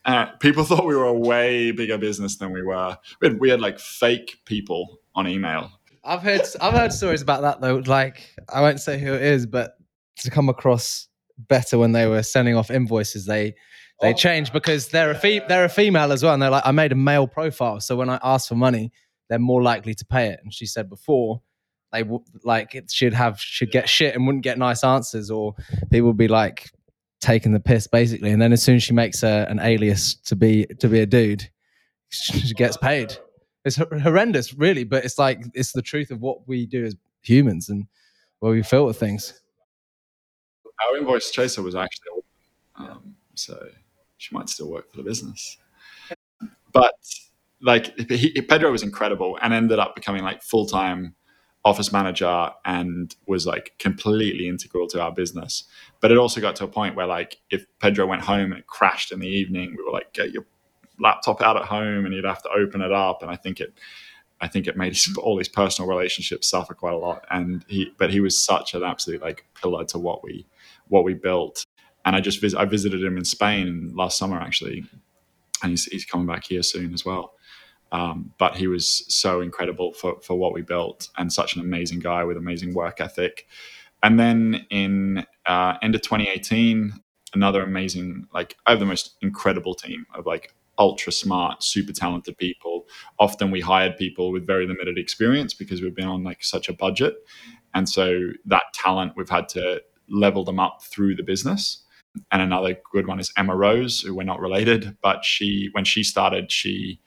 Uh, 0.06 0.26
people 0.40 0.64
thought 0.66 0.86
we 0.86 0.96
were 0.96 1.06
a 1.06 1.14
way 1.14 1.72
bigger 1.72 1.98
business 1.98 2.38
than 2.38 2.52
we 2.52 2.62
were. 2.62 2.98
We 3.22 3.30
had, 3.30 3.40
we 3.40 3.50
had 3.50 3.62
like 3.62 3.80
fake 3.80 4.40
people 4.46 5.00
on 5.16 5.28
email. 5.28 5.72
I've 6.04 6.22
heard 6.22 6.42
I've 6.60 6.74
heard 6.74 6.92
stories 6.92 7.22
about 7.22 7.42
that 7.42 7.62
though. 7.62 7.78
Like 7.78 8.36
I 8.50 8.62
won't 8.62 8.82
say 8.82 9.00
who 9.00 9.14
it 9.14 9.22
is, 9.22 9.46
but 9.46 9.78
to 10.18 10.30
come 10.30 10.50
across 10.50 11.08
better 11.38 11.78
when 11.78 11.94
they 11.94 12.08
were 12.08 12.24
sending 12.24 12.56
off 12.56 12.70
invoices, 12.70 13.26
they 13.26 13.56
they 14.02 14.12
oh. 14.12 14.14
changed 14.14 14.52
because 14.52 14.90
they're 14.90 15.12
a 15.12 15.16
fe- 15.16 15.46
they're 15.48 15.66
a 15.66 15.70
female 15.70 16.12
as 16.12 16.22
well, 16.22 16.34
and 16.34 16.42
they're 16.42 16.50
like 16.50 16.66
I 16.66 16.72
made 16.72 16.92
a 16.92 16.96
male 16.96 17.28
profile, 17.28 17.80
so 17.80 17.96
when 17.96 18.10
I 18.10 18.20
ask 18.22 18.50
for 18.50 18.56
money, 18.56 18.92
they're 19.30 19.40
more 19.40 19.64
likely 19.64 19.94
to 19.94 20.06
pay 20.06 20.28
it. 20.28 20.40
And 20.44 20.54
she 20.54 20.66
said 20.66 20.90
before 20.90 21.42
they 21.94 22.02
w- 22.02 22.24
like 22.44 22.76
it 22.76 22.92
should 22.92 23.14
have 23.14 23.40
should 23.40 23.72
get 23.72 23.88
shit 23.88 24.14
and 24.14 24.26
wouldn't 24.26 24.44
get 24.44 24.58
nice 24.58 24.84
answers, 24.84 25.32
or 25.32 25.56
people 25.90 26.08
would 26.08 26.18
be 26.18 26.28
like 26.28 26.70
taking 27.24 27.54
the 27.54 27.60
piss 27.60 27.88
basically. 27.88 28.32
And 28.32 28.42
then 28.42 28.54
as 28.54 28.62
soon 28.62 28.76
as 28.76 28.84
she 28.84 28.94
makes 28.94 29.24
a, 29.24 29.48
an 29.50 29.60
alias 29.60 30.16
to 30.26 30.36
be 30.36 30.66
to 30.80 30.88
be 30.88 31.00
a 31.00 31.06
dude, 31.06 31.50
she 32.10 32.54
gets 32.54 32.78
paid. 32.78 33.16
It's 33.66 33.78
horrendous, 33.78 34.54
really, 34.54 34.84
but 34.84 35.06
it's 35.06 35.18
like 35.18 35.42
it's 35.54 35.72
the 35.72 35.82
truth 35.82 36.12
of 36.12 36.22
what 36.22 36.48
we 36.48 36.66
do 36.66 36.84
as 36.84 36.96
humans 37.22 37.70
and 37.70 37.88
where 38.40 38.52
we 38.52 38.62
feel 38.62 38.86
with 38.86 39.00
things. 39.00 39.42
Our 40.86 40.98
invoice 40.98 41.32
chaser 41.32 41.62
was 41.62 41.76
actually, 41.76 42.24
um, 42.76 43.16
so 43.36 43.68
she 44.18 44.36
might 44.36 44.50
still 44.50 44.70
work 44.70 44.92
for 44.92 44.98
the 44.98 45.04
business. 45.04 45.58
But 46.74 46.94
like 47.62 47.98
he, 48.10 48.42
Pedro 48.42 48.72
was 48.72 48.84
incredible 48.84 49.40
and 49.42 49.54
ended 49.54 49.80
up 49.80 49.96
becoming 49.96 50.24
like 50.24 50.44
full 50.44 50.66
time 50.66 51.16
office 51.66 51.92
manager 51.92 52.50
and 52.66 53.16
was 53.28 53.48
like 53.48 53.74
completely 53.80 54.48
integral 54.48 54.88
to 54.88 55.02
our 55.02 55.12
business. 55.12 55.64
But 56.02 56.12
it 56.12 56.18
also 56.18 56.42
got 56.42 56.56
to 56.58 56.66
a 56.66 56.68
point 56.68 56.96
where 56.96 57.08
like 57.08 57.38
if 57.50 57.66
Pedro 57.80 58.06
went 58.06 58.22
home 58.24 58.52
and 58.52 58.60
it 58.60 58.68
crashed 58.68 59.12
in 59.12 59.20
the 59.20 59.28
evening, 59.28 59.76
we 59.78 59.84
were 59.84 59.92
like, 59.92 60.14
get 60.14 60.32
your 60.32 60.46
laptop 61.00 61.42
out 61.42 61.58
at 61.58 61.64
home 61.66 62.06
and 62.06 62.14
you'd 62.14 62.26
have 62.26 62.44
to 62.44 62.50
open 62.50 62.82
it 62.82 62.92
up. 62.92 63.22
And 63.22 63.32
I 63.32 63.36
think 63.36 63.60
it 63.60 63.74
I 64.42 64.48
think 64.48 64.68
it 64.68 64.76
made 64.76 64.98
all 65.18 65.38
these 65.38 65.50
personal 65.50 65.90
relationships 65.90 66.50
suffer 66.50 66.74
quite 66.74 66.94
a 66.94 66.98
lot. 66.98 67.26
And 67.32 67.64
he 67.68 67.94
but 67.98 68.12
he 68.12 68.20
was 68.20 68.40
such 68.40 68.74
an 68.74 68.84
absolute 68.84 69.22
like 69.22 69.46
pillar 69.60 69.86
to 69.86 70.00
what 70.00 70.24
we 70.24 70.46
what 70.90 71.06
we 71.06 71.14
built. 71.14 71.66
And 72.06 72.16
I 72.16 72.20
just 72.20 72.42
vis- 72.42 72.56
I 72.56 72.66
visited 72.66 73.04
him 73.04 73.18
in 73.18 73.26
Spain 73.26 73.94
last 73.96 74.18
summer 74.18 74.40
actually. 74.40 74.86
And 75.62 75.72
he's, 75.72 75.86
he's 75.86 76.06
coming 76.06 76.28
back 76.28 76.44
here 76.46 76.62
soon 76.62 76.94
as 76.94 77.06
well. 77.06 77.36
Um, 77.94 78.34
but 78.40 78.56
he 78.56 78.68
was 78.68 79.06
so 79.08 79.40
incredible 79.40 79.94
for, 79.94 80.20
for 80.22 80.36
what 80.36 80.52
we 80.52 80.64
built 80.64 81.10
and 81.18 81.32
such 81.32 81.56
an 81.56 81.62
amazing 81.62 82.00
guy 82.00 82.24
with 82.24 82.38
amazing 82.38 82.74
work 82.74 83.00
ethic. 83.00 83.48
And 84.02 84.20
then 84.20 84.66
in 84.72 85.26
uh, 85.46 85.76
end 85.84 85.94
of 85.94 86.02
2018, 86.02 86.92
another 87.36 87.62
amazing, 87.62 88.26
like 88.34 88.58
I 88.66 88.72
have 88.72 88.80
the 88.80 88.88
most 88.88 89.16
incredible 89.22 89.76
team 89.76 90.08
of 90.16 90.26
like 90.26 90.56
ultra 90.80 91.12
smart, 91.12 91.64
super 91.64 91.94
talented 91.94 92.36
people. 92.38 92.88
Often 93.20 93.52
we 93.52 93.62
hired 93.62 93.96
people 93.96 94.32
with 94.32 94.48
very 94.48 94.66
limited 94.66 94.98
experience 94.98 95.54
because 95.54 95.84
we've 95.84 95.96
been 95.96 96.08
on 96.08 96.24
like 96.24 96.44
such 96.44 96.70
a 96.70 96.74
budget. 96.74 97.16
And 97.76 97.88
so 97.88 98.20
that 98.46 98.64
talent, 98.74 99.14
we've 99.16 99.30
had 99.30 99.48
to 99.50 99.84
level 100.10 100.44
them 100.44 100.60
up 100.60 100.82
through 100.82 101.16
the 101.16 101.24
business. 101.24 101.84
And 102.32 102.42
another 102.42 102.76
good 102.92 103.08
one 103.08 103.20
is 103.20 103.32
Emma 103.38 103.56
Rose, 103.56 104.02
who 104.02 104.16
we're 104.16 104.24
not 104.24 104.40
related, 104.40 104.98
but 105.04 105.24
she, 105.24 105.70
when 105.74 105.86
she 105.86 106.04
started, 106.04 106.52
she 106.52 107.00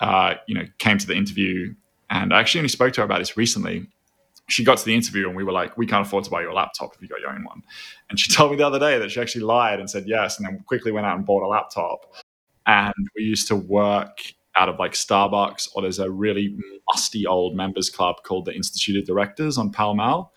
uh, 0.00 0.34
you 0.46 0.54
know, 0.54 0.64
came 0.78 0.98
to 0.98 1.06
the 1.06 1.14
interview, 1.14 1.74
and 2.10 2.32
I 2.32 2.40
actually 2.40 2.60
only 2.60 2.68
spoke 2.68 2.92
to 2.94 3.00
her 3.00 3.04
about 3.04 3.18
this 3.18 3.36
recently. 3.36 3.86
She 4.48 4.64
got 4.64 4.78
to 4.78 4.84
the 4.84 4.94
interview, 4.94 5.26
and 5.26 5.36
we 5.36 5.44
were 5.44 5.52
like, 5.52 5.76
"We 5.76 5.86
can't 5.86 6.06
afford 6.06 6.24
to 6.24 6.30
buy 6.30 6.42
you 6.42 6.50
a 6.50 6.54
laptop 6.54 6.94
if 6.94 7.02
you 7.02 7.08
got 7.08 7.20
your 7.20 7.30
own 7.30 7.44
one." 7.44 7.62
And 8.08 8.18
she 8.18 8.32
told 8.34 8.50
me 8.50 8.56
the 8.56 8.66
other 8.66 8.78
day 8.78 8.98
that 8.98 9.10
she 9.10 9.20
actually 9.20 9.44
lied 9.44 9.80
and 9.80 9.90
said 9.90 10.04
yes, 10.06 10.38
and 10.38 10.46
then 10.46 10.60
quickly 10.66 10.92
went 10.92 11.06
out 11.06 11.16
and 11.16 11.26
bought 11.26 11.42
a 11.42 11.48
laptop. 11.48 12.14
And 12.66 12.94
we 13.16 13.22
used 13.22 13.48
to 13.48 13.56
work 13.56 14.20
out 14.56 14.68
of 14.68 14.78
like 14.78 14.92
Starbucks, 14.92 15.70
or 15.74 15.82
there's 15.82 15.98
a 15.98 16.10
really 16.10 16.56
musty 16.92 17.26
old 17.26 17.56
members 17.56 17.90
club 17.90 18.16
called 18.24 18.44
the 18.44 18.54
Institute 18.54 18.96
of 18.96 19.06
Directors 19.06 19.58
on 19.58 19.70
Pall 19.70 19.94
Mall, 19.94 20.32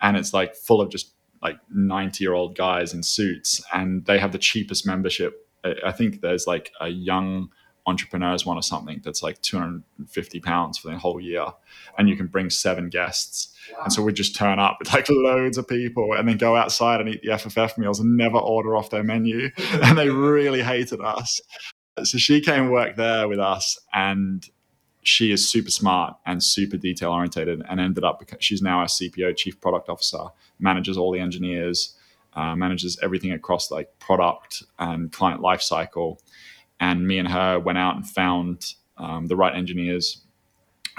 and 0.00 0.16
it's 0.16 0.32
like 0.34 0.54
full 0.54 0.80
of 0.80 0.90
just 0.90 1.14
like 1.42 1.58
90 1.70 2.22
year 2.22 2.34
old 2.34 2.56
guys 2.56 2.94
in 2.94 3.02
suits, 3.02 3.62
and 3.72 4.04
they 4.06 4.18
have 4.18 4.32
the 4.32 4.38
cheapest 4.38 4.86
membership. 4.86 5.46
I 5.84 5.92
think 5.92 6.20
there's 6.20 6.46
like 6.46 6.72
a 6.80 6.88
young 6.88 7.50
entrepreneurs 7.86 8.44
one 8.44 8.56
or 8.56 8.62
something 8.62 9.00
that's 9.04 9.22
like 9.22 9.40
250 9.42 10.40
pounds 10.40 10.78
for 10.78 10.90
the 10.90 10.98
whole 10.98 11.20
year 11.20 11.46
and 11.98 12.08
you 12.08 12.16
can 12.16 12.26
bring 12.26 12.50
seven 12.50 12.88
guests. 12.88 13.54
Wow. 13.72 13.84
and 13.84 13.92
so 13.92 14.02
we 14.02 14.12
just 14.12 14.34
turn 14.34 14.58
up 14.58 14.76
with 14.78 14.92
like 14.92 15.08
loads 15.08 15.58
of 15.58 15.68
people 15.68 16.14
and 16.14 16.28
then 16.28 16.36
go 16.36 16.56
outside 16.56 17.00
and 17.00 17.08
eat 17.08 17.22
the 17.22 17.30
fff 17.30 17.78
meals 17.78 18.00
and 18.00 18.16
never 18.16 18.38
order 18.38 18.76
off 18.76 18.90
their 18.90 19.04
menu. 19.04 19.50
And 19.82 19.96
they 19.96 20.10
really 20.10 20.62
hated 20.62 21.00
us. 21.00 21.40
So 22.04 22.18
she 22.18 22.40
came 22.40 22.70
work 22.70 22.96
there 22.96 23.28
with 23.28 23.38
us 23.38 23.78
and 23.92 24.48
she 25.02 25.32
is 25.32 25.48
super 25.48 25.70
smart 25.70 26.16
and 26.26 26.42
super 26.42 26.76
detail 26.76 27.10
orientated 27.10 27.62
and 27.68 27.80
ended 27.80 28.04
up 28.04 28.18
because 28.18 28.38
she's 28.44 28.60
now 28.60 28.80
our 28.80 28.86
cpo 28.86 29.34
chief 29.34 29.60
product 29.60 29.88
officer 29.88 30.24
manages 30.58 30.98
all 30.98 31.10
the 31.12 31.20
engineers 31.20 31.96
uh, 32.34 32.54
manages 32.54 32.98
everything 33.02 33.32
across 33.32 33.70
like 33.70 33.98
product 33.98 34.62
and 34.78 35.10
client 35.12 35.40
lifecycle 35.40 36.18
and 36.80 37.06
me 37.06 37.18
and 37.18 37.28
her 37.28 37.58
went 37.58 37.78
out 37.78 37.96
and 37.96 38.08
found 38.08 38.74
um, 38.96 39.26
the 39.26 39.36
right 39.36 39.54
engineers 39.54 40.22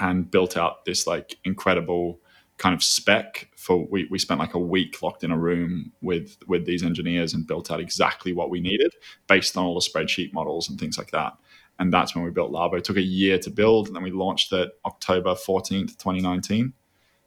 and 0.00 0.30
built 0.30 0.56
out 0.56 0.84
this 0.84 1.06
like 1.06 1.36
incredible 1.44 2.20
kind 2.58 2.74
of 2.74 2.82
spec 2.82 3.48
for 3.56 3.86
we, 3.86 4.06
we 4.10 4.18
spent 4.18 4.38
like 4.40 4.54
a 4.54 4.58
week 4.58 5.02
locked 5.02 5.24
in 5.24 5.30
a 5.30 5.38
room 5.38 5.92
with 6.00 6.36
with 6.46 6.64
these 6.64 6.82
engineers 6.82 7.34
and 7.34 7.46
built 7.46 7.70
out 7.70 7.80
exactly 7.80 8.32
what 8.32 8.50
we 8.50 8.60
needed 8.60 8.92
based 9.26 9.56
on 9.56 9.64
all 9.64 9.74
the 9.74 9.80
spreadsheet 9.80 10.32
models 10.32 10.68
and 10.68 10.78
things 10.78 10.96
like 10.96 11.10
that 11.10 11.34
and 11.78 11.92
that's 11.92 12.14
when 12.14 12.24
we 12.24 12.30
built 12.30 12.50
Lavo. 12.50 12.76
It 12.76 12.84
took 12.84 12.96
a 12.96 13.02
year 13.02 13.38
to 13.38 13.50
build, 13.50 13.88
and 13.88 13.96
then 13.96 14.02
we 14.02 14.10
launched 14.10 14.52
it 14.52 14.70
October 14.84 15.34
14th, 15.34 15.98
2019. 15.98 16.72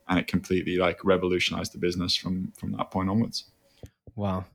And 0.08 0.20
it 0.20 0.28
completely 0.28 0.78
like 0.78 1.04
revolutionized 1.04 1.74
the 1.74 1.80
business 1.80 2.16
from 2.16 2.54
from 2.56 2.72
that 2.74 2.92
point 2.92 3.10
onwards. 3.10 3.46
Wow. 4.16 4.46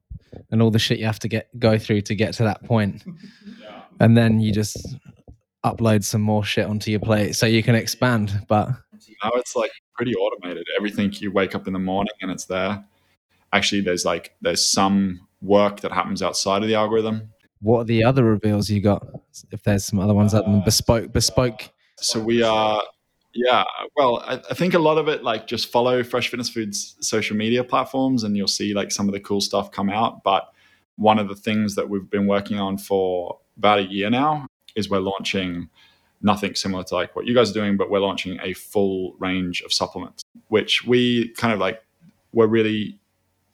And 0.50 0.62
all 0.62 0.70
the 0.70 0.78
shit 0.78 1.00
you 1.00 1.06
have 1.06 1.18
to 1.18 1.28
get 1.28 1.48
go 1.58 1.76
through 1.76 2.02
to 2.02 2.14
get 2.14 2.34
to 2.34 2.44
that 2.44 2.64
point. 2.64 3.04
yeah 3.60 3.79
and 4.00 4.16
then 4.16 4.40
you 4.40 4.50
just 4.52 4.96
upload 5.64 6.02
some 6.02 6.22
more 6.22 6.42
shit 6.42 6.66
onto 6.66 6.90
your 6.90 7.00
plate 7.00 7.36
so 7.36 7.46
you 7.46 7.62
can 7.62 7.74
expand. 7.74 8.44
But 8.48 8.70
now 9.22 9.30
it's 9.36 9.54
like 9.54 9.70
pretty 9.94 10.14
automated. 10.14 10.66
Everything 10.76 11.12
you 11.12 11.30
wake 11.30 11.54
up 11.54 11.66
in 11.66 11.72
the 11.72 11.78
morning 11.78 12.14
and 12.22 12.30
it's 12.30 12.46
there. 12.46 12.84
Actually, 13.52 13.82
there's 13.82 14.04
like 14.04 14.34
there's 14.40 14.64
some 14.64 15.20
work 15.42 15.80
that 15.80 15.92
happens 15.92 16.22
outside 16.22 16.62
of 16.62 16.68
the 16.68 16.74
algorithm. 16.74 17.30
what 17.60 17.80
are 17.80 17.84
the 17.84 18.04
other 18.04 18.24
reveals 18.24 18.70
you 18.70 18.80
got? 18.80 19.06
If 19.50 19.62
there's 19.62 19.84
some 19.84 19.98
other 19.98 20.14
ones 20.14 20.34
other 20.34 20.46
than 20.46 20.60
uh, 20.60 20.64
bespoke, 20.64 21.12
bespoke. 21.12 21.70
So 21.96 22.20
we 22.20 22.42
are, 22.42 22.82
yeah. 23.34 23.64
Well, 23.96 24.22
I, 24.26 24.40
I 24.50 24.54
think 24.54 24.74
a 24.74 24.78
lot 24.78 24.98
of 24.98 25.08
it 25.08 25.22
like 25.22 25.46
just 25.46 25.70
follow 25.70 26.02
Fresh 26.02 26.28
Fitness 26.28 26.48
Foods 26.48 26.96
social 27.00 27.36
media 27.36 27.64
platforms, 27.64 28.24
and 28.24 28.36
you'll 28.36 28.48
see 28.48 28.72
like 28.72 28.90
some 28.92 29.08
of 29.08 29.12
the 29.12 29.20
cool 29.20 29.40
stuff 29.40 29.70
come 29.70 29.90
out. 29.90 30.22
But 30.22 30.50
one 30.96 31.18
of 31.18 31.28
the 31.28 31.34
things 31.34 31.74
that 31.74 31.88
we've 31.88 32.08
been 32.08 32.26
working 32.26 32.58
on 32.58 32.78
for 32.78 33.38
about 33.60 33.78
a 33.78 33.82
year 33.82 34.08
now 34.08 34.46
is 34.74 34.88
we're 34.88 35.00
launching 35.00 35.68
nothing 36.22 36.54
similar 36.54 36.82
to 36.82 36.94
like 36.94 37.14
what 37.14 37.26
you 37.26 37.34
guys 37.34 37.50
are 37.50 37.54
doing, 37.54 37.76
but 37.76 37.90
we're 37.90 38.00
launching 38.00 38.38
a 38.42 38.54
full 38.54 39.14
range 39.18 39.60
of 39.60 39.70
supplements, 39.70 40.22
which 40.48 40.86
we 40.86 41.28
kind 41.34 41.52
of 41.52 41.58
like 41.58 41.82
were 42.32 42.46
really 42.46 42.98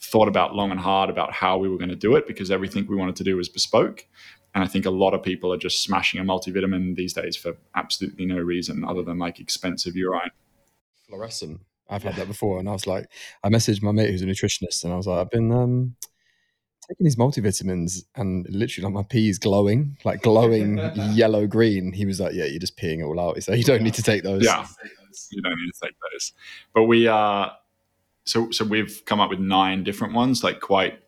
thought 0.00 0.28
about 0.28 0.54
long 0.54 0.70
and 0.70 0.78
hard 0.78 1.10
about 1.10 1.32
how 1.32 1.58
we 1.58 1.68
were 1.68 1.78
going 1.78 1.88
to 1.88 1.96
do 1.96 2.14
it 2.14 2.28
because 2.28 2.52
everything 2.52 2.86
we 2.86 2.94
wanted 2.94 3.16
to 3.16 3.24
do 3.24 3.36
was 3.36 3.48
bespoke. 3.48 4.06
And 4.54 4.62
I 4.62 4.68
think 4.68 4.86
a 4.86 4.90
lot 4.90 5.12
of 5.12 5.24
people 5.24 5.52
are 5.52 5.58
just 5.58 5.82
smashing 5.82 6.20
a 6.20 6.24
multivitamin 6.24 6.94
these 6.94 7.12
days 7.12 7.34
for 7.34 7.56
absolutely 7.74 8.26
no 8.26 8.38
reason 8.38 8.84
other 8.84 9.02
than 9.02 9.18
like 9.18 9.40
expensive 9.40 9.96
urine. 9.96 10.30
Fluorescent. 11.08 11.60
I've 11.88 12.04
had 12.04 12.14
that 12.16 12.28
before, 12.28 12.58
and 12.58 12.68
I 12.68 12.72
was 12.72 12.86
like, 12.86 13.06
I 13.44 13.48
messaged 13.48 13.82
my 13.82 13.92
mate 13.92 14.10
who's 14.10 14.22
a 14.22 14.26
nutritionist, 14.26 14.82
and 14.82 14.92
I 14.92 14.96
was 14.96 15.06
like, 15.06 15.20
I've 15.20 15.30
been 15.30 15.52
um, 15.52 15.94
taking 16.88 17.04
these 17.04 17.16
multivitamins, 17.16 18.04
and 18.14 18.46
literally, 18.48 18.84
like 18.84 18.94
my 18.94 19.02
pee 19.02 19.28
is 19.28 19.38
glowing, 19.38 19.96
like 20.04 20.22
glowing 20.22 20.78
yellow 21.12 21.46
green. 21.46 21.92
He 21.92 22.06
was 22.06 22.20
like, 22.20 22.34
Yeah, 22.34 22.44
you're 22.44 22.60
just 22.60 22.76
peeing 22.76 23.00
it 23.00 23.04
all 23.04 23.20
out. 23.20 23.42
So 23.42 23.52
you 23.52 23.64
don't 23.64 23.82
need 23.82 23.94
to 23.94 24.02
take 24.02 24.22
those. 24.22 24.44
Yeah, 24.44 24.66
you 25.30 25.42
don't 25.42 25.56
need 25.56 25.72
to 25.72 25.86
take 25.86 25.96
those. 26.12 26.32
But 26.74 26.84
we 26.84 27.06
are 27.06 27.56
so 28.24 28.50
so 28.50 28.64
we've 28.64 29.02
come 29.06 29.20
up 29.20 29.30
with 29.30 29.40
nine 29.40 29.84
different 29.84 30.14
ones, 30.14 30.42
like 30.44 30.60
quite 30.60 31.00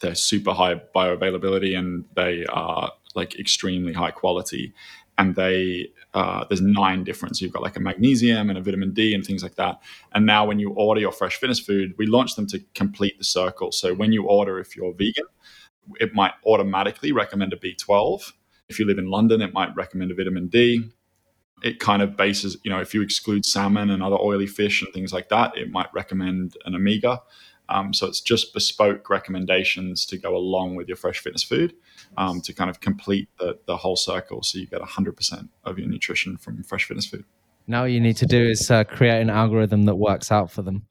they're 0.00 0.14
super 0.14 0.52
high 0.52 0.74
bioavailability 0.94 1.78
and 1.78 2.04
they 2.14 2.44
are 2.46 2.92
like 3.14 3.38
extremely 3.38 3.92
high 3.92 4.10
quality. 4.10 4.72
And 5.18 5.34
they 5.34 5.90
uh, 6.14 6.44
there's 6.48 6.60
nine 6.60 7.04
different. 7.04 7.36
So 7.36 7.44
you've 7.44 7.52
got 7.52 7.62
like 7.62 7.76
a 7.76 7.80
magnesium 7.80 8.48
and 8.48 8.58
a 8.58 8.62
vitamin 8.62 8.92
D 8.92 9.14
and 9.14 9.24
things 9.24 9.42
like 9.42 9.56
that. 9.56 9.80
And 10.12 10.26
now 10.26 10.46
when 10.46 10.58
you 10.58 10.70
order 10.70 11.00
your 11.00 11.12
fresh 11.12 11.36
fitness 11.36 11.60
food, 11.60 11.94
we 11.98 12.06
launch 12.06 12.34
them 12.34 12.46
to 12.48 12.60
complete 12.74 13.18
the 13.18 13.24
circle. 13.24 13.72
So 13.72 13.94
when 13.94 14.12
you 14.12 14.24
order, 14.24 14.58
if 14.58 14.76
you're 14.76 14.92
vegan, 14.92 15.26
it 16.00 16.14
might 16.14 16.32
automatically 16.46 17.12
recommend 17.12 17.52
a 17.52 17.56
B12. 17.56 18.32
If 18.68 18.78
you 18.78 18.86
live 18.86 18.98
in 18.98 19.10
London, 19.10 19.42
it 19.42 19.52
might 19.52 19.74
recommend 19.76 20.10
a 20.10 20.14
vitamin 20.14 20.48
D 20.48 20.92
it 21.62 21.78
kind 21.78 22.02
of 22.02 22.16
bases, 22.16 22.56
you 22.64 22.70
know, 22.70 22.80
if 22.80 22.92
you 22.92 23.02
exclude 23.02 23.46
salmon 23.46 23.90
and 23.90 24.02
other 24.02 24.16
oily 24.16 24.46
fish 24.46 24.82
and 24.82 24.92
things 24.92 25.12
like 25.12 25.28
that, 25.28 25.56
it 25.56 25.70
might 25.70 25.92
recommend 25.94 26.56
an 26.64 26.74
omega. 26.74 27.22
Um, 27.72 27.94
so 27.94 28.06
it's 28.06 28.20
just 28.20 28.52
bespoke 28.52 29.08
recommendations 29.08 30.04
to 30.06 30.18
go 30.18 30.36
along 30.36 30.76
with 30.76 30.88
your 30.88 30.96
fresh 30.96 31.20
fitness 31.20 31.42
food 31.42 31.74
um, 32.18 32.42
to 32.42 32.52
kind 32.52 32.68
of 32.68 32.80
complete 32.80 33.28
the, 33.38 33.58
the 33.66 33.78
whole 33.78 33.96
circle. 33.96 34.42
So 34.42 34.58
you 34.58 34.66
get 34.66 34.80
100% 34.80 35.48
of 35.64 35.78
your 35.78 35.88
nutrition 35.88 36.36
from 36.36 36.62
fresh 36.62 36.84
fitness 36.84 37.06
food. 37.06 37.24
Now, 37.66 37.82
all 37.82 37.88
you 37.88 38.00
need 38.00 38.16
to 38.18 38.26
do 38.26 38.42
is 38.42 38.70
uh, 38.70 38.84
create 38.84 39.22
an 39.22 39.30
algorithm 39.30 39.84
that 39.84 39.94
works 39.94 40.30
out 40.30 40.50
for 40.50 40.62
them. 40.62 40.86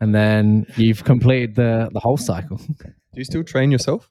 And 0.00 0.14
then 0.14 0.66
you've 0.76 1.04
completed 1.04 1.54
the, 1.54 1.90
the 1.92 2.00
whole 2.00 2.16
cycle. 2.16 2.56
Do 2.78 3.20
you 3.20 3.24
still 3.24 3.44
train 3.44 3.70
yourself? 3.70 4.10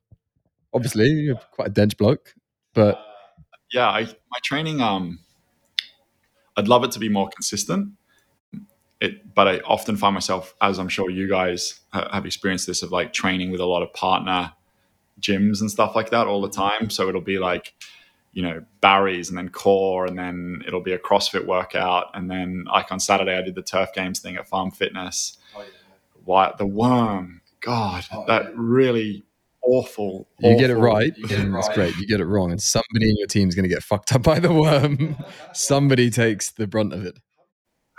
Obviously, 0.74 1.08
you're 1.08 1.40
quite 1.52 1.70
a 1.70 1.72
dense 1.72 1.94
bloke, 1.94 2.34
but 2.74 3.00
yeah, 3.72 3.88
I, 3.88 4.04
my 4.04 4.40
training, 4.44 4.82
um, 4.82 5.20
I'd 6.58 6.68
love 6.68 6.84
it 6.84 6.92
to 6.92 7.00
be 7.00 7.08
more 7.08 7.30
consistent. 7.30 7.94
It, 9.02 9.36
but 9.36 9.48
I 9.48 9.60
often 9.60 9.98
find 9.98 10.14
myself, 10.14 10.56
as 10.62 10.80
I'm 10.80 10.88
sure 10.88 11.10
you 11.10 11.28
guys 11.28 11.82
have 11.92 12.26
experienced 12.26 12.68
this, 12.68 12.82
of 12.82 12.92
like 12.92 13.14
training 13.14 13.52
with 13.52 13.60
a 13.60 13.66
lot 13.66 13.84
of 13.84 13.94
partner 13.94 14.54
gyms 15.20 15.62
and 15.62 15.70
stuff 15.70 15.96
like 15.96 16.10
that 16.12 16.28
all 16.28 16.42
the 16.42 16.50
mm-hmm. 16.50 16.62
time. 16.62 16.90
So 16.90 17.10
it'll 17.10 17.22
be 17.22 17.40
like, 17.40 17.74
you 18.34 18.42
know, 18.42 18.64
Barry's 18.82 19.30
and 19.30 19.38
then 19.38 19.50
core, 19.50 20.06
and 20.06 20.18
then 20.18 20.62
it'll 20.68 20.84
be 20.84 20.92
a 20.92 21.00
CrossFit 21.00 21.46
workout. 21.46 22.08
And 22.14 22.30
then, 22.30 22.66
like 22.66 22.92
on 22.92 23.00
Saturday, 23.00 23.38
I 23.38 23.42
did 23.42 23.56
the 23.56 23.62
Turf 23.62 23.94
Games 23.94 24.20
thing 24.20 24.36
at 24.36 24.48
Farm 24.48 24.72
Fitness. 24.72 25.38
Oh, 25.56 25.62
yeah. 25.62 25.68
Why 26.26 26.54
the 26.58 26.66
worm? 26.66 27.42
God, 27.62 28.06
oh, 28.12 28.26
that 28.28 28.44
yeah. 28.44 28.52
really 28.56 29.24
awful. 29.64 30.28
You 30.40 30.50
awful. 30.50 30.60
get 30.60 30.70
it 30.70 30.76
right, 30.76 31.14
you 31.16 31.28
get 31.28 31.40
it 31.40 31.50
right. 31.50 31.64
That's 31.64 31.74
great. 31.74 31.96
You 31.96 32.06
get 32.06 32.20
it 32.20 32.26
wrong, 32.26 32.52
and 32.52 32.62
somebody 32.62 33.10
in 33.10 33.16
your 33.18 33.28
team 33.28 33.48
is 33.48 33.56
going 33.56 33.68
to 33.68 33.74
get 33.74 33.84
fucked 33.84 34.14
up 34.14 34.24
by 34.24 34.40
the 34.40 34.54
worm. 34.54 35.16
somebody 35.54 36.10
takes 36.10 36.52
the 36.52 36.68
brunt 36.68 36.92
of 36.92 37.06
it. 37.06 37.18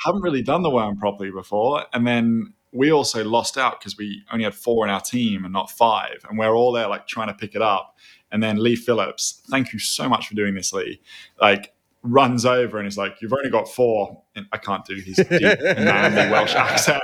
Haven't 0.05 0.23
really 0.23 0.43
done 0.43 0.63
the 0.63 0.71
worm 0.71 0.97
properly 0.97 1.31
before, 1.31 1.85
and 1.93 2.07
then 2.07 2.53
we 2.73 2.93
also 2.93 3.25
lost 3.25 3.57
out 3.57 3.81
because 3.81 3.97
we 3.97 4.23
only 4.31 4.45
had 4.45 4.55
four 4.55 4.85
in 4.85 4.91
our 4.91 5.01
team 5.01 5.45
and 5.45 5.53
not 5.53 5.71
five, 5.71 6.25
and 6.29 6.39
we're 6.39 6.55
all 6.55 6.73
there 6.73 6.89
like 6.89 7.07
trying 7.07 7.29
to 7.29 7.35
pick 7.35 7.55
it 7.55 7.63
up. 7.63 7.97
And 8.31 8.43
then 8.43 8.63
Lee 8.63 8.77
Phillips, 8.77 9.43
thank 9.49 9.73
you 9.73 9.79
so 9.79 10.09
much 10.09 10.29
for 10.29 10.35
doing 10.35 10.55
this, 10.55 10.73
Lee. 10.73 11.01
Like 11.41 11.73
runs 12.03 12.45
over 12.45 12.79
and 12.79 12.87
is 12.87 12.99
like, 12.99 13.21
"You've 13.21 13.33
only 13.33 13.51
got 13.51 13.69
four. 13.69 14.23
And 14.35 14.47
I 14.53 14.59
can't 14.59 14.85
do 14.85 14.97
his 14.97 15.17
deep 15.17 15.29
manly 15.63 16.31
Welsh 16.31 16.55
accent. 16.55 17.03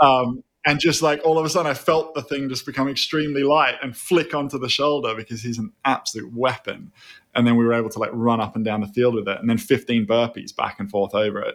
Um, 0.00 0.42
and 0.66 0.80
just 0.80 1.02
like 1.02 1.20
all 1.24 1.38
of 1.38 1.44
a 1.44 1.48
sudden, 1.48 1.70
I 1.70 1.74
felt 1.74 2.14
the 2.14 2.22
thing 2.22 2.48
just 2.48 2.66
become 2.66 2.88
extremely 2.88 3.42
light 3.42 3.76
and 3.82 3.96
flick 3.96 4.34
onto 4.34 4.58
the 4.58 4.68
shoulder 4.68 5.14
because 5.14 5.42
he's 5.42 5.58
an 5.58 5.72
absolute 5.84 6.32
weapon. 6.32 6.92
And 7.34 7.46
then 7.46 7.56
we 7.56 7.64
were 7.64 7.72
able 7.72 7.90
to 7.90 7.98
like 7.98 8.10
run 8.12 8.40
up 8.40 8.56
and 8.56 8.64
down 8.64 8.80
the 8.80 8.88
field 8.88 9.14
with 9.14 9.28
it, 9.28 9.38
and 9.38 9.48
then 9.48 9.58
15 9.58 10.06
burpees 10.06 10.54
back 10.54 10.78
and 10.78 10.90
forth 10.90 11.14
over 11.14 11.40
it, 11.40 11.54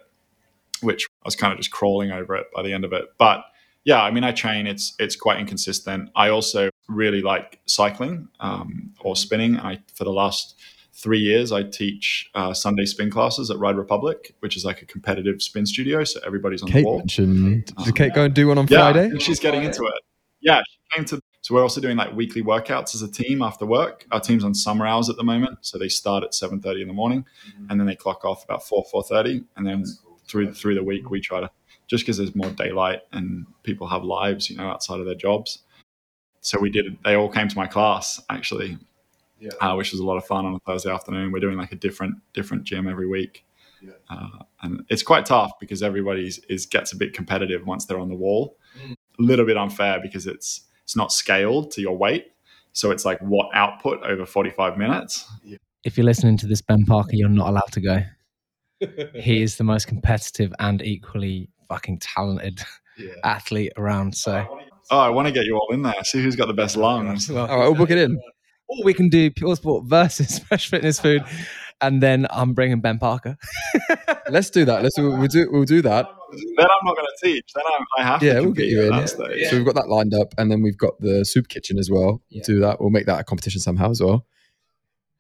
which 0.84 1.08
I 1.24 1.28
was 1.28 1.36
kind 1.36 1.52
of 1.52 1.58
just 1.58 1.72
crawling 1.72 2.12
over 2.12 2.36
it 2.36 2.48
by 2.54 2.62
the 2.62 2.74
end 2.74 2.86
of 2.86 2.94
it. 2.94 3.06
But 3.18 3.44
yeah, 3.86 4.02
I 4.02 4.12
mean, 4.12 4.24
I 4.24 4.32
train. 4.32 4.68
It's 4.68 4.94
it's 5.00 5.16
quite 5.16 5.40
inconsistent. 5.40 6.10
I 6.16 6.30
also 6.30 6.70
really 6.88 7.22
like 7.22 7.60
cycling 7.66 8.30
um, 8.40 8.94
or 9.02 9.16
spinning. 9.16 9.60
I 9.60 9.80
for 9.94 10.04
the 10.04 10.12
last 10.12 10.56
three 10.94 11.20
years, 11.20 11.52
I 11.52 11.64
teach 11.64 12.30
uh, 12.36 12.54
Sunday 12.54 12.86
spin 12.86 13.10
classes 13.10 13.52
at 13.52 13.58
Ride 13.58 13.76
Republic, 13.76 14.36
which 14.40 14.56
is 14.56 14.64
like 14.64 14.82
a 14.82 14.86
competitive 14.86 15.42
spin 15.42 15.66
studio. 15.66 16.04
So 16.04 16.20
everybody's 16.26 16.64
on 16.64 16.70
Kate 16.70 16.82
the 16.82 16.88
wall. 16.88 16.98
Mentioned, 17.00 17.74
did 17.84 17.96
Kate 17.96 18.14
go 18.14 18.24
and 18.24 18.34
do 18.34 18.48
one 18.48 18.58
on 18.58 18.68
yeah, 18.70 18.92
Friday? 18.92 19.20
she's 19.20 19.40
getting 19.40 19.64
into 19.64 19.84
it. 19.86 20.00
Yeah, 20.40 20.62
she 20.66 20.96
came 20.96 21.06
to. 21.06 21.20
So 21.42 21.56
we're 21.56 21.62
also 21.62 21.82
doing 21.82 21.98
like 21.98 22.14
weekly 22.14 22.42
workouts 22.42 22.96
as 22.96 23.02
a 23.02 23.12
team 23.12 23.42
after 23.42 23.66
work. 23.66 24.06
Our 24.14 24.22
team's 24.22 24.46
on 24.46 24.56
summer 24.56 24.88
hours 24.88 25.10
at 25.10 25.18
the 25.18 25.26
moment, 25.26 25.58
so 25.62 25.78
they 25.78 25.90
start 25.90 26.24
at 26.24 26.34
seven 26.34 26.62
thirty 26.62 26.82
in 26.82 26.88
the 26.88 26.94
morning, 26.94 27.26
mm-hmm. 27.50 27.66
and 27.70 27.80
then 27.80 27.88
they 27.88 27.96
clock 27.96 28.24
off 28.24 28.46
about 28.46 28.66
four 28.66 28.86
four 28.90 29.04
thirty, 29.04 29.44
and 29.58 29.68
then 29.68 29.84
cool. 30.06 30.13
Through 30.34 30.54
through 30.54 30.76
the 30.76 30.84
week 30.84 31.10
we 31.10 31.22
try 31.22 31.40
to 31.40 31.50
just 31.88 32.04
because 32.04 32.18
there's 32.18 32.36
more 32.36 32.50
daylight 32.50 33.02
and 33.12 33.46
people 33.64 33.88
have 33.88 34.04
lives, 34.04 34.50
you 34.50 34.58
know, 34.58 34.68
outside 34.68 35.00
of 35.00 35.06
their 35.06 35.16
jobs. 35.16 35.60
So 36.42 36.60
we 36.60 36.70
did. 36.70 36.98
They 37.06 37.16
all 37.16 37.30
came 37.30 37.48
to 37.48 37.56
my 37.56 37.68
class 37.68 38.22
actually 38.30 38.78
yeah. 39.44 39.52
uh, 39.60 39.76
which 39.76 39.92
was 39.92 40.00
a 40.00 40.06
lot 40.06 40.18
of 40.18 40.26
fun 40.26 40.46
on 40.46 40.56
a 40.56 40.60
Thursday 40.60 40.92
afternoon. 40.92 41.32
We're 41.32 41.40
doing 41.40 41.58
like 41.58 41.72
a 41.72 41.76
different 41.76 42.16
different 42.34 42.64
gym 42.64 42.88
every 42.88 43.08
week, 43.08 43.46
yeah. 43.82 43.92
uh, 44.10 44.44
and 44.62 44.86
it's 44.90 45.04
quite 45.04 45.26
tough 45.26 45.52
because 45.60 45.84
everybody 45.84 46.32
is 46.50 46.66
gets 46.66 46.94
a 46.94 46.98
bit 46.98 47.14
competitive 47.14 47.66
once 47.66 47.86
they're 47.86 48.00
on 48.00 48.10
the 48.10 48.16
wall. 48.16 48.58
Mm. 48.82 48.94
A 48.94 49.22
little 49.22 49.46
bit 49.46 49.58
unfair 49.58 50.00
because 50.02 50.26
it's 50.28 50.62
it's 50.84 50.96
not 50.96 51.12
scaled 51.12 51.72
to 51.72 51.82
your 51.82 51.98
weight, 51.98 52.32
so 52.72 52.92
it's 52.92 53.06
like 53.06 53.20
what 53.20 53.50
output 53.54 54.02
over 54.04 54.26
forty 54.26 54.50
five 54.50 54.78
minutes. 54.78 55.30
Yeah. 55.44 55.58
If 55.84 55.98
you're 55.98 56.06
listening 56.06 56.38
to 56.38 56.48
this, 56.48 56.62
Ben 56.62 56.86
Parker, 56.86 57.12
you're 57.14 57.28
not 57.28 57.50
allowed 57.50 57.72
to 57.74 57.82
go. 57.82 58.02
he 59.16 59.42
is 59.42 59.58
the 59.58 59.64
most 59.64 59.88
competitive 59.88 60.54
and 60.60 60.82
equally 60.82 61.50
fucking 61.68 62.00
talented 62.00 62.62
athlete 63.24 63.74
around. 63.78 64.16
So. 64.16 64.46
Oh, 64.92 65.00
I 65.00 65.10
want 65.10 65.28
to 65.28 65.32
oh, 65.32 65.34
get 65.34 65.46
you 65.46 65.56
all 65.56 65.70
in 65.72 65.82
there. 65.82 65.94
See 66.04 66.22
who's 66.22 66.36
got 66.36 66.48
the 66.48 66.54
best 66.54 66.76
lungs. 66.76 67.30
Well, 67.30 67.48
all 67.48 67.58
right, 67.58 67.66
we'll 67.66 67.76
book 67.76 67.90
it 67.90 67.98
in 67.98 68.20
or 68.68 68.84
we 68.84 68.94
can 68.94 69.10
do 69.10 69.32
pure 69.32 69.56
sport 69.56 69.86
versus 69.86 70.40
fresh 70.48 70.70
fitness 70.70 71.00
food, 71.00 71.24
and 71.82 72.02
then 72.02 72.28
I'm 72.30 72.54
bringing 72.54 72.82
Ben 72.82 73.00
Parker. 73.00 73.38
Let's 74.30 74.50
do 74.50 74.66
that. 74.66 74.84
Let's 74.84 74.98
we'll 74.98 75.28
do 75.28 75.48
we'll 75.52 75.66
do 75.66 75.82
that. 75.82 76.08
Then 76.32 76.66
I'm 76.66 76.86
not 76.86 76.96
going 76.96 77.08
to 77.08 77.26
teach. 77.26 77.46
Then 77.54 77.64
I'm, 77.78 77.86
i 77.98 78.04
have 78.04 78.24
yeah, 78.24 78.36
to. 78.36 78.42
we'll 78.42 78.54
get 78.54 78.68
you 78.68 78.82
in. 78.82 78.94
Yeah. 78.94 79.06
So 79.06 79.58
we've 79.58 79.66
got 79.66 79.76
that 79.76 79.90
lined 79.90 80.14
up, 80.14 80.34
and 80.38 80.52
then 80.52 80.62
we've 80.62 80.78
got 80.78 81.00
the 81.00 81.24
soup 81.26 81.48
kitchen 81.48 81.78
as 81.78 81.90
well. 81.90 82.22
Yeah. 82.30 82.44
Do 82.46 82.60
that. 82.62 82.82
We'll 82.82 82.90
make 82.90 83.06
that 83.06 83.20
a 83.20 83.24
competition 83.24 83.62
somehow 83.62 83.92
as 83.92 84.02
well. 84.02 84.26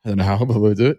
I 0.05 0.09
don't 0.09 0.18
know 0.18 0.26
how, 0.26 0.43
but 0.43 0.59
we'll 0.59 0.74
do 0.74 0.88
it. 0.88 0.97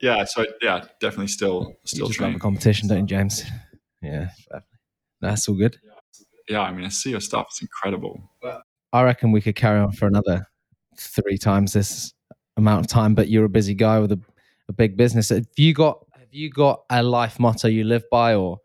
Yeah. 0.00 0.24
So 0.24 0.44
yeah, 0.62 0.84
definitely 1.00 1.28
still 1.28 1.74
still 1.84 2.08
trying 2.08 2.34
a 2.34 2.38
competition, 2.38 2.88
don't 2.88 3.00
you, 3.00 3.06
James? 3.06 3.44
Yeah, 4.02 4.28
that's 5.20 5.48
all 5.48 5.56
good. 5.56 5.78
Yeah, 6.48 6.60
I 6.60 6.70
mean, 6.70 6.84
I 6.84 6.90
see 6.90 7.10
your 7.10 7.20
stuff. 7.20 7.46
It's 7.50 7.62
incredible. 7.62 8.30
I 8.92 9.02
reckon 9.02 9.32
we 9.32 9.40
could 9.40 9.56
carry 9.56 9.80
on 9.80 9.92
for 9.92 10.06
another 10.06 10.46
three 10.98 11.38
times 11.38 11.72
this 11.72 12.12
amount 12.56 12.86
of 12.86 12.90
time, 12.90 13.14
but 13.14 13.28
you're 13.28 13.44
a 13.44 13.48
busy 13.48 13.74
guy 13.74 13.98
with 13.98 14.12
a, 14.12 14.20
a 14.68 14.72
big 14.72 14.96
business. 14.96 15.30
Have 15.30 15.46
you 15.56 15.74
got 15.74 15.98
have 16.12 16.32
you 16.32 16.50
got 16.50 16.82
a 16.88 17.02
life 17.02 17.40
motto 17.40 17.68
you 17.68 17.84
live 17.84 18.04
by, 18.10 18.34
or 18.34 18.58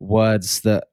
words 0.00 0.60
that 0.60 0.84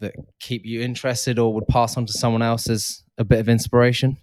that 0.00 0.14
keep 0.40 0.64
you 0.64 0.80
interested, 0.80 1.38
or 1.38 1.54
would 1.54 1.68
pass 1.68 1.96
on 1.96 2.06
to 2.06 2.12
someone 2.12 2.42
else 2.42 2.68
as 2.68 3.04
a 3.18 3.24
bit 3.24 3.38
of 3.38 3.48
inspiration? 3.48 4.16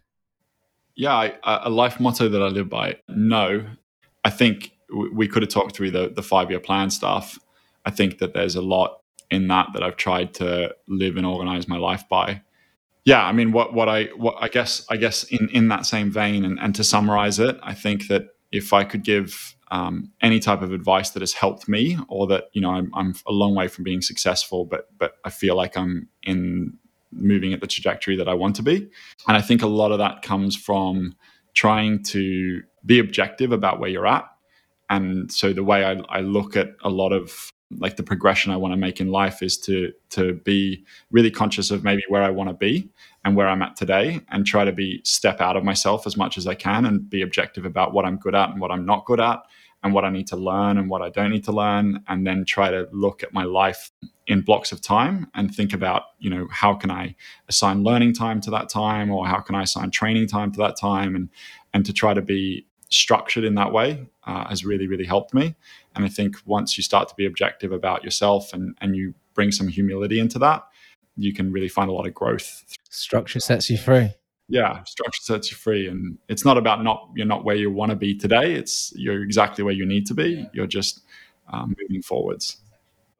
Yeah, 0.95 1.15
I, 1.15 1.33
a 1.43 1.69
life 1.69 1.99
motto 1.99 2.27
that 2.27 2.41
I 2.41 2.47
live 2.47 2.69
by. 2.69 2.97
No, 3.07 3.65
I 4.25 4.29
think 4.31 4.71
we 4.89 5.27
could 5.27 5.41
have 5.41 5.51
talked 5.51 5.75
through 5.75 5.91
the 5.91 6.09
the 6.09 6.23
five 6.23 6.49
year 6.49 6.59
plan 6.59 6.89
stuff. 6.89 7.39
I 7.85 7.91
think 7.91 8.19
that 8.19 8.33
there's 8.33 8.55
a 8.55 8.61
lot 8.61 9.01
in 9.29 9.47
that 9.47 9.67
that 9.73 9.83
I've 9.83 9.97
tried 9.97 10.33
to 10.35 10.75
live 10.87 11.17
and 11.17 11.25
organize 11.25 11.67
my 11.67 11.77
life 11.77 12.07
by. 12.09 12.41
Yeah, 13.05 13.23
I 13.23 13.31
mean, 13.31 13.51
what 13.51 13.73
what 13.73 13.87
I 13.87 14.05
what 14.15 14.35
I 14.39 14.49
guess 14.49 14.85
I 14.89 14.97
guess 14.97 15.23
in 15.23 15.49
in 15.49 15.69
that 15.69 15.85
same 15.85 16.11
vein, 16.11 16.43
and, 16.43 16.59
and 16.59 16.75
to 16.75 16.83
summarize 16.83 17.39
it, 17.39 17.57
I 17.63 17.73
think 17.73 18.07
that 18.07 18.27
if 18.51 18.73
I 18.73 18.83
could 18.83 19.03
give 19.03 19.55
um, 19.69 20.11
any 20.21 20.39
type 20.39 20.61
of 20.61 20.71
advice 20.71 21.09
that 21.11 21.21
has 21.21 21.33
helped 21.33 21.67
me, 21.67 21.97
or 22.07 22.27
that 22.27 22.45
you 22.53 22.61
know 22.61 22.71
I'm, 22.71 22.91
I'm 22.93 23.15
a 23.25 23.31
long 23.31 23.55
way 23.55 23.67
from 23.67 23.83
being 23.83 24.01
successful, 24.01 24.65
but 24.65 24.89
but 24.97 25.15
I 25.23 25.29
feel 25.29 25.55
like 25.55 25.77
I'm 25.77 26.09
in 26.23 26.77
moving 27.11 27.53
at 27.53 27.61
the 27.61 27.67
trajectory 27.67 28.17
that 28.17 28.27
I 28.27 28.33
want 28.33 28.57
to 28.57 28.63
be, 28.63 28.89
and 29.27 29.37
I 29.37 29.41
think 29.41 29.61
a 29.61 29.67
lot 29.67 29.91
of 29.91 29.99
that 29.99 30.21
comes 30.21 30.55
from 30.55 31.15
trying 31.53 32.03
to 32.03 32.61
be 32.85 32.99
objective 32.99 33.51
about 33.51 33.79
where 33.79 33.89
you're 33.89 34.07
at. 34.07 34.25
And 34.89 35.31
so 35.31 35.53
the 35.53 35.63
way 35.63 35.83
I, 35.83 36.01
I 36.09 36.21
look 36.21 36.55
at 36.55 36.69
a 36.83 36.89
lot 36.89 37.11
of 37.11 37.51
like 37.71 37.97
the 37.97 38.03
progression 38.03 38.51
I 38.51 38.57
want 38.57 38.71
to 38.71 38.77
make 38.77 39.01
in 39.01 39.11
life 39.11 39.43
is 39.43 39.57
to 39.59 39.91
to 40.11 40.35
be 40.45 40.85
really 41.11 41.29
conscious 41.29 41.69
of 41.69 41.83
maybe 41.83 42.03
where 42.07 42.23
I 42.23 42.29
want 42.29 42.49
to 42.49 42.53
be 42.53 42.89
and 43.25 43.35
where 43.35 43.47
I'm 43.47 43.61
at 43.61 43.75
today 43.75 44.21
and 44.29 44.45
try 44.45 44.63
to 44.63 44.71
be 44.71 45.01
step 45.03 45.41
out 45.41 45.57
of 45.57 45.63
myself 45.63 46.07
as 46.07 46.15
much 46.15 46.37
as 46.37 46.47
I 46.47 46.55
can 46.55 46.85
and 46.85 47.09
be 47.09 47.21
objective 47.21 47.65
about 47.65 47.93
what 47.93 48.05
I'm 48.05 48.17
good 48.17 48.35
at 48.35 48.49
and 48.51 48.61
what 48.61 48.71
I'm 48.71 48.85
not 48.85 49.05
good 49.05 49.19
at 49.19 49.41
and 49.83 49.93
what 49.93 50.05
I 50.05 50.09
need 50.09 50.27
to 50.27 50.37
learn 50.37 50.77
and 50.77 50.89
what 50.89 51.01
I 51.01 51.09
don't 51.09 51.31
need 51.31 51.43
to 51.45 51.51
learn 51.51 52.03
and 52.07 52.25
then 52.25 52.45
try 52.45 52.71
to 52.71 52.87
look 52.91 53.21
at 53.21 53.33
my 53.33 53.43
life 53.43 53.91
in 54.27 54.41
blocks 54.41 54.71
of 54.71 54.81
time 54.81 55.27
and 55.35 55.53
think 55.53 55.73
about 55.73 56.03
you 56.19 56.29
know 56.29 56.47
how 56.49 56.73
can 56.73 56.89
I 56.89 57.15
assign 57.49 57.83
learning 57.83 58.13
time 58.13 58.39
to 58.41 58.51
that 58.51 58.69
time 58.69 59.11
or 59.11 59.27
how 59.27 59.39
can 59.39 59.55
I 59.55 59.63
assign 59.63 59.91
training 59.91 60.27
time 60.27 60.51
to 60.53 60.57
that 60.59 60.77
time 60.77 61.15
and 61.15 61.29
and 61.73 61.85
to 61.85 61.91
try 61.91 62.13
to 62.13 62.21
be 62.21 62.65
structured 62.89 63.43
in 63.43 63.55
that 63.55 63.71
way 63.71 64.07
uh, 64.25 64.47
has 64.47 64.65
really 64.65 64.87
really 64.87 65.05
helped 65.05 65.33
me. 65.33 65.55
And 65.95 66.05
I 66.05 66.09
think 66.09 66.37
once 66.45 66.77
you 66.77 66.83
start 66.83 67.09
to 67.09 67.15
be 67.15 67.25
objective 67.25 67.71
about 67.71 68.03
yourself 68.03 68.53
and 68.53 68.77
and 68.81 68.95
you 68.95 69.13
bring 69.33 69.51
some 69.51 69.67
humility 69.67 70.19
into 70.19 70.39
that 70.39 70.63
you 71.17 71.33
can 71.33 71.51
really 71.51 71.67
find 71.67 71.89
a 71.89 71.93
lot 71.93 72.07
of 72.07 72.13
growth. 72.13 72.63
Structure 72.89 73.39
sets 73.39 73.69
you 73.69 73.77
free. 73.77 74.11
yeah 74.47 74.83
structure 74.83 75.21
sets 75.21 75.51
you 75.51 75.57
free. 75.57 75.87
And 75.87 76.17
it's 76.29 76.45
not 76.45 76.57
about 76.57 76.83
not 76.83 77.09
you're 77.15 77.25
not 77.25 77.43
where 77.43 77.55
you 77.55 77.71
want 77.71 77.89
to 77.89 77.95
be 77.95 78.15
today. 78.15 78.53
It's 78.53 78.93
you're 78.95 79.23
exactly 79.23 79.63
where 79.63 79.73
you 79.73 79.85
need 79.85 80.05
to 80.07 80.13
be. 80.13 80.47
You're 80.53 80.67
just 80.67 81.01
um, 81.51 81.75
moving 81.81 82.01
forwards. 82.01 82.57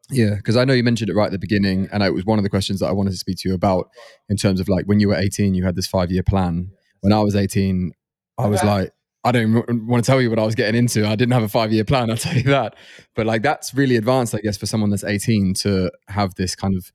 Yeah, 0.10 0.36
because 0.36 0.56
I 0.56 0.64
know 0.64 0.72
you 0.72 0.84
mentioned 0.84 1.10
it 1.10 1.16
right 1.16 1.26
at 1.26 1.34
the 1.34 1.40
beginning, 1.40 1.90
and 1.92 2.02
it 2.02 2.14
was 2.14 2.24
one 2.24 2.40
of 2.40 2.44
the 2.44 2.50
questions 2.50 2.80
that 2.80 2.88
I 2.88 2.94
wanted 2.94 3.12
to 3.12 3.18
speak 3.18 3.40
to 3.40 3.50
you 3.50 3.56
about 3.56 3.90
in 4.30 4.38
terms 4.38 4.62
of 4.62 4.70
like 4.70 4.86
when 4.86 5.02
you 5.02 5.10
were 5.10 5.16
18, 5.16 5.54
you 5.54 5.66
had 5.66 5.76
this 5.76 5.88
five 5.88 6.12
year 6.12 6.24
plan. 6.24 6.72
When 7.02 7.12
I 7.12 7.20
was 7.20 7.36
18, 7.36 7.92
I 8.38 8.48
was 8.48 8.64
like, 8.64 8.94
I 9.28 9.32
don't 9.32 9.88
want 9.88 10.04
to 10.04 10.10
tell 10.10 10.22
you 10.22 10.30
what 10.30 10.40
I 10.40 10.46
was 10.46 10.56
getting 10.56 10.78
into. 10.80 11.06
I 11.06 11.16
didn't 11.16 11.34
have 11.34 11.44
a 11.44 11.50
five 11.50 11.74
year 11.74 11.84
plan, 11.84 12.10
I'll 12.10 12.18
tell 12.28 12.36
you 12.36 12.44
that. 12.44 12.76
But 13.16 13.26
like 13.26 13.42
that's 13.42 13.74
really 13.74 13.98
advanced, 13.98 14.34
I 14.34 14.40
guess, 14.40 14.58
for 14.58 14.66
someone 14.66 14.90
that's 14.90 15.04
18 15.04 15.54
to 15.56 15.92
have 16.08 16.36
this 16.36 16.56
kind 16.56 16.76
of 16.76 16.92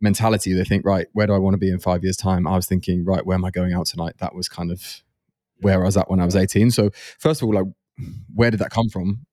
mentality. 0.00 0.52
They 0.52 0.64
think, 0.64 0.84
right, 0.84 1.06
where 1.12 1.26
do 1.26 1.32
I 1.32 1.38
want 1.38 1.54
to 1.54 1.58
be 1.58 1.70
in 1.70 1.78
five 1.78 2.02
years' 2.02 2.16
time? 2.16 2.46
I 2.46 2.56
was 2.56 2.66
thinking, 2.66 3.04
right, 3.04 3.24
where 3.24 3.36
am 3.36 3.44
I 3.44 3.50
going 3.50 3.72
out 3.72 3.86
tonight? 3.86 4.14
That 4.18 4.34
was 4.34 4.48
kind 4.48 4.72
of 4.72 5.02
where 5.60 5.82
I 5.82 5.84
was 5.84 5.96
at 5.96 6.10
when 6.10 6.20
I 6.20 6.24
was 6.24 6.36
18. 6.36 6.70
So, 6.70 6.90
first 7.18 7.42
of 7.42 7.46
all, 7.46 7.54
like, 7.54 7.66
where 8.34 8.50
did 8.50 8.60
that 8.60 8.70
come 8.70 8.88
from? 8.88 9.26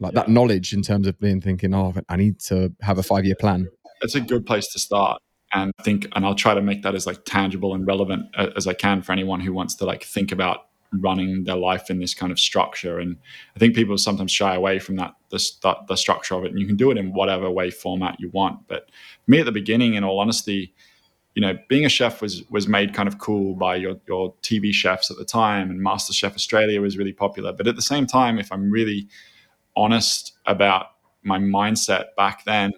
Like 0.00 0.14
that 0.14 0.28
knowledge 0.28 0.72
in 0.72 0.82
terms 0.82 1.06
of 1.06 1.18
being 1.20 1.40
thinking, 1.40 1.74
oh, 1.74 1.94
I 2.08 2.16
need 2.16 2.40
to 2.40 2.72
have 2.80 2.98
a 2.98 3.02
five 3.02 3.24
year 3.24 3.36
plan. 3.36 3.68
it's 4.00 4.14
a 4.14 4.20
good 4.20 4.46
place 4.46 4.66
to 4.72 4.78
start 4.78 5.20
and 5.52 5.72
I 5.78 5.82
think 5.82 6.08
and 6.14 6.24
I'll 6.24 6.34
try 6.34 6.54
to 6.54 6.62
make 6.62 6.82
that 6.82 6.94
as 6.94 7.06
like 7.06 7.24
tangible 7.24 7.74
and 7.74 7.86
relevant 7.86 8.26
uh, 8.36 8.48
as 8.56 8.66
I 8.66 8.74
can 8.74 9.02
for 9.02 9.12
anyone 9.12 9.40
who 9.40 9.52
wants 9.52 9.74
to 9.76 9.84
like 9.84 10.02
think 10.02 10.32
about 10.32 10.66
running 10.92 11.44
their 11.44 11.56
life 11.56 11.90
in 11.90 11.98
this 11.98 12.14
kind 12.14 12.30
of 12.30 12.38
structure. 12.38 12.98
And 12.98 13.16
I 13.56 13.58
think 13.58 13.74
people 13.74 13.96
sometimes 13.98 14.30
shy 14.30 14.54
away 14.54 14.78
from 14.78 14.96
that 14.96 15.14
the, 15.30 15.76
the, 15.88 15.96
structure 15.96 16.34
of 16.34 16.44
it 16.44 16.50
and 16.50 16.60
you 16.60 16.66
can 16.66 16.76
do 16.76 16.90
it 16.90 16.98
in 16.98 17.14
whatever 17.14 17.50
way 17.50 17.70
format 17.70 18.16
you 18.20 18.28
want. 18.30 18.68
But 18.68 18.90
me 19.26 19.40
at 19.40 19.46
the 19.46 19.52
beginning 19.52 19.94
in 19.94 20.04
all 20.04 20.20
honesty 20.20 20.74
you 21.34 21.40
know 21.40 21.56
being 21.68 21.86
a 21.86 21.88
chef 21.88 22.20
was 22.20 22.42
was 22.50 22.68
made 22.68 22.92
kind 22.92 23.08
of 23.08 23.18
cool 23.18 23.54
by 23.54 23.76
your 23.76 23.96
your 24.06 24.34
TV 24.42 24.72
chefs 24.72 25.10
at 25.10 25.16
the 25.16 25.24
time 25.24 25.70
and 25.70 25.80
MasterChef 25.80 26.34
Australia 26.34 26.80
was 26.80 26.98
really 26.98 27.12
popular. 27.12 27.52
But 27.52 27.66
at 27.66 27.76
the 27.76 27.82
same 27.82 28.06
time 28.06 28.38
if 28.38 28.52
I'm 28.52 28.70
really 28.70 29.08
honest 29.76 30.32
about 30.44 30.86
my 31.22 31.38
mindset 31.38 32.14
back 32.16 32.44
then 32.44 32.72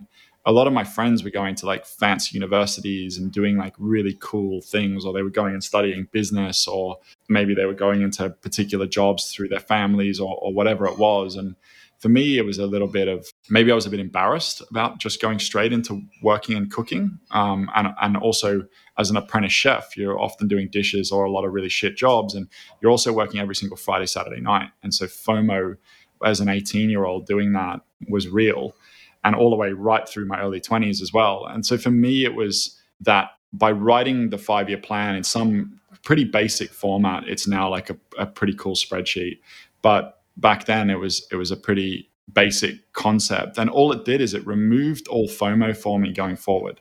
a 0.46 0.52
lot 0.52 0.66
of 0.66 0.72
my 0.72 0.84
friends 0.84 1.24
were 1.24 1.30
going 1.30 1.54
to 1.54 1.66
like 1.66 1.86
fancy 1.86 2.34
universities 2.34 3.16
and 3.16 3.32
doing 3.32 3.56
like 3.56 3.74
really 3.78 4.16
cool 4.20 4.60
things 4.60 5.04
or 5.04 5.12
they 5.12 5.22
were 5.22 5.30
going 5.30 5.54
and 5.54 5.64
studying 5.64 6.06
business 6.12 6.68
or 6.68 6.98
maybe 7.28 7.54
they 7.54 7.64
were 7.64 7.74
going 7.74 8.02
into 8.02 8.28
particular 8.28 8.86
jobs 8.86 9.32
through 9.32 9.48
their 9.48 9.60
families 9.60 10.20
or, 10.20 10.36
or 10.40 10.52
whatever 10.52 10.86
it 10.86 10.98
was. 10.98 11.36
And 11.36 11.56
for 11.98 12.10
me 12.10 12.36
it 12.36 12.44
was 12.44 12.58
a 12.58 12.66
little 12.66 12.88
bit 12.88 13.08
of 13.08 13.26
maybe 13.48 13.72
i 13.72 13.74
was 13.74 13.86
a 13.86 13.90
bit 13.90 14.00
embarrassed 14.00 14.60
about 14.68 14.98
just 14.98 15.22
going 15.22 15.38
straight 15.38 15.72
into 15.72 16.02
working 16.22 16.56
and 16.56 16.70
cooking. 16.70 17.18
Um, 17.30 17.70
and, 17.74 17.88
and 18.02 18.16
also 18.16 18.66
as 18.98 19.08
an 19.08 19.16
apprentice 19.16 19.52
chef 19.52 19.96
you're 19.96 20.20
often 20.20 20.46
doing 20.46 20.68
dishes 20.70 21.10
or 21.10 21.24
a 21.24 21.30
lot 21.30 21.44
of 21.46 21.54
really 21.54 21.70
shit 21.70 21.96
jobs 21.96 22.34
and 22.34 22.48
you're 22.80 22.90
also 22.90 23.12
working 23.12 23.40
every 23.40 23.54
single 23.54 23.78
friday 23.78 24.06
saturday 24.06 24.42
night. 24.42 24.68
And 24.82 24.92
so 24.92 25.06
fomo 25.06 25.76
as 26.22 26.40
an 26.40 26.50
18 26.50 26.90
year 26.90 27.04
old 27.04 27.26
doing 27.26 27.52
that 27.52 27.80
was 28.10 28.28
real 28.28 28.74
and 29.24 29.34
all 29.34 29.50
the 29.50 29.56
way 29.56 29.72
right 29.72 30.08
through 30.08 30.26
my 30.26 30.40
early 30.40 30.60
20s 30.60 31.00
as 31.02 31.12
well. 31.12 31.46
And 31.46 31.64
so 31.64 31.78
for 31.78 31.90
me, 31.90 32.24
it 32.24 32.34
was 32.34 32.78
that 33.00 33.30
by 33.52 33.72
writing 33.72 34.30
the 34.30 34.38
five 34.38 34.68
year 34.68 34.78
plan 34.78 35.14
in 35.14 35.24
some 35.24 35.80
pretty 36.02 36.24
basic 36.24 36.70
format, 36.70 37.24
it's 37.26 37.48
now 37.48 37.68
like 37.70 37.90
a, 37.90 37.96
a 38.18 38.26
pretty 38.26 38.54
cool 38.54 38.74
spreadsheet. 38.74 39.38
But 39.82 40.20
back 40.36 40.66
then, 40.66 40.90
it 40.90 40.98
was 40.98 41.26
it 41.32 41.36
was 41.36 41.50
a 41.50 41.56
pretty 41.56 42.10
basic 42.32 42.92
concept, 42.92 43.58
and 43.58 43.70
all 43.70 43.92
it 43.92 44.04
did 44.04 44.20
is 44.20 44.34
it 44.34 44.46
removed 44.46 45.08
all 45.08 45.28
FOMO 45.28 45.76
for 45.76 45.98
me 45.98 46.12
going 46.12 46.36
forward. 46.36 46.80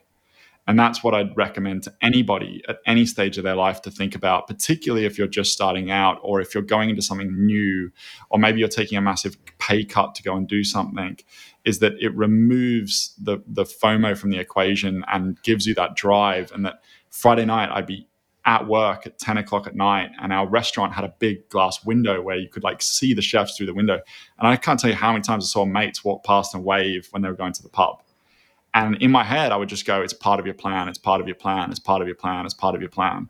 And 0.66 0.78
that's 0.78 1.04
what 1.04 1.14
I'd 1.14 1.36
recommend 1.36 1.82
to 1.82 1.94
anybody 2.00 2.62
at 2.68 2.78
any 2.86 3.04
stage 3.04 3.36
of 3.36 3.44
their 3.44 3.54
life 3.54 3.82
to 3.82 3.90
think 3.90 4.14
about, 4.14 4.46
particularly 4.46 5.04
if 5.04 5.18
you're 5.18 5.26
just 5.26 5.52
starting 5.52 5.90
out 5.90 6.18
or 6.22 6.40
if 6.40 6.54
you're 6.54 6.62
going 6.62 6.88
into 6.88 7.02
something 7.02 7.34
new, 7.44 7.90
or 8.30 8.38
maybe 8.38 8.60
you're 8.60 8.68
taking 8.68 8.96
a 8.96 9.02
massive 9.02 9.36
pay 9.58 9.84
cut 9.84 10.14
to 10.14 10.22
go 10.22 10.34
and 10.34 10.48
do 10.48 10.64
something, 10.64 11.18
is 11.64 11.78
that 11.78 11.94
it 12.00 12.14
removes 12.14 13.14
the, 13.20 13.38
the 13.46 13.64
FOMO 13.64 14.16
from 14.16 14.30
the 14.30 14.38
equation 14.38 15.04
and 15.08 15.40
gives 15.42 15.66
you 15.66 15.74
that 15.74 15.96
drive. 15.96 16.52
And 16.52 16.64
that 16.66 16.82
Friday 17.10 17.44
night, 17.44 17.70
I'd 17.72 17.86
be 17.86 18.06
at 18.46 18.66
work 18.66 19.06
at 19.06 19.18
10 19.18 19.38
o'clock 19.38 19.66
at 19.66 19.74
night 19.74 20.10
and 20.20 20.30
our 20.30 20.46
restaurant 20.46 20.92
had 20.92 21.02
a 21.02 21.14
big 21.18 21.48
glass 21.48 21.82
window 21.82 22.20
where 22.20 22.36
you 22.36 22.46
could 22.46 22.62
like 22.62 22.82
see 22.82 23.14
the 23.14 23.22
chefs 23.22 23.56
through 23.56 23.64
the 23.64 23.72
window 23.72 23.98
and 24.38 24.46
i 24.46 24.54
can't 24.54 24.78
tell 24.78 24.90
you 24.90 24.96
how 24.96 25.10
many 25.12 25.22
times 25.22 25.46
i 25.46 25.46
saw 25.46 25.64
mates 25.64 26.04
walk 26.04 26.22
past 26.24 26.54
and 26.54 26.62
wave 26.62 27.08
when 27.12 27.22
they 27.22 27.28
were 27.30 27.34
going 27.34 27.54
to 27.54 27.62
the 27.62 27.70
pub 27.70 28.02
and 28.74 28.96
in 29.00 29.10
my 29.12 29.22
head, 29.22 29.52
I 29.52 29.56
would 29.56 29.68
just 29.68 29.86
go, 29.86 30.02
it's 30.02 30.12
part 30.12 30.40
of 30.40 30.46
your 30.46 30.54
plan, 30.54 30.88
it's 30.88 30.98
part 30.98 31.20
of 31.20 31.28
your 31.28 31.36
plan, 31.36 31.70
it's 31.70 31.78
part 31.78 32.02
of 32.02 32.08
your 32.08 32.16
plan, 32.16 32.44
it's 32.44 32.54
part 32.54 32.74
of 32.74 32.80
your 32.80 32.90
plan. 32.90 33.28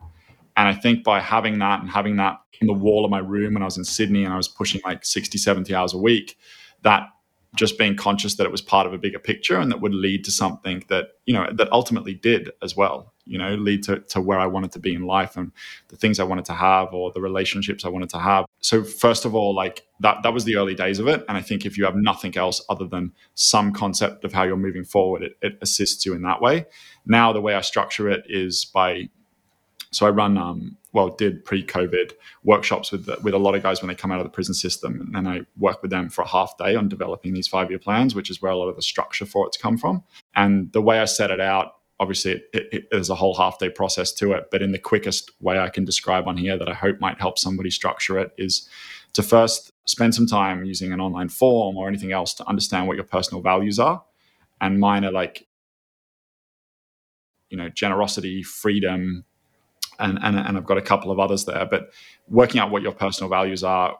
And 0.56 0.68
I 0.68 0.74
think 0.74 1.04
by 1.04 1.20
having 1.20 1.58
that 1.58 1.80
and 1.80 1.90
having 1.90 2.16
that 2.16 2.40
in 2.60 2.66
the 2.66 2.72
wall 2.72 3.04
of 3.04 3.10
my 3.10 3.18
room 3.18 3.54
when 3.54 3.62
I 3.62 3.66
was 3.66 3.76
in 3.76 3.84
Sydney 3.84 4.24
and 4.24 4.32
I 4.32 4.36
was 4.38 4.48
pushing 4.48 4.80
like 4.84 5.04
60, 5.04 5.36
70 5.36 5.74
hours 5.74 5.92
a 5.92 5.98
week, 5.98 6.38
that 6.82 7.08
just 7.54 7.78
being 7.78 7.96
conscious 7.96 8.34
that 8.34 8.44
it 8.44 8.50
was 8.50 8.60
part 8.60 8.86
of 8.86 8.92
a 8.92 8.98
bigger 8.98 9.18
picture 9.18 9.58
and 9.58 9.70
that 9.70 9.80
would 9.80 9.94
lead 9.94 10.24
to 10.24 10.30
something 10.30 10.82
that, 10.88 11.08
you 11.26 11.34
know, 11.34 11.48
that 11.52 11.70
ultimately 11.72 12.14
did 12.14 12.50
as 12.62 12.76
well, 12.76 13.12
you 13.24 13.38
know, 13.38 13.54
lead 13.54 13.82
to, 13.84 14.00
to 14.00 14.20
where 14.20 14.38
I 14.38 14.46
wanted 14.46 14.72
to 14.72 14.78
be 14.78 14.94
in 14.94 15.06
life 15.06 15.36
and 15.36 15.52
the 15.88 15.96
things 15.96 16.18
I 16.18 16.24
wanted 16.24 16.44
to 16.46 16.52
have 16.52 16.92
or 16.92 17.12
the 17.12 17.20
relationships 17.20 17.84
I 17.84 17.88
wanted 17.88 18.10
to 18.10 18.18
have. 18.18 18.44
So 18.60 18.82
first 18.82 19.24
of 19.24 19.34
all, 19.34 19.54
like 19.54 19.82
that, 20.00 20.22
that 20.22 20.32
was 20.32 20.44
the 20.44 20.56
early 20.56 20.74
days 20.74 20.98
of 20.98 21.06
it. 21.06 21.24
And 21.28 21.38
I 21.38 21.42
think 21.42 21.64
if 21.64 21.78
you 21.78 21.84
have 21.84 21.96
nothing 21.96 22.36
else 22.36 22.64
other 22.68 22.86
than 22.86 23.12
some 23.34 23.72
concept 23.72 24.24
of 24.24 24.32
how 24.32 24.42
you're 24.42 24.56
moving 24.56 24.84
forward, 24.84 25.22
it, 25.22 25.36
it 25.40 25.58
assists 25.62 26.04
you 26.04 26.14
in 26.14 26.22
that 26.22 26.40
way. 26.40 26.66
Now, 27.06 27.32
the 27.32 27.40
way 27.40 27.54
I 27.54 27.60
structure 27.60 28.08
it 28.08 28.24
is 28.28 28.64
by 28.64 29.10
so 29.94 30.06
I 30.06 30.10
run, 30.10 30.36
um, 30.36 30.76
well, 30.92 31.10
did 31.10 31.44
pre-COVID 31.44 32.12
workshops 32.42 32.92
with 32.92 33.08
with 33.22 33.34
a 33.34 33.38
lot 33.38 33.54
of 33.54 33.62
guys 33.62 33.80
when 33.80 33.88
they 33.88 33.94
come 33.94 34.12
out 34.12 34.20
of 34.20 34.24
the 34.24 34.30
prison 34.30 34.54
system, 34.54 35.00
and 35.00 35.14
then 35.14 35.26
I 35.26 35.42
work 35.56 35.82
with 35.82 35.90
them 35.90 36.10
for 36.10 36.22
a 36.22 36.28
half 36.28 36.56
day 36.58 36.74
on 36.74 36.88
developing 36.88 37.34
these 37.34 37.48
five-year 37.48 37.78
plans, 37.78 38.14
which 38.14 38.30
is 38.30 38.42
where 38.42 38.52
a 38.52 38.56
lot 38.56 38.68
of 38.68 38.76
the 38.76 38.82
structure 38.82 39.26
for 39.26 39.46
it's 39.46 39.56
come 39.56 39.78
from. 39.78 40.02
And 40.34 40.72
the 40.72 40.82
way 40.82 40.98
I 41.00 41.04
set 41.04 41.30
it 41.30 41.40
out, 41.40 41.76
obviously, 42.00 42.32
it, 42.32 42.48
it, 42.52 42.68
it, 42.72 42.88
there's 42.90 43.10
a 43.10 43.14
whole 43.14 43.34
half-day 43.34 43.70
process 43.70 44.12
to 44.14 44.32
it, 44.32 44.50
but 44.50 44.62
in 44.62 44.72
the 44.72 44.78
quickest 44.78 45.30
way 45.40 45.58
I 45.58 45.68
can 45.68 45.84
describe 45.84 46.28
on 46.28 46.36
here 46.36 46.58
that 46.58 46.68
I 46.68 46.74
hope 46.74 47.00
might 47.00 47.20
help 47.20 47.38
somebody 47.38 47.70
structure 47.70 48.18
it 48.18 48.32
is 48.36 48.68
to 49.12 49.22
first 49.22 49.72
spend 49.86 50.14
some 50.14 50.26
time 50.26 50.64
using 50.64 50.92
an 50.92 51.00
online 51.00 51.28
form 51.28 51.76
or 51.76 51.88
anything 51.88 52.12
else 52.12 52.34
to 52.34 52.48
understand 52.48 52.88
what 52.88 52.96
your 52.96 53.04
personal 53.04 53.42
values 53.42 53.78
are, 53.78 54.02
and 54.60 54.80
mine 54.80 55.04
are 55.04 55.12
like, 55.12 55.46
you 57.50 57.56
know, 57.56 57.68
generosity, 57.68 58.42
freedom 58.42 59.24
and, 59.98 60.18
and 60.22 60.36
and 60.36 60.56
I've 60.56 60.66
got 60.66 60.78
a 60.78 60.82
couple 60.82 61.10
of 61.10 61.18
others 61.18 61.44
there. 61.44 61.66
But 61.66 61.90
working 62.28 62.60
out 62.60 62.70
what 62.70 62.82
your 62.82 62.92
personal 62.92 63.30
values 63.30 63.64
are, 63.64 63.98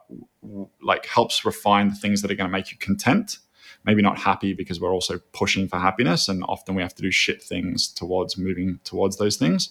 like 0.81 1.05
helps 1.05 1.45
refine 1.45 1.89
the 1.89 1.95
things 1.95 2.21
that 2.21 2.31
are 2.31 2.35
going 2.35 2.49
to 2.49 2.51
make 2.51 2.71
you 2.71 2.77
content. 2.77 3.39
Maybe 3.85 4.01
not 4.01 4.17
happy 4.17 4.53
because 4.53 4.79
we're 4.79 4.93
also 4.93 5.19
pushing 5.31 5.67
for 5.67 5.77
happiness, 5.77 6.27
and 6.27 6.43
often 6.47 6.75
we 6.75 6.81
have 6.81 6.95
to 6.95 7.01
do 7.01 7.11
shit 7.11 7.41
things 7.41 7.87
towards 7.87 8.37
moving 8.37 8.79
towards 8.83 9.17
those 9.17 9.37
things. 9.37 9.69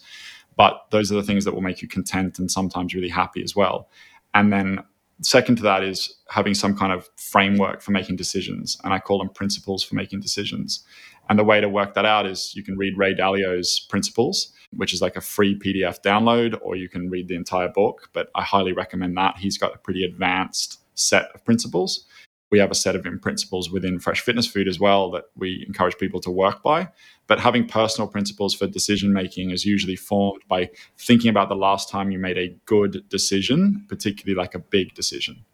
But 0.56 0.86
those 0.90 1.10
are 1.10 1.16
the 1.16 1.22
things 1.22 1.44
that 1.44 1.54
will 1.54 1.62
make 1.62 1.82
you 1.82 1.88
content 1.88 2.38
and 2.38 2.50
sometimes 2.50 2.94
really 2.94 3.08
happy 3.08 3.42
as 3.42 3.56
well. 3.56 3.88
And 4.34 4.52
then 4.52 4.84
second 5.20 5.56
to 5.56 5.62
that 5.62 5.82
is 5.82 6.14
having 6.28 6.54
some 6.54 6.76
kind 6.76 6.92
of 6.92 7.08
framework 7.16 7.80
for 7.80 7.92
making 7.92 8.16
decisions. 8.16 8.78
And 8.84 8.92
I 8.92 8.98
call 8.98 9.18
them 9.18 9.28
principles 9.28 9.82
for 9.82 9.94
making 9.94 10.20
decisions. 10.20 10.84
And 11.28 11.38
the 11.38 11.44
way 11.44 11.60
to 11.60 11.68
work 11.68 11.94
that 11.94 12.04
out 12.04 12.26
is 12.26 12.54
you 12.54 12.62
can 12.62 12.76
read 12.76 12.98
Ray 12.98 13.14
Dalio's 13.14 13.80
Principles, 13.80 14.52
which 14.76 14.92
is 14.92 15.00
like 15.00 15.16
a 15.16 15.20
free 15.20 15.58
PDF 15.58 16.02
download, 16.02 16.58
or 16.62 16.76
you 16.76 16.88
can 16.88 17.08
read 17.08 17.28
the 17.28 17.34
entire 17.34 17.68
book. 17.68 18.10
But 18.12 18.28
I 18.34 18.42
highly 18.42 18.72
recommend 18.72 19.16
that. 19.16 19.38
He's 19.38 19.56
got 19.56 19.74
a 19.74 19.78
pretty 19.78 20.04
advanced 20.04 20.80
set 20.94 21.30
of 21.34 21.44
principles. 21.44 22.06
We 22.50 22.58
have 22.60 22.70
a 22.70 22.74
set 22.74 22.94
of 22.94 23.04
principles 23.20 23.70
within 23.70 23.98
Fresh 23.98 24.20
Fitness 24.20 24.46
Food 24.46 24.68
as 24.68 24.78
well 24.78 25.10
that 25.10 25.24
we 25.34 25.64
encourage 25.66 25.96
people 25.96 26.20
to 26.20 26.30
work 26.30 26.62
by. 26.62 26.88
But 27.26 27.40
having 27.40 27.66
personal 27.66 28.06
principles 28.06 28.54
for 28.54 28.66
decision 28.66 29.12
making 29.12 29.50
is 29.50 29.64
usually 29.64 29.96
formed 29.96 30.42
by 30.46 30.70
thinking 30.98 31.30
about 31.30 31.48
the 31.48 31.56
last 31.56 31.88
time 31.88 32.10
you 32.10 32.18
made 32.18 32.38
a 32.38 32.54
good 32.66 33.08
decision, 33.08 33.84
particularly 33.88 34.36
like 34.36 34.54
a 34.54 34.58
big 34.60 34.94
decision. 34.94 35.44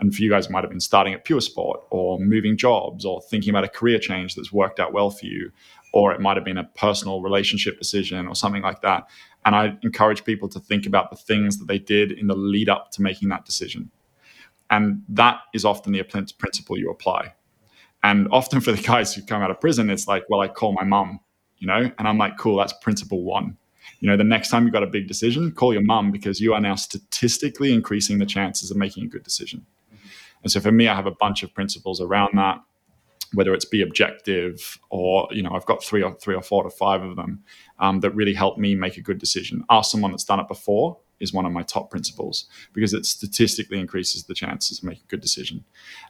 And 0.00 0.14
for 0.14 0.22
you 0.22 0.30
guys, 0.30 0.50
might 0.50 0.62
have 0.62 0.70
been 0.70 0.80
starting 0.80 1.14
at 1.14 1.24
Pure 1.24 1.40
Sport 1.40 1.80
or 1.90 2.18
moving 2.18 2.56
jobs 2.56 3.04
or 3.04 3.20
thinking 3.22 3.50
about 3.50 3.64
a 3.64 3.68
career 3.68 3.98
change 3.98 4.34
that's 4.34 4.52
worked 4.52 4.78
out 4.78 4.92
well 4.92 5.10
for 5.10 5.26
you. 5.26 5.50
Or 5.92 6.12
it 6.12 6.20
might 6.20 6.36
have 6.36 6.44
been 6.44 6.58
a 6.58 6.64
personal 6.64 7.22
relationship 7.22 7.78
decision 7.78 8.26
or 8.26 8.34
something 8.34 8.62
like 8.62 8.82
that. 8.82 9.08
And 9.46 9.54
I 9.54 9.78
encourage 9.82 10.24
people 10.24 10.48
to 10.50 10.60
think 10.60 10.86
about 10.86 11.10
the 11.10 11.16
things 11.16 11.58
that 11.58 11.66
they 11.66 11.78
did 11.78 12.12
in 12.12 12.26
the 12.26 12.34
lead 12.34 12.68
up 12.68 12.90
to 12.92 13.02
making 13.02 13.28
that 13.30 13.44
decision. 13.44 13.90
And 14.70 15.02
that 15.08 15.40
is 15.54 15.64
often 15.64 15.92
the 15.92 16.02
principle 16.02 16.76
you 16.76 16.90
apply. 16.90 17.32
And 18.02 18.28
often 18.30 18.60
for 18.60 18.72
the 18.72 18.82
guys 18.82 19.14
who 19.14 19.22
come 19.22 19.42
out 19.42 19.50
of 19.50 19.60
prison, 19.60 19.88
it's 19.90 20.06
like, 20.06 20.24
well, 20.28 20.40
I 20.40 20.48
call 20.48 20.72
my 20.72 20.84
mum, 20.84 21.20
you 21.58 21.66
know, 21.66 21.90
and 21.98 22.08
I'm 22.08 22.18
like, 22.18 22.36
cool, 22.36 22.56
that's 22.56 22.72
principle 22.72 23.22
one. 23.22 23.56
You 24.00 24.08
know, 24.08 24.16
the 24.16 24.24
next 24.24 24.50
time 24.50 24.64
you've 24.64 24.72
got 24.72 24.82
a 24.82 24.88
big 24.88 25.08
decision, 25.08 25.52
call 25.52 25.72
your 25.72 25.82
mum 25.82 26.10
because 26.10 26.40
you 26.40 26.52
are 26.52 26.60
now 26.60 26.74
statistically 26.74 27.72
increasing 27.72 28.18
the 28.18 28.26
chances 28.26 28.70
of 28.70 28.76
making 28.76 29.04
a 29.04 29.08
good 29.08 29.22
decision. 29.22 29.64
And 30.46 30.52
so 30.52 30.60
for 30.60 30.70
me, 30.70 30.86
I 30.86 30.94
have 30.94 31.06
a 31.06 31.10
bunch 31.10 31.42
of 31.42 31.52
principles 31.52 32.00
around 32.00 32.38
that, 32.38 32.62
whether 33.32 33.52
it's 33.52 33.64
be 33.64 33.82
objective 33.82 34.78
or, 34.90 35.26
you 35.32 35.42
know, 35.42 35.50
I've 35.50 35.66
got 35.66 35.82
three 35.82 36.04
or 36.04 36.14
three 36.14 36.36
or 36.36 36.40
four 36.40 36.62
to 36.62 36.70
five 36.70 37.02
of 37.02 37.16
them 37.16 37.42
um, 37.80 37.98
that 37.98 38.14
really 38.14 38.32
help 38.32 38.56
me 38.56 38.76
make 38.76 38.96
a 38.96 39.00
good 39.00 39.18
decision. 39.18 39.64
Ask 39.70 39.90
someone 39.90 40.12
that's 40.12 40.22
done 40.22 40.38
it 40.38 40.46
before 40.46 40.98
is 41.18 41.32
one 41.32 41.46
of 41.46 41.50
my 41.50 41.64
top 41.64 41.90
principles 41.90 42.46
because 42.72 42.94
it 42.94 43.06
statistically 43.06 43.80
increases 43.80 44.22
the 44.22 44.34
chances 44.34 44.78
of 44.78 44.84
making 44.84 45.02
a 45.08 45.10
good 45.10 45.20
decision. 45.20 45.64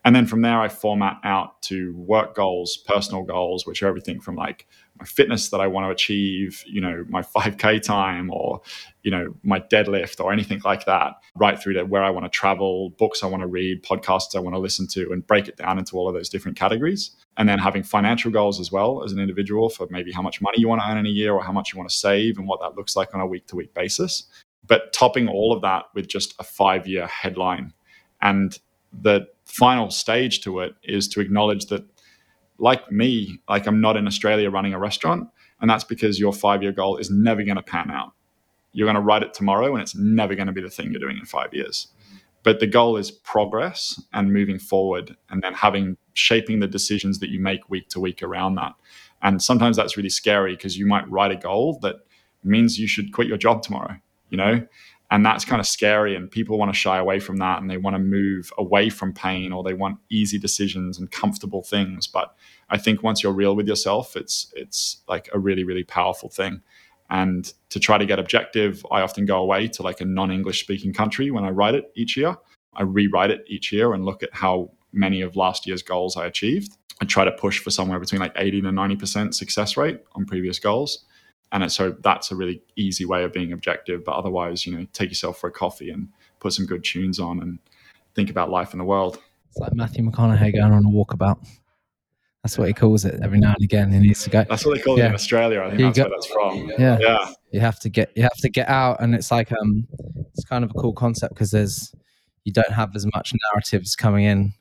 And 0.05 0.15
then 0.15 0.27
from 0.27 0.43
there, 0.43 0.61
I 0.61 0.69
format 0.69 1.17
out 1.25 1.63
to 1.63 1.97
work 1.97 2.35
goals, 2.35 2.77
personal 2.77 3.23
goals, 3.23 3.67
which 3.67 3.83
are 3.83 3.89
everything 3.89 4.21
from 4.21 4.37
like 4.37 4.67
my 4.99 5.05
fitness 5.05 5.51
that 5.51 5.61
I 5.61 5.67
want 5.67 5.87
to 5.87 5.91
achieve, 5.91 6.63
you 6.67 6.81
know, 6.81 7.05
my 7.09 7.23
5K 7.23 7.83
time 7.83 8.31
or, 8.31 8.61
you 9.03 9.11
know, 9.11 9.35
my 9.43 9.61
deadlift 9.61 10.21
or 10.21 10.33
anything 10.33 10.61
like 10.65 10.85
that, 10.87 11.15
right 11.35 11.61
through 11.61 11.75
to 11.75 11.85
where 11.85 12.03
I 12.03 12.11
want 12.11 12.25
to 12.25 12.31
travel, 12.31 12.91
books 12.91 13.23
I 13.23 13.27
want 13.27 13.43
to 13.43 13.47
read, 13.47 13.83
podcasts 13.83 14.35
I 14.35 14.41
want 14.41 14.55
to 14.55 14.61
listen 14.61 14.87
to, 14.89 15.13
and 15.13 15.27
break 15.27 15.49
it 15.49 15.57
down 15.57 15.79
into 15.79 15.97
all 15.97 16.09
of 16.09 16.15
those 16.15 16.29
different 16.29 16.57
categories. 16.57 17.11
And 17.37 17.49
then 17.49 17.59
having 17.59 17.83
financial 17.83 18.31
goals 18.31 18.61
as 18.61 18.73
well 18.73 19.05
as 19.05 19.13
an 19.13 19.19
individual 19.19 19.69
for 19.69 19.87
maybe 19.91 20.13
how 20.13 20.23
much 20.23 20.41
money 20.41 20.59
you 20.59 20.69
want 20.69 20.81
to 20.83 20.89
earn 20.89 20.99
in 20.99 21.07
a 21.07 21.11
year 21.11 21.33
or 21.33 21.43
how 21.43 21.53
much 21.53 21.73
you 21.73 21.79
want 21.79 21.91
to 21.91 21.97
save 21.97 22.39
and 22.39 22.49
what 22.49 22.61
that 22.61 22.77
looks 22.77 22.97
like 22.97 23.15
on 23.15 23.21
a 23.21 23.27
week 23.27 23.47
to 23.49 23.57
week 23.57 23.75
basis 23.75 24.25
but 24.67 24.93
topping 24.93 25.29
all 25.29 25.53
of 25.53 25.63
that 25.63 25.85
with 25.95 26.09
just 26.09 26.35
a 26.39 26.45
five 26.45 26.87
year 26.87 27.07
headline. 27.07 27.73
And 28.21 28.59
the 28.93 29.29
final 29.45 29.91
stage 29.91 30.41
to 30.43 30.61
it 30.61 30.75
is 30.83 31.09
to 31.09 31.21
acknowledge 31.21 31.67
that, 31.67 31.85
like 32.59 32.91
me, 32.91 33.41
like 33.49 33.67
I'm 33.67 33.81
not 33.81 33.97
in 33.97 34.07
Australia 34.07 34.51
running 34.51 34.75
a 34.75 34.79
restaurant. 34.79 35.29
And 35.61 35.71
that's 35.71 35.85
because 35.85 36.19
your 36.19 36.33
five 36.33 36.63
year 36.63 36.73
goal 36.73 36.97
is 36.97 37.11
never 37.11 37.43
going 37.43 37.57
to 37.57 37.63
pan 37.63 37.91
out. 37.91 38.13
You're 38.73 38.87
going 38.87 38.97
to 38.97 39.01
write 39.01 39.23
it 39.23 39.35
tomorrow 39.35 39.73
and 39.73 39.83
it's 39.83 39.97
never 39.97 40.35
going 40.35 40.49
to 40.49 40.53
be 40.53 40.61
the 40.61 40.71
thing 40.71 40.91
you're 40.91 41.01
doing 41.01 41.19
in 41.19 41.25
five 41.25 41.55
years. 41.55 41.89
But 42.43 42.61
the 42.61 42.67
goal 42.67 42.97
is 42.97 43.11
progress 43.11 44.01
and 44.13 44.33
moving 44.33 44.59
forward 44.59 45.17
and 45.31 45.43
then 45.43 45.55
having 45.55 45.97
shaping 46.15 46.61
the 46.61 46.67
decisions 46.67 47.19
that 47.19 47.31
you 47.31 47.41
make 47.41 47.69
week 47.69 47.89
to 47.89 48.01
week 48.01 48.23
around 48.23 48.55
that. 48.57 48.75
And 49.23 49.43
sometimes 49.43 49.77
that's 49.77 49.97
really 49.97 50.11
scary 50.11 50.55
because 50.55 50.79
you 50.79 50.87
might 50.87 51.11
write 51.11 51.33
a 51.33 51.37
goal 51.37 51.79
that 51.81 51.97
means 52.45 52.79
you 52.79 52.87
should 52.87 53.13
quit 53.13 53.27
your 53.27 53.39
job 53.39 53.63
tomorrow 53.63 53.97
you 54.31 54.37
know 54.37 54.67
and 55.11 55.25
that's 55.25 55.45
kind 55.45 55.61
of 55.61 55.67
scary 55.67 56.17
and 56.17 56.31
people 56.31 56.59
want 56.59 56.73
to 56.73 56.79
shy 56.79 56.99
away 56.99 57.21
from 57.21 57.37
that 57.37 57.61
and 57.61 57.71
they 57.71 57.77
want 57.77 57.95
to 57.95 58.01
move 58.01 58.53
away 58.59 58.91
from 58.91 59.13
pain 59.13 59.53
or 59.53 59.63
they 59.63 59.75
want 59.75 59.99
easy 60.11 60.39
decisions 60.39 60.99
and 60.99 61.11
comfortable 61.11 61.63
things. 61.63 62.07
But 62.07 62.35
i 62.69 62.77
think 62.77 63.03
once 63.03 63.23
you're 63.23 63.33
real 63.33 63.55
with 63.55 63.69
yourself 63.69 64.17
it's 64.17 64.53
it's 64.57 65.03
like 65.09 65.29
a 65.33 65.39
really 65.39 65.65
really 65.65 65.85
powerful 65.85 66.29
thing. 66.29 66.61
And 67.09 67.53
to 67.71 67.79
try 67.79 67.99
to 67.99 68.07
get 68.07 68.19
objective 68.19 68.85
i 68.91 69.01
often 69.01 69.27
go 69.27 69.39
away 69.39 69.69
to 69.69 69.83
like 69.83 70.01
a 70.01 70.05
non-english 70.05 70.61
speaking 70.61 70.93
country 70.93 71.31
when 71.31 71.45
i 71.45 71.51
write 71.51 71.75
it 71.75 71.93
each 71.95 72.17
year. 72.17 72.37
I 72.75 72.83
rewrite 72.83 73.31
it 73.31 73.45
each 73.47 73.73
year 73.73 73.95
and 73.95 74.05
look 74.05 74.23
at 74.23 74.35
how 74.35 74.71
many 74.93 75.23
of 75.23 75.37
last 75.37 75.67
year's 75.67 75.83
goals 75.83 76.17
i 76.17 76.27
achieved. 76.27 76.77
I 77.01 77.05
try 77.05 77.25
to 77.25 77.33
push 77.33 77.59
for 77.61 77.71
somewhere 77.71 78.01
between 78.01 78.21
like 78.21 78.33
80 78.37 78.63
to 78.63 78.69
90% 78.69 79.35
success 79.35 79.77
rate 79.77 80.01
on 80.13 80.25
previous 80.25 80.59
goals 80.59 81.05
and 81.53 81.71
so 81.71 81.95
that's 82.03 82.31
a 82.31 82.37
really 82.37 82.63
easy 82.77 83.05
way 83.05 83.25
of 83.25 83.33
being 83.33 83.53
objective 83.53 84.05
but 84.05 84.13
otherwise 84.13 84.67
you 84.67 84.77
know 84.77 84.87
take 84.93 85.09
yourself 85.09 85.39
for 85.39 85.49
a 85.49 85.53
coffee 85.53 85.91
and 85.91 86.09
put 86.41 86.53
some 86.53 86.67
good 86.67 86.85
tunes 86.85 87.19
on 87.19 87.41
and 87.41 87.59
think 88.15 88.31
about 88.31 88.51
life 88.51 88.73
in 88.73 88.79
the 88.79 88.85
world. 88.85 89.19
It's 89.51 89.59
like 89.59 89.75
matthew 89.75 90.05
mcconaughey 90.05 90.53
going 90.53 90.73
on 90.73 90.85
a 90.85 90.89
walkabout. 90.89 91.47
That's 92.43 92.59
what 92.59 92.69
he 92.69 92.75
calls 92.75 93.05
it 93.05 93.19
every 93.25 93.41
now 93.41 93.55
and 93.55 93.65
again. 93.65 93.93
He 93.93 93.99
needs 93.99 94.23
to 94.25 94.31
go 94.31 94.45
that's 94.49 94.65
what 94.65 94.77
they 94.77 94.83
call 94.83 94.99
yeah. 94.99 95.07
it 95.07 95.09
in 95.09 95.15
australia. 95.15 95.63
I 95.63 95.71
think 95.71 95.83
that's 95.83 95.99
go. 95.99 96.05
where 96.05 96.11
that's 96.11 96.27
from. 96.27 96.71
Yeah. 96.79 96.99
Yeah. 97.01 97.33
You 97.51 97.61
have 97.61 97.81
to 97.81 97.89
get 97.89 98.13
you 98.17 98.23
have 98.23 98.37
to 98.39 98.49
get 98.49 98.69
out. 98.69 99.01
And 99.01 99.15
it's 99.15 99.31
like 99.31 99.51
um 99.53 99.87
it's 100.33 100.45
kind 100.45 100.65
of 100.65 100.71
a 100.71 100.75
cool 100.75 100.93
concept 100.93 101.35
because 101.35 101.51
there's 101.51 101.93
you 102.45 102.53
don't 102.53 102.71
have 102.71 102.95
as 102.95 103.05
much 103.15 103.33
narratives 103.53 103.97
coming 103.97 104.25
in 104.25 104.53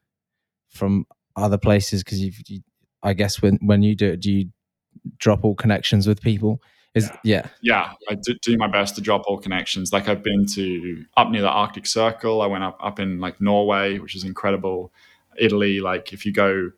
from 0.69 1.05
other 1.35 1.57
places 1.57 2.03
because 2.03 2.19
you 2.19 2.31
i 3.03 3.13
guess 3.13 3.41
when 3.41 3.57
when 3.61 3.81
you 3.83 3.95
do 3.95 4.11
it 4.11 4.19
do 4.19 4.31
you 4.31 4.49
drop 5.17 5.43
all 5.43 5.55
connections 5.55 6.07
with 6.07 6.21
people 6.21 6.61
is 6.95 7.11
yeah. 7.23 7.47
Yeah. 7.61 7.93
I 8.09 8.15
do, 8.15 8.33
do, 8.41 8.57
my 8.57 8.67
best 8.67 8.95
to 8.95 9.01
drop 9.01 9.23
all 9.27 9.37
connections. 9.37 9.91
Like 9.93 10.07
I've 10.07 10.23
been 10.23 10.45
to 10.47 11.05
up 11.17 11.29
near 11.29 11.41
the 11.41 11.49
Arctic 11.49 11.85
Circle. 11.85 12.41
I 12.41 12.47
went 12.47 12.63
up 12.63 12.77
up 12.81 12.99
in 12.99 13.19
like 13.19 13.39
Norway, 13.39 13.99
which 13.99 14.15
is 14.15 14.23
incredible. 14.23 14.91
Italy, 15.37 15.81
like 15.81 16.13
if 16.13 16.25
you 16.25 16.31
go 16.31 16.71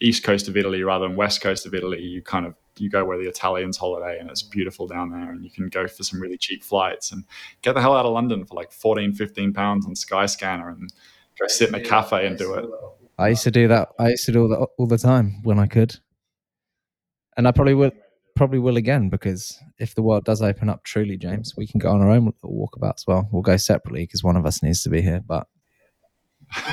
east 0.00 0.22
coast 0.22 0.48
of 0.48 0.56
Italy 0.56 0.82
rather 0.82 1.06
than 1.06 1.16
west 1.16 1.40
coast 1.40 1.66
of 1.66 1.74
Italy, 1.74 2.00
you 2.00 2.22
kind 2.22 2.46
of 2.46 2.54
you 2.78 2.90
go 2.90 3.04
where 3.04 3.18
the 3.18 3.28
Italians 3.28 3.76
holiday 3.76 4.18
and 4.18 4.30
it's 4.30 4.42
beautiful 4.42 4.86
down 4.86 5.10
there 5.10 5.30
and 5.30 5.44
you 5.44 5.50
can 5.50 5.68
go 5.68 5.86
for 5.86 6.02
some 6.02 6.20
really 6.20 6.38
cheap 6.38 6.64
flights 6.64 7.12
and 7.12 7.24
get 7.62 7.74
the 7.74 7.80
hell 7.80 7.96
out 7.96 8.06
of 8.06 8.12
London 8.12 8.44
for 8.44 8.54
like 8.54 8.72
14, 8.72 9.12
15 9.12 9.52
pounds 9.52 9.86
on 9.86 9.94
Skyscanner 9.94 10.68
and 10.68 10.92
go 11.38 11.46
sit 11.46 11.68
in 11.68 11.74
a 11.74 11.80
cafe 11.80 12.26
and 12.26 12.36
do 12.36 12.54
it. 12.54 12.64
I 13.18 13.28
used 13.28 13.44
to 13.44 13.50
do 13.50 13.68
that. 13.68 13.90
I 13.98 14.10
used 14.10 14.24
to 14.26 14.32
do 14.32 14.48
that 14.48 14.66
all 14.76 14.86
the 14.86 14.98
time 14.98 15.40
when 15.44 15.58
I 15.58 15.66
could. 15.66 15.96
And 17.36 17.46
I 17.46 17.52
probably 17.52 17.74
would 17.74 17.92
probably 18.34 18.58
will 18.58 18.76
again 18.76 19.08
because 19.08 19.60
if 19.78 19.94
the 19.94 20.02
world 20.02 20.24
does 20.24 20.42
open 20.42 20.68
up 20.68 20.84
truly, 20.84 21.16
James, 21.16 21.54
we 21.56 21.66
can 21.66 21.78
go 21.78 21.90
on 21.90 22.00
our 22.00 22.10
own 22.10 22.32
walkabout 22.44 22.94
as 22.96 23.06
well. 23.06 23.28
We'll 23.30 23.42
go 23.42 23.56
separately 23.56 24.02
because 24.02 24.24
one 24.24 24.36
of 24.36 24.46
us 24.46 24.62
needs 24.62 24.82
to 24.82 24.90
be 24.90 25.02
here. 25.02 25.22
But 25.26 25.46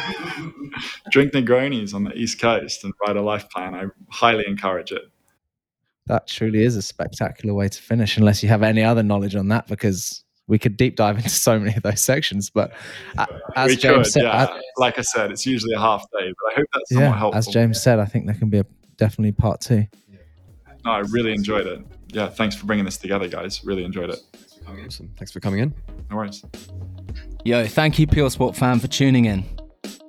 drink 1.12 1.34
Negronis 1.34 1.94
on 1.94 2.04
the 2.04 2.14
East 2.14 2.40
Coast 2.40 2.84
and 2.84 2.94
write 3.06 3.18
a 3.18 3.22
life 3.22 3.50
plan. 3.50 3.76
I 3.76 3.86
highly 4.10 4.46
encourage 4.48 4.92
it. 4.92 5.04
That 6.08 6.28
truly 6.28 6.64
is 6.64 6.76
a 6.76 6.82
spectacular 6.82 7.54
way 7.54 7.70
to 7.70 7.82
finish, 7.82 8.18
unless 8.18 8.42
you 8.42 8.50
have 8.50 8.64
any 8.64 8.84
other 8.84 9.04
knowledge 9.04 9.36
on 9.36 9.50
that, 9.50 9.68
because 9.68 10.24
we 10.48 10.58
could 10.58 10.76
deep 10.76 10.96
dive 10.96 11.18
into 11.18 11.30
so 11.30 11.60
many 11.60 11.76
of 11.76 11.84
those 11.84 12.02
sections. 12.02 12.50
But 12.50 12.74
as 13.56 13.70
we 13.70 13.76
James 13.76 14.08
could, 14.08 14.14
said, 14.14 14.24
yeah. 14.24 14.60
like 14.78 14.98
I 14.98 15.04
said, 15.04 15.32
it's 15.32 15.46
usually 15.46 15.74
a 15.74 15.80
half 15.80 16.02
day, 16.12 16.34
but 16.38 16.52
I 16.52 16.56
hope 16.56 16.66
that's 16.74 16.90
somewhat 16.90 17.06
yeah, 17.06 17.18
helpful. 17.18 17.38
As 17.38 17.48
James 17.48 17.82
said, 17.82 18.00
I 18.00 18.06
think 18.06 18.26
there 18.26 18.36
can 18.36 18.50
be 18.50 18.60
a, 18.60 18.66
definitely 18.98 19.32
part 19.32 19.62
two. 19.62 19.86
No, 20.86 20.91
I 20.91 20.99
really 20.99 21.34
enjoyed 21.34 21.68
it. 21.68 21.82
Yeah, 22.08 22.28
thanks 22.28 22.56
for 22.56 22.66
bringing 22.66 22.86
this 22.86 22.98
together, 22.98 23.28
guys. 23.28 23.64
Really 23.64 23.84
enjoyed 23.84 24.10
it. 24.10 24.20
Awesome. 24.68 25.12
Thanks 25.18 25.32
for 25.32 25.40
coming 25.40 25.60
in. 25.60 25.74
No 26.10 26.18
worries. 26.18 26.44
Yo, 27.44 27.66
thank 27.66 27.99
you, 27.99 28.08
Pure 28.08 28.30
Sport 28.32 28.56
fan, 28.56 28.80
for 28.80 28.88
tuning 28.88 29.26
in. 29.26 29.44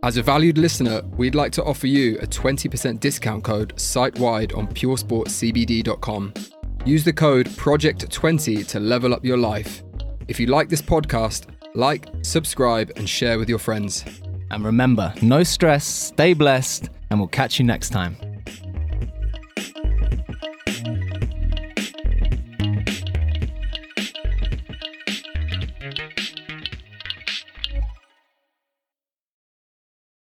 As 0.03 0.16
a 0.16 0.23
valued 0.23 0.59
listener, 0.59 1.03
we'd 1.16 1.35
like 1.35 1.53
to 1.53 1.65
offer 1.65 1.86
you 1.86 2.19
a 2.19 2.27
20% 2.27 2.99
discount 3.01 3.44
code 3.44 3.78
site 3.78 4.19
wide 4.19 4.53
on 4.53 4.66
puresportcbd.com. 4.66 6.35
Use 6.85 7.05
the 7.05 7.12
code 7.12 7.47
PROJECT20 7.47 8.66
to 8.66 8.81
level 8.81 9.15
up 9.15 9.24
your 9.24 9.36
life. 9.36 9.82
If 10.27 10.40
you 10.40 10.47
like 10.47 10.69
this 10.69 10.82
podcast, 10.82 11.47
like, 11.74 12.09
subscribe, 12.23 12.90
and 12.97 13.09
share 13.09 13.39
with 13.39 13.49
your 13.49 13.59
friends. 13.59 14.05
And 14.51 14.65
remember, 14.65 15.15
no 15.23 15.43
stress, 15.43 15.86
stay 15.86 16.35
blessed, 16.35 16.90
and 17.11 17.20
we'll 17.20 17.28
catch 17.28 17.59
you 17.59 17.65
next 17.65 17.90
time. 17.90 18.16